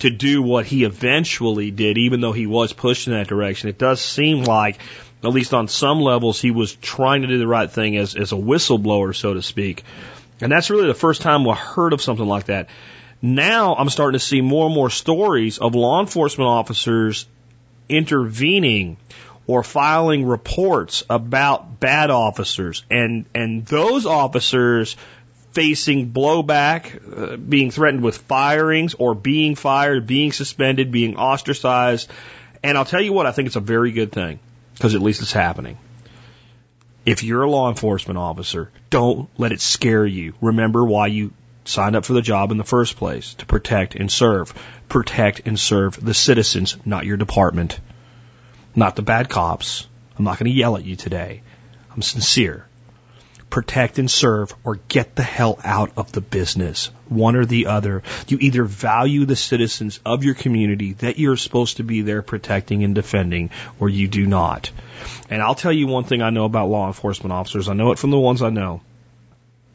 to 0.00 0.10
do 0.10 0.42
what 0.42 0.66
he 0.66 0.84
eventually 0.84 1.70
did, 1.70 1.98
even 1.98 2.20
though 2.20 2.32
he 2.32 2.46
was 2.46 2.72
pushed 2.72 3.06
in 3.06 3.14
that 3.14 3.28
direction. 3.28 3.68
It 3.68 3.78
does 3.78 4.00
seem 4.00 4.44
like, 4.44 4.78
at 5.22 5.30
least 5.30 5.54
on 5.54 5.68
some 5.68 6.00
levels, 6.00 6.40
he 6.40 6.50
was 6.50 6.74
trying 6.74 7.22
to 7.22 7.28
do 7.28 7.38
the 7.38 7.46
right 7.46 7.70
thing 7.70 7.96
as, 7.96 8.14
as 8.14 8.32
a 8.32 8.36
whistleblower, 8.36 9.14
so 9.14 9.34
to 9.34 9.42
speak. 9.42 9.84
And 10.40 10.52
that's 10.52 10.70
really 10.70 10.86
the 10.86 10.94
first 10.94 11.22
time 11.22 11.48
I 11.48 11.54
heard 11.54 11.92
of 11.92 12.02
something 12.02 12.26
like 12.26 12.44
that. 12.44 12.68
Now 13.20 13.74
I'm 13.74 13.88
starting 13.88 14.18
to 14.18 14.24
see 14.24 14.40
more 14.40 14.66
and 14.66 14.74
more 14.74 14.90
stories 14.90 15.58
of 15.58 15.74
law 15.74 16.00
enforcement 16.00 16.48
officers 16.48 17.26
intervening 17.88 18.96
or 19.46 19.62
filing 19.62 20.26
reports 20.26 21.04
about 21.08 21.80
bad 21.80 22.10
officers 22.10 22.84
and 22.90 23.24
and 23.34 23.64
those 23.66 24.06
officers 24.06 24.96
facing 25.52 26.12
blowback, 26.12 27.32
uh, 27.32 27.36
being 27.36 27.70
threatened 27.70 28.02
with 28.02 28.18
firings 28.18 28.94
or 28.94 29.14
being 29.14 29.54
fired, 29.54 30.06
being 30.06 30.30
suspended, 30.30 30.92
being 30.92 31.16
ostracized. 31.16 32.10
And 32.62 32.76
I'll 32.76 32.84
tell 32.84 33.00
you 33.00 33.12
what, 33.12 33.26
I 33.26 33.32
think 33.32 33.46
it's 33.46 33.56
a 33.56 33.60
very 33.60 33.90
good 33.92 34.12
thing 34.12 34.38
because 34.74 34.94
at 34.94 35.00
least 35.00 35.22
it's 35.22 35.32
happening. 35.32 35.78
If 37.06 37.22
you're 37.22 37.42
a 37.42 37.50
law 37.50 37.70
enforcement 37.70 38.18
officer, 38.18 38.70
don't 38.90 39.30
let 39.38 39.52
it 39.52 39.60
scare 39.60 40.04
you. 40.04 40.34
Remember 40.40 40.84
why 40.84 41.06
you 41.06 41.32
signed 41.68 41.96
up 41.96 42.04
for 42.04 42.14
the 42.14 42.22
job 42.22 42.50
in 42.50 42.56
the 42.56 42.64
first 42.64 42.96
place 42.96 43.34
to 43.34 43.46
protect 43.46 43.94
and 43.94 44.10
serve. 44.10 44.54
Protect 44.88 45.42
and 45.46 45.58
serve 45.58 46.02
the 46.02 46.14
citizens, 46.14 46.76
not 46.84 47.04
your 47.04 47.16
department, 47.16 47.78
not 48.74 48.96
the 48.96 49.02
bad 49.02 49.28
cops. 49.28 49.86
I'm 50.18 50.24
not 50.24 50.38
going 50.38 50.50
to 50.50 50.56
yell 50.56 50.76
at 50.76 50.84
you 50.84 50.96
today. 50.96 51.42
I'm 51.92 52.02
sincere. 52.02 52.66
Protect 53.50 53.98
and 53.98 54.10
serve 54.10 54.54
or 54.62 54.76
get 54.88 55.14
the 55.14 55.22
hell 55.22 55.58
out 55.64 55.92
of 55.96 56.12
the 56.12 56.20
business. 56.20 56.90
One 57.08 57.34
or 57.34 57.46
the 57.46 57.66
other. 57.66 58.02
You 58.26 58.38
either 58.40 58.64
value 58.64 59.24
the 59.24 59.36
citizens 59.36 60.00
of 60.04 60.22
your 60.22 60.34
community 60.34 60.92
that 60.94 61.18
you're 61.18 61.36
supposed 61.36 61.78
to 61.78 61.82
be 61.82 62.02
there 62.02 62.20
protecting 62.20 62.84
and 62.84 62.94
defending 62.94 63.50
or 63.80 63.88
you 63.88 64.06
do 64.06 64.26
not. 64.26 64.70
And 65.30 65.40
I'll 65.40 65.54
tell 65.54 65.72
you 65.72 65.86
one 65.86 66.04
thing 66.04 66.20
I 66.20 66.30
know 66.30 66.44
about 66.44 66.68
law 66.68 66.86
enforcement 66.88 67.32
officers. 67.32 67.68
I 67.68 67.74
know 67.74 67.92
it 67.92 67.98
from 67.98 68.10
the 68.10 68.18
ones 68.18 68.42
I 68.42 68.50
know. 68.50 68.82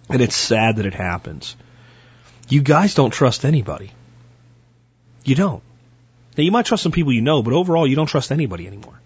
And 0.10 0.22
it's 0.22 0.36
sad 0.36 0.76
that 0.76 0.86
it 0.86 0.94
happens. 0.94 1.56
You 2.49 2.61
guys 2.61 2.95
don't 2.95 3.11
trust 3.11 3.45
anybody. 3.45 3.91
You 5.24 5.36
don't. 5.36 5.64
Now 6.38 6.44
you 6.44 6.52
might 6.52 6.65
trust 6.65 6.84
some 6.84 6.91
people 6.91 7.14
you 7.14 7.22
know, 7.22 7.44
but 7.44 7.53
overall 7.53 7.88
you 7.88 7.95
don't 7.95 8.07
trust 8.07 8.32
anybody 8.32 8.68
anymore. 8.68 8.99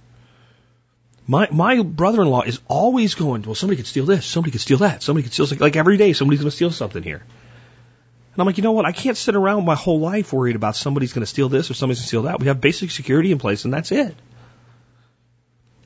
My 1.28 1.50
my 1.52 1.82
brother-in-law 1.84 2.44
is 2.44 2.60
always 2.68 3.16
going, 3.16 3.42
well, 3.44 3.56
somebody 3.56 3.78
could 3.78 3.88
steal 3.88 4.06
this, 4.06 4.26
somebody 4.26 4.52
could 4.52 4.62
steal 4.62 4.78
that, 4.78 5.04
somebody 5.04 5.24
could 5.24 5.34
steal 5.34 5.46
something. 5.46 5.64
like 5.64 5.76
every 5.76 5.98
day 5.98 6.14
somebody's 6.14 6.40
going 6.40 6.50
to 6.50 6.56
steal 6.56 6.72
something 6.72 7.04
here. 7.04 7.18
And 7.18 8.42
I'm 8.42 8.46
like, 8.46 8.58
you 8.58 8.64
know 8.64 8.72
what? 8.72 8.86
I 8.86 8.92
can't 8.92 9.18
sit 9.18 9.36
around 9.36 9.66
my 9.66 9.76
whole 9.76 10.00
life 10.00 10.32
worried 10.32 10.56
about 10.56 10.76
somebody's 10.76 11.12
going 11.12 11.24
to 11.24 11.28
steal 11.28 11.50
this 11.50 11.70
or 11.70 11.74
somebody's 11.74 12.00
going 12.00 12.04
to 12.04 12.08
steal 12.08 12.22
that. 12.24 12.40
We 12.40 12.48
have 12.48 12.62
basic 12.62 12.92
security 12.92 13.32
in 13.32 13.40
place, 13.40 13.66
and 13.66 13.74
that's 13.74 13.92
it. 13.92 14.16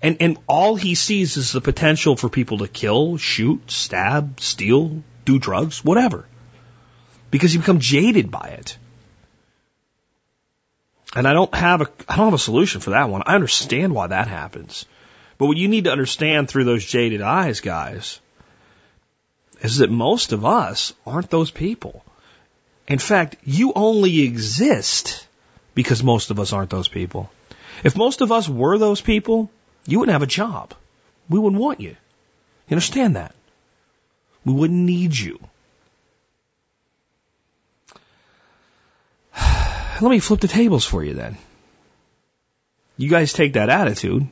And 0.01 0.17
and 0.19 0.37
all 0.47 0.75
he 0.75 0.95
sees 0.95 1.37
is 1.37 1.51
the 1.51 1.61
potential 1.61 2.15
for 2.15 2.29
people 2.29 2.59
to 2.59 2.67
kill, 2.67 3.17
shoot, 3.17 3.71
stab, 3.71 4.39
steal, 4.39 5.03
do 5.25 5.39
drugs, 5.39 5.83
whatever 5.83 6.25
because 7.31 7.53
you 7.53 7.59
become 7.59 7.79
jaded 7.79 8.29
by 8.29 8.49
it. 8.59 8.77
And 11.15 11.27
I 11.27 11.33
don't 11.33 11.53
have 11.55 11.81
a 11.81 11.89
I 12.07 12.15
don't 12.15 12.25
have 12.25 12.33
a 12.33 12.37
solution 12.37 12.81
for 12.81 12.91
that 12.91 13.09
one. 13.09 13.23
I 13.25 13.35
understand 13.35 13.93
why 13.93 14.07
that 14.07 14.27
happens. 14.27 14.85
But 15.37 15.47
what 15.47 15.57
you 15.57 15.67
need 15.67 15.85
to 15.85 15.91
understand 15.91 16.47
through 16.49 16.65
those 16.65 16.85
jaded 16.85 17.21
eyes, 17.21 17.61
guys, 17.61 18.19
is 19.61 19.77
that 19.77 19.89
most 19.89 20.31
of 20.33 20.45
us 20.45 20.93
aren't 21.05 21.29
those 21.29 21.51
people. 21.51 22.05
In 22.87 22.99
fact, 22.99 23.37
you 23.43 23.73
only 23.75 24.21
exist 24.21 25.27
because 25.73 26.03
most 26.03 26.31
of 26.31 26.39
us 26.39 26.53
aren't 26.53 26.69
those 26.69 26.87
people. 26.87 27.29
If 27.83 27.95
most 27.95 28.21
of 28.21 28.31
us 28.31 28.47
were 28.47 28.77
those 28.77 29.01
people, 29.01 29.49
you 29.87 29.99
wouldn't 29.99 30.13
have 30.13 30.21
a 30.21 30.27
job. 30.27 30.73
We 31.29 31.39
wouldn't 31.39 31.61
want 31.61 31.79
you. 31.79 31.95
You 32.67 32.75
understand 32.75 33.15
that? 33.15 33.33
We 34.45 34.53
wouldn't 34.53 34.79
need 34.79 35.17
you. 35.17 35.39
Let 40.01 40.09
me 40.09 40.19
flip 40.19 40.39
the 40.39 40.47
tables 40.47 40.85
for 40.85 41.03
you 41.03 41.13
then. 41.13 41.37
You 42.97 43.09
guys 43.09 43.33
take 43.33 43.53
that 43.53 43.69
attitude. 43.69 44.27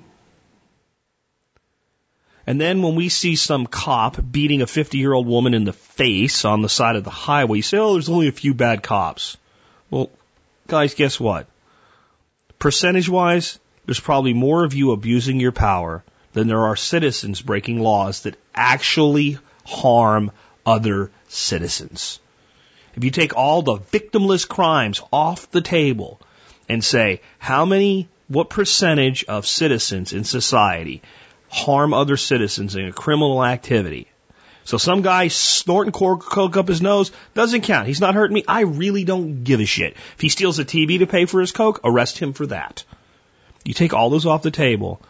And 2.47 2.59
then 2.59 2.81
when 2.81 2.95
we 2.95 3.09
see 3.09 3.35
some 3.35 3.67
cop 3.67 4.17
beating 4.31 4.63
a 4.63 4.67
50 4.67 4.97
year 4.97 5.13
old 5.13 5.27
woman 5.27 5.53
in 5.53 5.65
the 5.65 5.73
face 5.73 6.45
on 6.45 6.63
the 6.63 6.69
side 6.69 6.95
of 6.95 7.03
the 7.03 7.11
highway, 7.11 7.59
you 7.59 7.61
say, 7.61 7.77
oh, 7.77 7.93
there's 7.93 8.09
only 8.09 8.27
a 8.27 8.31
few 8.31 8.55
bad 8.55 8.81
cops. 8.81 9.37
Well, 9.91 10.09
guys, 10.67 10.95
guess 10.95 11.19
what? 11.19 11.45
Percentage 12.57 13.07
wise, 13.07 13.59
there's 13.85 13.99
probably 13.99 14.33
more 14.33 14.63
of 14.63 14.73
you 14.73 14.91
abusing 14.91 15.39
your 15.39 15.51
power 15.51 16.03
than 16.33 16.47
there 16.47 16.65
are 16.65 16.75
citizens 16.75 17.41
breaking 17.41 17.79
laws 17.79 18.23
that 18.23 18.39
actually 18.55 19.37
harm 19.65 20.31
other 20.65 21.11
citizens. 21.27 22.19
If 22.99 23.05
you 23.05 23.11
take 23.11 23.37
all 23.37 23.61
the 23.61 23.77
victimless 23.77 24.45
crimes 24.45 25.01
off 25.13 25.49
the 25.51 25.61
table 25.61 26.19
and 26.67 26.83
say, 26.83 27.21
how 27.37 27.63
many, 27.63 28.09
what 28.27 28.49
percentage 28.49 29.23
of 29.23 29.47
citizens 29.47 30.11
in 30.11 30.25
society 30.25 31.01
harm 31.47 31.93
other 31.93 32.17
citizens 32.17 32.75
in 32.75 32.87
a 32.87 32.91
criminal 32.91 33.41
activity? 33.41 34.07
So 34.65 34.77
some 34.77 35.01
guy 35.01 35.29
snorting 35.29 35.93
coke 35.93 36.57
up 36.57 36.67
his 36.67 36.81
nose 36.81 37.13
doesn't 37.35 37.61
count. 37.61 37.87
He's 37.87 38.01
not 38.01 38.15
hurting 38.15 38.35
me. 38.35 38.43
I 38.45 38.63
really 38.63 39.05
don't 39.05 39.45
give 39.45 39.61
a 39.61 39.65
shit. 39.65 39.93
If 39.93 40.19
he 40.19 40.27
steals 40.27 40.59
a 40.59 40.65
TV 40.65 40.99
to 40.99 41.07
pay 41.07 41.23
for 41.23 41.39
his 41.39 41.53
coke, 41.53 41.79
arrest 41.85 42.19
him 42.19 42.33
for 42.33 42.47
that. 42.47 42.83
You 43.63 43.73
take 43.73 43.93
all 43.93 44.09
those 44.09 44.25
off 44.25 44.41
the 44.41 44.51
table, 44.51 45.01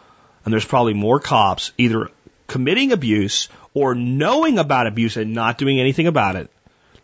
and 0.44 0.52
there's 0.52 0.64
probably 0.64 0.94
more 0.94 1.18
cops 1.18 1.72
either 1.76 2.08
committing 2.46 2.92
abuse 2.92 3.48
or 3.74 3.96
knowing 3.96 4.60
about 4.60 4.86
abuse 4.86 5.16
and 5.16 5.34
not 5.34 5.58
doing 5.58 5.80
anything 5.80 6.06
about 6.06 6.36
it 6.36 6.52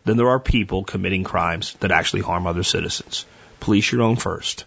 than 0.07 0.17
there 0.17 0.29
are 0.29 0.39
people 0.39 0.83
committing 0.83 1.23
crimes 1.23 1.75
that 1.81 1.91
actually 1.91 2.21
harm 2.21 2.47
other 2.47 2.63
citizens. 2.63 3.25
Police 3.59 3.91
your 3.91 4.01
own 4.01 4.15
first. 4.15 4.65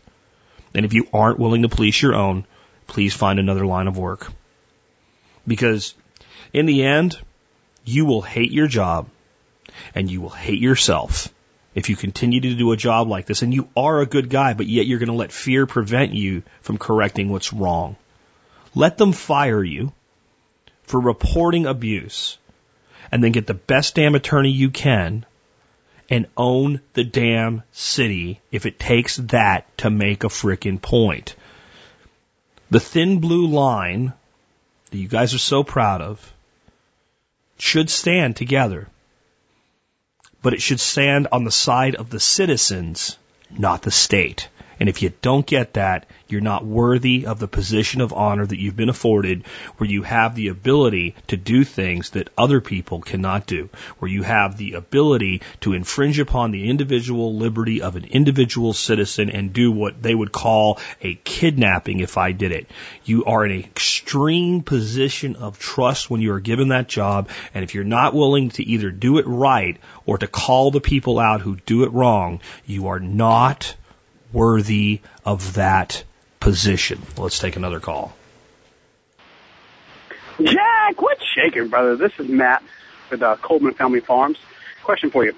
And 0.75 0.87
if 0.87 0.93
you 0.93 1.09
aren't 1.13 1.39
willing 1.39 1.63
to 1.63 1.69
police 1.69 2.01
your 2.01 2.15
own, 2.15 2.45
please 2.87 3.15
find 3.15 3.39
another 3.39 3.67
line 3.67 3.89
of 3.89 3.99
work. 3.99 4.31
Because 5.47 5.95
in 6.53 6.67
the 6.67 6.85
end, 6.85 7.19
you 7.85 8.05
will 8.05 8.23
hate 8.23 8.53
your 8.53 8.69
job 8.69 9.09
and 9.95 10.11
you 10.11 10.21
will 10.21 10.29
hate 10.29 10.61
yourself 10.61 11.29
if 11.75 11.89
you 11.89 11.97
continue 11.97 12.41
to 12.41 12.55
do 12.55 12.73
a 12.73 12.77
job 12.77 13.09
like 13.09 13.27
this. 13.27 13.43
And 13.43 13.55
you 13.55 13.69
are 13.77 14.01
a 14.01 14.07
good 14.07 14.29
guy, 14.29 14.55
but 14.55 14.67
yet 14.67 14.87
you're 14.87 14.99
going 14.99 15.09
to 15.09 15.15
let 15.15 15.33
fear 15.33 15.67
prevent 15.67 16.13
you 16.13 16.43
from 16.63 16.79
correcting 16.79 17.31
what's 17.31 17.53
wrong. 17.53 17.97
Let 18.75 18.99
them 18.99 19.13
fire 19.13 19.65
you 19.65 19.93
for 20.85 21.01
reporting 21.01 21.67
abuse 21.67 22.39
and 23.11 23.23
then 23.23 23.33
get 23.33 23.47
the 23.47 23.55
best 23.55 23.95
damn 23.95 24.15
attorney 24.15 24.51
you 24.51 24.71
can 24.71 25.25
and 26.11 26.27
own 26.37 26.81
the 26.95 27.05
damn 27.05 27.63
city 27.71 28.41
if 28.51 28.67
it 28.67 28.81
takes 28.81 29.17
that 29.17 29.79
to 29.79 29.89
make 29.89 30.25
a 30.25 30.29
frickin' 30.29 30.83
point. 30.83 31.37
The 32.69 32.81
thin 32.81 33.21
blue 33.21 33.47
line 33.47 34.13
that 34.91 34.99
you 34.99 35.09
guys 35.09 35.35
are 35.35 35.39
so 35.39 35.63
proud 35.63 36.03
of 36.03 36.33
should 37.59 37.89
stand 37.89 38.37
together. 38.37 38.89
But 40.43 40.55
it 40.55 40.63
should 40.63 40.81
stand 40.81 41.29
on 41.31 41.45
the 41.45 41.51
side 41.51 41.95
of 41.95 42.11
the 42.11 42.21
citizens, 42.21 43.17
not 43.51 43.83
the 43.83 43.91
state. 43.91 44.49
And 44.81 44.89
if 44.89 45.03
you 45.03 45.13
don't 45.21 45.47
get 45.47 45.75
that, 45.75 46.07
you're 46.27 46.41
not 46.41 46.65
worthy 46.65 47.27
of 47.27 47.39
the 47.39 47.47
position 47.47 48.01
of 48.01 48.15
honor 48.15 48.47
that 48.47 48.59
you've 48.59 48.77
been 48.77 48.89
afforded, 48.89 49.47
where 49.77 49.91
you 49.91 50.03
have 50.03 50.35
the 50.35 50.49
ability 50.49 51.15
to 51.27 51.37
do 51.37 51.65
things 51.65 52.11
that 52.11 52.31
other 52.39 52.63
people 52.63 53.03
cannot 53.03 53.47
do, 53.47 53.69
where 53.99 54.11
you 54.11 54.23
have 54.23 54.57
the 54.57 54.73
ability 54.73 55.43
to 55.61 55.75
infringe 55.75 56.19
upon 56.19 56.51
the 56.51 56.71
individual 56.71 57.37
liberty 57.37 57.83
of 57.83 57.97
an 57.97 58.05
individual 58.05 58.73
citizen 58.73 59.29
and 59.29 59.53
do 59.53 59.71
what 59.71 60.03
they 60.03 60.15
would 60.15 60.33
call 60.33 60.79
a 61.03 61.15
kidnapping 61.15 62.01
if 62.01 62.17
I 62.17 62.33
did 62.33 62.51
it. 62.51 62.67
You 63.05 63.27
are 63.27 63.45
in 63.45 63.53
an 63.53 63.61
extreme 63.61 64.63
position 64.63 65.37
of 65.37 65.59
trust 65.59 66.09
when 66.09 66.23
you 66.23 66.33
are 66.33 66.41
given 66.41 66.69
that 66.69 66.89
job, 66.89 67.29
and 67.53 67.65
if 67.65 67.75
you're 67.75 67.85
not 67.85 68.15
willing 68.15 68.49
to 68.51 68.63
either 68.63 68.91
do 68.91 69.19
it 69.19 69.27
right 69.27 69.79
or 70.07 70.17
to 70.17 70.27
call 70.27 70.71
the 70.71 70.81
people 70.81 71.19
out 71.19 71.43
who 71.43 71.57
do 71.67 71.85
it 71.85 71.93
wrong, 71.93 72.41
you 72.65 72.89
are 72.89 73.01
not 73.01 73.75
worthy 74.33 75.01
of 75.25 75.55
that 75.55 76.05
position. 76.39 77.01
Let's 77.17 77.39
take 77.39 77.57
another 77.57 77.81
call. 77.81 78.15
Jack, 80.43 81.01
what's 81.03 81.23
shaking, 81.25 81.69
brother? 81.69 81.97
This 81.97 82.13
is 82.19 82.29
Matt 82.29 82.63
with 83.11 83.23
uh, 83.23 83.37
Coleman 83.37 83.75
Family 83.75 84.01
Farms. 84.01 84.39
Question 84.83 85.11
for 85.11 85.25
you. 85.25 85.35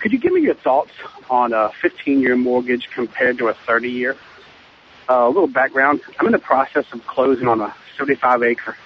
Could 0.00 0.12
you 0.12 0.18
give 0.18 0.32
me 0.32 0.42
your 0.42 0.54
thoughts 0.54 0.90
on 1.30 1.54
a 1.54 1.70
15-year 1.82 2.36
mortgage 2.36 2.90
compared 2.90 3.38
to 3.38 3.48
a 3.48 3.54
30-year? 3.54 4.16
Uh, 5.08 5.14
a 5.14 5.28
little 5.28 5.46
background. 5.46 6.00
I'm 6.18 6.26
in 6.26 6.32
the 6.32 6.38
process 6.38 6.84
of 6.92 7.06
closing 7.06 7.48
on 7.48 7.60
a 7.60 7.74
75-acre 7.98 8.76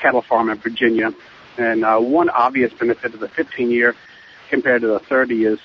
cattle 0.00 0.22
farm 0.22 0.50
in 0.50 0.58
Virginia, 0.58 1.12
and 1.56 1.84
uh, 1.84 1.98
one 1.98 2.30
obvious 2.30 2.72
benefit 2.72 3.14
of 3.14 3.20
the 3.20 3.28
15-year 3.28 3.96
compared 4.50 4.82
to 4.82 4.88
the 4.88 5.00
30 5.00 5.44
is 5.44 5.58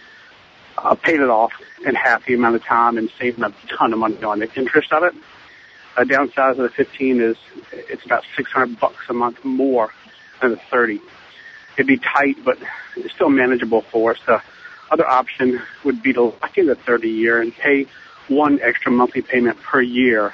uh, 0.77 0.95
paid 0.95 1.19
it 1.19 1.29
off 1.29 1.51
in 1.85 1.95
half 1.95 2.25
the 2.25 2.33
amount 2.33 2.55
of 2.55 2.63
time 2.63 2.97
and 2.97 3.09
saving 3.19 3.43
a 3.43 3.53
ton 3.77 3.93
of 3.93 3.99
money 3.99 4.21
on 4.23 4.39
the 4.39 4.53
interest 4.55 4.91
of 4.91 5.03
it. 5.03 5.13
A 5.97 6.05
downside 6.05 6.51
of 6.51 6.57
the 6.57 6.69
15 6.69 7.21
is 7.21 7.37
it's 7.71 8.05
about 8.05 8.23
600 8.35 8.79
bucks 8.79 9.05
a 9.09 9.13
month 9.13 9.43
more 9.45 9.93
than 10.41 10.51
the 10.51 10.61
30. 10.71 10.99
It'd 11.75 11.87
be 11.87 11.97
tight, 11.97 12.37
but 12.43 12.57
it's 12.95 13.13
still 13.13 13.29
manageable 13.29 13.81
for 13.81 14.11
us. 14.11 14.19
The 14.25 14.41
other 14.91 15.07
option 15.07 15.61
would 15.83 16.01
be 16.01 16.13
to 16.13 16.23
lock 16.23 16.57
in 16.57 16.67
the 16.67 16.75
30 16.75 17.09
year 17.09 17.41
and 17.41 17.53
pay 17.53 17.87
one 18.27 18.59
extra 18.61 18.91
monthly 18.91 19.21
payment 19.21 19.61
per 19.61 19.81
year 19.81 20.33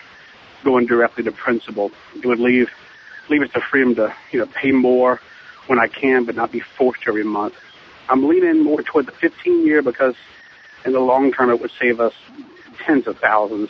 going 0.63 0.85
directly 0.85 1.23
to 1.23 1.31
principal. 1.31 1.91
It 2.15 2.25
would 2.25 2.39
leave 2.39 2.69
leave 3.29 3.41
us 3.41 3.49
the 3.53 3.61
freedom 3.61 3.95
to 3.95 4.13
you 4.31 4.39
know 4.39 4.45
pay 4.45 4.71
more 4.71 5.21
when 5.67 5.79
I 5.79 5.87
can, 5.87 6.25
but 6.25 6.35
not 6.35 6.51
be 6.51 6.59
forced 6.59 7.01
every 7.07 7.23
month. 7.23 7.55
I'm 8.09 8.27
leaning 8.27 8.63
more 8.63 8.81
toward 8.81 9.05
the 9.05 9.11
15 9.11 9.65
year 9.65 9.81
because 9.83 10.15
in 10.83 10.93
the 10.93 10.99
long 10.99 11.31
term 11.31 11.51
it 11.51 11.61
would 11.61 11.71
save 11.79 11.99
us 11.99 12.13
tens 12.85 13.05
of 13.07 13.19
thousands. 13.19 13.69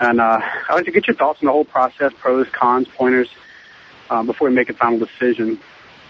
And 0.00 0.20
uh, 0.20 0.40
I'd 0.68 0.74
like 0.74 0.86
to 0.86 0.90
get 0.90 1.06
your 1.06 1.16
thoughts 1.16 1.40
on 1.42 1.46
the 1.46 1.52
whole 1.52 1.64
process, 1.64 2.12
pros, 2.18 2.48
cons, 2.48 2.88
pointers, 2.88 3.28
um, 4.10 4.26
before 4.26 4.48
we 4.48 4.54
make 4.54 4.70
a 4.70 4.74
final 4.74 4.98
decision. 4.98 5.60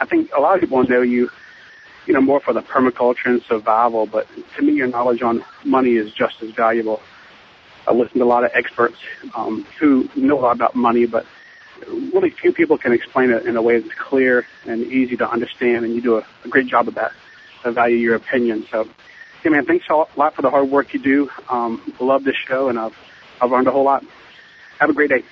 I 0.00 0.06
think 0.06 0.30
a 0.32 0.40
lot 0.40 0.54
of 0.54 0.60
people 0.60 0.82
know 0.84 1.02
you, 1.02 1.30
you 2.06 2.14
know, 2.14 2.20
more 2.20 2.40
for 2.40 2.52
the 2.52 2.62
permaculture 2.62 3.26
and 3.26 3.42
survival, 3.42 4.06
but 4.06 4.26
to 4.56 4.62
me, 4.62 4.72
your 4.74 4.86
knowledge 4.86 5.22
on 5.22 5.44
money 5.64 5.96
is 5.96 6.12
just 6.12 6.42
as 6.42 6.50
valuable. 6.50 7.00
I 7.86 7.92
listen 7.92 8.18
to 8.18 8.24
a 8.24 8.26
lot 8.26 8.44
of 8.44 8.50
experts 8.54 8.96
um, 9.34 9.66
who 9.78 10.08
know 10.14 10.38
a 10.38 10.40
lot 10.40 10.56
about 10.56 10.74
money, 10.74 11.06
but 11.06 11.26
really 11.88 12.30
few 12.30 12.52
people 12.52 12.78
can 12.78 12.92
explain 12.92 13.30
it 13.30 13.46
in 13.46 13.56
a 13.56 13.62
way 13.62 13.80
that's 13.80 13.94
clear 13.94 14.46
and 14.66 14.82
easy 14.84 15.16
to 15.16 15.28
understand, 15.28 15.84
and 15.84 15.94
you 15.94 16.00
do 16.00 16.16
a, 16.16 16.26
a 16.44 16.48
great 16.48 16.66
job 16.66 16.88
of 16.88 16.94
that. 16.94 17.12
I 17.64 17.70
value 17.70 17.96
your 17.96 18.14
opinion. 18.14 18.66
So, 18.70 18.88
hey 19.42 19.50
man, 19.50 19.64
thanks 19.66 19.86
a 19.90 19.94
lot 19.94 20.34
for 20.34 20.42
the 20.42 20.50
hard 20.50 20.70
work 20.70 20.94
you 20.94 21.00
do. 21.00 21.30
Um, 21.48 21.94
love 22.00 22.24
this 22.24 22.36
show, 22.48 22.68
and 22.68 22.78
I've 22.78 22.96
I've 23.40 23.50
learned 23.50 23.68
a 23.68 23.70
whole 23.70 23.84
lot. 23.84 24.04
Have 24.78 24.90
a 24.90 24.94
great 24.94 25.10
day. 25.10 25.22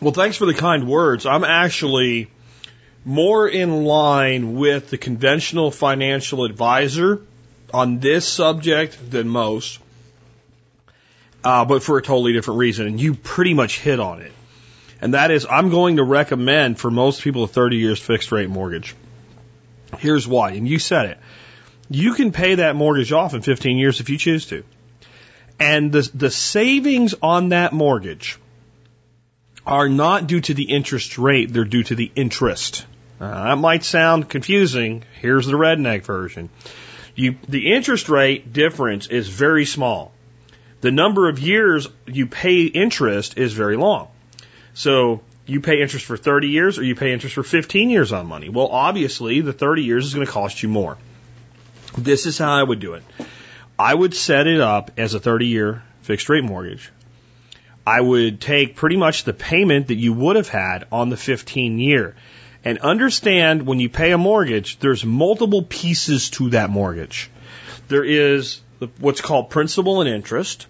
Well, 0.00 0.12
thanks 0.12 0.36
for 0.36 0.46
the 0.46 0.54
kind 0.54 0.86
words. 0.86 1.24
I'm 1.24 1.44
actually 1.44 2.28
more 3.04 3.48
in 3.48 3.84
line 3.84 4.54
with 4.54 4.90
the 4.90 4.98
conventional 4.98 5.70
financial 5.70 6.44
advisor 6.44 7.22
on 7.72 8.00
this 8.00 8.26
subject 8.26 9.10
than 9.10 9.28
most, 9.28 9.78
uh, 11.42 11.64
but 11.64 11.82
for 11.82 11.98
a 11.98 12.02
totally 12.02 12.32
different 12.32 12.58
reason. 12.58 12.86
And 12.86 13.00
you 13.00 13.14
pretty 13.14 13.54
much 13.54 13.78
hit 13.78 14.00
on 14.00 14.20
it. 14.20 14.32
And 15.04 15.12
that 15.12 15.30
is, 15.30 15.46
I'm 15.48 15.68
going 15.68 15.96
to 15.96 16.02
recommend 16.02 16.78
for 16.78 16.90
most 16.90 17.20
people 17.20 17.44
a 17.44 17.46
30 17.46 17.76
years 17.76 18.00
fixed 18.00 18.32
rate 18.32 18.48
mortgage. 18.48 18.94
Here's 19.98 20.26
why. 20.26 20.52
And 20.52 20.66
you 20.66 20.78
said 20.78 21.10
it. 21.10 21.18
You 21.90 22.14
can 22.14 22.32
pay 22.32 22.54
that 22.54 22.74
mortgage 22.74 23.12
off 23.12 23.34
in 23.34 23.42
15 23.42 23.76
years 23.76 24.00
if 24.00 24.08
you 24.08 24.16
choose 24.16 24.46
to. 24.46 24.64
And 25.60 25.92
the, 25.92 26.10
the 26.14 26.30
savings 26.30 27.14
on 27.22 27.50
that 27.50 27.74
mortgage 27.74 28.38
are 29.66 29.90
not 29.90 30.26
due 30.26 30.40
to 30.40 30.54
the 30.54 30.72
interest 30.72 31.18
rate, 31.18 31.52
they're 31.52 31.66
due 31.66 31.82
to 31.82 31.94
the 31.94 32.10
interest. 32.16 32.86
Uh, 33.20 33.44
that 33.44 33.58
might 33.58 33.84
sound 33.84 34.30
confusing. 34.30 35.04
Here's 35.20 35.46
the 35.46 35.52
redneck 35.52 36.04
version. 36.04 36.48
You, 37.14 37.36
the 37.46 37.74
interest 37.74 38.08
rate 38.08 38.54
difference 38.54 39.06
is 39.08 39.28
very 39.28 39.66
small. 39.66 40.12
The 40.80 40.90
number 40.90 41.28
of 41.28 41.38
years 41.38 41.88
you 42.06 42.26
pay 42.26 42.62
interest 42.62 43.36
is 43.36 43.52
very 43.52 43.76
long. 43.76 44.08
So 44.74 45.22
you 45.46 45.60
pay 45.60 45.80
interest 45.80 46.04
for 46.04 46.16
30 46.16 46.48
years 46.48 46.78
or 46.78 46.84
you 46.84 46.94
pay 46.94 47.12
interest 47.12 47.34
for 47.34 47.42
15 47.42 47.90
years 47.90 48.12
on 48.12 48.26
money. 48.26 48.48
Well, 48.48 48.68
obviously, 48.68 49.40
the 49.40 49.52
30 49.52 49.82
years 49.82 50.06
is 50.06 50.14
going 50.14 50.26
to 50.26 50.32
cost 50.32 50.62
you 50.62 50.68
more. 50.68 50.98
This 51.96 52.26
is 52.26 52.38
how 52.38 52.52
I 52.52 52.62
would 52.62 52.80
do 52.80 52.94
it. 52.94 53.04
I 53.78 53.94
would 53.94 54.14
set 54.14 54.46
it 54.46 54.60
up 54.60 54.92
as 54.98 55.14
a 55.14 55.20
30 55.20 55.46
year 55.46 55.82
fixed 56.02 56.28
rate 56.28 56.44
mortgage. 56.44 56.90
I 57.86 58.00
would 58.00 58.40
take 58.40 58.76
pretty 58.76 58.96
much 58.96 59.24
the 59.24 59.34
payment 59.34 59.88
that 59.88 59.96
you 59.96 60.12
would 60.12 60.36
have 60.36 60.48
had 60.48 60.86
on 60.90 61.10
the 61.10 61.16
15 61.16 61.78
year. 61.78 62.16
And 62.64 62.78
understand 62.78 63.66
when 63.66 63.78
you 63.78 63.90
pay 63.90 64.12
a 64.12 64.18
mortgage, 64.18 64.78
there's 64.78 65.04
multiple 65.04 65.62
pieces 65.62 66.30
to 66.30 66.50
that 66.50 66.70
mortgage. 66.70 67.30
There 67.88 68.04
is 68.04 68.60
what's 68.98 69.20
called 69.20 69.50
principal 69.50 70.00
and 70.00 70.08
interest. 70.08 70.66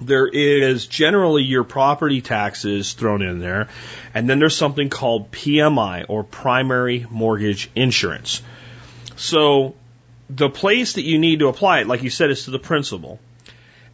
There 0.00 0.26
is 0.26 0.86
generally 0.86 1.42
your 1.42 1.64
property 1.64 2.20
taxes 2.20 2.92
thrown 2.92 3.22
in 3.22 3.38
there. 3.38 3.68
And 4.14 4.28
then 4.28 4.38
there's 4.38 4.56
something 4.56 4.90
called 4.90 5.30
PMI 5.30 6.06
or 6.08 6.22
primary 6.22 7.06
mortgage 7.10 7.70
insurance. 7.74 8.42
So 9.16 9.74
the 10.28 10.50
place 10.50 10.94
that 10.94 11.02
you 11.02 11.18
need 11.18 11.38
to 11.38 11.48
apply 11.48 11.80
it, 11.80 11.86
like 11.86 12.02
you 12.02 12.10
said, 12.10 12.30
is 12.30 12.44
to 12.44 12.50
the 12.50 12.58
principal. 12.58 13.20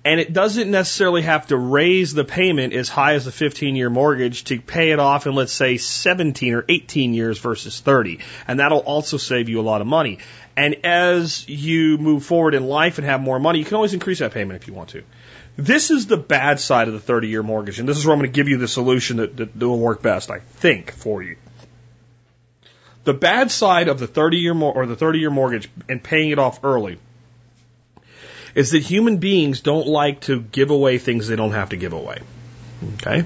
And 0.05 0.19
it 0.19 0.33
doesn't 0.33 0.69
necessarily 0.69 1.23
have 1.23 1.47
to 1.49 1.57
raise 1.57 2.13
the 2.13 2.25
payment 2.25 2.73
as 2.73 2.89
high 2.89 3.15
as 3.15 3.25
the 3.25 3.31
15 3.31 3.77
year 3.77 3.89
mortgage 3.89 4.45
to 4.45 4.61
pay 4.61 4.91
it 4.91 4.99
off 4.99 5.27
in, 5.27 5.35
let's 5.35 5.53
say, 5.53 5.77
17 5.77 6.55
or 6.55 6.65
18 6.69 7.15
years 7.15 7.39
versus 7.39 7.79
30. 7.79 8.19
And 8.49 8.59
that'll 8.59 8.79
also 8.79 9.17
save 9.17 9.49
you 9.49 9.61
a 9.61 9.63
lot 9.63 9.81
of 9.81 9.87
money. 9.87 10.19
And 10.57 10.85
as 10.85 11.49
you 11.49 11.99
move 11.99 12.25
forward 12.25 12.55
in 12.55 12.67
life 12.67 12.99
and 12.99 13.07
have 13.07 13.21
more 13.21 13.39
money, 13.39 13.61
you 13.61 13.65
can 13.65 13.77
always 13.77 13.95
increase 13.95 14.19
that 14.19 14.33
payment 14.33 14.61
if 14.61 14.67
you 14.67 14.75
want 14.75 14.91
to. 14.91 15.05
This 15.57 15.91
is 15.91 16.07
the 16.07 16.17
bad 16.17 16.61
side 16.61 16.89
of 16.89 16.95
the 16.95 17.01
30 17.01 17.29
year 17.29 17.43
mortgage. 17.43 17.79
And 17.79 17.89
this 17.89 17.99
is 17.99 18.07
where 18.07 18.15
I'm 18.15 18.21
going 18.21 18.31
to 18.31 18.35
give 18.35 18.49
you 18.49 18.57
the 18.57 18.69
solution 18.69 19.19
that, 19.19 19.37
that, 19.37 19.57
will 19.57 19.79
work 19.79 20.03
best, 20.03 20.31
I 20.31 20.39
think, 20.39 20.93
for 20.93 21.23
you. 21.23 21.37
The 23.05 23.15
bad 23.15 23.51
side 23.51 23.89
of 23.89 23.99
the 23.99 24.07
30 24.07 24.39
year 24.39 24.55
or 24.55 24.87
the 24.87 24.97
30 24.97 25.19
year 25.19 25.31
mortgage 25.31 25.69
and 25.89 26.03
paying 26.03 26.31
it 26.31 26.39
off 26.39 26.65
early 26.65 26.99
is 28.55 28.71
that 28.71 28.83
human 28.83 29.17
beings 29.19 29.61
don't 29.61 29.87
like 29.87 30.21
to 30.23 30.41
give 30.41 30.71
away 30.71 30.99
things 30.99 31.27
they 31.27 31.37
don't 31.37 31.53
have 31.53 31.71
to 31.71 31.77
give 31.77 31.93
away. 31.93 32.19
Okay? 32.95 33.25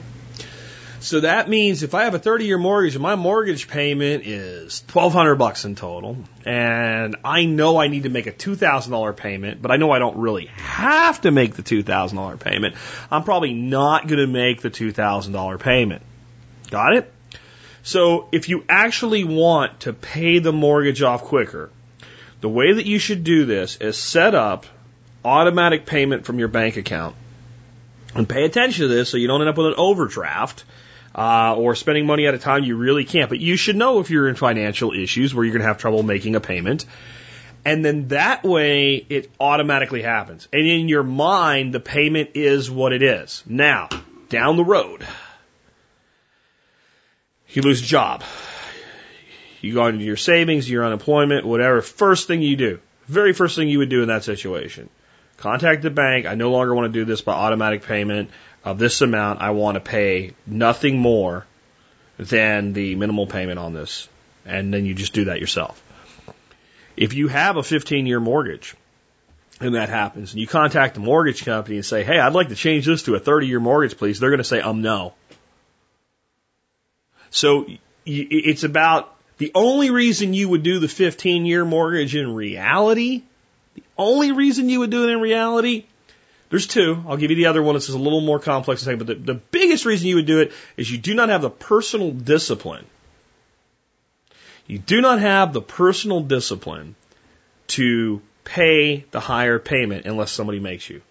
So 1.01 1.21
that 1.21 1.49
means 1.49 1.83
if 1.83 1.95
I 1.95 2.05
have 2.05 2.15
a 2.15 2.19
30 2.19 2.47
year 2.47 2.59
mortgage 2.59 2.95
and 2.95 3.03
my 3.03 3.15
mortgage 3.15 3.69
payment 3.69 4.27
is 4.27 4.83
1200 4.93 5.37
bucks 5.37 5.65
in 5.65 5.75
total 5.75 6.17
and 6.45 7.17
I 7.25 7.45
know 7.45 7.77
I 7.79 7.89
need 7.89 8.05
to 8.05 8.09
make 8.09 8.27
a 8.27 8.33
$2,000 8.33 9.17
payment, 9.17 9.63
but 9.63 9.71
I 9.71 9.77
know 9.77 9.91
I 9.91 9.99
don't 9.99 10.17
really 10.17 10.47
have 10.47 11.21
to 11.23 11.31
make 11.31 11.55
the 11.55 11.63
$2,000 11.63 12.41
payment, 12.41 12.77
I'm 13.11 13.25
probably 13.25 13.53
not 13.53 14.07
going 14.07 14.19
to 14.19 14.27
make 14.27 14.63
the 14.63 14.71
$2,000 14.71 15.61
payment. 15.61 16.03
Got 16.71 16.97
it? 16.97 17.13
So 17.83 18.29
if 18.33 18.49
you 18.49 18.65
actually 18.69 19.25
want 19.25 19.81
to 19.81 19.93
pay 19.93 20.41
the 20.41 20.53
mortgage 20.53 21.03
off 21.03 21.23
quicker, 21.23 21.71
the 22.41 22.49
way 22.49 22.73
that 22.73 22.87
you 22.87 22.99
should 22.99 23.23
do 23.23 23.45
this 23.45 23.77
is 23.77 23.97
set 23.97 24.35
up 24.35 24.67
automatic 25.25 25.87
payment 25.87 26.25
from 26.25 26.39
your 26.39 26.49
bank 26.49 26.77
account. 26.77 27.15
And 28.15 28.29
pay 28.29 28.45
attention 28.45 28.89
to 28.89 28.89
this 28.89 29.11
so 29.11 29.19
you 29.19 29.29
don't 29.29 29.43
end 29.43 29.51
up 29.51 29.59
with 29.59 29.67
an 29.67 29.75
overdraft 29.77 30.65
uh, 31.17 31.55
or 31.57 31.75
spending 31.75 32.07
money 32.07 32.27
at 32.27 32.35
a 32.35 32.39
time 32.39 32.63
you 32.63 32.77
really 32.77 33.05
can't. 33.05 33.31
But 33.31 33.41
you 33.41 33.57
should 33.57 33.75
know 33.75 34.01
if 34.01 34.11
you're 34.11 34.29
in 34.29 34.35
financial 34.35 34.93
issues 34.93 35.35
where 35.35 35.45
you're 35.45 35.55
going 35.55 35.63
to 35.63 35.69
have 35.69 35.79
trouble 35.79 36.03
making 36.03 36.37
a 36.37 36.41
payment. 36.41 36.85
And 37.65 37.85
then 37.85 38.09
that 38.09 38.45
way 38.45 38.95
it 39.09 39.31
automatically 39.41 40.03
happens. 40.03 40.47
And 40.53 40.67
in 40.67 40.89
your 40.89 41.03
mind, 41.03 41.73
the 41.73 41.81
payment 41.81 42.31
is 42.35 42.71
what 42.71 42.93
it 42.93 43.03
is. 43.03 43.43
Now, 43.47 43.89
down 44.29 44.57
the 44.57 44.65
road, 44.65 45.05
you 47.49 47.63
lose 47.63 47.83
a 47.83 47.87
job. 47.87 48.23
You 49.63 49.73
go 49.75 49.87
into 49.87 50.05
your 50.05 50.19
savings, 50.19 50.71
your 50.71 50.85
unemployment, 50.85 51.47
whatever. 51.47 51.81
First 51.81 52.29
thing 52.29 52.43
you 52.43 52.57
do, 52.57 52.79
Very 53.09 53.33
first 53.33 53.57
thing 53.57 53.69
you 53.69 53.79
would 53.79 53.89
do 53.89 54.03
in 54.03 54.09
that 54.09 54.23
situation. 54.23 54.91
Contact 55.39 55.83
the 55.83 55.91
bank. 55.91 56.27
I 56.27 56.35
no 56.35 56.51
longer 56.51 56.75
want 56.75 56.93
to 56.93 56.99
do 56.99 57.05
this 57.05 57.21
by 57.21 57.33
automatic 57.33 57.83
payment 57.83 58.31
of 58.67 58.79
this 58.79 59.01
amount. 59.01 59.41
I 59.41 59.51
want 59.51 59.77
to 59.77 59.81
pay 59.81 60.35
nothing 60.45 60.99
more 60.99 61.47
than 62.19 62.73
the 62.73 62.97
minimal 62.97 63.27
payment 63.27 63.59
on 63.59 63.73
this. 63.73 64.09
And 64.45 64.75
then 64.75 64.85
you 64.85 64.93
just 64.93 65.13
do 65.13 65.27
that 65.27 65.41
yourself. 65.41 65.81
If 66.97 67.15
you 67.15 67.29
have 67.29 67.57
a 67.57 67.63
15 67.63 68.07
year 68.07 68.21
mortgage 68.21 68.75
and 69.61 69.77
that 69.77 69.89
happens 69.89 70.33
and 70.33 70.41
you 70.41 70.47
contact 70.47 70.95
the 70.95 71.01
mortgage 71.01 71.45
company 71.45 71.77
and 71.77 71.85
say, 71.85 72.03
Hey, 72.03 72.19
I'd 72.19 72.33
like 72.33 72.49
to 72.49 72.57
change 72.57 72.87
this 72.87 73.05
to 73.05 73.15
a 73.15 73.21
30 73.21 73.47
year 73.47 73.61
mortgage, 73.61 73.97
please. 73.97 74.19
They're 74.19 74.31
going 74.31 74.39
to 74.39 74.45
say, 74.45 74.61
um, 74.61 74.83
no. 74.83 75.15
So 77.31 77.67
it's 78.05 78.65
about 78.65 79.15
the 79.39 79.53
only 79.55 79.91
reason 79.91 80.35
you 80.35 80.49
would 80.49 80.63
do 80.63 80.81
the 80.81 80.89
15 80.89 81.47
year 81.47 81.65
mortgage 81.65 82.17
in 82.17 82.35
reality, 82.35 83.23
the 83.75 83.83
only 83.97 84.33
reason 84.33 84.69
you 84.69 84.81
would 84.81 84.91
do 84.91 85.09
it 85.09 85.13
in 85.13 85.21
reality, 85.21 85.85
there's 86.51 86.67
two. 86.67 87.03
I'll 87.09 87.17
give 87.17 87.31
you 87.31 87.37
the 87.37 87.47
other 87.47 87.63
one. 87.63 87.75
This 87.75 87.89
is 87.89 87.95
a 87.95 87.99
little 87.99 88.21
more 88.21 88.39
complex 88.39 88.81
to 88.81 88.85
say, 88.85 88.95
but 88.95 89.07
the, 89.07 89.15
the 89.15 89.35
biggest 89.35 89.85
reason 89.85 90.09
you 90.09 90.17
would 90.17 90.27
do 90.27 90.41
it 90.41 90.53
is 90.77 90.91
you 90.91 90.99
do 90.99 91.15
not 91.15 91.29
have 91.29 91.43
the 91.43 91.51
personal 91.51 92.13
discipline. 92.13 92.87
You 94.67 94.79
do 94.79 95.01
not 95.01 95.21
have 95.21 95.53
the 95.53 95.63
personal 95.63 96.21
discipline 96.21 96.95
to 97.69 98.21
pay 98.45 99.05
the 99.11 99.21
higher 99.21 99.59
payment 99.59 100.07
unless 100.07 100.31
somebody 100.31 100.61
makes 100.61 100.89
you. 100.89 101.03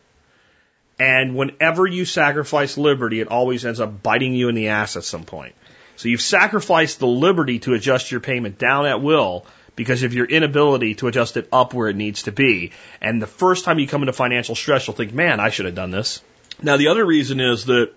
And 0.98 1.36
whenever 1.36 1.86
you 1.86 2.06
sacrifice 2.06 2.78
liberty, 2.78 3.20
it 3.20 3.28
always 3.28 3.66
ends 3.66 3.82
up 3.82 4.02
biting 4.02 4.34
you 4.34 4.48
in 4.48 4.56
the 4.56 4.70
ass 4.70 4.95
at 4.95 5.03
some 5.03 5.24
point. 5.24 5.56
So 5.98 6.07
you've 6.10 6.22
sacrificed 6.22 6.99
the 6.99 7.07
liberty 7.07 7.60
to 7.60 7.74
adjust 7.74 8.12
your 8.12 8.22
payment 8.22 8.57
down 8.57 8.86
at 8.86 9.02
will 9.02 9.45
because 9.76 10.03
of 10.03 10.14
your 10.14 10.26
inability 10.26 10.95
to 10.95 11.07
adjust 11.07 11.38
it 11.38 11.47
up 11.52 11.73
where 11.73 11.89
it 11.89 11.95
needs 11.95 12.23
to 12.23 12.31
be. 12.31 12.72
And 13.02 13.22
the 13.22 13.27
first 13.27 13.65
time 13.65 13.80
you 13.80 13.88
come 13.88 14.02
into 14.02 14.14
financial 14.14 14.56
stress, 14.56 14.88
you'll 14.88 14.95
think, 14.95 15.14
man, 15.14 15.39
I 15.39 15.49
should 15.49 15.65
have 15.65 15.76
done 15.76 15.91
this. 15.91 16.22
Now, 16.61 16.77
the 16.77 16.88
other 16.88 17.06
reason 17.06 17.39
is 17.39 17.65
that 17.65 17.91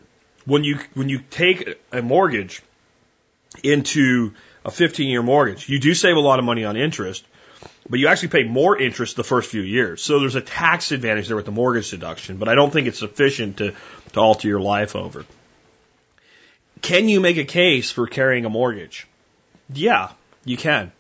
when 0.45 0.65
you, 0.65 0.79
when 0.95 1.09
you 1.09 1.21
take 1.31 1.79
a 1.93 2.03
mortgage 2.03 2.63
into 3.63 4.33
a 4.65 4.71
15 4.71 5.09
year 5.09 5.23
mortgage, 5.23 5.69
you 5.69 5.79
do 5.79 5.95
save 5.95 6.17
a 6.17 6.21
lot 6.21 6.39
of 6.39 6.45
money 6.45 6.65
on 6.65 6.77
interest, 6.77 7.25
but 7.89 7.99
you 7.99 8.09
actually 8.09 8.29
pay 8.29 8.45
more 8.45 8.79
interest 8.81 9.17
the 9.17 9.25
first 9.25 9.51
few 9.51 9.63
years. 9.63 10.03
So 10.03 10.21
there's 10.21 10.35
a 10.35 10.41
tax 10.41 10.93
advantage 10.93 11.29
there 11.29 11.37
with 11.37 11.47
the 11.47 11.53
mortgage 11.53 11.91
deduction, 11.91 12.37
but 12.37 12.49
I 12.49 12.55
don't 12.55 12.73
think 12.73 12.89
it's 12.89 12.99
sufficient 12.99 13.59
to, 13.59 13.75
to 14.13 14.21
alter 14.21 14.49
your 14.49 14.61
life 14.61 14.97
over. 14.97 15.25
Can 16.83 17.09
you 17.09 17.21
make 17.21 17.39
a 17.39 17.45
case 17.45 17.91
for 17.91 18.07
carrying 18.07 18.45
a 18.45 18.51
mortgage? 18.51 19.07
Yeah, 19.73 20.11
you 20.45 20.57
can. 20.57 20.93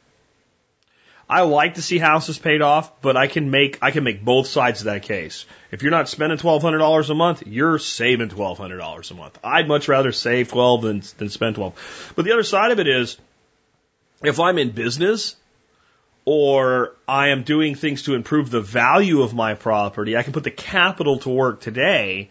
I 1.31 1.43
like 1.43 1.75
to 1.75 1.83
see 1.83 1.99
houses 1.99 2.39
paid 2.39 2.63
off, 2.63 3.03
but 3.03 3.17
I 3.17 3.27
can 3.27 3.51
make 3.51 3.79
I 3.83 3.91
can 3.91 4.03
make 4.03 4.25
both 4.25 4.47
sides 4.47 4.81
of 4.81 4.87
that 4.87 5.03
case. 5.03 5.45
If 5.71 5.83
you're 5.83 5.91
not 5.91 6.09
spending 6.09 6.39
twelve 6.39 6.63
hundred 6.63 6.79
dollars 6.79 7.11
a 7.11 7.15
month, 7.15 7.43
you're 7.47 7.79
saving 7.79 8.31
twelve 8.31 8.57
hundred 8.57 8.79
dollars 8.79 9.11
a 9.11 9.15
month. 9.15 9.39
I'd 9.45 9.69
much 9.69 9.89
rather 9.89 10.13
save 10.13 10.49
twelve 10.49 10.83
than 10.83 11.03
than 11.19 11.29
spend 11.29 11.57
twelve. 11.57 12.13
But 12.17 12.25
the 12.25 12.33
other 12.33 12.43
side 12.45 12.71
of 12.71 12.79
it 12.79 12.89
is, 12.89 13.19
if 14.23 14.41
I'm 14.41 14.57
in 14.57 14.71
business 14.71 15.37
or 16.25 16.95
I 17.07 17.29
am 17.29 17.43
doing 17.43 17.75
things 17.75 18.05
to 18.05 18.15
improve 18.15 18.51
the 18.51 18.63
value 18.63 19.23
of 19.23 19.35
my 19.35 19.55
property, 19.55 20.17
I 20.17 20.23
can 20.23 20.33
put 20.33 20.45
the 20.45 20.51
capital 20.51 21.19
to 21.21 21.29
work 21.29 21.61
today 21.61 22.31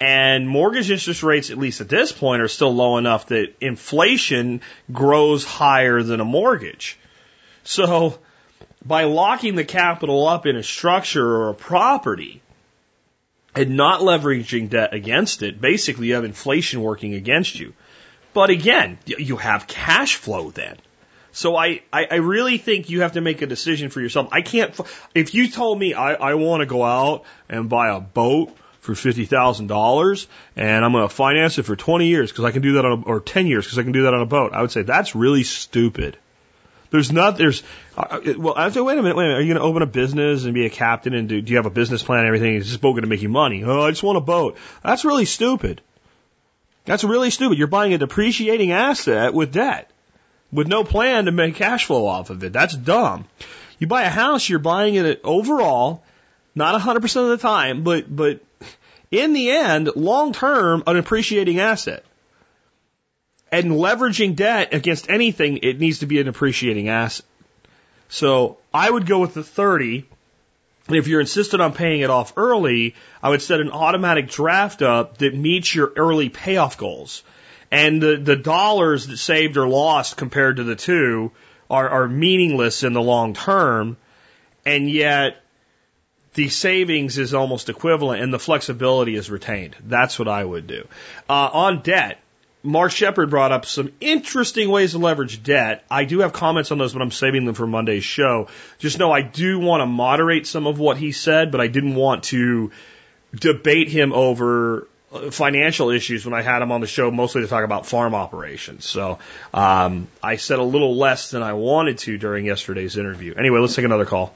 and 0.00 0.48
mortgage 0.48 0.90
interest 0.90 1.22
rates, 1.22 1.50
at 1.50 1.58
least 1.58 1.80
at 1.80 1.88
this 1.88 2.12
point, 2.12 2.40
are 2.40 2.48
still 2.48 2.74
low 2.74 2.98
enough 2.98 3.26
that 3.26 3.54
inflation 3.60 4.60
grows 4.92 5.44
higher 5.44 6.02
than 6.02 6.20
a 6.20 6.24
mortgage. 6.24 6.98
So 7.64 8.18
by 8.88 9.04
locking 9.04 9.54
the 9.54 9.64
capital 9.64 10.26
up 10.26 10.46
in 10.46 10.56
a 10.56 10.62
structure 10.62 11.24
or 11.24 11.50
a 11.50 11.54
property 11.54 12.40
and 13.54 13.76
not 13.76 14.00
leveraging 14.00 14.70
debt 14.70 14.94
against 14.94 15.42
it, 15.42 15.60
basically 15.60 16.08
you 16.08 16.14
have 16.14 16.24
inflation 16.24 16.80
working 16.80 17.12
against 17.14 17.60
you. 17.60 17.74
But 18.32 18.50
again, 18.50 18.98
you 19.06 19.36
have 19.36 19.66
cash 19.66 20.16
flow 20.16 20.50
then. 20.50 20.76
So 21.32 21.54
I, 21.54 21.82
I, 21.92 22.06
I 22.10 22.14
really 22.16 22.56
think 22.56 22.88
you 22.88 23.02
have 23.02 23.12
to 23.12 23.20
make 23.20 23.42
a 23.42 23.46
decision 23.46 23.90
for 23.90 24.00
yourself. 24.00 24.28
I 24.32 24.40
can't, 24.40 24.78
if 25.14 25.34
you 25.34 25.50
told 25.50 25.78
me 25.78 25.92
I, 25.92 26.14
I 26.14 26.34
want 26.34 26.62
to 26.62 26.66
go 26.66 26.82
out 26.82 27.24
and 27.48 27.68
buy 27.68 27.90
a 27.90 28.00
boat 28.00 28.56
for 28.80 28.94
fifty 28.94 29.26
thousand 29.26 29.66
dollars, 29.66 30.26
and 30.56 30.82
I'm 30.82 30.92
going 30.92 31.06
to 31.06 31.14
finance 31.14 31.58
it 31.58 31.64
for 31.64 31.76
twenty 31.76 32.06
years 32.06 32.30
because 32.32 32.46
I 32.46 32.52
can 32.52 32.62
do 32.62 32.74
that 32.74 32.86
on 32.86 33.02
a, 33.02 33.02
or 33.02 33.20
ten 33.20 33.46
years 33.46 33.66
because 33.66 33.78
I 33.78 33.82
can 33.82 33.92
do 33.92 34.04
that 34.04 34.14
on 34.14 34.22
a 34.22 34.26
boat. 34.26 34.54
I 34.54 34.62
would 34.62 34.70
say 34.70 34.80
that's 34.80 35.14
really 35.14 35.42
stupid. 35.42 36.16
There's 36.90 37.12
not 37.12 37.36
there's 37.36 37.62
uh, 37.96 38.20
well 38.38 38.54
I 38.56 38.70
say 38.70 38.80
wait 38.80 38.98
a 38.98 39.02
minute 39.02 39.16
wait 39.16 39.24
a 39.24 39.28
minute 39.28 39.38
are 39.38 39.42
you 39.42 39.54
going 39.54 39.62
to 39.62 39.68
open 39.68 39.82
a 39.82 39.86
business 39.86 40.44
and 40.44 40.54
be 40.54 40.64
a 40.66 40.70
captain 40.70 41.14
and 41.14 41.28
do, 41.28 41.40
do 41.40 41.50
you 41.50 41.56
have 41.56 41.66
a 41.66 41.70
business 41.70 42.02
plan 42.02 42.20
and 42.20 42.28
everything 42.28 42.54
is 42.54 42.68
this 42.68 42.76
boat 42.76 42.92
going 42.92 43.02
to 43.02 43.08
make 43.08 43.22
you 43.22 43.28
money? 43.28 43.62
Oh 43.64 43.82
I 43.82 43.90
just 43.90 44.02
want 44.02 44.18
a 44.18 44.22
boat. 44.22 44.56
That's 44.82 45.04
really 45.04 45.26
stupid. 45.26 45.82
That's 46.86 47.04
really 47.04 47.30
stupid. 47.30 47.58
You're 47.58 47.66
buying 47.66 47.92
a 47.92 47.98
depreciating 47.98 48.72
asset 48.72 49.34
with 49.34 49.52
debt 49.52 49.90
with 50.50 50.68
no 50.68 50.84
plan 50.84 51.26
to 51.26 51.32
make 51.32 51.56
cash 51.56 51.84
flow 51.84 52.06
off 52.06 52.30
of 52.30 52.42
it. 52.42 52.52
That's 52.52 52.74
dumb. 52.74 53.26
You 53.78 53.86
buy 53.86 54.02
a 54.02 54.08
house, 54.08 54.48
you're 54.48 54.58
buying 54.58 54.94
it 54.94 55.20
overall, 55.22 56.02
not 56.54 56.80
100% 56.80 57.22
of 57.22 57.28
the 57.28 57.36
time, 57.36 57.84
but 57.84 58.04
but 58.14 58.40
in 59.10 59.32
the 59.32 59.50
end, 59.50 59.90
long 59.94 60.32
term, 60.32 60.82
an 60.86 60.96
appreciating 60.96 61.60
asset. 61.60 62.04
And 63.50 63.72
leveraging 63.72 64.36
debt 64.36 64.74
against 64.74 65.08
anything, 65.08 65.58
it 65.58 65.80
needs 65.80 66.00
to 66.00 66.06
be 66.06 66.20
an 66.20 66.28
appreciating 66.28 66.88
asset. 66.88 67.24
So 68.08 68.58
I 68.72 68.90
would 68.90 69.06
go 69.06 69.20
with 69.20 69.34
the 69.34 69.42
30. 69.42 70.06
If 70.88 71.06
you're 71.06 71.20
insistent 71.20 71.60
on 71.62 71.74
paying 71.74 72.00
it 72.00 72.10
off 72.10 72.32
early, 72.36 72.94
I 73.22 73.30
would 73.30 73.42
set 73.42 73.60
an 73.60 73.70
automatic 73.70 74.28
draft 74.28 74.80
up 74.82 75.18
that 75.18 75.34
meets 75.34 75.74
your 75.74 75.92
early 75.96 76.30
payoff 76.30 76.78
goals. 76.78 77.22
And 77.70 78.02
the, 78.02 78.16
the 78.16 78.36
dollars 78.36 79.06
that 79.06 79.18
saved 79.18 79.58
or 79.58 79.68
lost 79.68 80.16
compared 80.16 80.56
to 80.56 80.64
the 80.64 80.76
two 80.76 81.32
are, 81.70 81.88
are 81.88 82.08
meaningless 82.08 82.82
in 82.82 82.94
the 82.94 83.02
long 83.02 83.34
term. 83.34 83.98
And 84.64 84.90
yet 84.90 85.42
the 86.32 86.48
savings 86.48 87.18
is 87.18 87.34
almost 87.34 87.68
equivalent 87.68 88.22
and 88.22 88.32
the 88.32 88.38
flexibility 88.38 89.16
is 89.16 89.30
retained. 89.30 89.76
That's 89.84 90.18
what 90.18 90.28
I 90.28 90.42
would 90.42 90.66
do. 90.66 90.86
Uh, 91.28 91.50
on 91.52 91.82
debt, 91.82 92.20
Mark 92.62 92.90
Shepard 92.90 93.30
brought 93.30 93.52
up 93.52 93.66
some 93.66 93.92
interesting 94.00 94.68
ways 94.68 94.92
to 94.92 94.98
leverage 94.98 95.42
debt. 95.42 95.84
I 95.90 96.04
do 96.04 96.20
have 96.20 96.32
comments 96.32 96.72
on 96.72 96.78
those, 96.78 96.92
but 96.92 97.02
I'm 97.02 97.12
saving 97.12 97.44
them 97.44 97.54
for 97.54 97.66
Monday's 97.66 98.04
show. 98.04 98.48
Just 98.78 98.98
know 98.98 99.12
I 99.12 99.22
do 99.22 99.60
want 99.60 99.80
to 99.80 99.86
moderate 99.86 100.46
some 100.46 100.66
of 100.66 100.78
what 100.78 100.96
he 100.96 101.12
said, 101.12 101.52
but 101.52 101.60
I 101.60 101.68
didn't 101.68 101.94
want 101.94 102.24
to 102.24 102.72
debate 103.34 103.88
him 103.88 104.12
over 104.12 104.88
uh, 105.12 105.30
financial 105.30 105.90
issues 105.90 106.24
when 106.24 106.34
I 106.34 106.42
had 106.42 106.60
him 106.60 106.72
on 106.72 106.80
the 106.80 106.86
show, 106.88 107.10
mostly 107.10 107.42
to 107.42 107.48
talk 107.48 107.64
about 107.64 107.86
farm 107.86 108.14
operations. 108.14 108.84
So 108.84 109.18
um, 109.54 110.08
I 110.22 110.36
said 110.36 110.58
a 110.58 110.64
little 110.64 110.96
less 110.96 111.30
than 111.30 111.42
I 111.42 111.52
wanted 111.52 111.98
to 111.98 112.18
during 112.18 112.44
yesterday's 112.44 112.96
interview. 112.96 113.34
Anyway, 113.34 113.60
let's 113.60 113.76
take 113.76 113.84
another 113.84 114.06
call. 114.06 114.34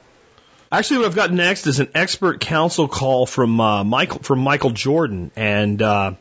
Actually, 0.71 0.99
what 0.99 1.05
I've 1.07 1.15
got 1.15 1.31
next 1.31 1.67
is 1.67 1.79
an 1.79 1.89
expert 1.93 2.39
council 2.39 2.87
call 2.87 3.27
from 3.27 3.59
uh, 3.61 3.83
Michael 3.83 4.19
from 4.23 4.39
Michael 4.39 4.71
Jordan, 4.71 5.29
and 5.35 5.79
uh, 5.79 6.13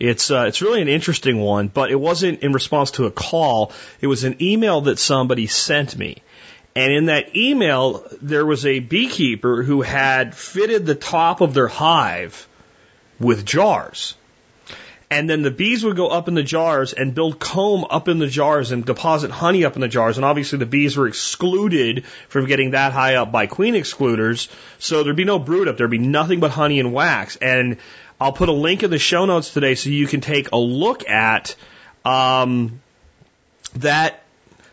it's 0.00 0.30
uh, 0.30 0.46
it's 0.48 0.62
really 0.62 0.82
an 0.82 0.88
interesting 0.88 1.38
one. 1.38 1.68
But 1.68 1.90
it 1.90 2.00
wasn't 2.00 2.40
in 2.40 2.52
response 2.52 2.92
to 2.92 3.06
a 3.06 3.10
call; 3.10 3.72
it 4.00 4.06
was 4.06 4.24
an 4.24 4.42
email 4.42 4.80
that 4.82 4.98
somebody 4.98 5.46
sent 5.46 5.96
me. 5.96 6.22
And 6.74 6.92
in 6.92 7.06
that 7.06 7.36
email, 7.36 8.06
there 8.22 8.46
was 8.46 8.64
a 8.64 8.78
beekeeper 8.78 9.62
who 9.62 9.82
had 9.82 10.34
fitted 10.34 10.86
the 10.86 10.94
top 10.94 11.40
of 11.40 11.52
their 11.52 11.68
hive 11.68 12.48
with 13.18 13.44
jars. 13.44 14.14
And 15.12 15.28
then 15.28 15.42
the 15.42 15.50
bees 15.50 15.84
would 15.84 15.96
go 15.96 16.06
up 16.06 16.28
in 16.28 16.34
the 16.34 16.44
jars 16.44 16.92
and 16.92 17.12
build 17.12 17.40
comb 17.40 17.84
up 17.90 18.06
in 18.06 18.20
the 18.20 18.28
jars 18.28 18.70
and 18.70 18.84
deposit 18.84 19.32
honey 19.32 19.64
up 19.64 19.74
in 19.74 19.80
the 19.80 19.88
jars. 19.88 20.16
And 20.16 20.24
obviously 20.24 20.60
the 20.60 20.66
bees 20.66 20.96
were 20.96 21.08
excluded 21.08 22.06
from 22.28 22.46
getting 22.46 22.70
that 22.70 22.92
high 22.92 23.16
up 23.16 23.32
by 23.32 23.48
queen 23.48 23.74
excluders. 23.74 24.48
So 24.78 25.02
there'd 25.02 25.16
be 25.16 25.24
no 25.24 25.40
brood 25.40 25.66
up. 25.66 25.76
There'd 25.76 25.90
be 25.90 25.98
nothing 25.98 26.38
but 26.38 26.52
honey 26.52 26.78
and 26.78 26.92
wax. 26.92 27.34
And 27.34 27.78
I'll 28.20 28.32
put 28.32 28.48
a 28.48 28.52
link 28.52 28.82
in 28.82 28.90
the 28.90 28.98
show 28.98 29.24
notes 29.24 29.52
today 29.54 29.74
so 29.74 29.90
you 29.90 30.06
can 30.06 30.20
take 30.20 30.52
a 30.52 30.58
look 30.58 31.08
at, 31.08 31.56
um, 32.04 32.80
that, 33.76 34.22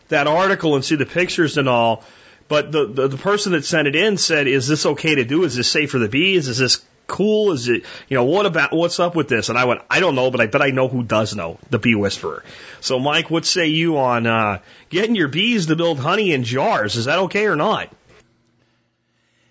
that 0.08 0.26
article 0.26 0.74
and 0.74 0.84
see 0.84 0.96
the 0.96 1.06
pictures 1.06 1.56
and 1.56 1.68
all. 1.68 2.04
But 2.48 2.72
the, 2.72 2.86
the, 2.86 3.08
the 3.08 3.16
person 3.16 3.52
that 3.52 3.64
sent 3.64 3.88
it 3.88 3.96
in 3.96 4.16
said, 4.16 4.48
is 4.48 4.66
this 4.66 4.86
okay 4.86 5.14
to 5.16 5.24
do? 5.24 5.44
Is 5.44 5.54
this 5.54 5.70
safe 5.70 5.90
for 5.90 5.98
the 5.98 6.08
bees? 6.08 6.48
Is 6.48 6.58
this 6.58 6.82
cool? 7.06 7.52
Is 7.52 7.68
it, 7.68 7.84
you 8.08 8.16
know, 8.16 8.24
what 8.24 8.46
about, 8.46 8.72
what's 8.72 9.00
up 9.00 9.14
with 9.14 9.28
this? 9.28 9.48
And 9.48 9.58
I 9.58 9.64
went, 9.64 9.82
I 9.90 10.00
don't 10.00 10.14
know, 10.14 10.30
but 10.30 10.40
I 10.40 10.46
bet 10.46 10.62
I 10.62 10.70
know 10.70 10.88
who 10.88 11.02
does 11.02 11.34
know, 11.34 11.58
the 11.70 11.78
bee 11.78 11.94
whisperer. 11.94 12.44
So 12.80 12.98
Mike, 12.98 13.30
what 13.30 13.44
say 13.44 13.68
you 13.68 13.98
on, 13.98 14.26
uh, 14.26 14.60
getting 14.88 15.14
your 15.14 15.28
bees 15.28 15.66
to 15.66 15.76
build 15.76 15.98
honey 15.98 16.32
in 16.32 16.44
jars? 16.44 16.96
Is 16.96 17.06
that 17.06 17.18
okay 17.20 17.46
or 17.46 17.56
not? 17.56 17.90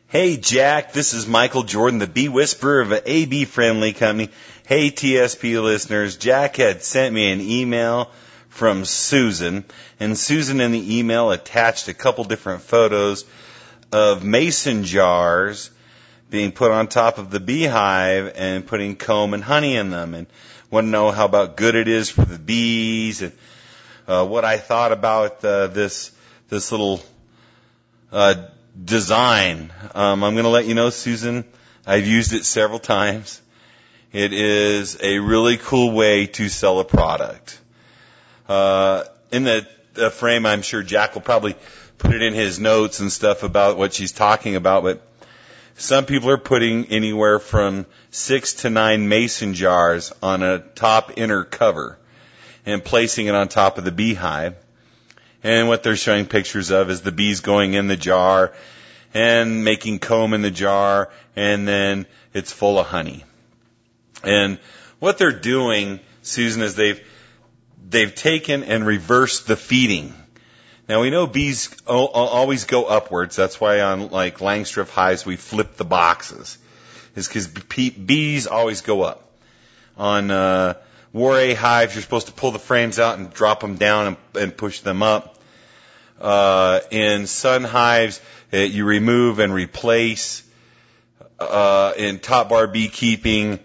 Hey 0.09 0.37
Jack, 0.37 0.93
this 0.93 1.13
is 1.13 1.27
Michael 1.27 1.63
Jordan, 1.63 1.99
the 1.99 2.07
bee 2.07 2.29
whisperer 2.29 2.79
of 2.79 2.93
A 2.93 3.25
Bee 3.25 3.43
Friendly 3.43 3.91
company. 3.91 4.29
Hey 4.65 4.89
TSP 4.89 5.61
listeners, 5.61 6.15
Jack 6.15 6.55
had 6.55 6.81
sent 6.81 7.13
me 7.13 7.29
an 7.29 7.41
email 7.41 8.09
from 8.47 8.85
Susan, 8.85 9.65
and 9.99 10.17
Susan 10.17 10.61
in 10.61 10.71
the 10.71 10.97
email 10.97 11.29
attached 11.31 11.89
a 11.89 11.93
couple 11.93 12.23
different 12.23 12.61
photos 12.61 13.25
of 13.91 14.23
mason 14.23 14.85
jars 14.85 15.71
being 16.29 16.53
put 16.53 16.71
on 16.71 16.87
top 16.87 17.17
of 17.17 17.29
the 17.29 17.41
beehive 17.41 18.31
and 18.37 18.65
putting 18.65 18.95
comb 18.95 19.33
and 19.33 19.43
honey 19.43 19.75
in 19.75 19.89
them 19.89 20.13
and 20.13 20.27
want 20.71 20.85
to 20.85 20.89
know 20.89 21.11
how 21.11 21.25
about 21.25 21.57
good 21.57 21.75
it 21.75 21.89
is 21.89 22.09
for 22.09 22.23
the 22.23 22.39
bees 22.39 23.23
and 23.23 23.33
uh, 24.07 24.25
what 24.25 24.45
I 24.45 24.55
thought 24.57 24.93
about 24.93 25.43
uh, 25.43 25.67
this 25.67 26.13
this 26.47 26.71
little 26.71 27.01
uh, 28.09 28.47
design. 28.83 29.71
Um, 29.95 30.23
I'm 30.23 30.33
going 30.33 30.43
to 30.43 30.49
let 30.49 30.65
you 30.65 30.75
know, 30.75 30.89
Susan. 30.89 31.43
I've 31.85 32.07
used 32.07 32.33
it 32.33 32.45
several 32.45 32.79
times. 32.79 33.41
It 34.11 34.33
is 34.33 34.97
a 35.01 35.19
really 35.19 35.57
cool 35.57 35.91
way 35.91 36.27
to 36.27 36.49
sell 36.49 36.79
a 36.79 36.85
product. 36.85 37.59
Uh, 38.47 39.03
in 39.31 39.43
the, 39.43 39.67
the 39.93 40.09
frame, 40.09 40.45
I'm 40.45 40.61
sure 40.61 40.83
Jack 40.83 41.13
will 41.13 41.21
probably 41.21 41.55
put 41.97 42.13
it 42.13 42.21
in 42.21 42.33
his 42.33 42.59
notes 42.59 42.99
and 42.99 43.11
stuff 43.11 43.43
about 43.43 43.77
what 43.77 43.93
she's 43.93 44.11
talking 44.11 44.55
about, 44.55 44.83
but 44.83 45.01
some 45.75 46.05
people 46.05 46.29
are 46.29 46.37
putting 46.37 46.85
anywhere 46.85 47.39
from 47.39 47.85
six 48.09 48.53
to 48.55 48.69
nine 48.69 49.07
mason 49.09 49.53
jars 49.53 50.11
on 50.23 50.41
a 50.43 50.59
top 50.59 51.17
inner 51.17 51.43
cover 51.43 51.97
and 52.65 52.83
placing 52.83 53.27
it 53.27 53.35
on 53.35 53.47
top 53.47 53.77
of 53.77 53.83
the 53.83 53.91
beehive. 53.91 54.55
And 55.43 55.67
what 55.67 55.83
they're 55.83 55.95
showing 55.95 56.25
pictures 56.25 56.71
of 56.71 56.89
is 56.89 57.01
the 57.01 57.11
bees 57.11 57.41
going 57.41 57.73
in 57.73 57.87
the 57.87 57.97
jar 57.97 58.53
and 59.13 59.63
making 59.63 59.99
comb 59.99 60.33
in 60.33 60.41
the 60.41 60.51
jar 60.51 61.09
and 61.35 61.67
then 61.67 62.05
it's 62.33 62.51
full 62.51 62.79
of 62.79 62.87
honey. 62.87 63.23
And 64.23 64.59
what 64.99 65.17
they're 65.17 65.31
doing, 65.31 65.99
Susan, 66.23 66.61
is 66.63 66.75
they've, 66.75 66.99
they've 67.87 68.13
taken 68.13 68.63
and 68.63 68.85
reversed 68.85 69.47
the 69.47 69.55
feeding. 69.55 70.13
Now 70.89 71.01
we 71.01 71.09
know 71.09 71.27
bees 71.27 71.75
always 71.85 72.65
go 72.65 72.85
upwards. 72.85 73.35
That's 73.35 73.59
why 73.59 73.81
on 73.81 74.09
like 74.09 74.39
Langstroth 74.39 74.89
hives 74.89 75.25
we 75.25 75.35
flip 75.35 75.75
the 75.75 75.85
boxes. 75.85 76.57
Is 77.15 77.27
because 77.27 77.47
bees 77.47 78.47
always 78.47 78.81
go 78.81 79.01
up. 79.01 79.23
On 79.97 80.31
uh, 80.31 80.75
Warré 81.13 81.55
hives, 81.55 81.95
you're 81.95 82.01
supposed 82.01 82.27
to 82.27 82.33
pull 82.33 82.51
the 82.51 82.59
frames 82.59 82.99
out 82.99 83.17
and 83.17 83.33
drop 83.33 83.59
them 83.59 83.75
down 83.75 84.07
and, 84.07 84.17
and 84.43 84.57
push 84.57 84.81
them 84.81 85.01
up. 85.01 85.37
Uh, 86.19 86.79
in 86.91 87.27
sun 87.27 87.63
hives, 87.63 88.21
uh, 88.53 88.57
you 88.57 88.85
remove 88.85 89.39
and 89.39 89.53
replace. 89.53 90.43
Uh, 91.39 91.93
in 91.97 92.19
top 92.19 92.49
bar 92.49 92.67
beekeeping, 92.67 93.59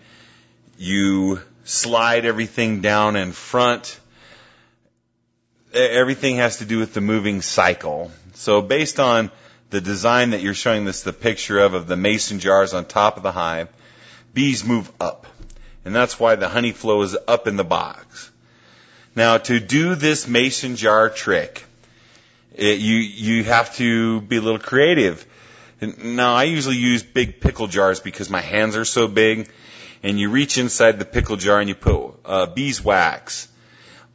you 0.76 1.40
slide 1.64 2.26
everything 2.26 2.80
down 2.80 3.16
in 3.16 3.32
front. 3.32 3.98
Everything 5.72 6.36
has 6.36 6.58
to 6.58 6.66
do 6.66 6.78
with 6.78 6.92
the 6.92 7.00
moving 7.00 7.40
cycle. 7.40 8.10
So 8.34 8.60
based 8.60 9.00
on 9.00 9.30
the 9.70 9.80
design 9.80 10.30
that 10.30 10.42
you're 10.42 10.52
showing 10.52 10.84
this 10.84 11.02
the 11.02 11.14
picture 11.14 11.60
of 11.60 11.72
of 11.72 11.86
the 11.86 11.96
mason 11.96 12.40
jars 12.40 12.74
on 12.74 12.84
top 12.84 13.16
of 13.16 13.22
the 13.22 13.32
hive, 13.32 13.68
bees 14.34 14.64
move 14.64 14.90
up. 15.00 15.26
And 15.84 15.94
that's 15.94 16.18
why 16.18 16.36
the 16.36 16.48
honey 16.48 16.72
flow 16.72 17.02
is 17.02 17.16
up 17.26 17.46
in 17.46 17.56
the 17.56 17.64
box. 17.64 18.30
Now 19.14 19.38
to 19.38 19.60
do 19.60 19.94
this 19.94 20.26
mason 20.26 20.76
jar 20.76 21.10
trick, 21.10 21.64
it, 22.54 22.78
you 22.78 22.96
you 22.96 23.44
have 23.44 23.74
to 23.76 24.20
be 24.20 24.36
a 24.36 24.40
little 24.40 24.60
creative. 24.60 25.26
Now 25.80 26.34
I 26.34 26.44
usually 26.44 26.76
use 26.76 27.02
big 27.02 27.40
pickle 27.40 27.66
jars 27.66 28.00
because 28.00 28.30
my 28.30 28.40
hands 28.40 28.76
are 28.76 28.84
so 28.84 29.08
big, 29.08 29.50
and 30.02 30.18
you 30.18 30.30
reach 30.30 30.56
inside 30.56 30.98
the 30.98 31.04
pickle 31.04 31.36
jar 31.36 31.60
and 31.60 31.68
you 31.68 31.74
put 31.74 32.14
uh, 32.24 32.46
beeswax 32.46 33.48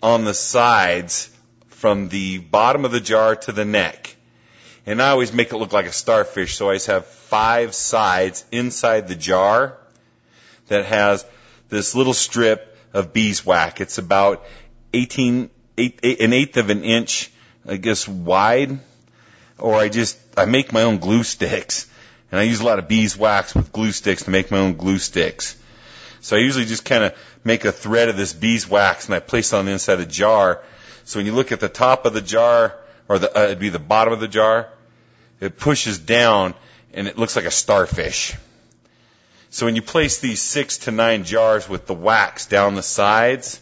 on 0.01 0.23
the 0.23 0.33
sides 0.33 1.29
from 1.67 2.09
the 2.09 2.37
bottom 2.37 2.85
of 2.85 2.91
the 2.91 2.99
jar 2.99 3.35
to 3.35 3.51
the 3.51 3.65
neck. 3.65 4.15
And 4.85 5.01
I 5.01 5.09
always 5.09 5.33
make 5.33 5.51
it 5.51 5.57
look 5.57 5.73
like 5.73 5.85
a 5.85 5.91
starfish, 5.91 6.55
so 6.55 6.65
I 6.65 6.67
always 6.67 6.85
have 6.85 7.05
five 7.05 7.75
sides 7.75 8.45
inside 8.51 9.07
the 9.07 9.15
jar 9.15 9.77
that 10.69 10.85
has 10.85 11.25
this 11.69 11.95
little 11.95 12.13
strip 12.13 12.77
of 12.93 13.13
beeswax. 13.13 13.81
It's 13.81 13.97
about 13.97 14.45
18, 14.93 15.49
eight, 15.77 15.99
eight, 16.03 16.21
an 16.21 16.33
eighth 16.33 16.57
of 16.57 16.69
an 16.69 16.83
inch 16.83 17.31
I 17.67 17.75
guess, 17.75 18.07
wide, 18.07 18.79
or 19.57 19.75
I 19.75 19.89
just, 19.89 20.17
I 20.37 20.45
make 20.45 20.71
my 20.71 20.83
own 20.83 20.99
glue 20.99 21.23
sticks. 21.23 21.87
And 22.31 22.39
I 22.39 22.43
use 22.43 22.61
a 22.61 22.65
lot 22.65 22.79
of 22.79 22.87
beeswax 22.87 23.53
with 23.53 23.73
glue 23.73 23.91
sticks 23.91 24.23
to 24.23 24.29
make 24.29 24.51
my 24.51 24.59
own 24.59 24.75
glue 24.75 24.99
sticks. 24.99 25.57
So 26.21 26.37
I 26.37 26.39
usually 26.39 26.65
just 26.65 26.85
kind 26.85 27.03
of 27.03 27.13
make 27.43 27.65
a 27.65 27.71
thread 27.71 28.09
of 28.09 28.17
this 28.17 28.33
beeswax 28.33 29.05
and 29.05 29.15
I 29.15 29.19
place 29.19 29.53
it 29.53 29.57
on 29.57 29.65
the 29.65 29.71
inside 29.71 29.93
of 29.93 29.99
the 29.99 30.05
jar. 30.05 30.61
So 31.03 31.19
when 31.19 31.25
you 31.25 31.33
look 31.33 31.51
at 31.51 31.59
the 31.59 31.69
top 31.69 32.05
of 32.05 32.13
the 32.13 32.21
jar, 32.21 32.75
or 33.07 33.19
the, 33.19 33.37
uh, 33.37 33.43
it'd 33.43 33.59
be 33.59 33.69
the 33.69 33.79
bottom 33.79 34.13
of 34.13 34.19
the 34.19 34.27
jar, 34.27 34.67
it 35.39 35.57
pushes 35.57 35.99
down 35.99 36.53
and 36.93 37.07
it 37.07 37.17
looks 37.17 37.35
like 37.35 37.45
a 37.45 37.51
starfish. 37.51 38.35
So 39.57 39.65
when 39.65 39.75
you 39.75 39.81
place 39.81 40.19
these 40.19 40.39
six 40.39 40.77
to 40.85 40.91
nine 40.91 41.23
jars 41.23 41.67
with 41.67 41.87
the 41.87 41.95
wax 41.95 42.45
down 42.45 42.75
the 42.75 42.83
sides 42.83 43.59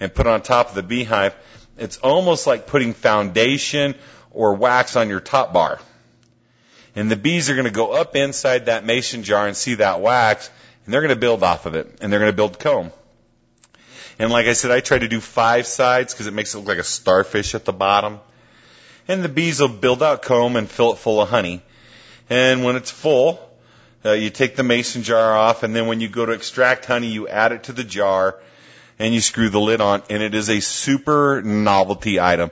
and 0.00 0.12
put 0.12 0.26
on 0.26 0.42
top 0.42 0.70
of 0.70 0.74
the 0.74 0.82
beehive, 0.82 1.36
it's 1.78 1.98
almost 1.98 2.48
like 2.48 2.66
putting 2.66 2.94
foundation 2.94 3.94
or 4.32 4.54
wax 4.54 4.96
on 4.96 5.08
your 5.08 5.20
top 5.20 5.52
bar. 5.52 5.78
And 6.96 7.08
the 7.08 7.14
bees 7.14 7.48
are 7.48 7.54
going 7.54 7.66
to 7.66 7.70
go 7.70 7.92
up 7.92 8.16
inside 8.16 8.66
that 8.66 8.84
mason 8.84 9.22
jar 9.22 9.46
and 9.46 9.56
see 9.56 9.74
that 9.74 10.00
wax, 10.00 10.50
and 10.84 10.92
they're 10.92 11.00
going 11.00 11.14
to 11.14 11.20
build 11.20 11.44
off 11.44 11.64
of 11.64 11.76
it, 11.76 11.98
and 12.00 12.12
they're 12.12 12.18
going 12.18 12.32
to 12.32 12.36
build 12.36 12.58
comb. 12.58 12.90
And 14.18 14.32
like 14.32 14.48
I 14.48 14.54
said, 14.54 14.72
I 14.72 14.80
try 14.80 14.98
to 14.98 15.06
do 15.06 15.20
five 15.20 15.64
sides 15.68 16.12
because 16.12 16.26
it 16.26 16.34
makes 16.34 16.54
it 16.56 16.58
look 16.58 16.66
like 16.66 16.78
a 16.78 16.82
starfish 16.82 17.54
at 17.54 17.64
the 17.64 17.72
bottom. 17.72 18.18
And 19.06 19.22
the 19.22 19.28
bees 19.28 19.60
will 19.60 19.68
build 19.68 20.02
out 20.02 20.22
comb 20.22 20.56
and 20.56 20.68
fill 20.68 20.94
it 20.94 20.98
full 20.98 21.22
of 21.22 21.28
honey. 21.28 21.62
And 22.28 22.64
when 22.64 22.74
it's 22.74 22.90
full, 22.90 23.46
uh, 24.04 24.12
you 24.12 24.30
take 24.30 24.56
the 24.56 24.62
mason 24.62 25.02
jar 25.02 25.36
off, 25.36 25.62
and 25.62 25.74
then 25.74 25.86
when 25.86 26.00
you 26.00 26.08
go 26.08 26.24
to 26.24 26.32
extract 26.32 26.86
honey, 26.86 27.08
you 27.08 27.28
add 27.28 27.52
it 27.52 27.64
to 27.64 27.72
the 27.72 27.84
jar, 27.84 28.38
and 28.98 29.14
you 29.14 29.20
screw 29.20 29.48
the 29.48 29.60
lid 29.60 29.80
on, 29.80 30.02
and 30.10 30.22
it 30.22 30.34
is 30.34 30.48
a 30.48 30.60
super 30.60 31.42
novelty 31.42 32.20
item. 32.20 32.50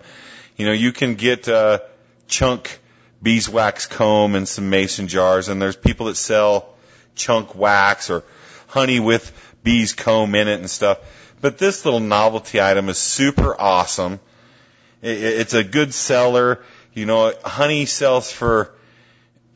You 0.57 0.67
know, 0.67 0.73
you 0.73 0.93
can 0.93 1.15
get 1.15 1.49
uh, 1.49 1.81
chunk 2.27 2.81
beeswax 3.23 3.87
comb 3.87 4.35
and 4.35 4.49
some 4.49 4.71
mason 4.71 5.09
jars, 5.09 5.49
and 5.49 5.61
there's 5.61 5.77
people 5.77 6.07
that 6.07 6.17
sell 6.17 6.75
chunk 7.15 7.55
wax 7.55 8.11
or 8.11 8.25
honey 8.69 9.01
with 9.01 9.33
bees 9.63 9.93
comb 9.93 10.35
in 10.35 10.49
it 10.49 10.61
and 10.61 10.71
stuff. 10.71 10.99
But 11.41 11.59
this 11.59 11.85
little 11.85 12.01
novelty 12.01 12.61
item 12.61 12.89
is 12.89 12.99
super 12.99 13.59
awesome. 13.61 14.21
It's 15.03 15.55
a 15.55 15.63
good 15.63 15.95
seller. 15.95 16.63
You 16.93 17.07
know, 17.07 17.33
honey 17.45 17.87
sells 17.87 18.33
for, 18.33 18.75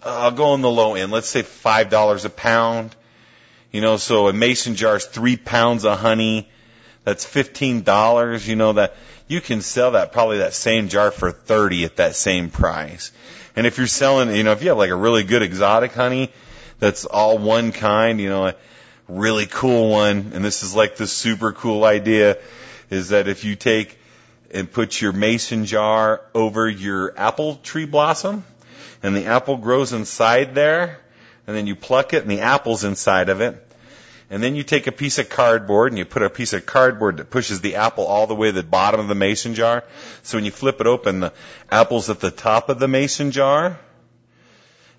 I'll 0.04 0.32
go 0.32 0.46
on 0.46 0.62
the 0.62 0.70
low 0.70 0.94
end. 0.94 1.12
Let's 1.12 1.28
say 1.28 1.42
$5 1.42 2.24
a 2.24 2.30
pound. 2.30 2.96
You 3.70 3.80
know, 3.80 3.96
so 3.96 4.28
a 4.28 4.32
mason 4.32 4.74
jar 4.74 4.96
is 4.96 5.06
three 5.06 5.36
pounds 5.36 5.84
of 5.84 5.98
honey 5.98 6.48
that's 7.04 7.24
fifteen 7.24 7.82
dollars, 7.82 8.46
you 8.46 8.56
know 8.56 8.74
that 8.74 8.94
you 9.26 9.40
can 9.40 9.60
sell 9.60 9.92
that 9.92 10.12
probably 10.12 10.38
that 10.38 10.54
same 10.54 10.88
jar 10.88 11.10
for 11.10 11.32
thirty 11.32 11.84
at 11.84 11.96
that 11.96 12.14
same 12.14 12.50
price. 12.50 13.12
And 13.56 13.66
if 13.66 13.78
you're 13.78 13.86
selling, 13.86 14.34
you 14.34 14.44
know, 14.44 14.52
if 14.52 14.62
you 14.62 14.68
have 14.68 14.78
like 14.78 14.90
a 14.90 14.96
really 14.96 15.24
good 15.24 15.42
exotic 15.42 15.92
honey 15.92 16.30
that's 16.78 17.04
all 17.04 17.38
one 17.38 17.72
kind, 17.72 18.20
you 18.20 18.28
know, 18.28 18.48
a 18.48 18.54
really 19.08 19.46
cool 19.46 19.90
one, 19.90 20.32
and 20.34 20.44
this 20.44 20.62
is 20.62 20.74
like 20.74 20.96
the 20.96 21.06
super 21.06 21.52
cool 21.52 21.84
idea, 21.84 22.38
is 22.90 23.10
that 23.10 23.28
if 23.28 23.44
you 23.44 23.56
take 23.56 23.98
and 24.52 24.70
put 24.70 25.00
your 25.00 25.12
mason 25.12 25.64
jar 25.64 26.20
over 26.34 26.68
your 26.68 27.18
apple 27.18 27.56
tree 27.56 27.86
blossom, 27.86 28.44
and 29.02 29.16
the 29.16 29.26
apple 29.26 29.56
grows 29.56 29.92
inside 29.92 30.54
there, 30.54 30.98
and 31.46 31.56
then 31.56 31.66
you 31.66 31.76
pluck 31.76 32.14
it 32.14 32.22
and 32.22 32.30
the 32.30 32.40
apple's 32.40 32.84
inside 32.84 33.28
of 33.28 33.40
it, 33.40 33.72
and 34.32 34.42
then 34.42 34.56
you 34.56 34.62
take 34.62 34.86
a 34.86 34.92
piece 34.92 35.18
of 35.18 35.28
cardboard 35.28 35.92
and 35.92 35.98
you 35.98 36.06
put 36.06 36.22
a 36.22 36.30
piece 36.30 36.54
of 36.54 36.64
cardboard 36.64 37.18
that 37.18 37.28
pushes 37.28 37.60
the 37.60 37.76
apple 37.76 38.06
all 38.06 38.26
the 38.26 38.34
way 38.34 38.48
to 38.48 38.52
the 38.52 38.62
bottom 38.62 38.98
of 38.98 39.08
the 39.08 39.14
mason 39.14 39.54
jar. 39.54 39.84
So 40.22 40.38
when 40.38 40.46
you 40.46 40.50
flip 40.50 40.80
it 40.80 40.86
open, 40.86 41.20
the 41.20 41.34
apple's 41.70 42.08
at 42.08 42.20
the 42.20 42.30
top 42.30 42.70
of 42.70 42.78
the 42.78 42.88
mason 42.88 43.30
jar. 43.30 43.78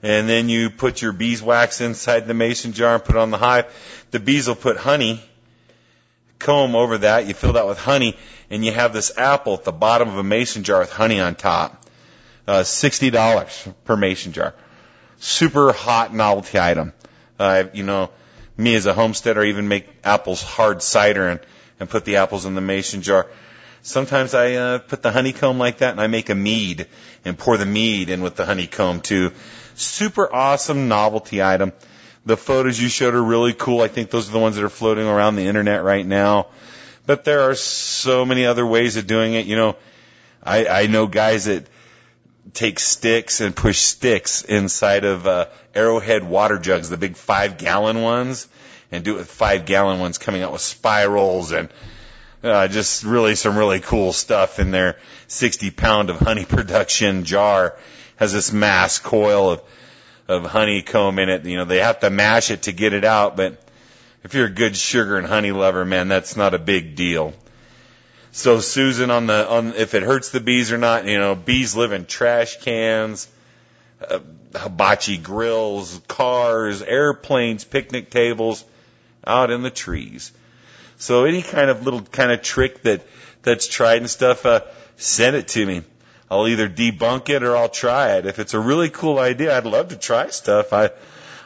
And 0.04 0.30
then 0.30 0.50
you 0.50 0.70
put 0.70 1.02
your 1.02 1.14
beeswax 1.14 1.82
inside 1.82 2.28
the 2.28 2.36
mason 2.36 2.74
jar 2.74 2.94
and 2.94 3.04
put 3.04 3.16
it 3.16 3.20
on 3.20 3.32
the 3.32 3.40
hive. 3.40 3.74
The 4.12 4.20
bees 4.20 4.48
will 4.48 4.54
put 4.54 4.78
honey, 4.78 5.20
comb 6.38 6.76
over 6.76 7.00
that. 7.00 7.26
You 7.26 7.34
fill 7.34 7.54
that 7.54 7.66
with 7.66 7.80
honey 7.80 8.16
and 8.52 8.64
you 8.64 8.72
have 8.72 8.94
this 8.94 9.18
apple 9.18 9.56
at 9.56 9.64
the 9.64 9.72
bottom 9.72 10.10
of 10.10 10.18
a 10.20 10.24
mason 10.24 10.62
jar 10.64 10.82
with 10.82 10.92
honey 10.92 11.20
on 11.20 11.34
top. 11.34 11.83
Uh, 12.46 12.62
$60 12.62 13.74
per 13.86 13.96
mason 13.96 14.34
jar. 14.34 14.54
Super 15.18 15.72
hot 15.72 16.14
novelty 16.14 16.60
item. 16.60 16.92
Uh, 17.40 17.66
you 17.74 17.84
know, 17.84 18.10
me 18.58 18.76
as 18.76 18.86
a 18.86 18.94
homesteader 18.94 19.44
even 19.44 19.68
make 19.68 19.88
apples 20.04 20.42
hard 20.42 20.82
cider 20.82 21.30
and, 21.30 21.40
and 21.80 21.90
put 21.90 22.06
the 22.06 22.18
apples 22.18 22.46
in 22.46 22.56
the 22.56 22.62
mason 22.62 23.02
jar. 23.02 23.28
Sometimes 23.82 24.34
I 24.34 24.54
uh, 24.54 24.80
put 24.80 25.02
the 25.02 25.12
honeycomb 25.12 25.58
like 25.58 25.80
that 25.80 25.92
and 25.92 26.02
I 26.02 26.08
make 26.08 26.30
a 26.30 26.36
mead 26.36 26.88
and 27.26 27.38
pour 27.38 27.58
the 27.58 27.66
mead 27.66 28.10
in 28.10 28.22
with 28.22 28.36
the 28.36 28.46
honeycomb 28.46 29.02
too. 29.02 29.32
Super 29.76 30.34
awesome 30.34 30.88
novelty 30.88 31.42
item. 31.42 31.74
The 32.26 32.38
photos 32.38 32.80
you 32.80 32.88
showed 32.88 33.14
are 33.16 33.24
really 33.24 33.54
cool. 33.54 33.82
I 33.82 33.90
think 33.90 34.10
those 34.10 34.30
are 34.30 34.32
the 34.32 34.40
ones 34.40 34.56
that 34.56 34.64
are 34.64 34.70
floating 34.70 35.06
around 35.06 35.36
the 35.36 35.48
internet 35.48 35.84
right 35.84 36.06
now. 36.06 36.48
But 37.06 37.26
there 37.26 37.42
are 37.42 37.56
so 37.56 38.26
many 38.26 38.46
other 38.46 38.66
ways 38.66 38.96
of 38.96 39.08
doing 39.08 39.34
it. 39.34 39.46
You 39.46 39.58
know, 39.58 39.76
I, 40.42 40.66
I 40.68 40.88
know 40.88 41.08
guys 41.08 41.46
that 41.46 41.68
take 42.54 42.80
sticks 42.80 43.42
and 43.42 43.56
push 43.56 43.80
sticks 43.80 44.44
inside 44.44 45.06
of 45.06 45.26
uh, 45.26 45.48
Arrowhead 45.74 46.24
water 46.24 46.60
jugs, 46.60 46.90
the 46.90 46.98
big 46.98 47.16
five 47.16 47.58
gallon 47.58 48.02
ones, 48.02 48.48
and 48.92 49.04
do 49.04 49.16
it 49.16 49.20
with 49.20 49.32
five 49.32 49.66
gallon 49.66 50.00
ones 50.00 50.18
coming 50.18 50.44
out 50.44 50.52
with 50.52 50.62
spirals 50.62 51.52
and 51.52 51.70
uh, 52.44 52.68
just 52.68 53.04
really 53.04 53.36
some 53.36 53.58
really 53.58 53.80
cool 53.80 54.12
stuff 54.12 54.60
in 54.60 54.72
their 54.72 54.98
60 55.28 55.72
pound 55.72 56.10
of 56.10 56.20
honey 56.20 56.46
production 56.50 57.24
jar. 57.24 57.78
Has 58.18 58.34
this 58.34 58.52
mass 58.54 59.00
coil 59.00 59.52
of 59.52 59.62
of 60.28 60.46
honeycomb 60.46 61.20
in 61.20 61.30
it. 61.30 61.46
You 61.46 61.58
know, 61.58 61.66
they 61.66 61.80
have 61.80 62.00
to 62.02 62.10
mash 62.10 62.52
it 62.52 62.64
to 62.64 62.72
get 62.72 62.94
it 62.94 63.04
out, 63.04 63.36
but 63.36 63.62
if 64.24 64.34
you're 64.34 64.48
a 64.48 64.52
good 64.52 64.76
sugar 64.76 65.18
and 65.18 65.28
honey 65.28 65.52
lover, 65.52 65.84
man, 65.84 66.08
that's 66.08 66.38
not 66.38 66.54
a 66.54 66.60
big 66.60 66.96
deal. 66.96 67.34
So 68.36 68.62
Susan 68.62 69.12
on 69.12 69.28
the 69.28 69.48
on 69.48 69.74
if 69.76 69.94
it 69.94 70.02
hurts 70.02 70.32
the 70.32 70.40
bees 70.40 70.72
or 70.72 70.80
not, 70.80 71.06
you 71.06 71.20
know, 71.20 71.36
bees 71.36 71.76
live 71.76 71.92
in 71.92 72.08
trash 72.08 72.58
cans, 72.62 73.28
uh, 74.10 74.20
hibachi 74.56 75.20
grills, 75.20 76.02
cars, 76.08 76.82
airplanes, 76.82 77.64
picnic 77.64 78.10
tables, 78.10 78.66
out 79.26 79.52
in 79.52 79.62
the 79.62 79.70
trees. 79.70 80.32
So 80.98 81.26
any 81.26 81.44
kind 81.44 81.70
of 81.70 81.84
little 81.84 82.02
kind 82.02 82.32
of 82.32 82.42
trick 82.42 82.82
that 82.82 83.06
that's 83.44 83.68
tried 83.68 83.98
and 83.98 84.10
stuff, 84.10 84.48
uh, 84.48 84.62
send 84.98 85.36
it 85.36 85.50
to 85.50 85.64
me. 85.64 85.84
I'll 86.32 86.48
either 86.48 86.68
debunk 86.68 87.30
it 87.30 87.44
or 87.44 87.56
I'll 87.56 87.70
try 87.70 88.14
it. 88.14 88.26
If 88.26 88.40
it's 88.40 88.56
a 88.56 88.60
really 88.60 88.90
cool 88.90 89.20
idea, 89.20 89.56
I'd 89.56 89.68
love 89.68 89.90
to 89.90 89.96
try 89.96 90.32
stuff. 90.32 90.74
I 90.74 90.90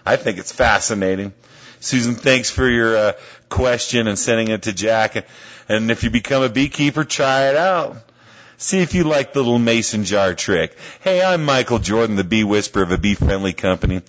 I 0.05 0.15
think 0.15 0.37
it's 0.37 0.53
fascinating. 0.53 1.33
Susan, 1.81 2.15
thanks 2.15 2.49
for 2.49 2.67
your 2.67 2.95
uh, 2.95 3.13
question 3.49 4.07
and 4.07 4.17
sending 4.17 4.47
it 4.47 4.63
to 4.63 4.73
Jack. 4.73 5.17
And, 5.17 5.25
and 5.67 5.91
if 5.91 6.03
you 6.03 6.09
become 6.09 6.43
a 6.43 6.49
beekeeper, 6.49 7.03
try 7.03 7.49
it 7.49 7.55
out. 7.55 7.97
See 8.57 8.79
if 8.79 8.95
you 8.95 9.03
like 9.03 9.33
the 9.33 9.39
little 9.39 9.59
mason 9.59 10.03
jar 10.03 10.33
trick. 10.33 10.75
Hey, 11.01 11.21
I'm 11.21 11.45
Michael 11.45 11.77
Jordan, 11.77 12.15
the 12.15 12.23
bee 12.23 12.43
whisperer 12.43 12.83
of 12.83 12.91
a 12.91 12.97
bee 12.97 13.13
friendly 13.13 13.53
company. 13.53 14.01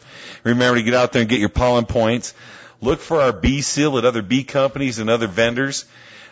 Remember 0.43 0.79
to 0.79 0.83
get 0.83 0.95
out 0.95 1.13
there 1.13 1.21
and 1.21 1.29
get 1.29 1.41
your 1.41 1.51
pollen 1.51 1.85
points. 1.85 2.33
Look 2.81 3.01
for 3.01 3.21
our 3.21 3.33
bee 3.33 3.61
seal 3.61 3.99
at 3.99 4.05
other 4.05 4.23
bee 4.23 4.45
companies 4.45 5.01
and 5.01 5.11
other 5.11 5.27
vendors. 5.27 5.85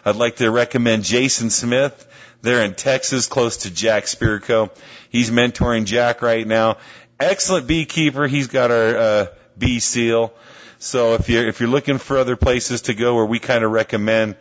I'd 0.05 0.17
like 0.17 0.37
to 0.37 0.51
recommend 0.51 1.05
Jason 1.05 1.51
Smith. 1.51 2.05
They're 2.41 2.65
in 2.65 2.75
Texas, 2.75 3.27
close 3.27 3.59
to 3.59 3.71
Jack 3.71 4.05
Spirko. 4.05 4.71
He's 5.11 5.31
mentoring 5.31 5.85
Jack 5.85 6.23
right 6.23 6.47
now. 6.47 6.79
Excellent 7.19 7.67
beekeeper. 7.67 8.27
He's 8.27 8.47
got 8.47 8.71
our 8.71 8.97
uh, 8.97 9.27
bee 9.59 9.81
seal. 9.81 10.33
So 10.79 11.15
if 11.15 11.29
you're 11.29 11.47
if 11.47 11.61
you're 11.61 11.69
looking 11.69 11.99
for 11.99 12.19
other 12.19 12.37
places 12.37 12.83
to 12.83 12.95
go 12.95 13.15
where 13.15 13.27
we 13.27 13.41
kind 13.41 13.65
of 13.65 13.73
recommend, 13.73 14.37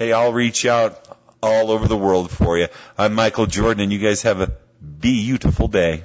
hey, 0.00 0.14
I'll 0.14 0.32
reach 0.32 0.64
out 0.64 0.98
all 1.42 1.70
over 1.70 1.86
the 1.86 1.96
world 1.96 2.30
for 2.30 2.56
you. 2.56 2.68
I'm 2.96 3.12
Michael 3.12 3.44
Jordan, 3.44 3.82
and 3.82 3.92
you 3.92 3.98
guys 3.98 4.22
have 4.22 4.40
a 4.40 4.50
beautiful 4.80 5.68
day. 5.68 6.04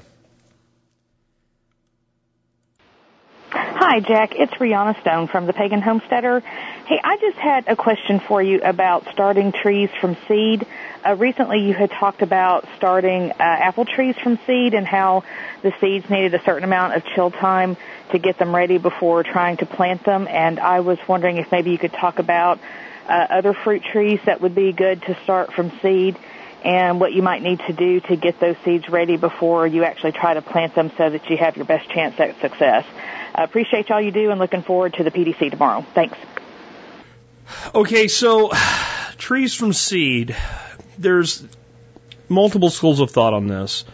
Hi, 3.51 4.01
Jack. 4.01 4.35
It's 4.35 4.51
Rihanna 4.55 4.99
Stone 4.99 5.27
from 5.27 5.45
the 5.45 5.53
Pagan 5.53 5.81
Homesteader. 5.81 6.41
Hey, 6.41 6.99
I 7.01 7.15
just 7.21 7.37
had 7.37 7.69
a 7.69 7.77
question 7.77 8.19
for 8.19 8.43
you 8.43 8.59
about 8.61 9.07
starting 9.13 9.53
trees 9.53 9.89
from 10.01 10.17
seed. 10.27 10.67
Uh, 11.07 11.15
recently, 11.15 11.61
you 11.61 11.73
had 11.73 11.89
talked 11.91 12.21
about 12.21 12.67
starting 12.75 13.31
uh, 13.31 13.35
apple 13.39 13.85
trees 13.85 14.17
from 14.21 14.37
seed 14.45 14.73
and 14.73 14.85
how 14.85 15.23
the 15.61 15.71
seeds 15.79 16.09
needed 16.09 16.33
a 16.33 16.43
certain 16.43 16.65
amount 16.65 16.95
of 16.95 17.05
chill 17.15 17.31
time 17.31 17.77
to 18.11 18.19
get 18.19 18.37
them 18.39 18.53
ready 18.53 18.77
before 18.77 19.23
trying 19.23 19.55
to 19.57 19.65
plant 19.65 20.03
them. 20.03 20.27
And 20.27 20.59
I 20.59 20.81
was 20.81 20.97
wondering 21.07 21.37
if 21.37 21.49
maybe 21.49 21.71
you 21.71 21.77
could 21.77 21.93
talk 21.93 22.19
about 22.19 22.59
uh, 23.07 23.27
other 23.29 23.53
fruit 23.53 23.83
trees 23.83 24.19
that 24.25 24.41
would 24.41 24.55
be 24.55 24.71
good 24.71 25.01
to 25.03 25.17
start 25.23 25.53
from 25.53 25.71
seed 25.81 26.17
and 26.63 26.99
what 26.99 27.13
you 27.13 27.21
might 27.21 27.43
need 27.43 27.59
to 27.59 27.73
do 27.73 27.99
to 28.01 28.15
get 28.15 28.39
those 28.39 28.55
seeds 28.65 28.89
ready 28.89 29.17
before 29.17 29.67
you 29.67 29.83
actually 29.83 30.11
try 30.11 30.33
to 30.33 30.41
plant 30.41 30.73
them 30.73 30.91
so 30.97 31.09
that 31.09 31.29
you 31.29 31.37
have 31.37 31.55
your 31.55 31.65
best 31.65 31.87
chance 31.89 32.19
at 32.19 32.39
success. 32.41 32.85
I 33.35 33.43
appreciate 33.43 33.91
all 33.91 34.01
you 34.01 34.11
do 34.11 34.31
and 34.31 34.39
looking 34.39 34.63
forward 34.63 34.95
to 34.95 35.03
the 35.03 35.11
PDC 35.11 35.51
tomorrow. 35.51 35.85
Thanks. 35.93 36.17
Okay, 37.73 38.07
so 38.07 38.51
trees 39.17 39.53
from 39.53 39.73
seed. 39.73 40.35
There's 40.97 41.45
multiple 42.27 42.71
schools 42.71 42.99
of 42.99 43.11
thought 43.11 43.33
on 43.33 43.47
this. 43.47 43.85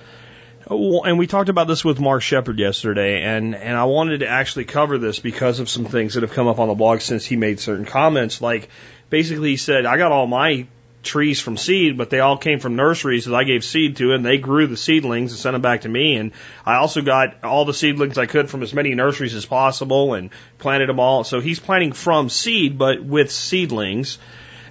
And 0.69 1.19
we 1.19 1.27
talked 1.27 1.49
about 1.49 1.67
this 1.67 1.83
with 1.83 1.99
Mark 1.99 2.21
Shepard 2.21 2.57
yesterday, 2.57 3.23
and, 3.23 3.55
and 3.55 3.75
I 3.75 3.83
wanted 3.85 4.19
to 4.19 4.27
actually 4.27 4.63
cover 4.63 4.97
this 4.97 5.19
because 5.19 5.59
of 5.59 5.69
some 5.69 5.83
things 5.83 6.13
that 6.13 6.23
have 6.23 6.31
come 6.31 6.47
up 6.47 6.59
on 6.59 6.69
the 6.69 6.75
blog 6.75 7.01
since 7.01 7.25
he 7.25 7.35
made 7.35 7.59
certain 7.59 7.83
comments. 7.83 8.41
Like, 8.41 8.69
basically, 9.11 9.49
he 9.49 9.57
said, 9.57 9.85
I 9.85 9.97
got 9.97 10.11
all 10.11 10.25
my 10.25 10.65
trees 11.03 11.39
from 11.39 11.57
seed, 11.57 11.97
but 11.97 12.09
they 12.09 12.19
all 12.19 12.37
came 12.37 12.59
from 12.59 12.75
nurseries 12.75 13.25
that 13.25 13.35
I 13.35 13.43
gave 13.43 13.63
seed 13.63 13.97
to, 13.97 14.13
and 14.13 14.25
they 14.25 14.37
grew 14.37 14.67
the 14.67 14.77
seedlings 14.77 15.31
and 15.31 15.39
sent 15.39 15.53
them 15.53 15.61
back 15.61 15.81
to 15.81 15.89
me. 15.89 16.15
And 16.15 16.31
I 16.65 16.75
also 16.75 17.01
got 17.01 17.43
all 17.43 17.65
the 17.65 17.73
seedlings 17.73 18.17
I 18.17 18.25
could 18.25 18.49
from 18.49 18.63
as 18.63 18.73
many 18.73 18.95
nurseries 18.95 19.35
as 19.35 19.45
possible 19.45 20.13
and 20.15 20.31
planted 20.57 20.89
them 20.89 20.99
all. 20.99 21.23
So 21.23 21.39
he's 21.39 21.59
planting 21.59 21.91
from 21.91 22.29
seed, 22.29 22.77
but 22.77 23.03
with 23.03 23.31
seedlings. 23.31 24.17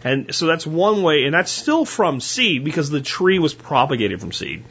And 0.02 0.34
so 0.34 0.46
that's 0.46 0.66
one 0.66 1.02
way, 1.02 1.24
and 1.24 1.34
that's 1.34 1.52
still 1.52 1.84
from 1.84 2.20
seed 2.20 2.64
because 2.64 2.90
the 2.90 3.02
tree 3.02 3.38
was 3.38 3.52
propagated 3.52 4.20
from 4.20 4.32
seed. 4.32 4.64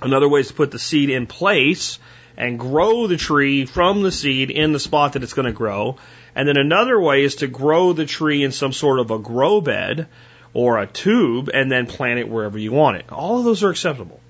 Another 0.00 0.28
way 0.28 0.40
is 0.40 0.48
to 0.48 0.54
put 0.54 0.70
the 0.70 0.78
seed 0.78 1.10
in 1.10 1.26
place 1.26 1.98
and 2.36 2.58
grow 2.58 3.06
the 3.06 3.16
tree 3.16 3.64
from 3.64 4.02
the 4.02 4.12
seed 4.12 4.50
in 4.50 4.72
the 4.72 4.78
spot 4.78 5.14
that 5.14 5.22
it's 5.22 5.32
going 5.32 5.46
to 5.46 5.52
grow. 5.52 5.96
And 6.36 6.46
then 6.46 6.58
another 6.58 7.00
way 7.00 7.24
is 7.24 7.36
to 7.36 7.46
grow 7.46 7.94
the 7.94 8.04
tree 8.04 8.44
in 8.44 8.52
some 8.52 8.74
sort 8.74 9.00
of 9.00 9.10
a 9.10 9.18
grow 9.18 9.62
bed 9.62 10.06
or 10.52 10.78
a 10.78 10.86
tube 10.86 11.48
and 11.52 11.72
then 11.72 11.86
plant 11.86 12.20
it 12.20 12.28
wherever 12.28 12.58
you 12.58 12.72
want 12.72 12.98
it. 12.98 13.10
All 13.10 13.38
of 13.38 13.44
those 13.44 13.64
are 13.64 13.70
acceptable. 13.70 14.20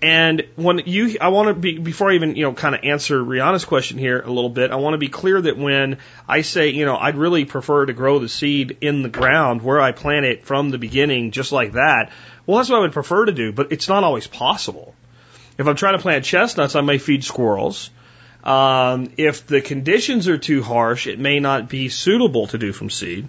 And 0.00 0.46
when 0.54 0.82
you, 0.86 1.16
I 1.20 1.28
want 1.28 1.48
to 1.48 1.54
be, 1.54 1.78
before 1.78 2.12
I 2.12 2.14
even, 2.14 2.36
you 2.36 2.42
know, 2.42 2.52
kind 2.52 2.76
of 2.76 2.82
answer 2.84 3.18
Rihanna's 3.20 3.64
question 3.64 3.98
here 3.98 4.20
a 4.20 4.30
little 4.30 4.50
bit, 4.50 4.70
I 4.70 4.76
want 4.76 4.94
to 4.94 4.98
be 4.98 5.08
clear 5.08 5.40
that 5.40 5.58
when 5.58 5.98
I 6.28 6.42
say, 6.42 6.68
you 6.68 6.84
know, 6.84 6.96
I'd 6.96 7.16
really 7.16 7.44
prefer 7.44 7.86
to 7.86 7.92
grow 7.92 8.20
the 8.20 8.28
seed 8.28 8.76
in 8.80 9.02
the 9.02 9.08
ground 9.08 9.62
where 9.62 9.80
I 9.80 9.92
plant 9.92 10.26
it 10.26 10.44
from 10.44 10.70
the 10.70 10.78
beginning, 10.78 11.32
just 11.32 11.50
like 11.50 11.72
that, 11.72 12.12
well, 12.44 12.58
that's 12.58 12.68
what 12.68 12.76
I 12.76 12.80
would 12.80 12.92
prefer 12.92 13.24
to 13.24 13.32
do, 13.32 13.52
but 13.52 13.72
it's 13.72 13.88
not 13.88 14.04
always 14.04 14.28
possible. 14.28 14.94
If 15.58 15.66
I'm 15.66 15.76
trying 15.76 15.96
to 15.96 16.02
plant 16.02 16.24
chestnuts, 16.24 16.76
I 16.76 16.82
may 16.82 16.98
feed 16.98 17.24
squirrels. 17.24 17.90
Um, 18.46 19.10
if 19.16 19.48
the 19.48 19.60
conditions 19.60 20.28
are 20.28 20.38
too 20.38 20.62
harsh, 20.62 21.08
it 21.08 21.18
may 21.18 21.40
not 21.40 21.68
be 21.68 21.88
suitable 21.88 22.46
to 22.46 22.58
do 22.58 22.72
from 22.72 22.90
seed. 22.90 23.26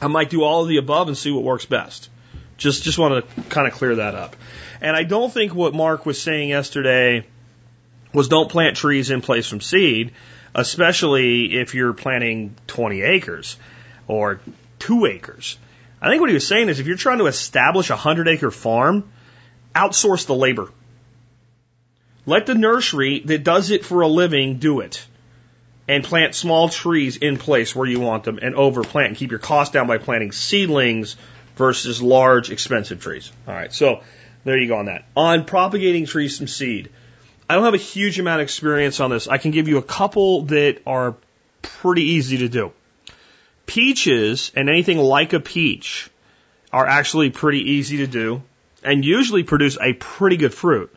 I 0.00 0.06
might 0.06 0.30
do 0.30 0.42
all 0.42 0.62
of 0.62 0.68
the 0.68 0.78
above 0.78 1.08
and 1.08 1.18
see 1.18 1.30
what 1.30 1.44
works 1.44 1.66
best. 1.66 2.08
Just 2.56 2.82
just 2.82 2.98
want 2.98 3.26
to 3.26 3.42
kind 3.50 3.66
of 3.66 3.74
clear 3.74 3.96
that 3.96 4.14
up. 4.14 4.34
And 4.80 4.96
I 4.96 5.02
don't 5.02 5.30
think 5.30 5.54
what 5.54 5.74
Mark 5.74 6.06
was 6.06 6.20
saying 6.20 6.48
yesterday 6.48 7.26
was 8.14 8.28
don't 8.28 8.50
plant 8.50 8.78
trees 8.78 9.10
in 9.10 9.20
place 9.20 9.46
from 9.46 9.60
seed, 9.60 10.12
especially 10.54 11.58
if 11.60 11.74
you're 11.74 11.92
planting 11.92 12.54
20 12.68 13.02
acres 13.02 13.58
or 14.08 14.40
2 14.78 15.06
acres. 15.06 15.58
I 16.00 16.08
think 16.08 16.20
what 16.20 16.30
he 16.30 16.34
was 16.34 16.46
saying 16.46 16.70
is 16.70 16.80
if 16.80 16.86
you're 16.86 16.96
trying 16.96 17.18
to 17.18 17.26
establish 17.26 17.90
a 17.90 17.94
100 17.94 18.28
acre 18.28 18.50
farm, 18.50 19.04
outsource 19.74 20.26
the 20.26 20.34
labor. 20.34 20.70
Let 22.24 22.46
the 22.46 22.54
nursery 22.54 23.20
that 23.26 23.44
does 23.44 23.70
it 23.70 23.84
for 23.84 24.02
a 24.02 24.08
living 24.08 24.58
do 24.58 24.80
it 24.80 25.04
and 25.88 26.04
plant 26.04 26.34
small 26.34 26.68
trees 26.68 27.16
in 27.16 27.36
place 27.36 27.74
where 27.74 27.86
you 27.86 28.00
want 28.00 28.24
them 28.24 28.38
and 28.40 28.54
overplant 28.54 29.08
and 29.08 29.16
keep 29.16 29.30
your 29.30 29.40
cost 29.40 29.72
down 29.72 29.88
by 29.88 29.98
planting 29.98 30.30
seedlings 30.30 31.16
versus 31.56 32.00
large 32.00 32.50
expensive 32.50 33.00
trees. 33.00 33.32
All 33.48 33.54
right, 33.54 33.72
so 33.72 34.02
there 34.44 34.56
you 34.56 34.68
go 34.68 34.76
on 34.76 34.86
that. 34.86 35.04
On 35.16 35.44
propagating 35.44 36.06
trees 36.06 36.38
from 36.38 36.46
seed, 36.46 36.90
I 37.50 37.54
don't 37.54 37.64
have 37.64 37.74
a 37.74 37.78
huge 37.78 38.18
amount 38.18 38.40
of 38.40 38.44
experience 38.44 39.00
on 39.00 39.10
this. 39.10 39.26
I 39.26 39.38
can 39.38 39.50
give 39.50 39.68
you 39.68 39.78
a 39.78 39.82
couple 39.82 40.42
that 40.42 40.80
are 40.86 41.16
pretty 41.60 42.02
easy 42.02 42.38
to 42.38 42.48
do. 42.48 42.72
Peaches 43.66 44.52
and 44.54 44.68
anything 44.68 44.98
like 44.98 45.32
a 45.32 45.40
peach 45.40 46.10
are 46.72 46.86
actually 46.86 47.30
pretty 47.30 47.72
easy 47.72 47.98
to 47.98 48.06
do 48.06 48.42
and 48.82 49.04
usually 49.04 49.42
produce 49.42 49.76
a 49.80 49.92
pretty 49.92 50.36
good 50.36 50.54
fruit. 50.54 50.94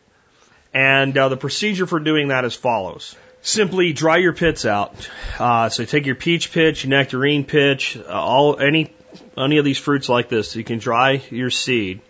And 0.75 1.17
uh, 1.17 1.29
the 1.29 1.37
procedure 1.37 1.87
for 1.87 1.99
doing 1.99 2.27
that 2.27 2.45
as 2.45 2.53
follows 2.53 3.15
simply 3.45 3.93
dry 3.93 4.17
your 4.17 4.33
pits 4.33 4.65
out. 4.65 5.09
Uh, 5.39 5.69
so 5.69 5.85
take 5.85 6.05
your 6.05 6.15
peach 6.15 6.51
pitch, 6.51 6.85
nectarine 6.85 7.45
pitch, 7.45 7.97
uh, 7.97 8.11
all 8.11 8.59
any 8.59 8.93
any 9.37 9.57
of 9.57 9.65
these 9.65 9.77
fruits 9.77 10.09
like 10.09 10.27
this. 10.27 10.55
You 10.55 10.63
can 10.63 10.79
dry 10.79 11.21
your 11.29 11.49
seed, 11.49 12.01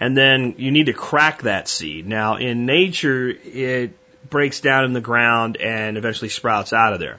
and 0.00 0.16
then 0.16 0.54
you 0.58 0.70
need 0.70 0.86
to 0.86 0.92
crack 0.92 1.42
that 1.42 1.68
seed. 1.68 2.06
Now, 2.06 2.36
in 2.36 2.64
nature, 2.64 3.28
it 3.28 3.90
breaks 4.30 4.60
down 4.60 4.84
in 4.84 4.92
the 4.92 5.00
ground 5.00 5.56
and 5.56 5.98
eventually 5.98 6.28
sprouts 6.28 6.72
out 6.72 6.94
of 6.94 7.00
there, 7.00 7.18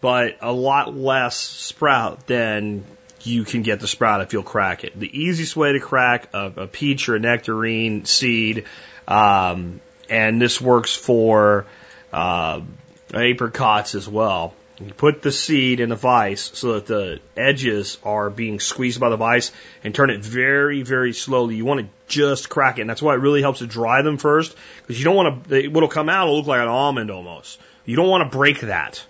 but 0.00 0.38
a 0.40 0.52
lot 0.52 0.94
less 0.96 1.36
sprout 1.36 2.26
than 2.26 2.84
you 3.22 3.44
can 3.44 3.62
get 3.62 3.80
the 3.80 3.88
sprout 3.88 4.20
if 4.22 4.32
you'll 4.32 4.42
crack 4.42 4.84
it. 4.84 4.98
The 4.98 5.20
easiest 5.20 5.56
way 5.56 5.72
to 5.72 5.80
crack 5.80 6.28
a, 6.32 6.52
a 6.56 6.66
peach 6.66 7.08
or 7.08 7.16
a 7.16 7.18
nectarine 7.18 8.04
seed, 8.04 8.64
um, 9.06 9.80
and 10.08 10.40
this 10.40 10.60
works 10.60 10.94
for 10.94 11.66
uh, 12.12 12.60
apricots 13.14 13.94
as 13.94 14.08
well. 14.08 14.54
You 14.80 14.94
put 14.94 15.22
the 15.22 15.32
seed 15.32 15.80
in 15.80 15.88
the 15.88 15.96
vise 15.96 16.40
so 16.40 16.74
that 16.74 16.86
the 16.86 17.18
edges 17.36 17.98
are 18.04 18.30
being 18.30 18.60
squeezed 18.60 19.00
by 19.00 19.08
the 19.08 19.16
vise 19.16 19.50
and 19.82 19.92
turn 19.92 20.10
it 20.10 20.20
very, 20.20 20.82
very 20.82 21.12
slowly. 21.12 21.56
You 21.56 21.64
want 21.64 21.80
to 21.80 21.88
just 22.06 22.48
crack 22.48 22.78
it. 22.78 22.82
And 22.82 22.90
that's 22.90 23.02
why 23.02 23.14
it 23.14 23.18
really 23.18 23.42
helps 23.42 23.58
to 23.58 23.66
dry 23.66 24.02
them 24.02 24.18
first 24.18 24.54
because 24.82 24.96
you 24.96 25.04
don't 25.04 25.16
want 25.16 25.48
to, 25.48 25.68
what'll 25.68 25.88
come 25.88 26.08
out 26.08 26.28
will 26.28 26.36
look 26.36 26.46
like 26.46 26.60
an 26.60 26.68
almond 26.68 27.10
almost. 27.10 27.58
You 27.86 27.96
don't 27.96 28.08
want 28.08 28.30
to 28.30 28.36
break 28.36 28.60
that. 28.60 29.04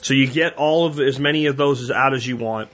So 0.00 0.14
you 0.14 0.26
get 0.26 0.56
all 0.56 0.86
of 0.86 0.98
as 0.98 1.18
many 1.18 1.46
of 1.46 1.58
those 1.58 1.90
out 1.90 2.14
as 2.14 2.26
you 2.26 2.38
want. 2.38 2.70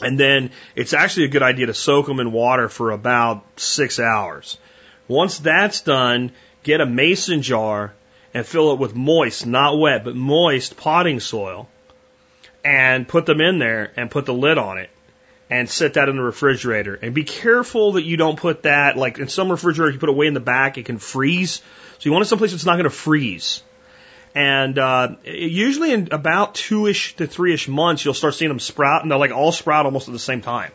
And 0.00 0.18
then 0.18 0.50
it's 0.76 0.94
actually 0.94 1.24
a 1.26 1.28
good 1.28 1.42
idea 1.42 1.66
to 1.66 1.74
soak 1.74 2.06
them 2.06 2.20
in 2.20 2.32
water 2.32 2.68
for 2.68 2.92
about 2.92 3.44
six 3.56 4.00
hours. 4.00 4.56
Once 5.08 5.38
that's 5.38 5.80
done, 5.80 6.32
get 6.68 6.82
a 6.82 6.86
mason 6.86 7.40
jar 7.40 7.94
and 8.34 8.44
fill 8.44 8.72
it 8.72 8.78
with 8.78 8.94
moist, 8.94 9.46
not 9.46 9.78
wet, 9.78 10.04
but 10.04 10.14
moist 10.14 10.76
potting 10.76 11.18
soil 11.18 11.66
and 12.62 13.08
put 13.08 13.24
them 13.24 13.40
in 13.40 13.58
there 13.58 13.90
and 13.96 14.10
put 14.10 14.26
the 14.26 14.34
lid 14.34 14.58
on 14.58 14.76
it 14.76 14.90
and 15.48 15.66
set 15.66 15.94
that 15.94 16.10
in 16.10 16.16
the 16.16 16.22
refrigerator. 16.22 16.94
And 16.94 17.14
be 17.14 17.24
careful 17.24 17.92
that 17.92 18.02
you 18.02 18.18
don't 18.18 18.38
put 18.38 18.64
that, 18.64 18.98
like 18.98 19.18
in 19.18 19.28
some 19.28 19.50
refrigerators, 19.50 19.94
you 19.94 19.98
put 19.98 20.10
it 20.10 20.14
way 20.14 20.26
in 20.26 20.34
the 20.34 20.40
back, 20.40 20.76
it 20.76 20.84
can 20.84 20.98
freeze. 20.98 21.62
So 21.98 22.00
you 22.02 22.12
want 22.12 22.26
it 22.26 22.28
someplace 22.28 22.50
that's 22.50 22.66
not 22.66 22.74
going 22.74 22.84
to 22.84 22.90
freeze. 22.90 23.62
And 24.34 24.78
uh, 24.78 25.16
usually 25.24 25.92
in 25.92 26.08
about 26.12 26.54
two-ish 26.54 27.16
to 27.16 27.26
three-ish 27.26 27.66
months, 27.66 28.04
you'll 28.04 28.12
start 28.12 28.34
seeing 28.34 28.50
them 28.50 28.60
sprout, 28.60 29.00
and 29.00 29.10
they'll 29.10 29.18
like 29.18 29.32
all 29.32 29.52
sprout 29.52 29.86
almost 29.86 30.06
at 30.06 30.12
the 30.12 30.18
same 30.18 30.42
time. 30.42 30.70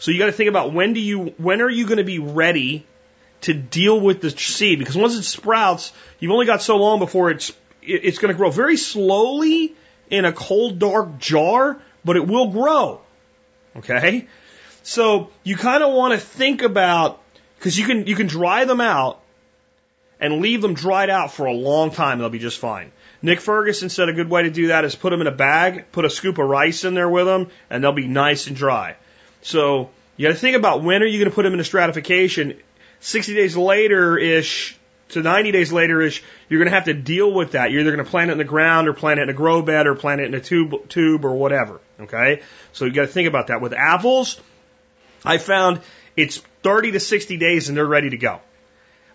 So 0.00 0.10
you 0.10 0.18
got 0.18 0.26
to 0.26 0.32
think 0.32 0.48
about 0.48 0.72
when 0.72 0.94
do 0.94 1.00
you, 1.00 1.26
when 1.38 1.60
are 1.60 1.70
you 1.70 1.84
going 1.84 1.98
to 1.98 2.04
be 2.04 2.18
ready 2.18 2.84
to 3.42 3.54
deal 3.54 4.00
with 4.00 4.20
the 4.20 4.30
seed 4.30 4.78
because 4.78 4.96
once 4.96 5.14
it 5.14 5.22
sprouts, 5.22 5.92
you've 6.18 6.32
only 6.32 6.46
got 6.46 6.62
so 6.62 6.76
long 6.76 6.98
before 6.98 7.30
it's 7.30 7.52
it's 7.82 8.18
going 8.18 8.32
to 8.32 8.36
grow 8.36 8.50
very 8.50 8.76
slowly 8.76 9.74
in 10.10 10.24
a 10.24 10.32
cold 10.32 10.78
dark 10.78 11.18
jar, 11.18 11.80
but 12.04 12.16
it 12.16 12.26
will 12.26 12.50
grow. 12.50 13.00
Okay? 13.76 14.26
So 14.82 15.30
you 15.44 15.56
kind 15.56 15.82
of 15.82 15.92
want 15.92 16.14
to 16.14 16.18
think 16.18 16.62
about 16.62 17.20
because 17.58 17.78
you 17.78 17.86
can 17.86 18.06
you 18.06 18.16
can 18.16 18.26
dry 18.26 18.64
them 18.64 18.80
out 18.80 19.20
and 20.20 20.40
leave 20.40 20.62
them 20.62 20.74
dried 20.74 21.10
out 21.10 21.32
for 21.32 21.46
a 21.46 21.52
long 21.52 21.90
time. 21.90 22.18
They'll 22.18 22.28
be 22.28 22.38
just 22.38 22.58
fine. 22.58 22.90
Nick 23.20 23.40
Ferguson 23.40 23.88
said 23.88 24.08
a 24.08 24.12
good 24.12 24.30
way 24.30 24.42
to 24.42 24.50
do 24.50 24.68
that 24.68 24.84
is 24.84 24.94
put 24.94 25.10
them 25.10 25.20
in 25.20 25.26
a 25.26 25.32
bag, 25.32 25.90
put 25.92 26.04
a 26.04 26.10
scoop 26.10 26.38
of 26.38 26.48
rice 26.48 26.84
in 26.84 26.94
there 26.94 27.08
with 27.08 27.26
them, 27.26 27.48
and 27.68 27.82
they'll 27.82 27.92
be 27.92 28.06
nice 28.06 28.46
and 28.46 28.56
dry. 28.56 28.96
So 29.42 29.90
you 30.16 30.26
got 30.26 30.34
to 30.34 30.38
think 30.38 30.56
about 30.56 30.82
when 30.82 31.02
are 31.02 31.06
you 31.06 31.18
going 31.18 31.30
to 31.30 31.34
put 31.34 31.42
them 31.42 31.54
in 31.54 31.60
a 31.60 31.64
stratification 31.64 32.58
60 33.00 33.34
days 33.34 33.56
later 33.56 34.18
ish 34.18 34.78
to 35.10 35.22
90 35.22 35.52
days 35.52 35.72
later 35.72 36.00
ish, 36.02 36.22
you're 36.48 36.58
going 36.58 36.70
to 36.70 36.74
have 36.74 36.84
to 36.84 36.94
deal 36.94 37.32
with 37.32 37.52
that. 37.52 37.70
You're 37.70 37.80
either 37.80 37.92
going 37.92 38.04
to 38.04 38.10
plant 38.10 38.30
it 38.30 38.32
in 38.32 38.38
the 38.38 38.44
ground 38.44 38.88
or 38.88 38.92
plant 38.92 39.20
it 39.20 39.24
in 39.24 39.28
a 39.30 39.34
grow 39.34 39.62
bed 39.62 39.86
or 39.86 39.94
plant 39.94 40.20
it 40.20 40.26
in 40.26 40.34
a 40.34 40.40
tube, 40.40 40.88
tube 40.88 41.24
or 41.24 41.34
whatever. 41.34 41.80
Okay. 42.00 42.42
So 42.72 42.84
you 42.84 42.92
got 42.92 43.02
to 43.02 43.06
think 43.08 43.28
about 43.28 43.46
that. 43.46 43.60
With 43.60 43.72
apples, 43.72 44.40
I 45.24 45.38
found 45.38 45.80
it's 46.16 46.38
30 46.62 46.92
to 46.92 47.00
60 47.00 47.36
days 47.38 47.68
and 47.68 47.76
they're 47.76 47.86
ready 47.86 48.10
to 48.10 48.18
go. 48.18 48.40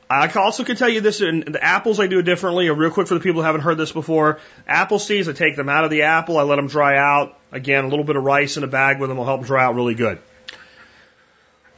I 0.10 0.28
also 0.34 0.64
can 0.64 0.76
tell 0.76 0.90
you 0.90 1.02
this 1.02 1.22
in 1.22 1.40
the 1.40 1.64
apples 1.64 2.00
I 2.00 2.08
do 2.08 2.20
it 2.20 2.24
differently. 2.24 2.70
Uh, 2.70 2.74
real 2.74 2.92
quick 2.92 3.08
for 3.08 3.16
the 3.16 3.20
people 3.20 3.42
who 3.42 3.46
haven't 3.46 3.62
heard 3.62 3.78
this 3.78 3.92
before. 3.92 4.40
Apple 4.68 5.00
seeds, 5.00 5.28
I 5.28 5.34
take 5.34 5.56
them 5.56 5.70
out 5.70 5.86
of 5.86 5.92
the 5.92 6.04
apple. 6.04 6.38
I 6.38 6.44
let 6.44 6.58
them 6.58 6.68
dry 6.68 6.98
out. 6.98 7.38
Again, 7.52 7.86
a 7.86 7.88
little 7.88 8.06
bit 8.06 8.16
of 8.16 8.24
rice 8.24 8.58
in 8.58 8.64
a 8.64 8.68
bag 8.68 9.00
with 9.00 9.10
them 9.10 9.18
will 9.18 9.26
help 9.26 9.42
them 9.42 9.48
dry 9.48 9.64
out 9.64 9.76
really 9.76 9.96
good. 9.96 10.20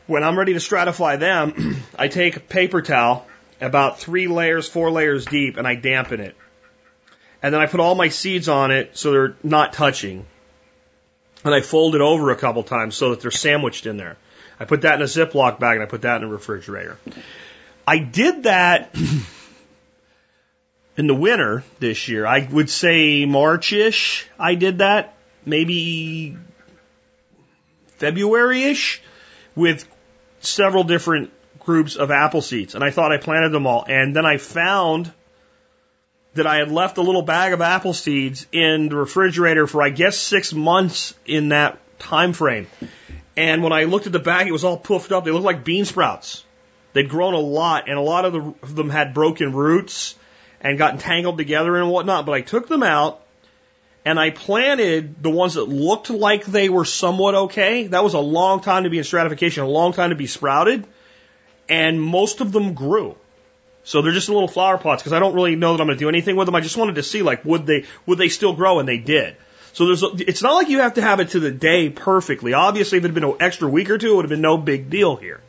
When 0.07 0.23
I'm 0.23 0.37
ready 0.37 0.53
to 0.53 0.59
stratify 0.59 1.19
them, 1.19 1.77
I 1.97 2.07
take 2.07 2.35
a 2.35 2.39
paper 2.39 2.81
towel, 2.81 3.25
about 3.59 3.99
three 3.99 4.27
layers, 4.27 4.67
four 4.67 4.91
layers 4.91 5.25
deep, 5.25 5.57
and 5.57 5.67
I 5.67 5.75
dampen 5.75 6.19
it. 6.19 6.35
And 7.41 7.53
then 7.53 7.61
I 7.61 7.65
put 7.65 7.79
all 7.79 7.95
my 7.95 8.09
seeds 8.09 8.49
on 8.49 8.71
it 8.71 8.97
so 8.97 9.11
they're 9.11 9.35
not 9.43 9.73
touching. 9.73 10.25
And 11.43 11.53
I 11.53 11.61
fold 11.61 11.95
it 11.95 12.01
over 12.01 12.31
a 12.31 12.35
couple 12.35 12.63
times 12.63 12.95
so 12.95 13.11
that 13.11 13.21
they're 13.21 13.31
sandwiched 13.31 13.85
in 13.85 13.97
there. 13.97 14.17
I 14.59 14.65
put 14.65 14.81
that 14.81 14.95
in 14.95 15.01
a 15.01 15.05
Ziploc 15.05 15.59
bag 15.59 15.75
and 15.75 15.83
I 15.83 15.85
put 15.85 16.03
that 16.03 16.21
in 16.21 16.27
a 16.27 16.31
refrigerator. 16.31 16.97
I 17.87 17.99
did 17.99 18.43
that 18.43 18.95
in 20.97 21.07
the 21.07 21.15
winter 21.15 21.63
this 21.79 22.07
year. 22.07 22.25
I 22.25 22.47
would 22.51 22.69
say 22.69 23.25
March-ish 23.25 24.27
I 24.39 24.55
did 24.55 24.79
that. 24.79 25.15
Maybe 25.45 26.37
February-ish 27.97 29.01
with 29.55 29.87
several 30.45 30.83
different 30.83 31.31
groups 31.59 31.95
of 31.95 32.11
apple 32.11 32.41
seeds, 32.41 32.75
and 32.75 32.83
I 32.83 32.91
thought 32.91 33.11
I 33.11 33.17
planted 33.17 33.49
them 33.49 33.67
all. 33.67 33.85
And 33.87 34.15
then 34.15 34.25
I 34.25 34.37
found 34.37 35.11
that 36.35 36.45
I 36.45 36.57
had 36.57 36.71
left 36.71 36.97
a 36.97 37.01
little 37.01 37.21
bag 37.21 37.53
of 37.53 37.61
apple 37.61 37.93
seeds 37.93 38.45
in 38.51 38.89
the 38.89 38.95
refrigerator 38.97 39.67
for 39.67 39.81
I 39.81 39.89
guess 39.89 40.17
six 40.17 40.53
months 40.53 41.13
in 41.25 41.49
that 41.49 41.79
time 41.97 42.33
frame. 42.33 42.67
And 43.37 43.63
when 43.63 43.73
I 43.73 43.85
looked 43.85 44.05
at 44.05 44.13
the 44.13 44.19
bag, 44.19 44.47
it 44.47 44.51
was 44.51 44.63
all 44.63 44.77
puffed 44.77 45.11
up. 45.11 45.25
They 45.25 45.31
looked 45.31 45.45
like 45.45 45.65
bean 45.65 45.85
sprouts. 45.85 46.43
They'd 46.93 47.09
grown 47.09 47.33
a 47.33 47.39
lot, 47.39 47.89
and 47.89 47.97
a 47.97 48.01
lot 48.01 48.23
of, 48.23 48.33
the, 48.33 48.53
of 48.63 48.75
them 48.75 48.89
had 48.89 49.13
broken 49.13 49.53
roots 49.53 50.15
and 50.61 50.77
gotten 50.77 50.97
tangled 50.97 51.37
together 51.37 51.75
and 51.75 51.89
whatnot. 51.89 52.25
But 52.25 52.33
I 52.33 52.41
took 52.41 52.67
them 52.69 52.83
out 52.83 53.24
and 54.05 54.19
I 54.19 54.29
planted 54.29 55.21
the 55.21 55.31
ones 55.31 55.55
that 55.55 55.65
looked 55.65 56.11
like 56.11 56.45
they 56.45 56.69
were 56.69 56.85
somewhat 56.85 57.33
okay. 57.35 57.87
That 57.87 58.03
was 58.03 58.13
a 58.13 58.19
long 58.19 58.61
time 58.61 58.83
to 58.83 58.89
be 58.91 58.99
in 58.99 59.03
stratification, 59.03 59.63
a 59.63 59.67
long 59.67 59.93
time 59.93 60.11
to 60.11 60.15
be 60.15 60.27
sprouted, 60.27 60.85
and 61.67 61.99
most 61.99 62.39
of 62.39 62.51
them 62.51 62.75
grew. 62.75 63.15
So 63.83 64.01
they're 64.01 64.13
just 64.13 64.29
little 64.29 64.47
flower 64.47 64.77
pots 64.77 65.01
because 65.01 65.13
I 65.13 65.19
don't 65.19 65.33
really 65.33 65.55
know 65.55 65.73
that 65.73 65.81
I'm 65.81 65.87
going 65.87 65.97
to 65.97 66.03
do 66.03 66.09
anything 66.09 66.35
with 66.35 66.45
them. 66.45 66.55
I 66.55 66.61
just 66.61 66.77
wanted 66.77 66.95
to 66.95 67.03
see 67.03 67.23
like 67.23 67.43
would 67.45 67.65
they 67.65 67.85
would 68.05 68.19
they 68.19 68.29
still 68.29 68.53
grow, 68.53 68.79
and 68.79 68.87
they 68.87 68.97
did. 68.97 69.35
So 69.73 69.87
there's 69.87 70.03
it's 70.21 70.41
not 70.41 70.53
like 70.53 70.69
you 70.69 70.79
have 70.79 70.93
to 70.95 71.01
have 71.01 71.19
it 71.19 71.29
to 71.29 71.39
the 71.39 71.51
day 71.51 71.89
perfectly. 71.89 72.53
Obviously, 72.53 72.99
if 72.99 73.03
it 73.03 73.07
had 73.07 73.15
been 73.15 73.23
an 73.23 73.35
extra 73.39 73.67
week 73.67 73.89
or 73.89 73.97
two, 73.97 74.13
it 74.13 74.15
would 74.15 74.25
have 74.25 74.29
been 74.29 74.41
no 74.41 74.57
big 74.57 74.89
deal 74.89 75.15
here. 75.15 75.41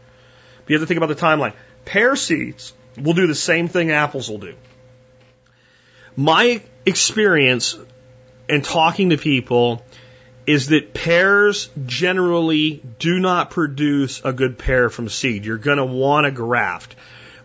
But 0.64 0.70
you 0.70 0.78
have 0.78 0.82
to 0.82 0.86
think 0.86 0.98
about 0.98 1.14
the 1.14 1.20
timeline. 1.20 1.52
Pear 1.84 2.16
seeds 2.16 2.72
will 2.98 3.12
do 3.12 3.26
the 3.26 3.34
same 3.34 3.68
thing 3.68 3.90
apples 3.90 4.28
will 4.28 4.38
do. 4.38 4.54
My 6.16 6.62
experience 6.84 7.78
and 8.48 8.64
talking 8.64 9.10
to 9.10 9.18
people 9.18 9.82
is 10.46 10.68
that 10.68 10.94
pears 10.94 11.68
generally 11.86 12.80
do 12.98 13.18
not 13.18 13.50
produce 13.50 14.24
a 14.24 14.32
good 14.32 14.58
pear 14.58 14.88
from 14.88 15.08
seed. 15.08 15.44
You're 15.44 15.58
going 15.58 15.78
to 15.78 15.84
want 15.84 16.24
to 16.24 16.30
graft. 16.30 16.94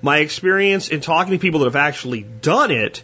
My 0.01 0.17
experience 0.17 0.89
in 0.89 1.01
talking 1.01 1.33
to 1.33 1.39
people 1.39 1.61
that 1.61 1.67
have 1.67 1.75
actually 1.75 2.23
done 2.23 2.71
it 2.71 3.01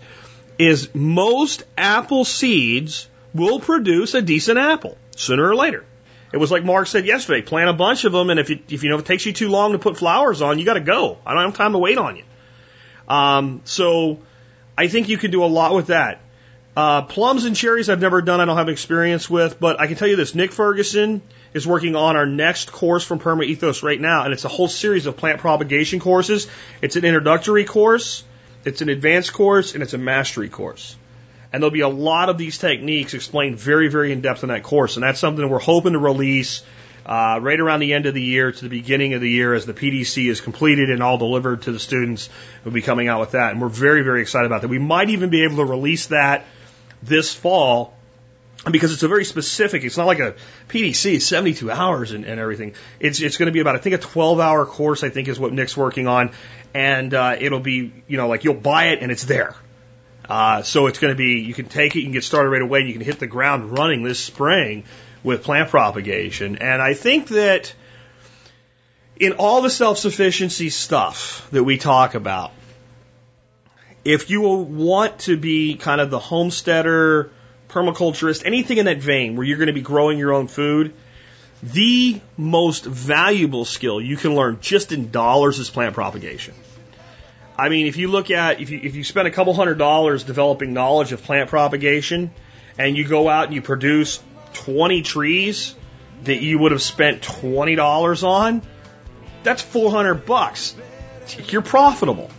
is 0.59 0.93
most 0.93 1.63
apple 1.77 2.25
seeds 2.25 3.07
will 3.33 3.59
produce 3.59 4.13
a 4.13 4.21
decent 4.21 4.57
apple 4.57 4.97
sooner 5.15 5.47
or 5.47 5.55
later. 5.55 5.85
It 6.33 6.37
was 6.37 6.51
like 6.51 6.63
Mark 6.63 6.87
said 6.87 7.05
yesterday, 7.05 7.41
plant 7.41 7.69
a 7.69 7.73
bunch 7.73 8.03
of 8.03 8.11
them, 8.11 8.29
and 8.29 8.39
if, 8.39 8.49
you, 8.49 8.59
if 8.69 8.83
you 8.83 8.89
know 8.89 8.95
if 8.95 9.01
it 9.01 9.07
takes 9.07 9.25
you 9.25 9.33
too 9.33 9.49
long 9.49 9.71
to 9.71 9.79
put 9.79 9.97
flowers 9.97 10.41
on, 10.41 10.59
you 10.59 10.65
got 10.65 10.73
to 10.73 10.81
go. 10.81 11.17
I 11.25 11.33
don't 11.33 11.43
have 11.43 11.55
time 11.55 11.71
to 11.71 11.77
wait 11.77 11.97
on 11.97 12.17
you. 12.17 12.23
Um, 13.07 13.61
so 13.63 14.19
I 14.77 14.87
think 14.87 15.07
you 15.07 15.17
can 15.17 15.31
do 15.31 15.43
a 15.43 15.47
lot 15.47 15.73
with 15.73 15.87
that. 15.87 16.19
Uh, 16.77 17.01
plums 17.01 17.45
and 17.45 17.55
cherries 17.55 17.89
I've 17.89 17.99
never 17.99 18.21
done, 18.21 18.39
I 18.39 18.45
don't 18.45 18.55
have 18.55 18.69
experience 18.69 19.27
with, 19.27 19.59
but 19.59 19.79
I 19.81 19.87
can 19.87 19.95
tell 19.95 20.07
you 20.07 20.15
this, 20.15 20.35
Nick 20.35 20.51
Ferguson 20.51 21.23
is 21.51 21.65
working 21.65 21.95
on 21.95 22.15
our 22.15 22.27
next 22.27 22.71
course 22.71 23.03
from 23.03 23.19
PermaEthos 23.19 23.81
right 23.81 23.99
now, 23.99 24.25
and 24.25 24.31
it's 24.31 24.45
a 24.45 24.47
whole 24.47 24.67
series 24.67 25.07
of 25.07 25.17
plant 25.17 25.39
propagation 25.39 25.99
courses. 25.99 26.47
It's 26.79 26.95
an 26.95 27.03
introductory 27.03 27.65
course, 27.65 28.23
it's 28.63 28.83
an 28.83 28.89
advanced 28.89 29.33
course, 29.33 29.73
and 29.73 29.81
it's 29.81 29.95
a 29.95 29.97
mastery 29.97 30.49
course. 30.49 30.95
And 31.51 31.63
there'll 31.63 31.71
be 31.71 31.79
a 31.79 31.87
lot 31.87 32.29
of 32.29 32.37
these 32.37 32.59
techniques 32.59 33.15
explained 33.15 33.57
very, 33.57 33.87
very 33.87 34.11
in 34.11 34.21
depth 34.21 34.43
in 34.43 34.49
that 34.49 34.61
course, 34.61 34.97
and 34.97 35.03
that's 35.03 35.19
something 35.19 35.49
we're 35.49 35.57
hoping 35.57 35.93
to 35.93 35.99
release 35.99 36.61
uh, 37.07 37.39
right 37.41 37.59
around 37.59 37.79
the 37.79 37.95
end 37.95 38.05
of 38.05 38.13
the 38.13 38.21
year 38.21 38.51
to 38.51 38.61
the 38.61 38.69
beginning 38.69 39.15
of 39.15 39.21
the 39.21 39.29
year 39.31 39.55
as 39.55 39.65
the 39.65 39.73
PDC 39.73 40.29
is 40.29 40.41
completed 40.41 40.91
and 40.91 41.01
all 41.01 41.17
delivered 41.17 41.63
to 41.63 41.71
the 41.71 41.79
students. 41.79 42.29
We'll 42.63 42.75
be 42.75 42.83
coming 42.83 43.07
out 43.07 43.19
with 43.19 43.31
that, 43.31 43.53
and 43.53 43.59
we're 43.59 43.67
very, 43.67 44.03
very 44.03 44.21
excited 44.21 44.45
about 44.45 44.61
that. 44.61 44.67
We 44.67 44.77
might 44.77 45.09
even 45.09 45.31
be 45.31 45.43
able 45.43 45.55
to 45.55 45.65
release 45.65 46.07
that 46.07 46.45
this 47.03 47.33
fall 47.33 47.93
because 48.71 48.91
it's 48.93 49.03
a 49.03 49.07
very 49.07 49.25
specific. 49.25 49.83
It's 49.83 49.97
not 49.97 50.07
like 50.07 50.19
a 50.19 50.35
PDC. 50.69 51.21
72 51.21 51.71
hours 51.71 52.11
and, 52.11 52.25
and 52.25 52.39
everything. 52.39 52.73
It's 52.99 53.21
it's 53.21 53.37
going 53.37 53.47
to 53.47 53.51
be 53.51 53.59
about 53.59 53.75
I 53.75 53.79
think 53.79 53.95
a 53.95 53.99
12 53.99 54.39
hour 54.39 54.65
course. 54.65 55.03
I 55.03 55.09
think 55.09 55.27
is 55.27 55.39
what 55.39 55.53
Nick's 55.53 55.77
working 55.77 56.07
on, 56.07 56.31
and 56.73 57.13
uh, 57.13 57.35
it'll 57.39 57.59
be 57.59 57.93
you 58.07 58.17
know 58.17 58.27
like 58.27 58.43
you'll 58.43 58.55
buy 58.55 58.89
it 58.89 59.01
and 59.01 59.11
it's 59.11 59.25
there. 59.25 59.55
Uh, 60.29 60.61
so 60.61 60.87
it's 60.87 60.99
going 60.99 61.13
to 61.13 61.17
be 61.17 61.39
you 61.41 61.53
can 61.53 61.65
take 61.65 61.95
it, 61.95 61.99
you 61.99 62.05
can 62.05 62.11
get 62.11 62.23
started 62.23 62.49
right 62.49 62.61
away, 62.61 62.79
and 62.79 62.87
you 62.87 62.93
can 62.93 63.03
hit 63.03 63.19
the 63.19 63.27
ground 63.27 63.77
running 63.77 64.03
this 64.03 64.19
spring 64.19 64.83
with 65.23 65.43
plant 65.43 65.69
propagation. 65.69 66.57
And 66.57 66.81
I 66.81 66.93
think 66.93 67.29
that 67.29 67.73
in 69.19 69.33
all 69.33 69.61
the 69.61 69.69
self 69.69 69.97
sufficiency 69.97 70.69
stuff 70.69 71.47
that 71.51 71.63
we 71.63 71.77
talk 71.77 72.15
about, 72.15 72.51
if 74.07 74.29
you 74.29 74.39
want 74.39 75.19
to 75.19 75.35
be 75.35 75.75
kind 75.75 75.99
of 75.99 76.09
the 76.09 76.17
homesteader, 76.17 77.29
permaculturist, 77.67 78.43
anything 78.45 78.77
in 78.77 78.85
that 78.85 78.99
vein 78.99 79.35
where 79.35 79.45
you're 79.45 79.57
going 79.57 79.67
to 79.67 79.73
be 79.73 79.81
growing 79.81 80.17
your 80.17 80.31
own 80.31 80.47
food, 80.47 80.93
the 81.61 82.21
most 82.37 82.85
valuable 82.85 83.65
skill 83.65 83.99
you 83.99 84.15
can 84.15 84.33
learn 84.33 84.59
just 84.61 84.93
in 84.93 85.11
dollars 85.11 85.59
is 85.59 85.69
plant 85.69 85.93
propagation. 85.93 86.53
I 87.57 87.67
mean, 87.67 87.85
if 87.87 87.97
you 87.97 88.07
look 88.07 88.31
at, 88.31 88.61
if 88.61 88.69
you, 88.69 88.79
if 88.81 88.95
you 88.95 89.03
spend 89.03 89.27
a 89.27 89.31
couple 89.31 89.53
hundred 89.53 89.77
dollars 89.77 90.23
developing 90.23 90.71
knowledge 90.71 91.11
of 91.11 91.21
plant 91.23 91.49
propagation, 91.49 92.31
and 92.77 92.95
you 92.95 93.05
go 93.05 93.27
out 93.27 93.47
and 93.47 93.55
you 93.55 93.61
produce 93.61 94.23
20 94.53 95.01
trees 95.01 95.75
that 96.23 96.41
you 96.41 96.59
would 96.59 96.71
have 96.71 96.81
spent 96.81 97.23
$20 97.23 98.23
on, 98.23 98.61
that's 99.43 99.61
400 99.61 100.25
bucks. 100.25 100.77
You're 101.49 101.61
profitable. 101.61 102.31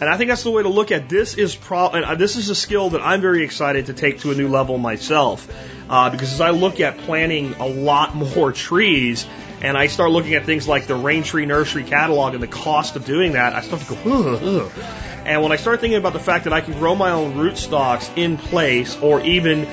And 0.00 0.08
I 0.08 0.16
think 0.16 0.28
that's 0.28 0.44
the 0.44 0.50
way 0.50 0.62
to 0.62 0.68
look 0.68 0.92
at 0.92 1.10
this 1.10 1.34
is 1.34 1.54
pro 1.54 1.90
and 1.90 2.04
uh, 2.04 2.14
this 2.14 2.36
is 2.36 2.48
a 2.48 2.54
skill 2.54 2.90
that 2.90 3.02
I'm 3.02 3.20
very 3.20 3.44
excited 3.44 3.86
to 3.86 3.92
take 3.92 4.20
to 4.20 4.30
a 4.30 4.34
new 4.34 4.48
level 4.48 4.78
myself. 4.78 5.46
Uh, 5.90 6.08
because 6.08 6.32
as 6.32 6.40
I 6.40 6.50
look 6.50 6.80
at 6.80 6.96
planting 6.98 7.54
a 7.54 7.66
lot 7.66 8.14
more 8.36 8.50
trees 8.52 9.26
and 9.60 9.76
I 9.76 9.88
start 9.88 10.10
looking 10.10 10.34
at 10.34 10.46
things 10.46 10.66
like 10.66 10.86
the 10.86 10.94
Raintree 10.94 11.46
Nursery 11.46 11.84
catalog 11.84 12.32
and 12.32 12.42
the 12.42 12.48
cost 12.48 12.96
of 12.96 13.04
doing 13.04 13.32
that, 13.32 13.54
I 13.54 13.60
start 13.60 13.82
to 13.82 13.94
go, 13.94 14.10
ugh, 14.10 14.42
ugh. 14.76 14.84
And 15.26 15.42
when 15.42 15.52
I 15.52 15.56
start 15.56 15.80
thinking 15.80 15.98
about 15.98 16.14
the 16.14 16.18
fact 16.18 16.44
that 16.44 16.54
I 16.54 16.62
can 16.62 16.74
grow 16.74 16.94
my 16.94 17.10
own 17.10 17.34
rootstocks 17.34 18.10
in 18.16 18.38
place 18.38 18.96
or 18.96 19.20
even 19.20 19.66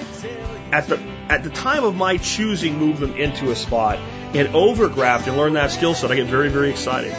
at 0.74 0.88
the 0.88 0.99
at 1.30 1.44
the 1.44 1.49
time 1.49 1.86
of 1.86 1.95
my 1.95 2.18
choosing 2.18 2.78
move 2.78 2.99
them 2.99 3.16
into 3.16 3.52
a 3.52 3.56
spot 3.56 3.98
and 4.34 4.49
overgraft 4.49 5.28
and 5.28 5.38
learn 5.38 5.54
that 5.54 5.72
skill 5.72 5.94
set, 5.94 6.12
I 6.12 6.16
get 6.16 6.28
very, 6.28 6.49
very 6.49 6.70
excited. 6.70 7.14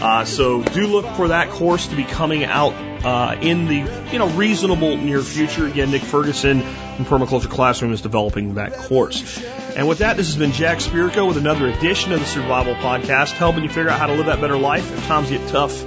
Uh, 0.00 0.24
so 0.24 0.62
do 0.62 0.86
look 0.86 1.06
for 1.16 1.28
that 1.28 1.48
course 1.50 1.86
to 1.88 1.96
be 1.96 2.04
coming 2.04 2.44
out 2.44 2.74
uh, 3.04 3.38
in 3.40 3.66
the 3.66 4.10
you 4.12 4.18
know 4.18 4.28
reasonable 4.28 4.96
near 4.96 5.22
future. 5.22 5.66
Again, 5.66 5.90
Nick 5.90 6.02
Ferguson 6.02 6.60
from 6.60 7.04
Permaculture 7.06 7.48
Classroom 7.48 7.92
is 7.92 8.02
developing 8.02 8.54
that 8.54 8.74
course. 8.74 9.42
And 9.76 9.88
with 9.88 9.98
that, 9.98 10.16
this 10.16 10.26
has 10.26 10.36
been 10.36 10.52
Jack 10.52 10.78
Spirko 10.78 11.26
with 11.28 11.36
another 11.36 11.66
edition 11.66 12.12
of 12.12 12.20
the 12.20 12.26
Survival 12.26 12.74
Podcast, 12.74 13.32
helping 13.32 13.62
you 13.62 13.68
figure 13.68 13.90
out 13.90 13.98
how 13.98 14.06
to 14.06 14.14
live 14.14 14.26
that 14.26 14.40
better 14.40 14.58
life 14.58 14.90
if 14.92 15.06
times 15.06 15.30
get 15.30 15.48
tough, 15.48 15.82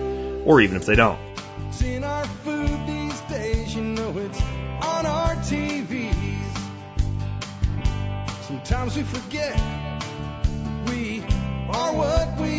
or 0.45 0.61
even 0.61 0.75
if 0.75 0.85
they 0.85 0.95
don't. 0.95 1.19
Sometimes 8.41 8.95
we 8.95 9.03
forget 9.03 9.55
we 10.87 11.21
are 11.69 11.93
what 11.93 12.39
we 12.39 12.58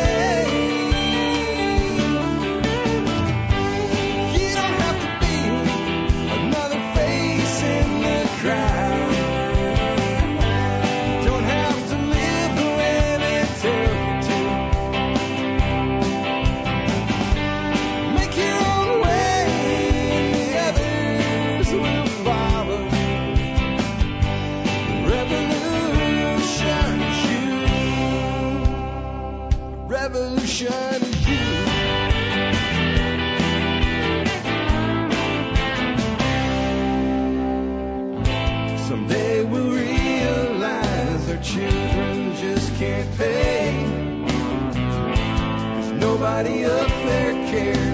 Nobody 46.43 46.65
up 46.65 46.87
there 47.05 47.90